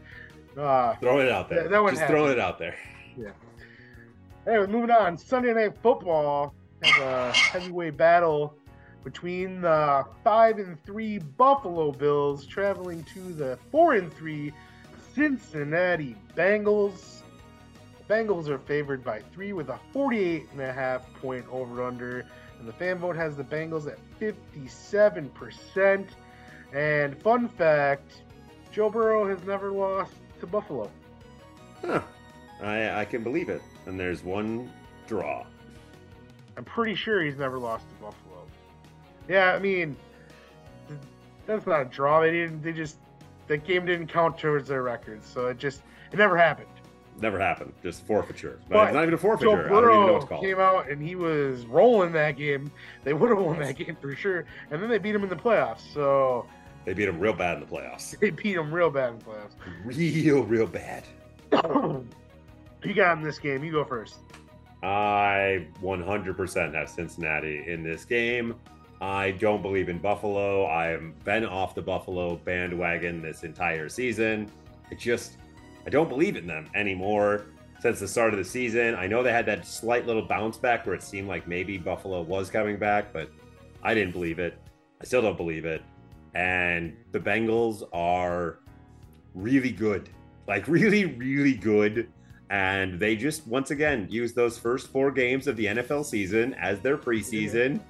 Uh, 0.58 0.94
Throwing 0.96 1.26
it 1.26 1.32
out 1.32 1.48
there. 1.48 1.62
That- 1.62 1.70
that 1.70 1.82
wouldn't 1.82 1.98
Just 2.00 2.10
throwing 2.10 2.32
it 2.32 2.40
out 2.40 2.58
there. 2.58 2.74
yeah. 3.16 3.30
Anyway, 4.46 4.66
moving 4.66 4.90
on. 4.90 5.16
Sunday 5.16 5.52
Night 5.54 5.74
Football 5.82 6.52
has 6.82 6.98
a 7.02 7.32
heavyweight 7.32 7.96
battle 7.96 8.54
between 9.04 9.60
the 9.60 10.04
five 10.24 10.58
and 10.58 10.82
three 10.84 11.18
Buffalo 11.18 11.92
Bills 11.92 12.44
traveling 12.46 13.04
to 13.14 13.20
the 13.34 13.58
four 13.70 13.94
and 13.94 14.12
three 14.12 14.52
Cincinnati 15.14 16.16
Bengals. 16.36 17.22
The 18.06 18.14
Bengals 18.14 18.48
are 18.48 18.58
favored 18.58 19.04
by 19.04 19.20
three 19.32 19.52
with 19.52 19.68
a 19.68 19.78
48 19.92 20.48
and 20.52 20.60
a 20.60 20.72
half 20.72 21.02
point 21.20 21.44
over 21.52 21.82
under, 21.84 22.24
and 22.58 22.66
the 22.66 22.72
fan 22.72 22.98
vote 22.98 23.16
has 23.16 23.36
the 23.36 23.44
Bengals 23.44 23.86
at 23.86 23.98
57%. 24.18 26.06
And 26.72 27.20
fun 27.22 27.48
fact 27.48 28.22
Joe 28.72 28.90
Burrow 28.90 29.26
has 29.28 29.42
never 29.46 29.70
lost 29.70 30.14
to 30.40 30.46
Buffalo. 30.46 30.90
Huh. 31.84 32.02
I, 32.62 33.00
I 33.00 33.04
can 33.04 33.22
believe 33.22 33.48
it. 33.48 33.62
And 33.86 33.98
there's 33.98 34.22
one 34.22 34.70
draw. 35.06 35.44
I'm 36.56 36.64
pretty 36.64 36.94
sure 36.94 37.22
he's 37.22 37.36
never 37.38 37.58
lost 37.58 37.88
to 37.88 37.94
Buffalo. 37.96 38.46
Yeah, 39.28 39.52
I 39.52 39.58
mean, 39.58 39.96
that's 41.46 41.66
not 41.66 41.82
a 41.82 41.84
draw. 41.84 42.20
They 42.20 42.30
didn't. 42.32 42.62
They 42.62 42.72
just 42.72 42.98
that 43.46 43.64
game 43.64 43.86
didn't 43.86 44.08
count 44.08 44.38
towards 44.38 44.68
their 44.68 44.82
records, 44.82 45.26
so 45.26 45.46
it 45.46 45.58
just 45.58 45.82
it 46.12 46.18
never 46.18 46.36
happened. 46.36 46.68
Never 47.20 47.38
happened. 47.38 47.72
Just 47.82 48.06
forfeiture. 48.06 48.58
But, 48.68 48.74
But 48.74 48.84
it's 48.88 48.94
not 48.94 49.02
even 49.02 49.14
a 49.14 49.16
Joe 49.16 49.20
forfeiture. 49.22 49.50
I 49.50 49.54
don't 49.54 49.64
even 49.66 49.72
know 49.72 49.80
Burrow 49.80 50.12
what 50.12 50.22
it's 50.22 50.28
called. 50.28 50.44
came 50.44 50.60
out 50.60 50.88
and 50.88 51.02
he 51.02 51.16
was 51.16 51.66
rolling 51.66 52.12
that 52.12 52.36
game. 52.36 52.70
They 53.04 53.12
would 53.12 53.30
have 53.30 53.38
won 53.40 53.58
that 53.58 53.76
game 53.76 53.96
for 54.00 54.14
sure, 54.14 54.44
and 54.70 54.82
then 54.82 54.88
they 54.88 54.98
beat 54.98 55.14
him 55.14 55.22
in 55.22 55.28
the 55.28 55.36
playoffs. 55.36 55.82
So 55.92 56.46
They 56.88 56.94
beat 56.94 57.06
him 57.06 57.20
real 57.20 57.34
bad 57.34 57.58
in 57.58 57.60
the 57.60 57.66
playoffs. 57.66 58.18
they 58.18 58.30
beat 58.30 58.56
him 58.56 58.72
real 58.72 58.88
bad 58.88 59.12
in 59.12 59.18
the 59.18 59.24
playoffs. 59.26 59.56
Real, 59.84 60.42
real 60.42 60.66
bad. 60.66 61.04
you 61.52 62.94
got 62.94 63.18
in 63.18 63.22
this 63.22 63.38
game. 63.38 63.62
You 63.62 63.72
go 63.72 63.84
first. 63.84 64.14
I 64.82 65.66
100% 65.82 66.74
have 66.74 66.88
Cincinnati 66.88 67.62
in 67.66 67.82
this 67.82 68.06
game. 68.06 68.54
I 69.02 69.32
don't 69.32 69.60
believe 69.60 69.90
in 69.90 69.98
Buffalo. 69.98 70.64
I've 70.66 71.22
been 71.24 71.44
off 71.44 71.74
the 71.74 71.82
Buffalo 71.82 72.36
bandwagon 72.36 73.20
this 73.20 73.44
entire 73.44 73.90
season. 73.90 74.50
I 74.90 74.94
just, 74.94 75.36
I 75.86 75.90
don't 75.90 76.08
believe 76.08 76.36
in 76.36 76.46
them 76.46 76.70
anymore 76.74 77.48
since 77.80 78.00
the 78.00 78.08
start 78.08 78.32
of 78.32 78.38
the 78.38 78.44
season. 78.46 78.94
I 78.94 79.06
know 79.06 79.22
they 79.22 79.30
had 79.30 79.44
that 79.44 79.66
slight 79.66 80.06
little 80.06 80.22
bounce 80.22 80.56
back 80.56 80.86
where 80.86 80.94
it 80.94 81.02
seemed 81.02 81.28
like 81.28 81.46
maybe 81.46 81.76
Buffalo 81.76 82.22
was 82.22 82.48
coming 82.48 82.78
back, 82.78 83.12
but 83.12 83.30
I 83.82 83.92
didn't 83.92 84.12
believe 84.12 84.38
it. 84.38 84.58
I 85.02 85.04
still 85.04 85.20
don't 85.20 85.36
believe 85.36 85.66
it. 85.66 85.82
And 86.34 86.96
the 87.12 87.20
Bengals 87.20 87.82
are 87.92 88.58
really 89.34 89.70
good, 89.70 90.08
like 90.46 90.68
really, 90.68 91.04
really 91.04 91.54
good. 91.54 92.08
And 92.50 92.98
they 92.98 93.14
just 93.14 93.46
once 93.46 93.70
again 93.70 94.06
use 94.08 94.32
those 94.32 94.56
first 94.58 94.88
four 94.88 95.10
games 95.10 95.46
of 95.46 95.56
the 95.56 95.66
NFL 95.66 96.04
season 96.04 96.54
as 96.54 96.80
their 96.80 96.96
preseason, 96.96 97.80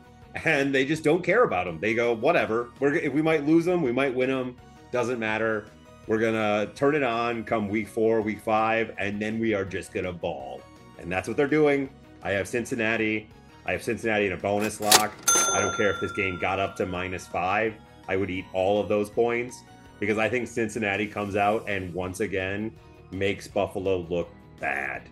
and 0.45 0.75
they 0.75 0.85
just 0.85 1.05
don't 1.05 1.23
care 1.23 1.45
about 1.45 1.67
them. 1.67 1.79
They 1.81 1.95
go, 1.95 2.15
whatever. 2.15 2.71
We're 2.81 2.95
if 2.95 3.13
we 3.13 3.23
might 3.23 3.47
lose 3.47 3.65
them, 3.65 3.83
we 3.83 3.93
might 3.93 4.15
win 4.15 4.31
them. 4.31 4.57
Doesn't 4.91 5.19
matter. 5.19 5.67
We're 6.09 6.19
gonna 6.19 6.73
turn 6.75 6.95
it 6.95 7.03
on 7.03 7.45
come 7.45 7.69
week 7.69 7.87
four, 7.87 8.21
week 8.21 8.41
five, 8.41 8.95
and 8.99 9.21
then 9.21 9.39
we 9.39 9.55
are 9.55 9.65
just 9.65 9.93
gonna 9.93 10.13
ball. 10.13 10.61
And 10.99 11.13
that's 11.13 11.29
what 11.29 11.37
they're 11.37 11.47
doing. 11.47 11.91
I 12.23 12.33
have 12.33 12.49
Cincinnati. 12.49 13.29
I 13.67 13.73
have 13.73 13.83
Cincinnati 13.83 14.27
in 14.27 14.33
a 14.33 14.37
bonus 14.37 14.81
lock. 14.81 15.13
I 15.53 15.61
don't 15.61 15.77
care 15.77 15.91
if 15.91 16.01
this 16.01 16.13
game 16.13 16.39
got 16.41 16.59
up 16.59 16.75
to 16.77 16.87
minus 16.87 17.27
five. 17.27 17.75
I 18.09 18.17
would 18.17 18.31
eat 18.31 18.47
all 18.53 18.81
of 18.81 18.89
those 18.89 19.11
points 19.11 19.63
because 20.01 20.19
I 20.19 20.29
think 20.29 20.49
Cincinnati 20.49 21.07
comes 21.07 21.37
out 21.37 21.69
and 21.69 21.93
once 21.93 22.21
again 22.21 22.73
makes 23.11 23.49
Buffalo 23.49 24.07
look 24.09 24.29
bad. 24.61 25.03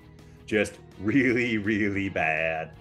Just 0.46 0.74
really, 1.00 1.58
really 1.58 2.08
bad. 2.08 2.72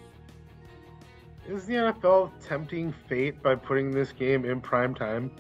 Is 1.47 1.65
the 1.65 1.75
NFL 1.75 2.31
tempting 2.43 2.93
fate 3.07 3.41
by 3.41 3.55
putting 3.55 3.91
this 3.91 4.11
game 4.11 4.45
in 4.45 4.61
prime 4.61 4.95
time? 4.95 5.31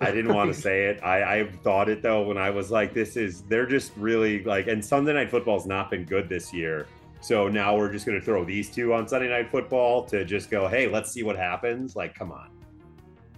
I 0.00 0.10
didn't 0.10 0.34
want 0.34 0.52
to 0.54 0.58
say 0.58 0.86
it. 0.86 1.02
I, 1.02 1.40
I 1.40 1.50
thought 1.62 1.90
it 1.90 2.02
though 2.02 2.22
when 2.22 2.38
I 2.38 2.48
was 2.48 2.70
like, 2.70 2.94
this 2.94 3.16
is, 3.16 3.42
they're 3.42 3.66
just 3.66 3.92
really 3.96 4.42
like, 4.44 4.66
and 4.68 4.82
Sunday 4.82 5.12
Night 5.12 5.30
Football's 5.30 5.66
not 5.66 5.90
been 5.90 6.04
good 6.04 6.28
this 6.28 6.52
year. 6.54 6.86
So 7.20 7.48
now 7.48 7.76
we're 7.76 7.92
just 7.92 8.06
going 8.06 8.18
to 8.18 8.24
throw 8.24 8.44
these 8.44 8.70
two 8.70 8.94
on 8.94 9.06
Sunday 9.06 9.28
Night 9.28 9.50
Football 9.50 10.04
to 10.04 10.24
just 10.24 10.50
go, 10.50 10.66
hey, 10.68 10.88
let's 10.88 11.12
see 11.12 11.22
what 11.22 11.36
happens. 11.36 11.94
Like, 11.94 12.14
come 12.14 12.32
on. 12.32 12.49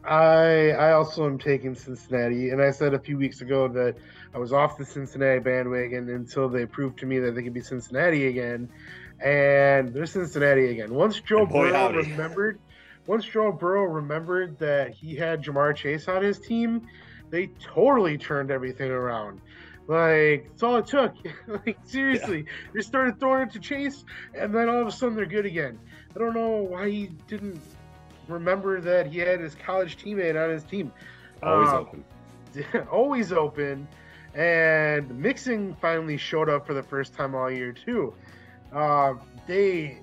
I 0.04 0.70
I 0.70 0.92
also 0.92 1.26
am 1.26 1.38
taking 1.38 1.74
Cincinnati, 1.74 2.50
and 2.50 2.60
I 2.60 2.70
said 2.70 2.94
a 2.94 2.98
few 2.98 3.16
weeks 3.16 3.40
ago 3.40 3.68
that 3.68 3.96
I 4.34 4.38
was 4.38 4.52
off 4.52 4.76
the 4.76 4.84
Cincinnati 4.84 5.38
bandwagon 5.38 6.08
until 6.08 6.48
they 6.48 6.66
proved 6.66 6.98
to 7.00 7.06
me 7.06 7.18
that 7.20 7.34
they 7.34 7.42
could 7.42 7.54
be 7.54 7.60
Cincinnati 7.60 8.26
again, 8.26 8.68
and 9.20 9.94
they're 9.94 10.06
Cincinnati 10.06 10.70
again. 10.70 10.92
Once 10.92 11.20
Joe 11.20 11.46
boy, 11.46 11.68
Burrow 11.68 11.72
howdy. 11.72 12.10
remembered, 12.10 12.58
once 13.06 13.24
Joe 13.24 13.52
Burrow 13.52 13.84
remembered 13.84 14.58
that 14.58 14.92
he 14.92 15.14
had 15.14 15.44
Ja'Marr 15.44 15.76
Chase 15.76 16.08
on 16.08 16.22
his 16.22 16.40
team, 16.40 16.88
they 17.30 17.46
totally 17.62 18.18
turned 18.18 18.50
everything 18.50 18.90
around. 18.90 19.40
Like 19.86 20.46
it's 20.52 20.64
all 20.64 20.76
it 20.78 20.86
took. 20.86 21.14
like 21.46 21.78
seriously, 21.84 22.46
they 22.74 22.80
started 22.80 23.20
throwing 23.20 23.42
it 23.42 23.52
to 23.52 23.60
Chase, 23.60 24.04
and 24.34 24.52
then 24.52 24.68
all 24.68 24.80
of 24.80 24.88
a 24.88 24.92
sudden 24.92 25.14
they're 25.14 25.26
good 25.26 25.46
again. 25.46 25.78
I 26.14 26.18
don't 26.18 26.34
know 26.34 26.56
why 26.56 26.90
he 26.90 27.06
didn't 27.28 27.60
remember 28.28 28.80
that 28.80 29.06
he 29.06 29.18
had 29.18 29.40
his 29.40 29.54
college 29.54 29.96
teammate 29.96 30.42
on 30.42 30.50
his 30.50 30.64
team. 30.64 30.92
Always 31.42 31.68
Um, 31.70 31.76
open. 31.76 32.04
always 32.90 33.32
open. 33.32 33.88
And 34.34 35.18
Mixon 35.18 35.76
finally 35.80 36.16
showed 36.16 36.48
up 36.48 36.66
for 36.66 36.74
the 36.74 36.82
first 36.82 37.14
time 37.14 37.34
all 37.34 37.50
year 37.50 37.72
too. 37.72 38.14
Uh, 38.72 39.14
they 39.46 39.98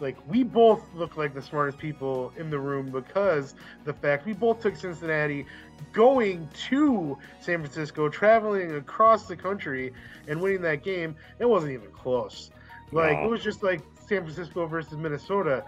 like 0.00 0.16
we 0.28 0.42
both 0.42 0.82
look 0.94 1.16
like 1.16 1.34
the 1.34 1.42
smartest 1.42 1.78
people 1.78 2.32
in 2.36 2.50
the 2.50 2.58
room 2.58 2.90
because 2.90 3.54
the 3.84 3.92
fact 3.92 4.26
we 4.26 4.32
both 4.32 4.60
took 4.60 4.76
Cincinnati 4.76 5.46
going 5.92 6.48
to 6.68 7.18
San 7.40 7.58
Francisco, 7.60 8.08
traveling 8.08 8.74
across 8.76 9.26
the 9.26 9.36
country 9.36 9.92
and 10.28 10.40
winning 10.40 10.62
that 10.62 10.82
game. 10.84 11.14
It 11.38 11.48
wasn't 11.48 11.72
even 11.72 11.90
close. 11.90 12.50
Like 12.92 13.18
No. 13.18 13.24
it 13.24 13.30
was 13.30 13.42
just 13.42 13.62
like 13.62 13.80
San 14.06 14.22
Francisco 14.22 14.66
versus 14.66 14.96
Minnesota. 14.96 15.64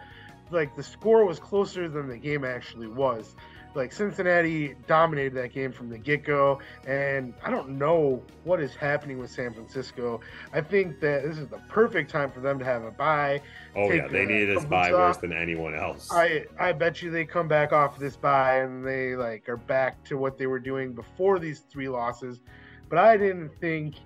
Like 0.54 0.76
the 0.76 0.82
score 0.82 1.24
was 1.24 1.38
closer 1.38 1.88
than 1.88 2.08
the 2.08 2.16
game 2.16 2.44
actually 2.44 2.86
was. 2.86 3.34
Like 3.74 3.92
Cincinnati 3.92 4.76
dominated 4.86 5.34
that 5.34 5.52
game 5.52 5.72
from 5.72 5.88
the 5.88 5.98
get 5.98 6.24
go, 6.24 6.60
and 6.86 7.34
I 7.42 7.50
don't 7.50 7.70
know 7.70 8.22
what 8.44 8.60
is 8.60 8.72
happening 8.74 9.18
with 9.18 9.30
San 9.30 9.52
Francisco. 9.52 10.20
I 10.52 10.60
think 10.60 11.00
that 11.00 11.24
this 11.24 11.38
is 11.38 11.48
the 11.48 11.58
perfect 11.68 12.08
time 12.08 12.30
for 12.30 12.38
them 12.38 12.60
to 12.60 12.64
have 12.64 12.84
a 12.84 12.92
bye. 12.92 13.42
Oh, 13.74 13.90
yeah. 13.90 14.06
They 14.06 14.22
a 14.22 14.26
needed 14.26 14.56
this 14.56 14.64
bye 14.64 14.92
worse 14.92 15.16
than 15.16 15.32
anyone 15.32 15.74
else. 15.74 16.08
I 16.12 16.44
I 16.58 16.70
bet 16.72 17.02
you 17.02 17.10
they 17.10 17.24
come 17.24 17.48
back 17.48 17.72
off 17.72 17.98
this 17.98 18.16
bye 18.16 18.58
and 18.58 18.86
they 18.86 19.16
like 19.16 19.48
are 19.48 19.56
back 19.56 20.04
to 20.04 20.16
what 20.16 20.38
they 20.38 20.46
were 20.46 20.60
doing 20.60 20.92
before 20.92 21.40
these 21.40 21.60
three 21.68 21.88
losses. 21.88 22.40
But 22.88 22.98
I 22.98 23.16
didn't 23.16 23.50
think 23.60 23.96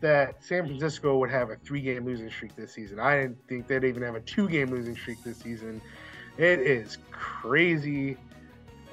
that 0.00 0.42
San 0.44 0.66
Francisco 0.66 1.18
would 1.18 1.30
have 1.30 1.50
a 1.50 1.56
three 1.56 1.80
game 1.80 2.04
losing 2.04 2.30
streak 2.30 2.54
this 2.56 2.72
season. 2.72 2.98
I 3.00 3.16
didn't 3.20 3.38
think 3.48 3.66
they'd 3.66 3.84
even 3.84 4.02
have 4.02 4.14
a 4.14 4.20
two 4.20 4.48
game 4.48 4.70
losing 4.70 4.96
streak 4.96 5.22
this 5.24 5.38
season. 5.38 5.80
It 6.36 6.60
is 6.60 6.98
crazy. 7.10 8.16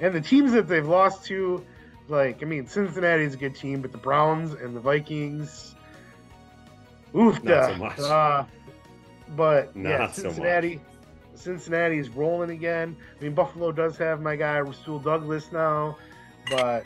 And 0.00 0.14
the 0.14 0.20
teams 0.20 0.52
that 0.52 0.68
they've 0.68 0.86
lost 0.86 1.24
to, 1.26 1.64
like, 2.08 2.42
I 2.42 2.46
mean, 2.46 2.66
Cincinnati's 2.66 3.34
a 3.34 3.36
good 3.36 3.54
team, 3.54 3.82
but 3.82 3.92
the 3.92 3.98
Browns 3.98 4.52
and 4.54 4.74
the 4.74 4.80
Vikings, 4.80 5.74
oof, 7.16 7.42
Not 7.42 7.70
so 7.70 7.76
much. 7.76 7.98
Uh, 7.98 8.44
But 9.36 9.70
yeah, 9.74 9.98
Not 9.98 10.14
so 10.14 10.24
much. 10.24 10.34
Cincinnati, 10.34 10.80
Cincinnati 11.34 11.98
is 11.98 12.08
rolling 12.10 12.50
again. 12.50 12.96
I 13.20 13.24
mean, 13.24 13.34
Buffalo 13.34 13.72
does 13.72 13.96
have 13.98 14.20
my 14.20 14.36
guy 14.36 14.58
Rasul 14.58 14.98
Douglas 14.98 15.50
now, 15.52 15.96
but 16.50 16.84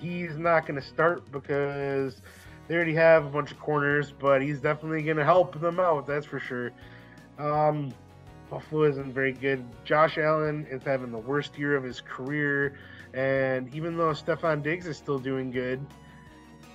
he's 0.00 0.36
not 0.36 0.66
going 0.66 0.80
to 0.80 0.86
start 0.86 1.30
because 1.32 2.20
they 2.72 2.76
already 2.76 2.94
have 2.94 3.26
a 3.26 3.28
bunch 3.28 3.50
of 3.50 3.60
corners. 3.60 4.14
But 4.18 4.40
he's 4.40 4.58
definitely 4.58 5.02
going 5.02 5.18
to 5.18 5.24
help 5.26 5.60
them 5.60 5.78
out. 5.78 6.06
That's 6.06 6.24
for 6.24 6.40
sure. 6.40 6.72
Um, 7.38 7.92
Buffalo 8.48 8.84
isn't 8.84 9.12
very 9.12 9.32
good. 9.32 9.62
Josh 9.84 10.16
Allen 10.16 10.66
is 10.70 10.82
having 10.82 11.12
the 11.12 11.18
worst 11.18 11.58
year 11.58 11.76
of 11.76 11.84
his 11.84 12.00
career, 12.00 12.78
and 13.12 13.74
even 13.74 13.96
though 13.96 14.12
Stefon 14.12 14.62
Diggs 14.62 14.86
is 14.86 14.96
still 14.96 15.18
doing 15.18 15.50
good, 15.50 15.84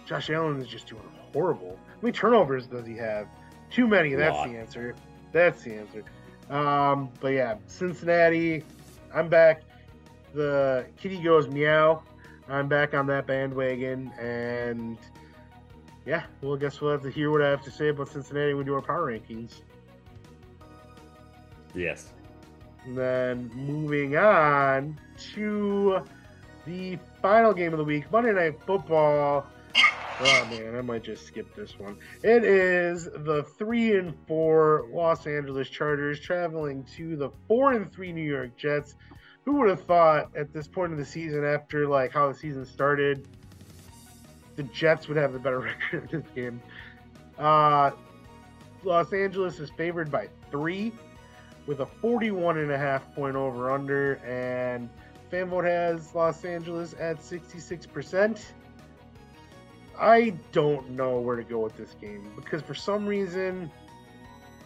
Josh 0.06 0.30
Allen 0.30 0.62
is 0.62 0.68
just 0.68 0.88
doing 0.88 1.02
horrible. 1.34 1.80
How 1.88 1.96
many 2.02 2.12
turnovers 2.12 2.68
does 2.68 2.86
he 2.86 2.96
have? 2.98 3.28
Too 3.72 3.88
many. 3.88 4.14
That's 4.14 4.38
the 4.44 4.56
answer. 4.58 4.96
That's 5.32 5.64
the 5.64 5.76
answer. 5.76 6.04
Um, 6.50 7.10
but 7.20 7.30
yeah, 7.30 7.56
Cincinnati. 7.66 8.64
I'm 9.14 9.30
back. 9.30 9.64
The 10.34 10.86
kitty 10.98 11.22
goes 11.22 11.48
meow. 11.48 12.04
I'm 12.50 12.68
back 12.68 12.94
on 12.94 13.08
that 13.08 13.26
bandwagon, 13.26 14.12
and 14.20 14.98
yeah, 16.08 16.24
well, 16.42 16.56
I 16.56 16.58
guess 16.58 16.80
we'll 16.80 16.92
have 16.92 17.02
to 17.02 17.12
hear 17.12 17.30
what 17.32 17.42
I 17.42 17.50
have 17.50 17.62
to 17.64 17.72
say 17.72 17.90
about 17.90 18.08
Cincinnati 18.08 18.54
when 18.54 18.60
we 18.60 18.64
do 18.64 18.74
our 18.76 18.82
power 18.82 19.12
rankings. 19.12 19.62
Yes. 21.76 22.14
And 22.86 22.98
then 22.98 23.52
moving 23.54 24.16
on 24.16 24.98
to 25.34 26.00
the 26.66 26.98
final 27.22 27.54
game 27.54 27.74
of 27.74 27.78
the 27.78 27.84
week, 27.84 28.10
Monday 28.10 28.32
Night 28.32 28.58
Football. 28.64 29.46
Oh 29.76 30.48
man, 30.50 30.78
I 30.78 30.82
might 30.82 31.04
just 31.04 31.28
skip 31.28 31.54
this 31.54 31.78
one. 31.78 31.98
It 32.24 32.46
is 32.46 33.04
the 33.04 33.46
three 33.58 33.98
and 33.98 34.16
four 34.28 34.88
Los 34.94 35.28
Angeles 35.28 35.70
Chargers 35.70 36.22
traveling 36.22 36.86
to 36.96 37.18
the 37.18 37.32
four 37.50 37.74
and 37.74 37.92
three 37.92 38.14
New 38.14 38.24
York 38.24 38.56
Jets. 38.56 38.96
Who 39.44 39.58
would 39.60 39.70
have 39.70 39.84
thought 39.84 40.36
at 40.38 40.54
this 40.54 40.70
point 40.70 40.94
of 40.94 40.98
the 40.98 41.06
season, 41.06 41.44
after 41.44 41.86
like 41.86 42.14
how 42.14 42.30
the 42.30 42.34
season 42.34 42.66
started, 42.66 43.28
the 44.58 44.64
Jets 44.64 45.08
would 45.08 45.18
have 45.18 45.32
the 45.32 45.40
better 45.40 45.60
record 45.92 46.12
in 46.12 46.22
this 46.22 46.30
game? 46.36 46.62
Uh, 47.40 47.92
Los 48.84 49.14
Angeles 49.14 49.60
is 49.60 49.70
favored 49.72 50.12
by 50.12 50.28
three 50.52 50.92
with 51.68 51.82
a 51.82 51.86
41 51.86 52.58
and 52.58 52.72
a 52.72 52.78
half 52.78 53.14
point 53.14 53.36
over 53.36 53.70
under 53.70 54.16
and 54.26 54.90
fanvote 55.32 55.66
has 55.66 56.16
los 56.16 56.46
angeles 56.46 56.96
at 57.00 57.20
66% 57.20 58.42
i 60.00 60.34
don't 60.54 60.90
know 60.90 61.20
where 61.20 61.36
to 61.36 61.44
go 61.44 61.60
with 61.60 61.76
this 61.76 61.96
game 62.00 62.32
because 62.36 62.62
for 62.62 62.74
some 62.74 63.06
reason 63.06 63.70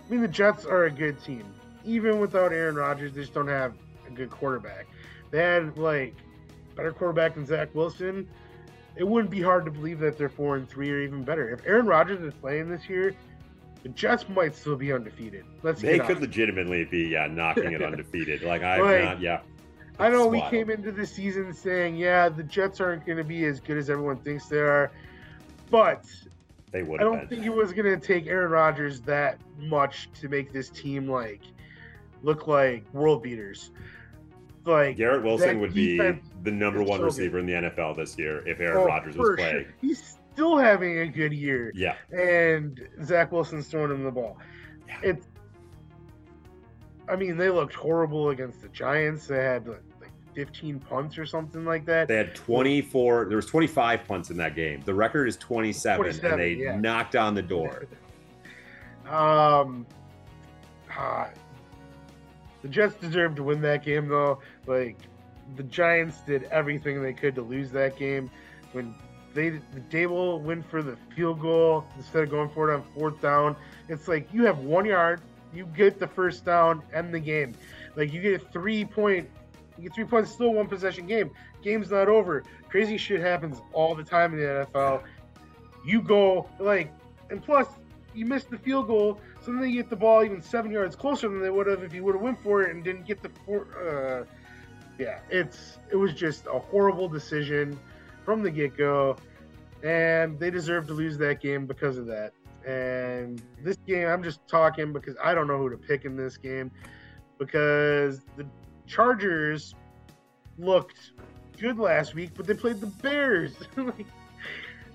i 0.08 0.12
mean 0.12 0.22
the 0.22 0.28
jets 0.28 0.66
are 0.66 0.86
a 0.86 0.92
good 0.92 1.22
team. 1.24 1.44
Even 1.84 2.20
without 2.20 2.54
aaron 2.54 2.76
rodgers 2.76 3.14
they 3.14 3.22
just 3.22 3.34
don't 3.34 3.48
have 3.48 3.74
a 4.08 4.12
good 4.12 4.30
quarterback. 4.30 4.86
They 5.32 5.40
had 5.40 5.78
like 5.78 6.14
better 6.76 6.92
quarterback 6.92 7.34
than 7.34 7.46
zach 7.48 7.74
wilson 7.74 8.28
it 8.96 9.08
wouldn't 9.08 9.32
be 9.32 9.42
hard 9.42 9.66
to 9.66 9.72
believe 9.72 10.00
that 10.00 10.18
they're 10.18 10.30
four 10.30 10.58
and 10.58 10.68
three 10.70 10.92
or 10.92 11.00
even 11.02 11.24
better 11.24 11.50
if 11.50 11.66
aaron 11.66 11.86
rodgers 11.86 12.22
is 12.22 12.34
playing 12.36 12.70
this 12.70 12.88
year 12.90 13.16
the 13.84 13.90
Jets 13.90 14.30
might 14.30 14.56
still 14.56 14.76
be 14.76 14.94
undefeated. 14.94 15.44
Let's 15.64 15.82
They 15.82 15.98
could 16.00 16.22
legitimately 16.22 16.86
be, 16.86 17.08
yeah, 17.08 17.28
knocking 17.28 17.72
it 17.74 17.82
undefeated. 17.84 18.44
Like 18.44 18.62
I've 18.62 18.82
Like, 18.84 19.04
not, 19.04 19.22
yeah. 19.22 19.42
I 20.00 20.10
know 20.10 20.32
It's 20.32 20.44
we 20.44 20.50
came 20.50 20.70
into 20.70 20.92
the 20.92 21.06
season 21.06 21.54
saying, 21.54 21.96
yeah, 21.96 22.30
the 22.30 22.44
Jets 22.44 22.80
aren't 22.80 23.06
going 23.06 23.18
to 23.18 23.24
be 23.24 23.46
as 23.46 23.60
good 23.60 23.78
as 23.78 23.90
everyone 23.90 24.18
thinks 24.18 24.48
they 24.48 24.60
are, 24.60 24.92
but 25.70 26.06
They 26.72 26.84
would 26.84 27.02
I 27.02 27.04
don't 27.04 27.20
been. 27.20 27.28
think 27.28 27.46
it 27.46 27.54
was 27.54 27.74
going 27.74 27.86
to 27.88 27.98
take 28.06 28.28
Aaron 28.28 28.52
Rodgers 28.52 29.02
that 29.02 29.40
much 29.60 30.10
to 30.22 30.30
make 30.30 30.54
this 30.54 30.70
team 30.70 31.08
like 31.10 31.42
look 32.24 32.48
like 32.48 32.84
world 32.94 33.24
beaters. 33.24 33.72
Like 34.64 34.96
Garrett 34.98 35.24
Wilson 35.24 35.60
would 35.60 35.74
be 35.74 35.98
the 35.98 36.52
number 36.52 36.84
one 36.84 37.00
so 37.00 37.06
receiver 37.06 37.40
in 37.40 37.46
the 37.46 37.54
NFL 37.54 37.96
this 37.98 38.18
year 38.18 38.48
if 38.48 38.60
Aaron 38.60 38.78
Oh, 38.78 38.86
Rodgers 38.86 39.16
was 39.16 39.36
playing. 39.36 39.64
sure. 39.64 39.74
He's 39.82 40.18
still 40.34 40.58
having 40.58 41.00
a 41.00 41.08
good 41.08 41.34
year. 41.34 41.72
Yeah. 41.76 41.96
And 42.12 42.80
Zach 43.04 43.32
Wilson's 43.32 43.68
throwing 43.68 43.92
him 43.92 44.04
the 44.04 44.12
ball. 44.12 44.38
It's 45.02 45.28
I 47.10 47.16
mean, 47.16 47.38
they 47.38 47.50
looked 47.50 47.74
horrible 47.74 48.30
against 48.30 48.62
the 48.62 48.70
Giants. 48.70 49.28
They 49.28 49.44
had 49.44 49.68
like 49.68 49.82
15 50.34 50.80
punts 50.80 51.18
or 51.18 51.26
something 51.26 51.66
like 51.66 51.86
that. 51.86 52.08
They 52.08 52.16
had 52.16 52.36
24, 52.36 53.26
there 53.26 53.36
was 53.36 53.48
25 53.48 54.08
punts 54.08 54.30
in 54.30 54.38
that 54.38 54.56
game. 54.56 54.82
The 54.86 54.94
record 54.94 55.28
is 55.28 55.36
27, 55.38 55.98
27, 55.98 56.32
and 56.32 56.40
they 56.40 56.64
yeah. 56.64 56.78
knocked 56.78 57.16
on 57.16 57.34
the 57.34 57.42
door. 57.42 57.86
Um, 59.10 59.86
ah, 60.90 61.30
the 62.62 62.68
Jets 62.68 62.96
deserved 62.96 63.38
to 63.38 63.44
win 63.44 63.62
that 63.62 63.84
game, 63.84 64.08
though. 64.08 64.40
Like 64.68 64.98
the 65.56 65.64
Giants 65.64 66.20
did 66.26 66.44
everything 66.46 67.02
they 67.02 67.14
could 67.14 67.36
to 67.36 67.42
lose 67.42 67.72
that 67.72 67.98
game. 67.98 68.30
When 68.72 68.96
they 69.34 69.50
the 69.50 69.82
Daboll 69.90 70.42
went 70.42 70.70
for 70.70 70.82
the 70.82 70.98
field 71.16 71.42
goal 71.42 71.86
instead 71.98 72.24
of 72.24 72.30
going 72.30 72.50
for 72.50 72.72
it 72.72 72.76
on 72.76 72.84
fourth 72.96 73.22
down, 73.22 73.56
it's 73.90 74.08
like 74.08 74.32
you 74.34 74.46
have 74.46 74.60
one 74.60 74.86
yard, 74.86 75.22
you 75.54 75.66
get 75.66 76.00
the 76.00 76.08
first 76.08 76.46
down, 76.46 76.82
end 76.94 77.14
the 77.14 77.20
game. 77.20 77.54
Like 77.96 78.14
you 78.14 78.22
get 78.22 78.42
a 78.42 78.46
three 78.52 78.86
point, 78.86 79.30
you 79.78 79.84
get 79.84 79.96
three 79.96 80.06
points, 80.06 80.32
still 80.32 80.54
one 80.54 80.68
possession 80.68 81.08
game. 81.08 81.32
Game's 81.64 81.92
not 81.92 82.08
over. 82.08 82.44
Crazy 82.70 82.98
shit 82.98 83.22
happens 83.22 83.62
all 83.74 83.96
the 83.96 84.04
time 84.04 84.34
in 84.34 84.40
the 84.40 84.68
NFL. 84.74 85.04
You 85.86 86.02
go 86.02 86.50
like, 86.60 86.92
and 87.30 87.44
plus 87.44 87.68
you 88.14 88.26
missed 88.26 88.50
the 88.50 88.58
field 88.58 88.88
goal, 88.88 89.20
so 89.42 89.52
then 89.52 89.62
they 89.62 89.72
get 89.72 89.90
the 89.90 89.96
ball 89.96 90.24
even 90.24 90.42
seven 90.42 90.72
yards 90.72 90.96
closer 90.96 91.28
than 91.28 91.42
they 91.42 91.50
would 91.50 91.68
have 91.68 91.84
if 91.84 91.92
he 91.92 92.00
would 92.00 92.14
have 92.14 92.22
went 92.22 92.42
for 92.42 92.62
it 92.62 92.76
and 92.76 92.84
didn't 92.84 93.06
get 93.06 93.22
the 93.24 93.30
four. 93.46 93.68
Uh, 93.76 94.26
yeah, 95.00 95.20
it's 95.30 95.80
it 95.90 95.96
was 95.96 96.14
just 96.14 96.46
a 96.46 96.60
horrible 96.60 97.10
decision 97.10 97.80
from 98.24 98.44
the 98.44 98.52
get 98.52 98.78
go, 98.78 99.18
and 99.84 100.40
they 100.40 100.52
deserve 100.52 100.86
to 100.88 100.94
lose 100.94 101.18
that 101.18 101.42
game 101.42 101.66
because 101.66 101.98
of 101.98 102.06
that. 102.06 102.34
And 102.68 103.42
this 103.64 103.78
game, 103.88 104.08
I'm 104.08 104.22
just 104.22 104.48
talking 104.48 104.94
because 104.94 105.16
I 105.24 105.34
don't 105.34 105.48
know 105.48 105.58
who 105.58 105.72
to 105.72 105.78
pick 105.78 106.06
in 106.06 106.16
this 106.16 106.38
game 106.38 106.70
because 107.40 108.22
the 108.38 108.46
Chargers 108.86 109.74
looked 110.60 111.14
good 111.60 111.80
last 111.80 112.14
week, 112.14 112.32
but 112.36 112.46
they 112.46 112.54
played 112.54 112.80
the 112.80 112.88
Bears. 112.88 113.56
like, 113.76 114.06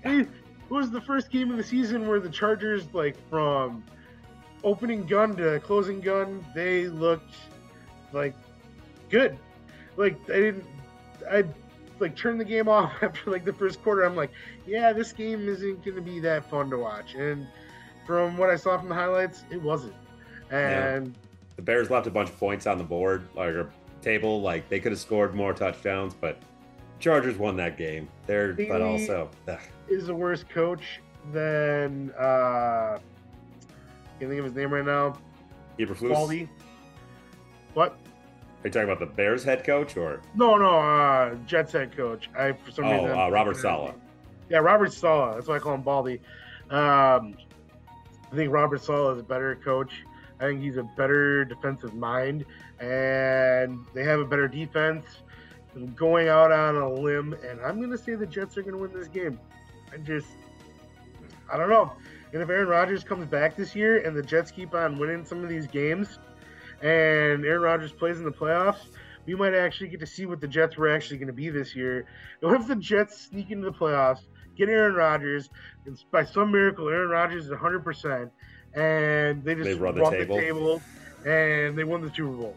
it 0.05 0.29
was 0.69 0.89
the 0.89 1.01
first 1.01 1.29
game 1.29 1.51
of 1.51 1.57
the 1.57 1.63
season 1.63 2.07
where 2.07 2.21
the 2.21 2.29
Chargers, 2.29 2.87
like 2.93 3.17
from 3.29 3.83
opening 4.63 5.05
gun 5.05 5.35
to 5.37 5.59
closing 5.61 6.01
gun, 6.01 6.45
they 6.55 6.87
looked 6.87 7.35
like 8.13 8.35
good. 9.09 9.37
Like 9.95 10.17
I 10.29 10.33
didn't, 10.39 10.65
I 11.31 11.43
like 11.99 12.15
turned 12.15 12.39
the 12.39 12.45
game 12.45 12.67
off 12.77 12.91
after 13.01 13.31
like 13.31 13.45
the 13.45 13.53
first 13.53 13.81
quarter. 13.83 14.03
I'm 14.03 14.15
like, 14.15 14.31
yeah, 14.65 14.93
this 14.93 15.11
game 15.11 15.47
isn't 15.47 15.83
going 15.83 15.95
to 15.95 16.01
be 16.01 16.19
that 16.21 16.49
fun 16.49 16.69
to 16.69 16.77
watch. 16.77 17.15
And 17.15 17.47
from 18.05 18.37
what 18.37 18.49
I 18.49 18.55
saw 18.55 18.77
from 18.77 18.89
the 18.89 18.95
highlights, 18.95 19.43
it 19.49 19.61
wasn't. 19.61 19.95
And 20.51 21.13
The 21.55 21.61
Bears 21.61 21.89
left 21.89 22.07
a 22.07 22.11
bunch 22.11 22.29
of 22.29 22.39
points 22.39 22.67
on 22.67 22.77
the 22.77 22.83
board, 22.83 23.27
like 23.35 23.49
or 23.49 23.69
table. 24.01 24.41
Like 24.41 24.69
they 24.69 24.79
could 24.79 24.91
have 24.91 24.99
scored 24.99 25.35
more 25.35 25.53
touchdowns, 25.53 26.13
but 26.13 26.39
Chargers 26.99 27.37
won 27.37 27.55
that 27.57 27.77
game. 27.77 28.07
They're, 28.25 28.53
but 28.53 28.81
also, 28.81 29.29
ugh, 29.47 29.59
is 29.89 30.09
a 30.09 30.15
worse 30.15 30.43
coach 30.43 30.99
than 31.31 32.11
uh, 32.11 32.99
can't 34.19 34.29
think 34.31 34.39
of 34.39 34.45
his 34.45 34.55
name 34.55 34.73
right 34.73 34.85
now. 34.85 35.17
Eberflus. 35.79 36.11
Baldy. 36.11 36.49
What? 37.73 37.91
Are 37.91 38.67
you 38.67 38.71
talking 38.71 38.89
about 38.89 38.99
the 38.99 39.05
Bears 39.05 39.43
head 39.43 39.63
coach 39.63 39.95
or? 39.97 40.21
No, 40.35 40.55
no, 40.57 40.79
uh, 40.79 41.35
Jets 41.45 41.71
head 41.71 41.95
coach. 41.95 42.29
I 42.37 42.53
for 42.53 42.71
some 42.71 42.85
Oh, 42.85 42.91
reason 43.03 43.17
uh, 43.17 43.29
Robert 43.29 43.55
Saleh. 43.57 43.93
Yeah, 44.49 44.57
Robert 44.59 44.91
Saleh. 44.91 45.35
That's 45.35 45.47
why 45.47 45.57
I 45.57 45.59
call 45.59 45.75
him 45.75 45.83
Baldy. 45.83 46.19
Um, 46.69 47.35
I 48.31 48.35
think 48.35 48.51
Robert 48.51 48.83
Saleh 48.83 49.13
is 49.13 49.19
a 49.19 49.23
better 49.23 49.55
coach. 49.55 49.91
I 50.39 50.45
think 50.45 50.61
he's 50.61 50.77
a 50.77 50.83
better 50.97 51.45
defensive 51.45 51.93
mind, 51.93 52.45
and 52.79 53.79
they 53.93 54.03
have 54.03 54.19
a 54.19 54.25
better 54.25 54.47
defense. 54.47 55.05
I'm 55.75 55.93
going 55.93 56.27
out 56.27 56.51
on 56.51 56.75
a 56.75 56.89
limb, 56.91 57.33
and 57.47 57.61
I'm 57.61 57.77
going 57.77 57.91
to 57.91 57.97
say 57.97 58.15
the 58.15 58.25
Jets 58.25 58.57
are 58.57 58.61
going 58.63 58.73
to 58.73 58.79
win 58.79 58.91
this 58.93 59.07
game. 59.07 59.39
I 59.93 59.97
just, 59.97 60.27
I 61.51 61.57
don't 61.57 61.69
know. 61.69 61.93
And 62.33 62.41
if 62.41 62.49
Aaron 62.49 62.67
Rodgers 62.67 63.03
comes 63.03 63.25
back 63.25 63.55
this 63.55 63.75
year, 63.75 63.99
and 63.99 64.15
the 64.15 64.21
Jets 64.21 64.51
keep 64.51 64.73
on 64.73 64.97
winning 64.97 65.25
some 65.25 65.43
of 65.43 65.49
these 65.49 65.67
games, 65.67 66.19
and 66.81 67.45
Aaron 67.45 67.61
Rodgers 67.61 67.91
plays 67.91 68.17
in 68.17 68.25
the 68.25 68.31
playoffs, 68.31 68.87
we 69.25 69.35
might 69.35 69.53
actually 69.53 69.89
get 69.89 69.99
to 70.01 70.05
see 70.07 70.25
what 70.25 70.39
the 70.41 70.47
Jets 70.47 70.77
were 70.77 70.89
actually 70.93 71.17
going 71.17 71.27
to 71.27 71.33
be 71.33 71.49
this 71.49 71.75
year. 71.75 72.05
And 72.41 72.51
what 72.51 72.61
if 72.61 72.67
the 72.67 72.75
Jets 72.75 73.19
sneak 73.19 73.51
into 73.51 73.65
the 73.65 73.77
playoffs, 73.77 74.21
get 74.57 74.69
Aaron 74.69 74.95
Rodgers, 74.95 75.49
and 75.85 75.97
by 76.11 76.25
some 76.25 76.51
miracle, 76.51 76.87
Aaron 76.89 77.09
Rodgers 77.09 77.45
is 77.45 77.51
100%, 77.51 78.29
and 78.73 79.43
they 79.43 79.55
just 79.55 79.65
They 79.65 79.73
run 79.73 79.95
the 79.95 80.09
table. 80.09 80.35
the 80.35 80.41
table, 80.41 80.81
and 81.25 81.77
they 81.77 81.83
won 81.83 82.01
the 82.01 82.13
Super 82.13 82.35
Bowl. 82.35 82.55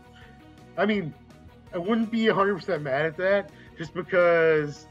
I 0.77 0.87
mean, 0.87 1.15
I 1.75 1.79
wouldn't 1.79 2.11
be 2.11 2.25
100% 2.27 2.83
mad 2.83 3.07
at 3.07 3.17
that, 3.19 3.51
just 3.79 3.95
because 3.95 4.87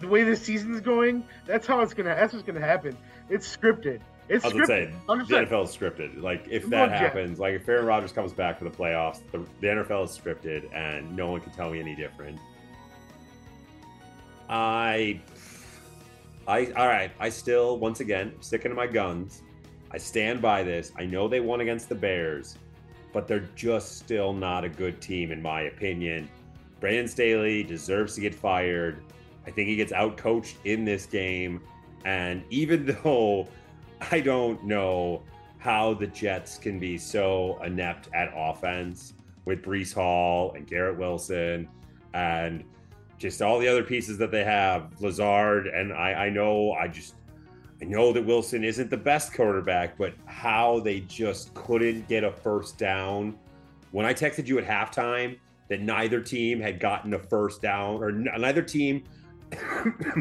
the 0.00 0.08
way 0.08 0.22
this 0.22 0.42
season 0.42 0.74
is 0.74 0.80
going, 0.80 1.24
that's 1.46 1.66
how 1.66 1.80
it's 1.80 1.94
gonna. 1.94 2.14
That's 2.14 2.32
what's 2.32 2.44
gonna 2.46 2.60
happen. 2.60 2.96
It's 3.28 3.56
scripted. 3.56 4.00
It's 4.28 4.44
I 4.44 4.48
was 4.48 4.54
gonna 4.54 4.66
say 4.66 4.90
scripted. 5.06 5.28
the 5.28 5.34
100%. 5.34 5.48
NFL 5.48 5.64
is 5.64 5.76
scripted. 5.76 6.22
Like 6.22 6.46
if 6.50 6.68
that 6.70 6.90
Jets. 6.90 7.00
happens, 7.00 7.38
like 7.38 7.54
if 7.54 7.68
Aaron 7.68 7.84
Rodgers 7.86 8.12
comes 8.12 8.32
back 8.32 8.58
for 8.58 8.64
the 8.64 8.70
playoffs, 8.70 9.20
the, 9.32 9.38
the 9.60 9.66
NFL 9.66 10.04
is 10.04 10.18
scripted, 10.18 10.72
and 10.74 11.14
no 11.14 11.30
one 11.30 11.40
can 11.40 11.52
tell 11.52 11.70
me 11.70 11.80
any 11.80 11.94
different. 11.94 12.38
I, 14.48 15.20
I, 16.46 16.66
all 16.76 16.86
right. 16.86 17.10
I 17.18 17.28
still, 17.28 17.78
once 17.78 18.00
again, 18.00 18.34
sticking 18.40 18.70
to 18.70 18.74
my 18.74 18.86
guns. 18.86 19.42
I 19.90 19.98
stand 19.98 20.42
by 20.42 20.62
this. 20.62 20.92
I 20.96 21.06
know 21.06 21.28
they 21.28 21.40
won 21.40 21.60
against 21.60 21.88
the 21.88 21.94
Bears, 21.94 22.58
but 23.12 23.26
they're 23.28 23.48
just 23.54 23.98
still 23.98 24.32
not 24.32 24.64
a 24.64 24.68
good 24.68 25.00
team, 25.00 25.32
in 25.32 25.40
my 25.40 25.62
opinion. 25.62 26.28
Brandon 26.80 27.08
Staley 27.08 27.62
deserves 27.62 28.14
to 28.16 28.20
get 28.20 28.34
fired. 28.34 29.02
I 29.46 29.50
think 29.50 29.68
he 29.68 29.76
gets 29.76 29.92
outcoached 29.92 30.56
in 30.64 30.84
this 30.84 31.06
game. 31.06 31.60
And 32.04 32.44
even 32.50 32.86
though 33.04 33.48
I 34.10 34.20
don't 34.20 34.64
know 34.64 35.22
how 35.58 35.94
the 35.94 36.06
Jets 36.06 36.58
can 36.58 36.78
be 36.78 36.98
so 36.98 37.58
inept 37.62 38.08
at 38.14 38.32
offense 38.36 39.14
with 39.44 39.62
Breece 39.62 39.94
Hall 39.94 40.52
and 40.54 40.66
Garrett 40.66 40.98
Wilson 40.98 41.68
and 42.12 42.64
just 43.18 43.40
all 43.40 43.58
the 43.58 43.68
other 43.68 43.82
pieces 43.82 44.18
that 44.18 44.30
they 44.30 44.44
have, 44.44 44.90
Lazard, 45.00 45.66
and 45.68 45.92
I, 45.92 46.26
I 46.26 46.28
know 46.30 46.72
I 46.72 46.88
just 46.88 47.14
I 47.80 47.86
know 47.86 48.12
that 48.12 48.24
Wilson 48.24 48.62
isn't 48.62 48.90
the 48.90 48.96
best 48.96 49.34
quarterback, 49.34 49.96
but 49.98 50.14
how 50.26 50.80
they 50.80 51.00
just 51.00 51.52
couldn't 51.54 52.08
get 52.08 52.24
a 52.24 52.30
first 52.30 52.78
down. 52.78 53.38
When 53.90 54.06
I 54.06 54.14
texted 54.14 54.46
you 54.46 54.58
at 54.58 54.64
halftime 54.64 55.38
that 55.68 55.80
neither 55.80 56.20
team 56.20 56.60
had 56.60 56.78
gotten 56.78 57.14
a 57.14 57.18
first 57.18 57.62
down, 57.62 58.02
or 58.02 58.12
neither 58.12 58.62
team 58.62 59.04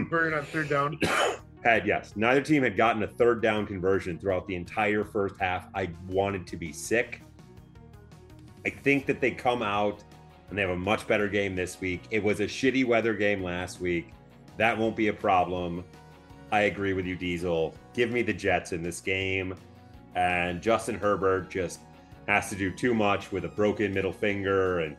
Burn 0.09 0.33
on 0.33 0.45
third 0.45 0.69
down. 0.69 0.99
had 1.63 1.87
yes, 1.87 2.13
neither 2.15 2.41
team 2.41 2.63
had 2.63 2.75
gotten 2.75 3.03
a 3.03 3.07
third 3.07 3.41
down 3.41 3.65
conversion 3.65 4.17
throughout 4.19 4.47
the 4.47 4.55
entire 4.55 5.03
first 5.03 5.35
half. 5.39 5.67
I 5.73 5.89
wanted 6.07 6.45
to 6.47 6.57
be 6.57 6.71
sick. 6.71 7.21
I 8.65 8.69
think 8.69 9.05
that 9.05 9.21
they 9.21 9.31
come 9.31 9.61
out 9.61 10.03
and 10.49 10.57
they 10.57 10.61
have 10.61 10.71
a 10.71 10.75
much 10.75 11.07
better 11.07 11.27
game 11.27 11.55
this 11.55 11.79
week. 11.79 12.03
It 12.11 12.23
was 12.23 12.39
a 12.39 12.45
shitty 12.45 12.85
weather 12.85 13.13
game 13.13 13.41
last 13.41 13.79
week. 13.79 14.13
That 14.57 14.77
won't 14.77 14.95
be 14.95 15.07
a 15.07 15.13
problem. 15.13 15.83
I 16.51 16.61
agree 16.61 16.93
with 16.93 17.05
you, 17.05 17.15
Diesel. 17.15 17.75
Give 17.93 18.11
me 18.11 18.21
the 18.21 18.33
Jets 18.33 18.73
in 18.73 18.83
this 18.83 19.01
game. 19.01 19.55
And 20.15 20.61
Justin 20.61 20.95
Herbert 20.95 21.49
just 21.49 21.79
has 22.27 22.49
to 22.49 22.55
do 22.55 22.71
too 22.71 22.93
much 22.93 23.31
with 23.31 23.45
a 23.45 23.49
broken 23.49 23.93
middle 23.93 24.13
finger 24.13 24.79
and 24.81 24.95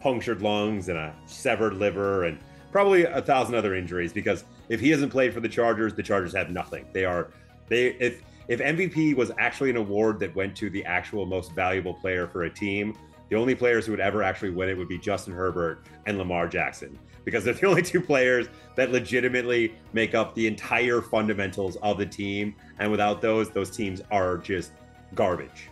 punctured 0.00 0.42
lungs 0.42 0.88
and 0.88 0.98
a 0.98 1.14
severed 1.26 1.74
liver 1.74 2.24
and 2.24 2.38
probably 2.70 3.04
a 3.04 3.22
thousand 3.22 3.54
other 3.54 3.74
injuries 3.74 4.12
because 4.12 4.44
if 4.70 4.80
he 4.80 4.88
hasn't 4.88 5.12
played 5.12 5.34
for 5.34 5.40
the 5.40 5.48
Chargers, 5.48 5.92
the 5.92 6.02
Chargers 6.02 6.32
have 6.32 6.48
nothing. 6.48 6.86
They 6.94 7.04
are 7.04 7.28
they 7.68 7.88
if 7.98 8.22
if 8.48 8.60
MVP 8.60 9.14
was 9.14 9.30
actually 9.38 9.70
an 9.70 9.76
award 9.76 10.18
that 10.20 10.34
went 10.34 10.56
to 10.56 10.70
the 10.70 10.84
actual 10.86 11.26
most 11.26 11.52
valuable 11.52 11.92
player 11.92 12.26
for 12.26 12.44
a 12.44 12.50
team, 12.50 12.96
the 13.28 13.36
only 13.36 13.54
players 13.54 13.84
who 13.84 13.92
would 13.92 14.00
ever 14.00 14.22
actually 14.22 14.50
win 14.50 14.68
it 14.68 14.78
would 14.78 14.88
be 14.88 14.98
Justin 14.98 15.34
Herbert 15.34 15.84
and 16.06 16.16
Lamar 16.16 16.48
Jackson 16.48 16.98
because 17.24 17.44
they're 17.44 17.52
the 17.52 17.66
only 17.68 17.82
two 17.82 18.00
players 18.00 18.48
that 18.76 18.92
legitimately 18.92 19.74
make 19.92 20.14
up 20.14 20.34
the 20.34 20.46
entire 20.46 21.02
fundamentals 21.02 21.76
of 21.76 21.98
the 21.98 22.06
team 22.06 22.54
and 22.78 22.90
without 22.90 23.20
those 23.20 23.50
those 23.50 23.70
teams 23.70 24.00
are 24.10 24.38
just 24.38 24.70
garbage. 25.14 25.68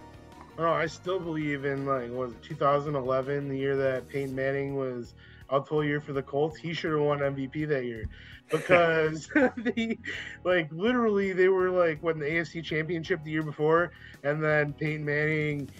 Oh, 0.58 0.72
I 0.72 0.86
still 0.86 1.20
believe 1.20 1.64
in 1.64 1.86
like 1.86 2.10
was 2.10 2.32
it 2.32 2.42
2011, 2.42 3.48
the 3.48 3.56
year 3.56 3.76
that 3.76 4.08
Peyton 4.08 4.34
Manning 4.34 4.74
was 4.74 5.14
out 5.50 5.66
the 5.66 5.70
whole 5.70 5.84
year 5.84 6.00
for 6.00 6.12
the 6.12 6.22
Colts. 6.22 6.58
He 6.58 6.74
should 6.74 6.90
have 6.90 7.00
won 7.00 7.20
MVP 7.20 7.68
that 7.68 7.84
year 7.84 8.08
because 8.50 9.28
they 9.56 9.98
like 10.44 10.70
literally 10.72 11.32
they 11.32 11.48
were 11.48 11.70
like 11.70 12.02
what 12.02 12.14
in 12.14 12.20
the 12.20 12.26
AFC 12.26 12.64
Championship 12.64 13.22
the 13.24 13.30
year 13.30 13.42
before, 13.42 13.92
and 14.22 14.42
then 14.42 14.72
Peyton 14.72 15.04
Manning 15.04 15.70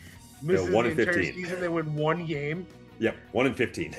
misses 0.42 0.70
one 0.70 0.84
the 0.84 0.90
entire 0.90 1.14
15. 1.14 1.34
season. 1.34 1.60
They 1.60 1.68
win 1.68 1.94
one 1.94 2.26
game. 2.26 2.66
Yep, 2.98 3.16
1 3.32 3.46
in 3.46 3.54
15. 3.54 3.94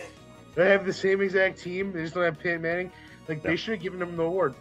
They 0.55 0.69
have 0.69 0.85
the 0.85 0.93
same 0.93 1.21
exact 1.21 1.57
team. 1.57 1.93
They 1.93 2.01
just 2.01 2.15
don't 2.15 2.23
have 2.23 2.39
Peyton 2.39 2.61
Manning. 2.61 2.91
Like 3.27 3.41
they 3.43 3.55
should 3.55 3.75
have 3.75 3.81
given 3.83 4.01
him 4.01 4.17
the 4.17 4.23
award. 4.23 4.55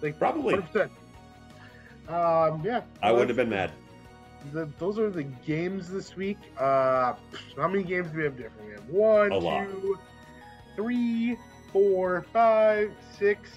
Like 0.00 0.18
Probably. 0.18 0.54
100%. 0.54 0.90
Um, 2.08 2.62
yeah. 2.64 2.82
I 3.02 3.12
wouldn't 3.12 3.28
have 3.28 3.36
been 3.36 3.50
mad. 3.50 3.70
the, 4.52 4.68
those 4.78 4.98
are 4.98 5.10
the 5.10 5.24
games 5.24 5.90
this 5.90 6.16
week. 6.16 6.38
Uh, 6.58 7.14
how 7.56 7.68
many 7.68 7.82
games 7.82 8.10
do 8.10 8.18
we 8.18 8.24
have 8.24 8.36
different? 8.36 8.66
We 8.66 8.72
have 8.72 8.88
one, 8.88 9.30
lot. 9.30 9.68
three, 10.74 11.36
four, 11.72 12.24
five, 12.32 12.92
six, 13.18 13.50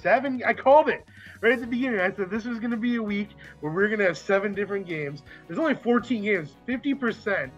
seven. 0.00 0.42
I 0.46 0.52
called 0.52 0.88
it 0.88 1.04
right 1.40 1.52
at 1.52 1.60
the 1.60 1.66
beginning. 1.66 2.00
I 2.00 2.12
said 2.12 2.30
this 2.30 2.44
was 2.44 2.58
going 2.58 2.70
to 2.70 2.76
be 2.76 2.96
a 2.96 3.02
week 3.02 3.30
where 3.60 3.72
we're 3.72 3.88
going 3.88 3.98
to 4.00 4.06
have 4.06 4.18
seven 4.18 4.54
different 4.54 4.86
games. 4.86 5.22
There's 5.46 5.58
only 5.58 5.74
14 5.74 6.22
games. 6.22 6.54
50% 6.66 7.50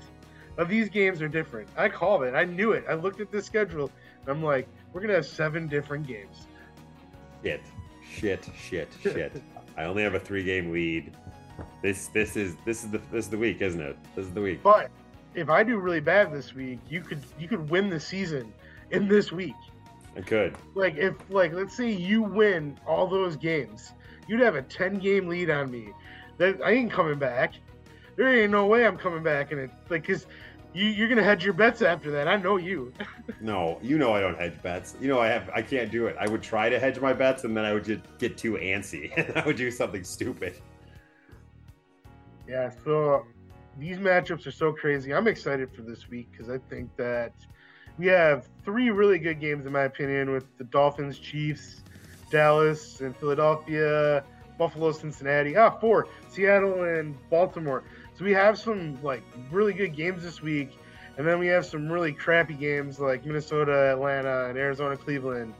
of 0.57 0.69
these 0.69 0.89
games 0.89 1.23
are 1.23 1.29
different. 1.29 1.69
I 1.77 1.89
called 1.89 2.23
it. 2.25 2.35
I 2.35 2.45
knew 2.45 2.73
it. 2.73 2.85
I 2.89 2.95
looked 2.95 3.21
at 3.21 3.31
the 3.31 3.43
schedule. 3.43 3.91
And 4.23 4.29
I'm 4.29 4.43
like, 4.43 4.69
we're 4.93 5.01
going 5.01 5.11
to 5.11 5.17
have 5.17 5.27
seven 5.27 5.69
different 5.69 6.07
games. 6.07 6.47
Shit, 7.43 7.61
shit, 8.03 8.49
shit, 8.57 8.89
shit. 9.03 9.43
I 9.77 9.85
only 9.85 10.03
have 10.03 10.15
a 10.15 10.21
three 10.21 10.45
game 10.45 10.73
lead. 10.73 11.15
This 11.83 12.09
this 12.09 12.37
is 12.37 12.57
this 12.65 12.83
is 12.83 12.91
the 12.91 12.99
this 13.13 13.27
is 13.27 13.31
the 13.31 13.39
week, 13.39 13.61
isn't 13.61 13.81
it? 13.81 13.97
This 14.17 14.27
is 14.27 14.33
the 14.33 14.41
week. 14.41 14.63
But 14.63 14.91
if 15.35 15.51
I 15.51 15.63
do 15.63 15.79
really 15.79 16.01
bad 16.01 16.33
this 16.33 16.55
week, 16.55 16.79
you 16.89 17.01
could 17.01 17.21
you 17.39 17.47
could 17.49 17.69
win 17.71 17.91
the 17.91 18.01
season 18.01 18.53
in 18.91 19.09
this 19.09 19.31
week. 19.31 19.55
I 20.17 20.21
could. 20.21 20.57
like 20.75 20.97
if 20.97 21.15
like 21.31 21.53
let's 21.53 21.77
say 21.77 21.91
you 21.91 22.23
win 22.23 22.79
all 22.87 23.07
those 23.07 23.37
games 23.37 23.93
you'd 24.29 24.41
have 24.41 24.55
a 24.55 24.63
10 24.63 24.99
game 24.99 25.27
lead 25.29 25.51
on 25.51 25.71
me 25.71 25.89
that 26.39 26.61
i 26.65 26.71
ain't 26.73 26.91
coming 26.93 27.19
back 27.19 27.55
there 28.17 28.29
ain't 28.43 28.53
no 28.53 28.67
way 28.67 28.87
i'm 28.87 28.97
coming 28.97 29.23
back 29.23 29.51
and 29.53 29.61
it 29.61 29.71
like 29.91 30.03
because 30.03 30.27
you, 30.73 30.87
you're 30.87 31.09
gonna 31.09 31.23
hedge 31.23 31.45
your 31.45 31.53
bets 31.55 31.83
after 31.83 32.11
that 32.11 32.27
i 32.29 32.37
know 32.37 32.57
you 32.57 32.93
No, 33.41 33.79
you 33.83 33.99
know 33.99 34.13
I 34.15 34.21
don't 34.21 34.39
hedge 34.39 34.61
bets. 34.63 34.95
You 35.01 35.09
know 35.09 35.19
I 35.21 35.27
have 35.29 35.51
I 35.55 35.61
can't 35.61 35.91
do 35.91 36.07
it. 36.07 36.17
I 36.19 36.29
would 36.29 36.43
try 36.43 36.69
to 36.71 36.79
hedge 36.79 36.99
my 37.01 37.13
bets 37.13 37.45
and 37.45 37.55
then 37.57 37.65
I 37.65 37.73
would 37.75 37.85
just 37.85 38.01
get 38.19 38.39
too 38.39 38.53
antsy 38.55 39.13
and 39.17 39.37
I 39.37 39.45
would 39.45 39.57
do 39.57 39.71
something 39.71 40.03
stupid. 40.05 40.55
yeah 42.49 42.71
so 42.85 43.25
these 43.79 43.99
matchups 43.99 44.47
are 44.47 44.51
so 44.53 44.73
crazy 44.73 45.13
i'm 45.13 45.27
excited 45.27 45.69
for 45.75 45.83
this 45.83 46.09
week 46.09 46.29
because 46.31 46.49
i 46.49 46.59
think 46.71 46.89
that 46.97 47.33
we 47.99 48.07
have 48.07 48.49
three 48.65 48.91
really 48.91 49.19
good 49.19 49.41
games 49.41 49.67
in 49.67 49.73
my 49.73 49.83
opinion 49.83 50.31
with 50.33 50.57
the 50.59 50.65
dolphins 50.65 51.19
chiefs 51.19 51.83
dallas 52.31 53.01
and 53.01 53.17
philadelphia 53.17 54.25
buffalo 54.59 54.93
cincinnati 54.93 55.57
ah 55.57 55.71
four 55.71 56.07
seattle 56.29 56.85
and 56.85 57.17
baltimore 57.31 57.85
so 58.17 58.25
we 58.25 58.33
have 58.33 58.59
some 58.59 59.01
like 59.03 59.23
really 59.51 59.73
good 59.73 59.95
games 59.95 60.23
this 60.23 60.43
week 60.43 60.71
and 61.17 61.27
then 61.27 61.39
we 61.39 61.47
have 61.47 61.65
some 61.65 61.91
really 61.91 62.13
crappy 62.13 62.55
games 62.55 62.99
like 62.99 63.25
minnesota 63.25 63.93
atlanta 63.93 64.47
and 64.49 64.59
arizona 64.59 64.97
cleveland 64.97 65.53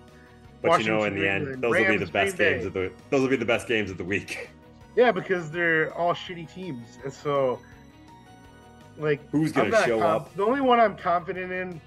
But 0.63 0.81
you 0.83 0.91
know, 0.91 1.05
in 1.05 1.15
the 1.15 1.29
end, 1.29 1.63
those 1.63 1.77
will 1.77 1.89
be 1.89 1.97
the 1.99 2.07
best 2.07 2.37
Green 2.37 2.51
games 2.53 2.63
Bay. 2.63 2.67
of 2.67 2.73
the 2.73 2.93
those 3.11 3.21
will 3.21 3.29
be 3.29 3.37
the 3.37 3.45
best 3.45 3.69
games 3.69 3.91
of 3.91 3.99
the 3.99 4.05
week. 4.05 4.49
yeah 4.97 5.13
because 5.13 5.51
they're 5.51 5.93
all 5.95 6.15
shitty 6.15 6.53
teams 6.53 6.99
and 7.05 7.13
so 7.13 7.59
like 8.97 9.21
Who's 9.31 9.53
gonna 9.53 9.71
show 9.85 9.99
conf- 10.01 10.23
up? 10.29 10.35
The 10.37 10.45
only 10.45 10.61
one 10.63 10.81
I'm 10.81 10.97
confident 10.97 11.53
in 11.53 11.81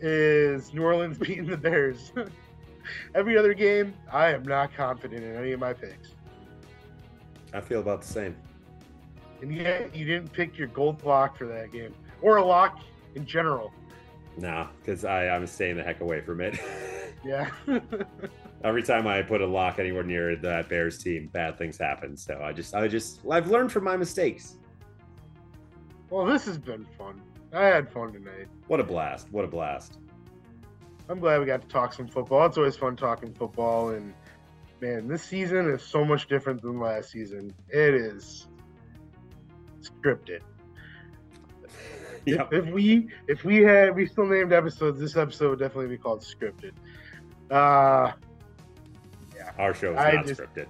is 0.00 0.72
New 0.72 0.82
Orleans 0.82 1.18
beating 1.18 1.46
the 1.46 1.56
Bears. 1.56 2.12
Every 3.14 3.36
other 3.36 3.52
game, 3.54 3.94
I 4.10 4.32
am 4.32 4.44
not 4.44 4.74
confident 4.74 5.22
in 5.22 5.36
any 5.36 5.52
of 5.52 5.60
my 5.60 5.72
picks. 5.74 6.14
I 7.52 7.60
feel 7.60 7.80
about 7.80 8.02
the 8.02 8.08
same. 8.08 8.36
And 9.42 9.54
yet, 9.54 9.94
you 9.94 10.04
didn't 10.04 10.32
pick 10.32 10.56
your 10.58 10.68
gold 10.68 11.04
lock 11.04 11.36
for 11.36 11.46
that 11.46 11.70
game, 11.70 11.94
or 12.22 12.36
a 12.38 12.44
lock 12.44 12.80
in 13.14 13.24
general. 13.26 13.72
Nah, 14.36 14.68
because 14.80 15.04
I'm 15.04 15.46
staying 15.46 15.76
the 15.76 15.82
heck 15.82 16.00
away 16.00 16.20
from 16.20 16.40
it. 16.40 16.58
Yeah. 17.24 17.50
Every 18.62 18.84
time 18.84 19.08
I 19.08 19.22
put 19.22 19.40
a 19.40 19.46
lock 19.46 19.80
anywhere 19.80 20.04
near 20.04 20.36
that 20.36 20.68
Bears 20.68 20.98
team, 21.02 21.28
bad 21.32 21.58
things 21.58 21.76
happen. 21.76 22.16
So 22.16 22.40
I 22.40 22.52
just 22.52 22.76
I 22.76 22.86
just 22.86 23.20
I've 23.28 23.48
learned 23.50 23.72
from 23.72 23.82
my 23.82 23.96
mistakes. 23.96 24.56
well, 26.10 26.24
this 26.24 26.44
has 26.44 26.58
been 26.58 26.86
fun. 26.96 27.20
I 27.52 27.64
had 27.64 27.90
fun 27.90 28.12
tonight. 28.12 28.48
What 28.66 28.80
a 28.80 28.84
blast! 28.84 29.28
What 29.30 29.44
a 29.44 29.48
blast! 29.48 29.98
I'm 31.08 31.20
glad 31.20 31.40
we 31.40 31.46
got 31.46 31.62
to 31.62 31.68
talk 31.68 31.92
some 31.94 32.06
football. 32.06 32.44
It's 32.46 32.58
always 32.58 32.76
fun 32.76 32.94
talking 32.96 33.32
football, 33.32 33.90
and 33.90 34.12
man, 34.80 35.08
this 35.08 35.22
season 35.22 35.70
is 35.70 35.82
so 35.82 36.04
much 36.04 36.28
different 36.28 36.60
than 36.60 36.78
last 36.78 37.10
season. 37.10 37.54
It 37.70 37.94
is 37.94 38.46
scripted. 39.80 40.40
Yep. 42.26 42.52
If, 42.52 42.66
if 42.66 42.74
we 42.74 43.08
if 43.26 43.44
we 43.44 43.62
had 43.62 43.96
we 43.96 44.04
still 44.06 44.26
named 44.26 44.52
episodes, 44.52 45.00
this 45.00 45.16
episode 45.16 45.50
would 45.50 45.58
definitely 45.58 45.88
be 45.88 45.96
called 45.96 46.20
scripted. 46.20 46.72
Uh 47.50 48.12
Our 49.58 49.72
show 49.72 49.92
is 49.92 49.98
I 49.98 50.12
not 50.12 50.26
just- 50.26 50.40
scripted. 50.40 50.66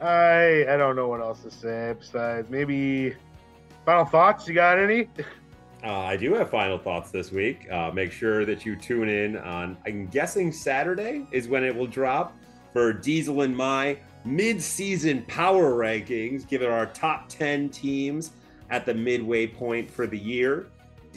I 0.00 0.64
I 0.72 0.76
don't 0.76 0.94
know 0.94 1.08
what 1.08 1.20
else 1.20 1.40
to 1.42 1.50
say 1.50 1.92
besides 1.98 2.48
maybe 2.48 3.16
final 3.88 4.04
thoughts. 4.04 4.46
You 4.46 4.52
got 4.52 4.78
any? 4.78 5.08
Uh, 5.82 6.00
I 6.00 6.14
do 6.14 6.34
have 6.34 6.50
final 6.50 6.76
thoughts 6.76 7.10
this 7.10 7.32
week. 7.32 7.66
Uh, 7.70 7.90
make 7.90 8.12
sure 8.12 8.44
that 8.44 8.66
you 8.66 8.76
tune 8.76 9.08
in 9.08 9.38
on, 9.38 9.78
I'm 9.86 10.08
guessing 10.08 10.52
Saturday 10.52 11.26
is 11.32 11.48
when 11.48 11.64
it 11.64 11.74
will 11.74 11.86
drop 11.86 12.36
for 12.74 12.92
Diesel 12.92 13.40
and 13.40 13.56
my 13.56 13.96
mid-season 14.26 15.22
power 15.22 15.72
rankings, 15.72 16.46
given 16.46 16.68
our 16.68 16.84
top 16.84 17.30
10 17.30 17.70
teams 17.70 18.32
at 18.68 18.84
the 18.84 18.92
midway 18.92 19.46
point 19.46 19.90
for 19.90 20.06
the 20.06 20.18
year. 20.18 20.68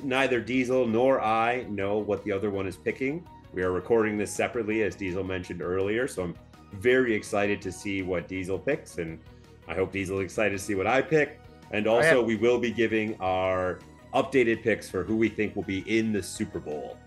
Neither 0.02 0.40
Diesel 0.40 0.88
nor 0.88 1.20
I 1.20 1.64
know 1.64 1.98
what 1.98 2.24
the 2.24 2.32
other 2.32 2.52
one 2.52 2.68
is 2.68 2.78
picking. 2.78 3.28
We 3.52 3.64
are 3.64 3.74
recording 3.74 4.18
this 4.18 4.32
separately, 4.32 4.84
as 4.84 4.96
Diesel 4.96 5.26
mentioned 5.26 5.62
earlier, 5.62 6.08
so 6.08 6.24
I'm 6.24 6.36
very 6.72 7.14
excited 7.14 7.62
to 7.64 7.72
see 7.74 8.02
what 8.02 8.30
Diesel 8.30 8.58
picks, 8.58 8.98
and 8.98 9.20
I 9.68 9.74
hope 9.76 9.92
Diesel 9.92 10.20
is 10.20 10.24
excited 10.24 10.58
to 10.58 10.64
see 10.64 10.76
what 10.76 10.88
I 10.88 11.02
pick. 11.02 11.42
And 11.74 11.88
also, 11.88 12.22
we 12.22 12.36
will 12.36 12.60
be 12.60 12.72
giving 12.72 13.16
our 13.20 13.80
updated 14.14 14.62
picks 14.64 14.90
for 14.90 15.04
who 15.04 15.16
we 15.16 15.30
think 15.30 15.56
will 15.56 15.64
be 15.64 15.80
in 15.88 16.12
the 16.12 16.22
Super 16.22 16.60
Bowl. 16.60 16.98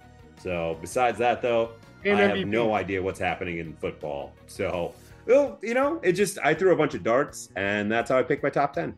So, 0.42 0.76
besides 0.80 1.18
that, 1.18 1.42
though, 1.42 1.72
And 2.04 2.18
I 2.18 2.22
have 2.22 2.36
MVP. 2.36 2.46
no 2.48 2.74
idea 2.74 3.02
what's 3.02 3.18
happening 3.20 3.58
in 3.58 3.74
football. 3.76 4.32
So, 4.46 4.94
well, 5.26 5.58
you 5.62 5.74
know, 5.74 6.00
it 6.02 6.12
just 6.12 6.38
I 6.42 6.54
threw 6.54 6.72
a 6.72 6.76
bunch 6.76 6.94
of 6.94 7.02
darts, 7.02 7.50
and 7.56 7.90
that's 7.90 8.10
how 8.10 8.18
I 8.18 8.22
picked 8.22 8.42
my 8.42 8.50
top 8.50 8.72
ten. 8.74 8.94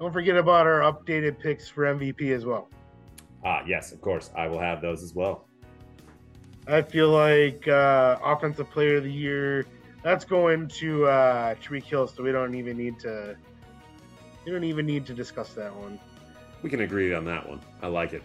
Don't 0.00 0.12
forget 0.12 0.36
about 0.36 0.66
our 0.66 0.80
updated 0.80 1.40
picks 1.40 1.68
for 1.68 1.84
MVP 1.84 2.32
as 2.32 2.44
well. 2.44 2.68
Ah, 3.44 3.62
yes, 3.66 3.90
of 3.92 4.00
course, 4.00 4.30
I 4.36 4.46
will 4.46 4.60
have 4.60 4.80
those 4.80 5.02
as 5.02 5.14
well. 5.14 5.46
I 6.68 6.82
feel 6.82 7.08
like 7.08 7.66
uh, 7.66 8.18
offensive 8.22 8.70
player 8.70 8.96
of 8.96 9.04
the 9.04 9.12
year. 9.12 9.66
That's 10.04 10.24
going 10.24 10.68
to 10.68 11.06
uh, 11.06 11.54
Tyreek 11.56 11.84
Hill, 11.84 12.06
so 12.06 12.22
we 12.22 12.30
don't 12.30 12.54
even 12.54 12.76
need 12.76 13.00
to. 13.00 13.36
We 14.48 14.54
don't 14.54 14.64
even 14.64 14.86
need 14.86 15.04
to 15.04 15.12
discuss 15.12 15.50
that 15.50 15.76
one. 15.76 16.00
We 16.62 16.70
can 16.70 16.80
agree 16.80 17.12
on 17.12 17.26
that 17.26 17.46
one. 17.46 17.60
I 17.82 17.88
like 17.88 18.14
it. 18.14 18.22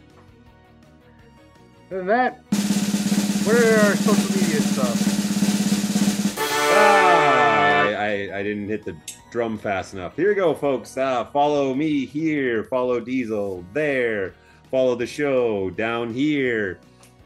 Other 1.88 1.98
than 1.98 2.08
that, 2.08 2.44
what 3.44 3.58
are 3.58 3.80
our 3.82 3.96
social 3.98 4.32
media 4.32 4.62
stuff? 4.62 6.38
Ah, 6.40 7.82
I, 7.82 7.94
I, 7.94 8.40
I 8.40 8.42
didn't 8.42 8.70
hit 8.70 8.86
the 8.86 8.96
drum 9.34 9.58
fast 9.58 9.96
enough. 9.96 10.16
Here 10.16 10.30
we 10.30 10.36
go, 10.36 10.54
folks. 10.54 10.96
Uh, 10.96 11.26
follow 11.26 11.74
me 11.74 12.06
here. 12.06 12.64
Follow 12.64 13.02
Diesel 13.02 13.66
there. 13.74 14.34
Follow 14.72 14.96
the 14.96 15.06
show 15.06 15.72
down 15.72 16.14
here. 16.14 16.80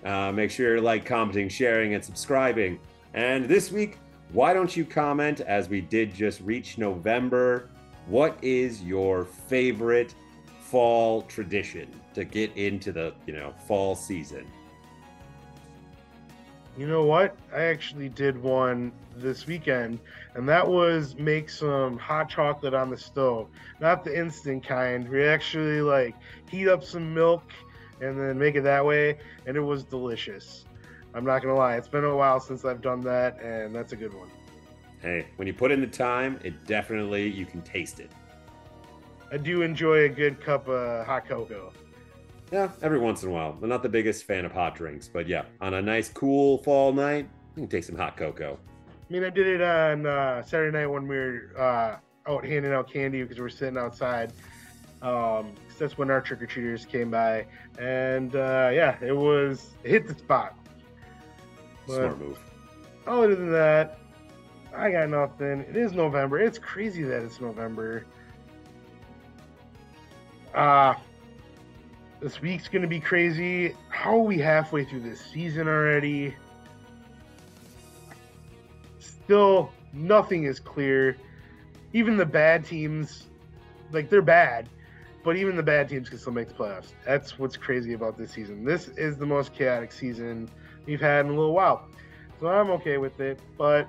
Uh, 0.04 0.32
make 0.32 0.50
sure 0.50 0.70
you're 0.70 0.82
like, 0.82 1.06
commenting, 1.06 1.50
sharing, 1.50 1.94
and 1.94 2.04
subscribing. 2.04 2.80
And 3.14 3.46
this 3.46 3.72
week, 3.72 4.00
why 4.32 4.54
don't 4.54 4.76
you 4.76 4.86
comment 4.86 5.42
as 5.42 5.70
we 5.70 5.82
did 5.82 6.16
just 6.16 6.42
reach 6.42 6.80
November? 6.80 7.70
What 8.08 8.38
is 8.42 8.82
your 8.82 9.26
favorite 9.26 10.16
fall 10.62 11.24
tradition 11.24 11.90
to 12.14 12.24
get 12.24 12.56
into 12.56 12.92
the 12.94 13.14
you 13.26 13.34
know 13.34 13.54
fall 13.68 13.96
season? 13.96 14.48
You 16.78 16.88
know 16.88 17.04
what? 17.04 17.36
I 17.54 17.64
actually 17.64 18.08
did 18.08 18.42
one 18.42 18.94
this 19.16 19.46
weekend, 19.46 20.00
and 20.36 20.48
that 20.48 20.66
was 20.66 21.16
make 21.16 21.50
some 21.50 21.98
hot 21.98 22.30
chocolate 22.30 22.74
on 22.74 22.90
the 22.90 22.98
stove. 22.98 23.50
Not 23.82 24.06
the 24.06 24.18
instant 24.18 24.64
kind. 24.64 25.10
We 25.10 25.26
actually 25.26 25.82
like 25.82 26.16
heat 26.50 26.70
up 26.70 26.84
some 26.84 27.14
milk 27.14 27.44
and 28.00 28.18
then 28.18 28.38
make 28.38 28.56
it 28.56 28.62
that 28.62 28.86
way, 28.86 29.18
and 29.46 29.58
it 29.58 29.62
was 29.62 29.84
delicious. 29.84 30.66
I'm 31.14 31.26
not 31.26 31.42
gonna 31.42 31.56
lie, 31.56 31.76
it's 31.76 31.88
been 31.88 32.04
a 32.04 32.16
while 32.16 32.40
since 32.40 32.64
I've 32.64 32.82
done 32.82 33.02
that, 33.02 33.42
and 33.42 33.76
that's 33.76 33.92
a 33.92 33.96
good 33.96 34.14
one. 34.14 34.30
Hey, 35.02 35.28
when 35.36 35.48
you 35.48 35.54
put 35.54 35.72
in 35.72 35.82
the 35.82 35.88
time, 35.88 36.40
it 36.44 36.66
definitely 36.66 37.28
you 37.28 37.46
can 37.46 37.62
taste 37.62 38.00
it. 38.00 38.12
I 39.32 39.38
do 39.38 39.62
enjoy 39.62 40.06
a 40.06 40.10
good 40.10 40.42
cup 40.42 40.68
of 40.68 41.06
hot 41.06 41.28
cocoa. 41.28 41.72
Yeah, 42.52 42.70
every 42.82 42.98
once 43.00 43.24
in 43.24 43.30
a 43.30 43.32
while. 43.32 43.58
I'm 43.62 43.70
not 43.70 43.84
the 43.84 43.90
biggest 43.90 44.24
fan 44.24 44.46
of 44.46 44.52
hot 44.54 44.76
drinks, 44.76 45.08
but 45.08 45.28
yeah, 45.28 45.44
on 45.60 45.74
a 45.76 45.82
nice 45.82 46.10
cool 46.10 46.60
fall 46.60 46.94
night, 46.94 47.28
you 47.56 47.62
can 47.64 47.68
take 47.68 47.84
some 47.84 47.98
hot 47.98 48.16
cocoa. 48.16 48.58
I 48.88 49.14
mean, 49.14 49.24
I 49.24 49.30
did 49.30 49.48
it 49.48 49.62
on 49.62 50.06
uh, 50.06 50.42
Saturday 50.44 50.78
night 50.78 50.88
when 50.88 51.08
we 51.08 51.18
were 51.18 51.52
uh, 51.58 51.98
out 52.32 52.46
handing 52.46 52.72
out 52.74 52.92
candy 52.92 53.22
because 53.22 53.38
we 53.38 53.44
were 53.44 53.50
sitting 53.50 53.78
outside. 53.78 54.32
Um, 55.02 55.54
'cause 55.68 55.78
that's 55.78 55.98
when 55.98 56.10
our 56.10 56.22
trick 56.22 56.42
or 56.42 56.48
treaters 56.48 56.84
came 56.86 57.12
by, 57.12 57.46
and 57.78 58.36
uh, 58.36 58.72
yeah, 58.74 58.98
it 59.00 59.16
was 59.16 59.76
it 59.84 59.92
hit 59.92 60.08
the 60.08 60.16
spot. 60.16 60.58
But 61.86 61.94
Smart 61.98 62.20
move. 62.20 62.40
other 63.06 63.36
than 63.36 63.52
that, 63.52 64.00
I 64.76 64.92
got 64.92 65.10
nothing. 65.10 65.62
It 65.62 65.76
is 65.76 65.94
November. 65.94 66.40
It's 66.40 66.60
crazy 66.60 67.04
that 67.04 67.24
it's 67.24 67.42
November. 67.42 68.06
Uh 70.54 70.94
this 72.20 72.42
week's 72.42 72.68
gonna 72.68 72.88
be 72.88 73.00
crazy. 73.00 73.76
How 73.90 74.16
are 74.18 74.24
we 74.24 74.40
halfway 74.40 74.84
through 74.84 75.02
this 75.02 75.22
season 75.22 75.68
already? 75.68 76.36
Still, 79.00 79.72
nothing 79.94 80.46
is 80.46 80.60
clear. 80.60 81.18
Even 81.94 82.18
the 82.18 82.26
bad 82.26 82.66
teams, 82.66 83.28
like 83.92 84.10
they're 84.10 84.22
bad, 84.22 84.68
but 85.24 85.36
even 85.36 85.56
the 85.56 85.64
bad 85.64 85.90
teams 85.90 86.10
can 86.10 86.18
still 86.18 86.34
make 86.34 86.48
the 86.48 86.54
playoffs. 86.54 86.94
That's 87.06 87.38
what's 87.38 87.58
crazy 87.58 87.94
about 87.94 88.18
this 88.18 88.32
season. 88.32 88.64
This 88.64 88.88
is 88.90 89.18
the 89.18 89.26
most 89.26 89.54
chaotic 89.54 89.92
season 89.92 90.50
we've 90.86 91.02
had 91.02 91.26
in 91.26 91.32
a 91.32 91.36
little 91.36 91.54
while. 91.54 91.88
So 92.40 92.48
I'm 92.48 92.70
okay 92.72 92.98
with 92.98 93.20
it. 93.20 93.40
But 93.58 93.88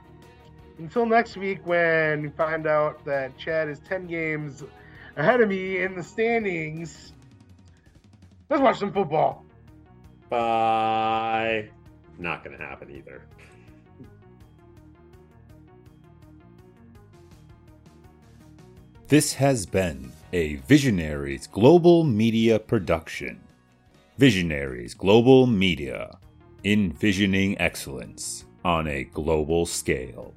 until 0.78 1.06
next 1.06 1.36
week, 1.36 1.66
when 1.66 2.22
we 2.22 2.28
find 2.30 2.66
out 2.66 3.04
that 3.04 3.36
Chad 3.36 3.68
is 3.68 3.80
10 3.80 4.06
games 4.06 4.64
ahead 5.16 5.40
of 5.40 5.48
me 5.48 5.82
in 5.82 5.94
the 5.94 6.02
standings, 6.02 7.12
let's 8.48 8.62
watch 8.62 8.78
some 8.78 8.92
football. 8.92 9.44
Bye. 10.30 11.68
Not 12.18 12.44
gonna 12.44 12.58
happen 12.58 12.90
either. 12.90 13.22
This 19.08 19.32
has 19.34 19.64
been 19.64 20.12
a 20.32 20.56
Visionaries 20.56 21.46
Global 21.46 22.04
Media 22.04 22.58
production. 22.58 23.40
Visionaries 24.18 24.92
Global 24.94 25.46
Media, 25.46 26.18
envisioning 26.64 27.58
excellence 27.58 28.44
on 28.64 28.86
a 28.86 29.04
global 29.04 29.64
scale. 29.64 30.34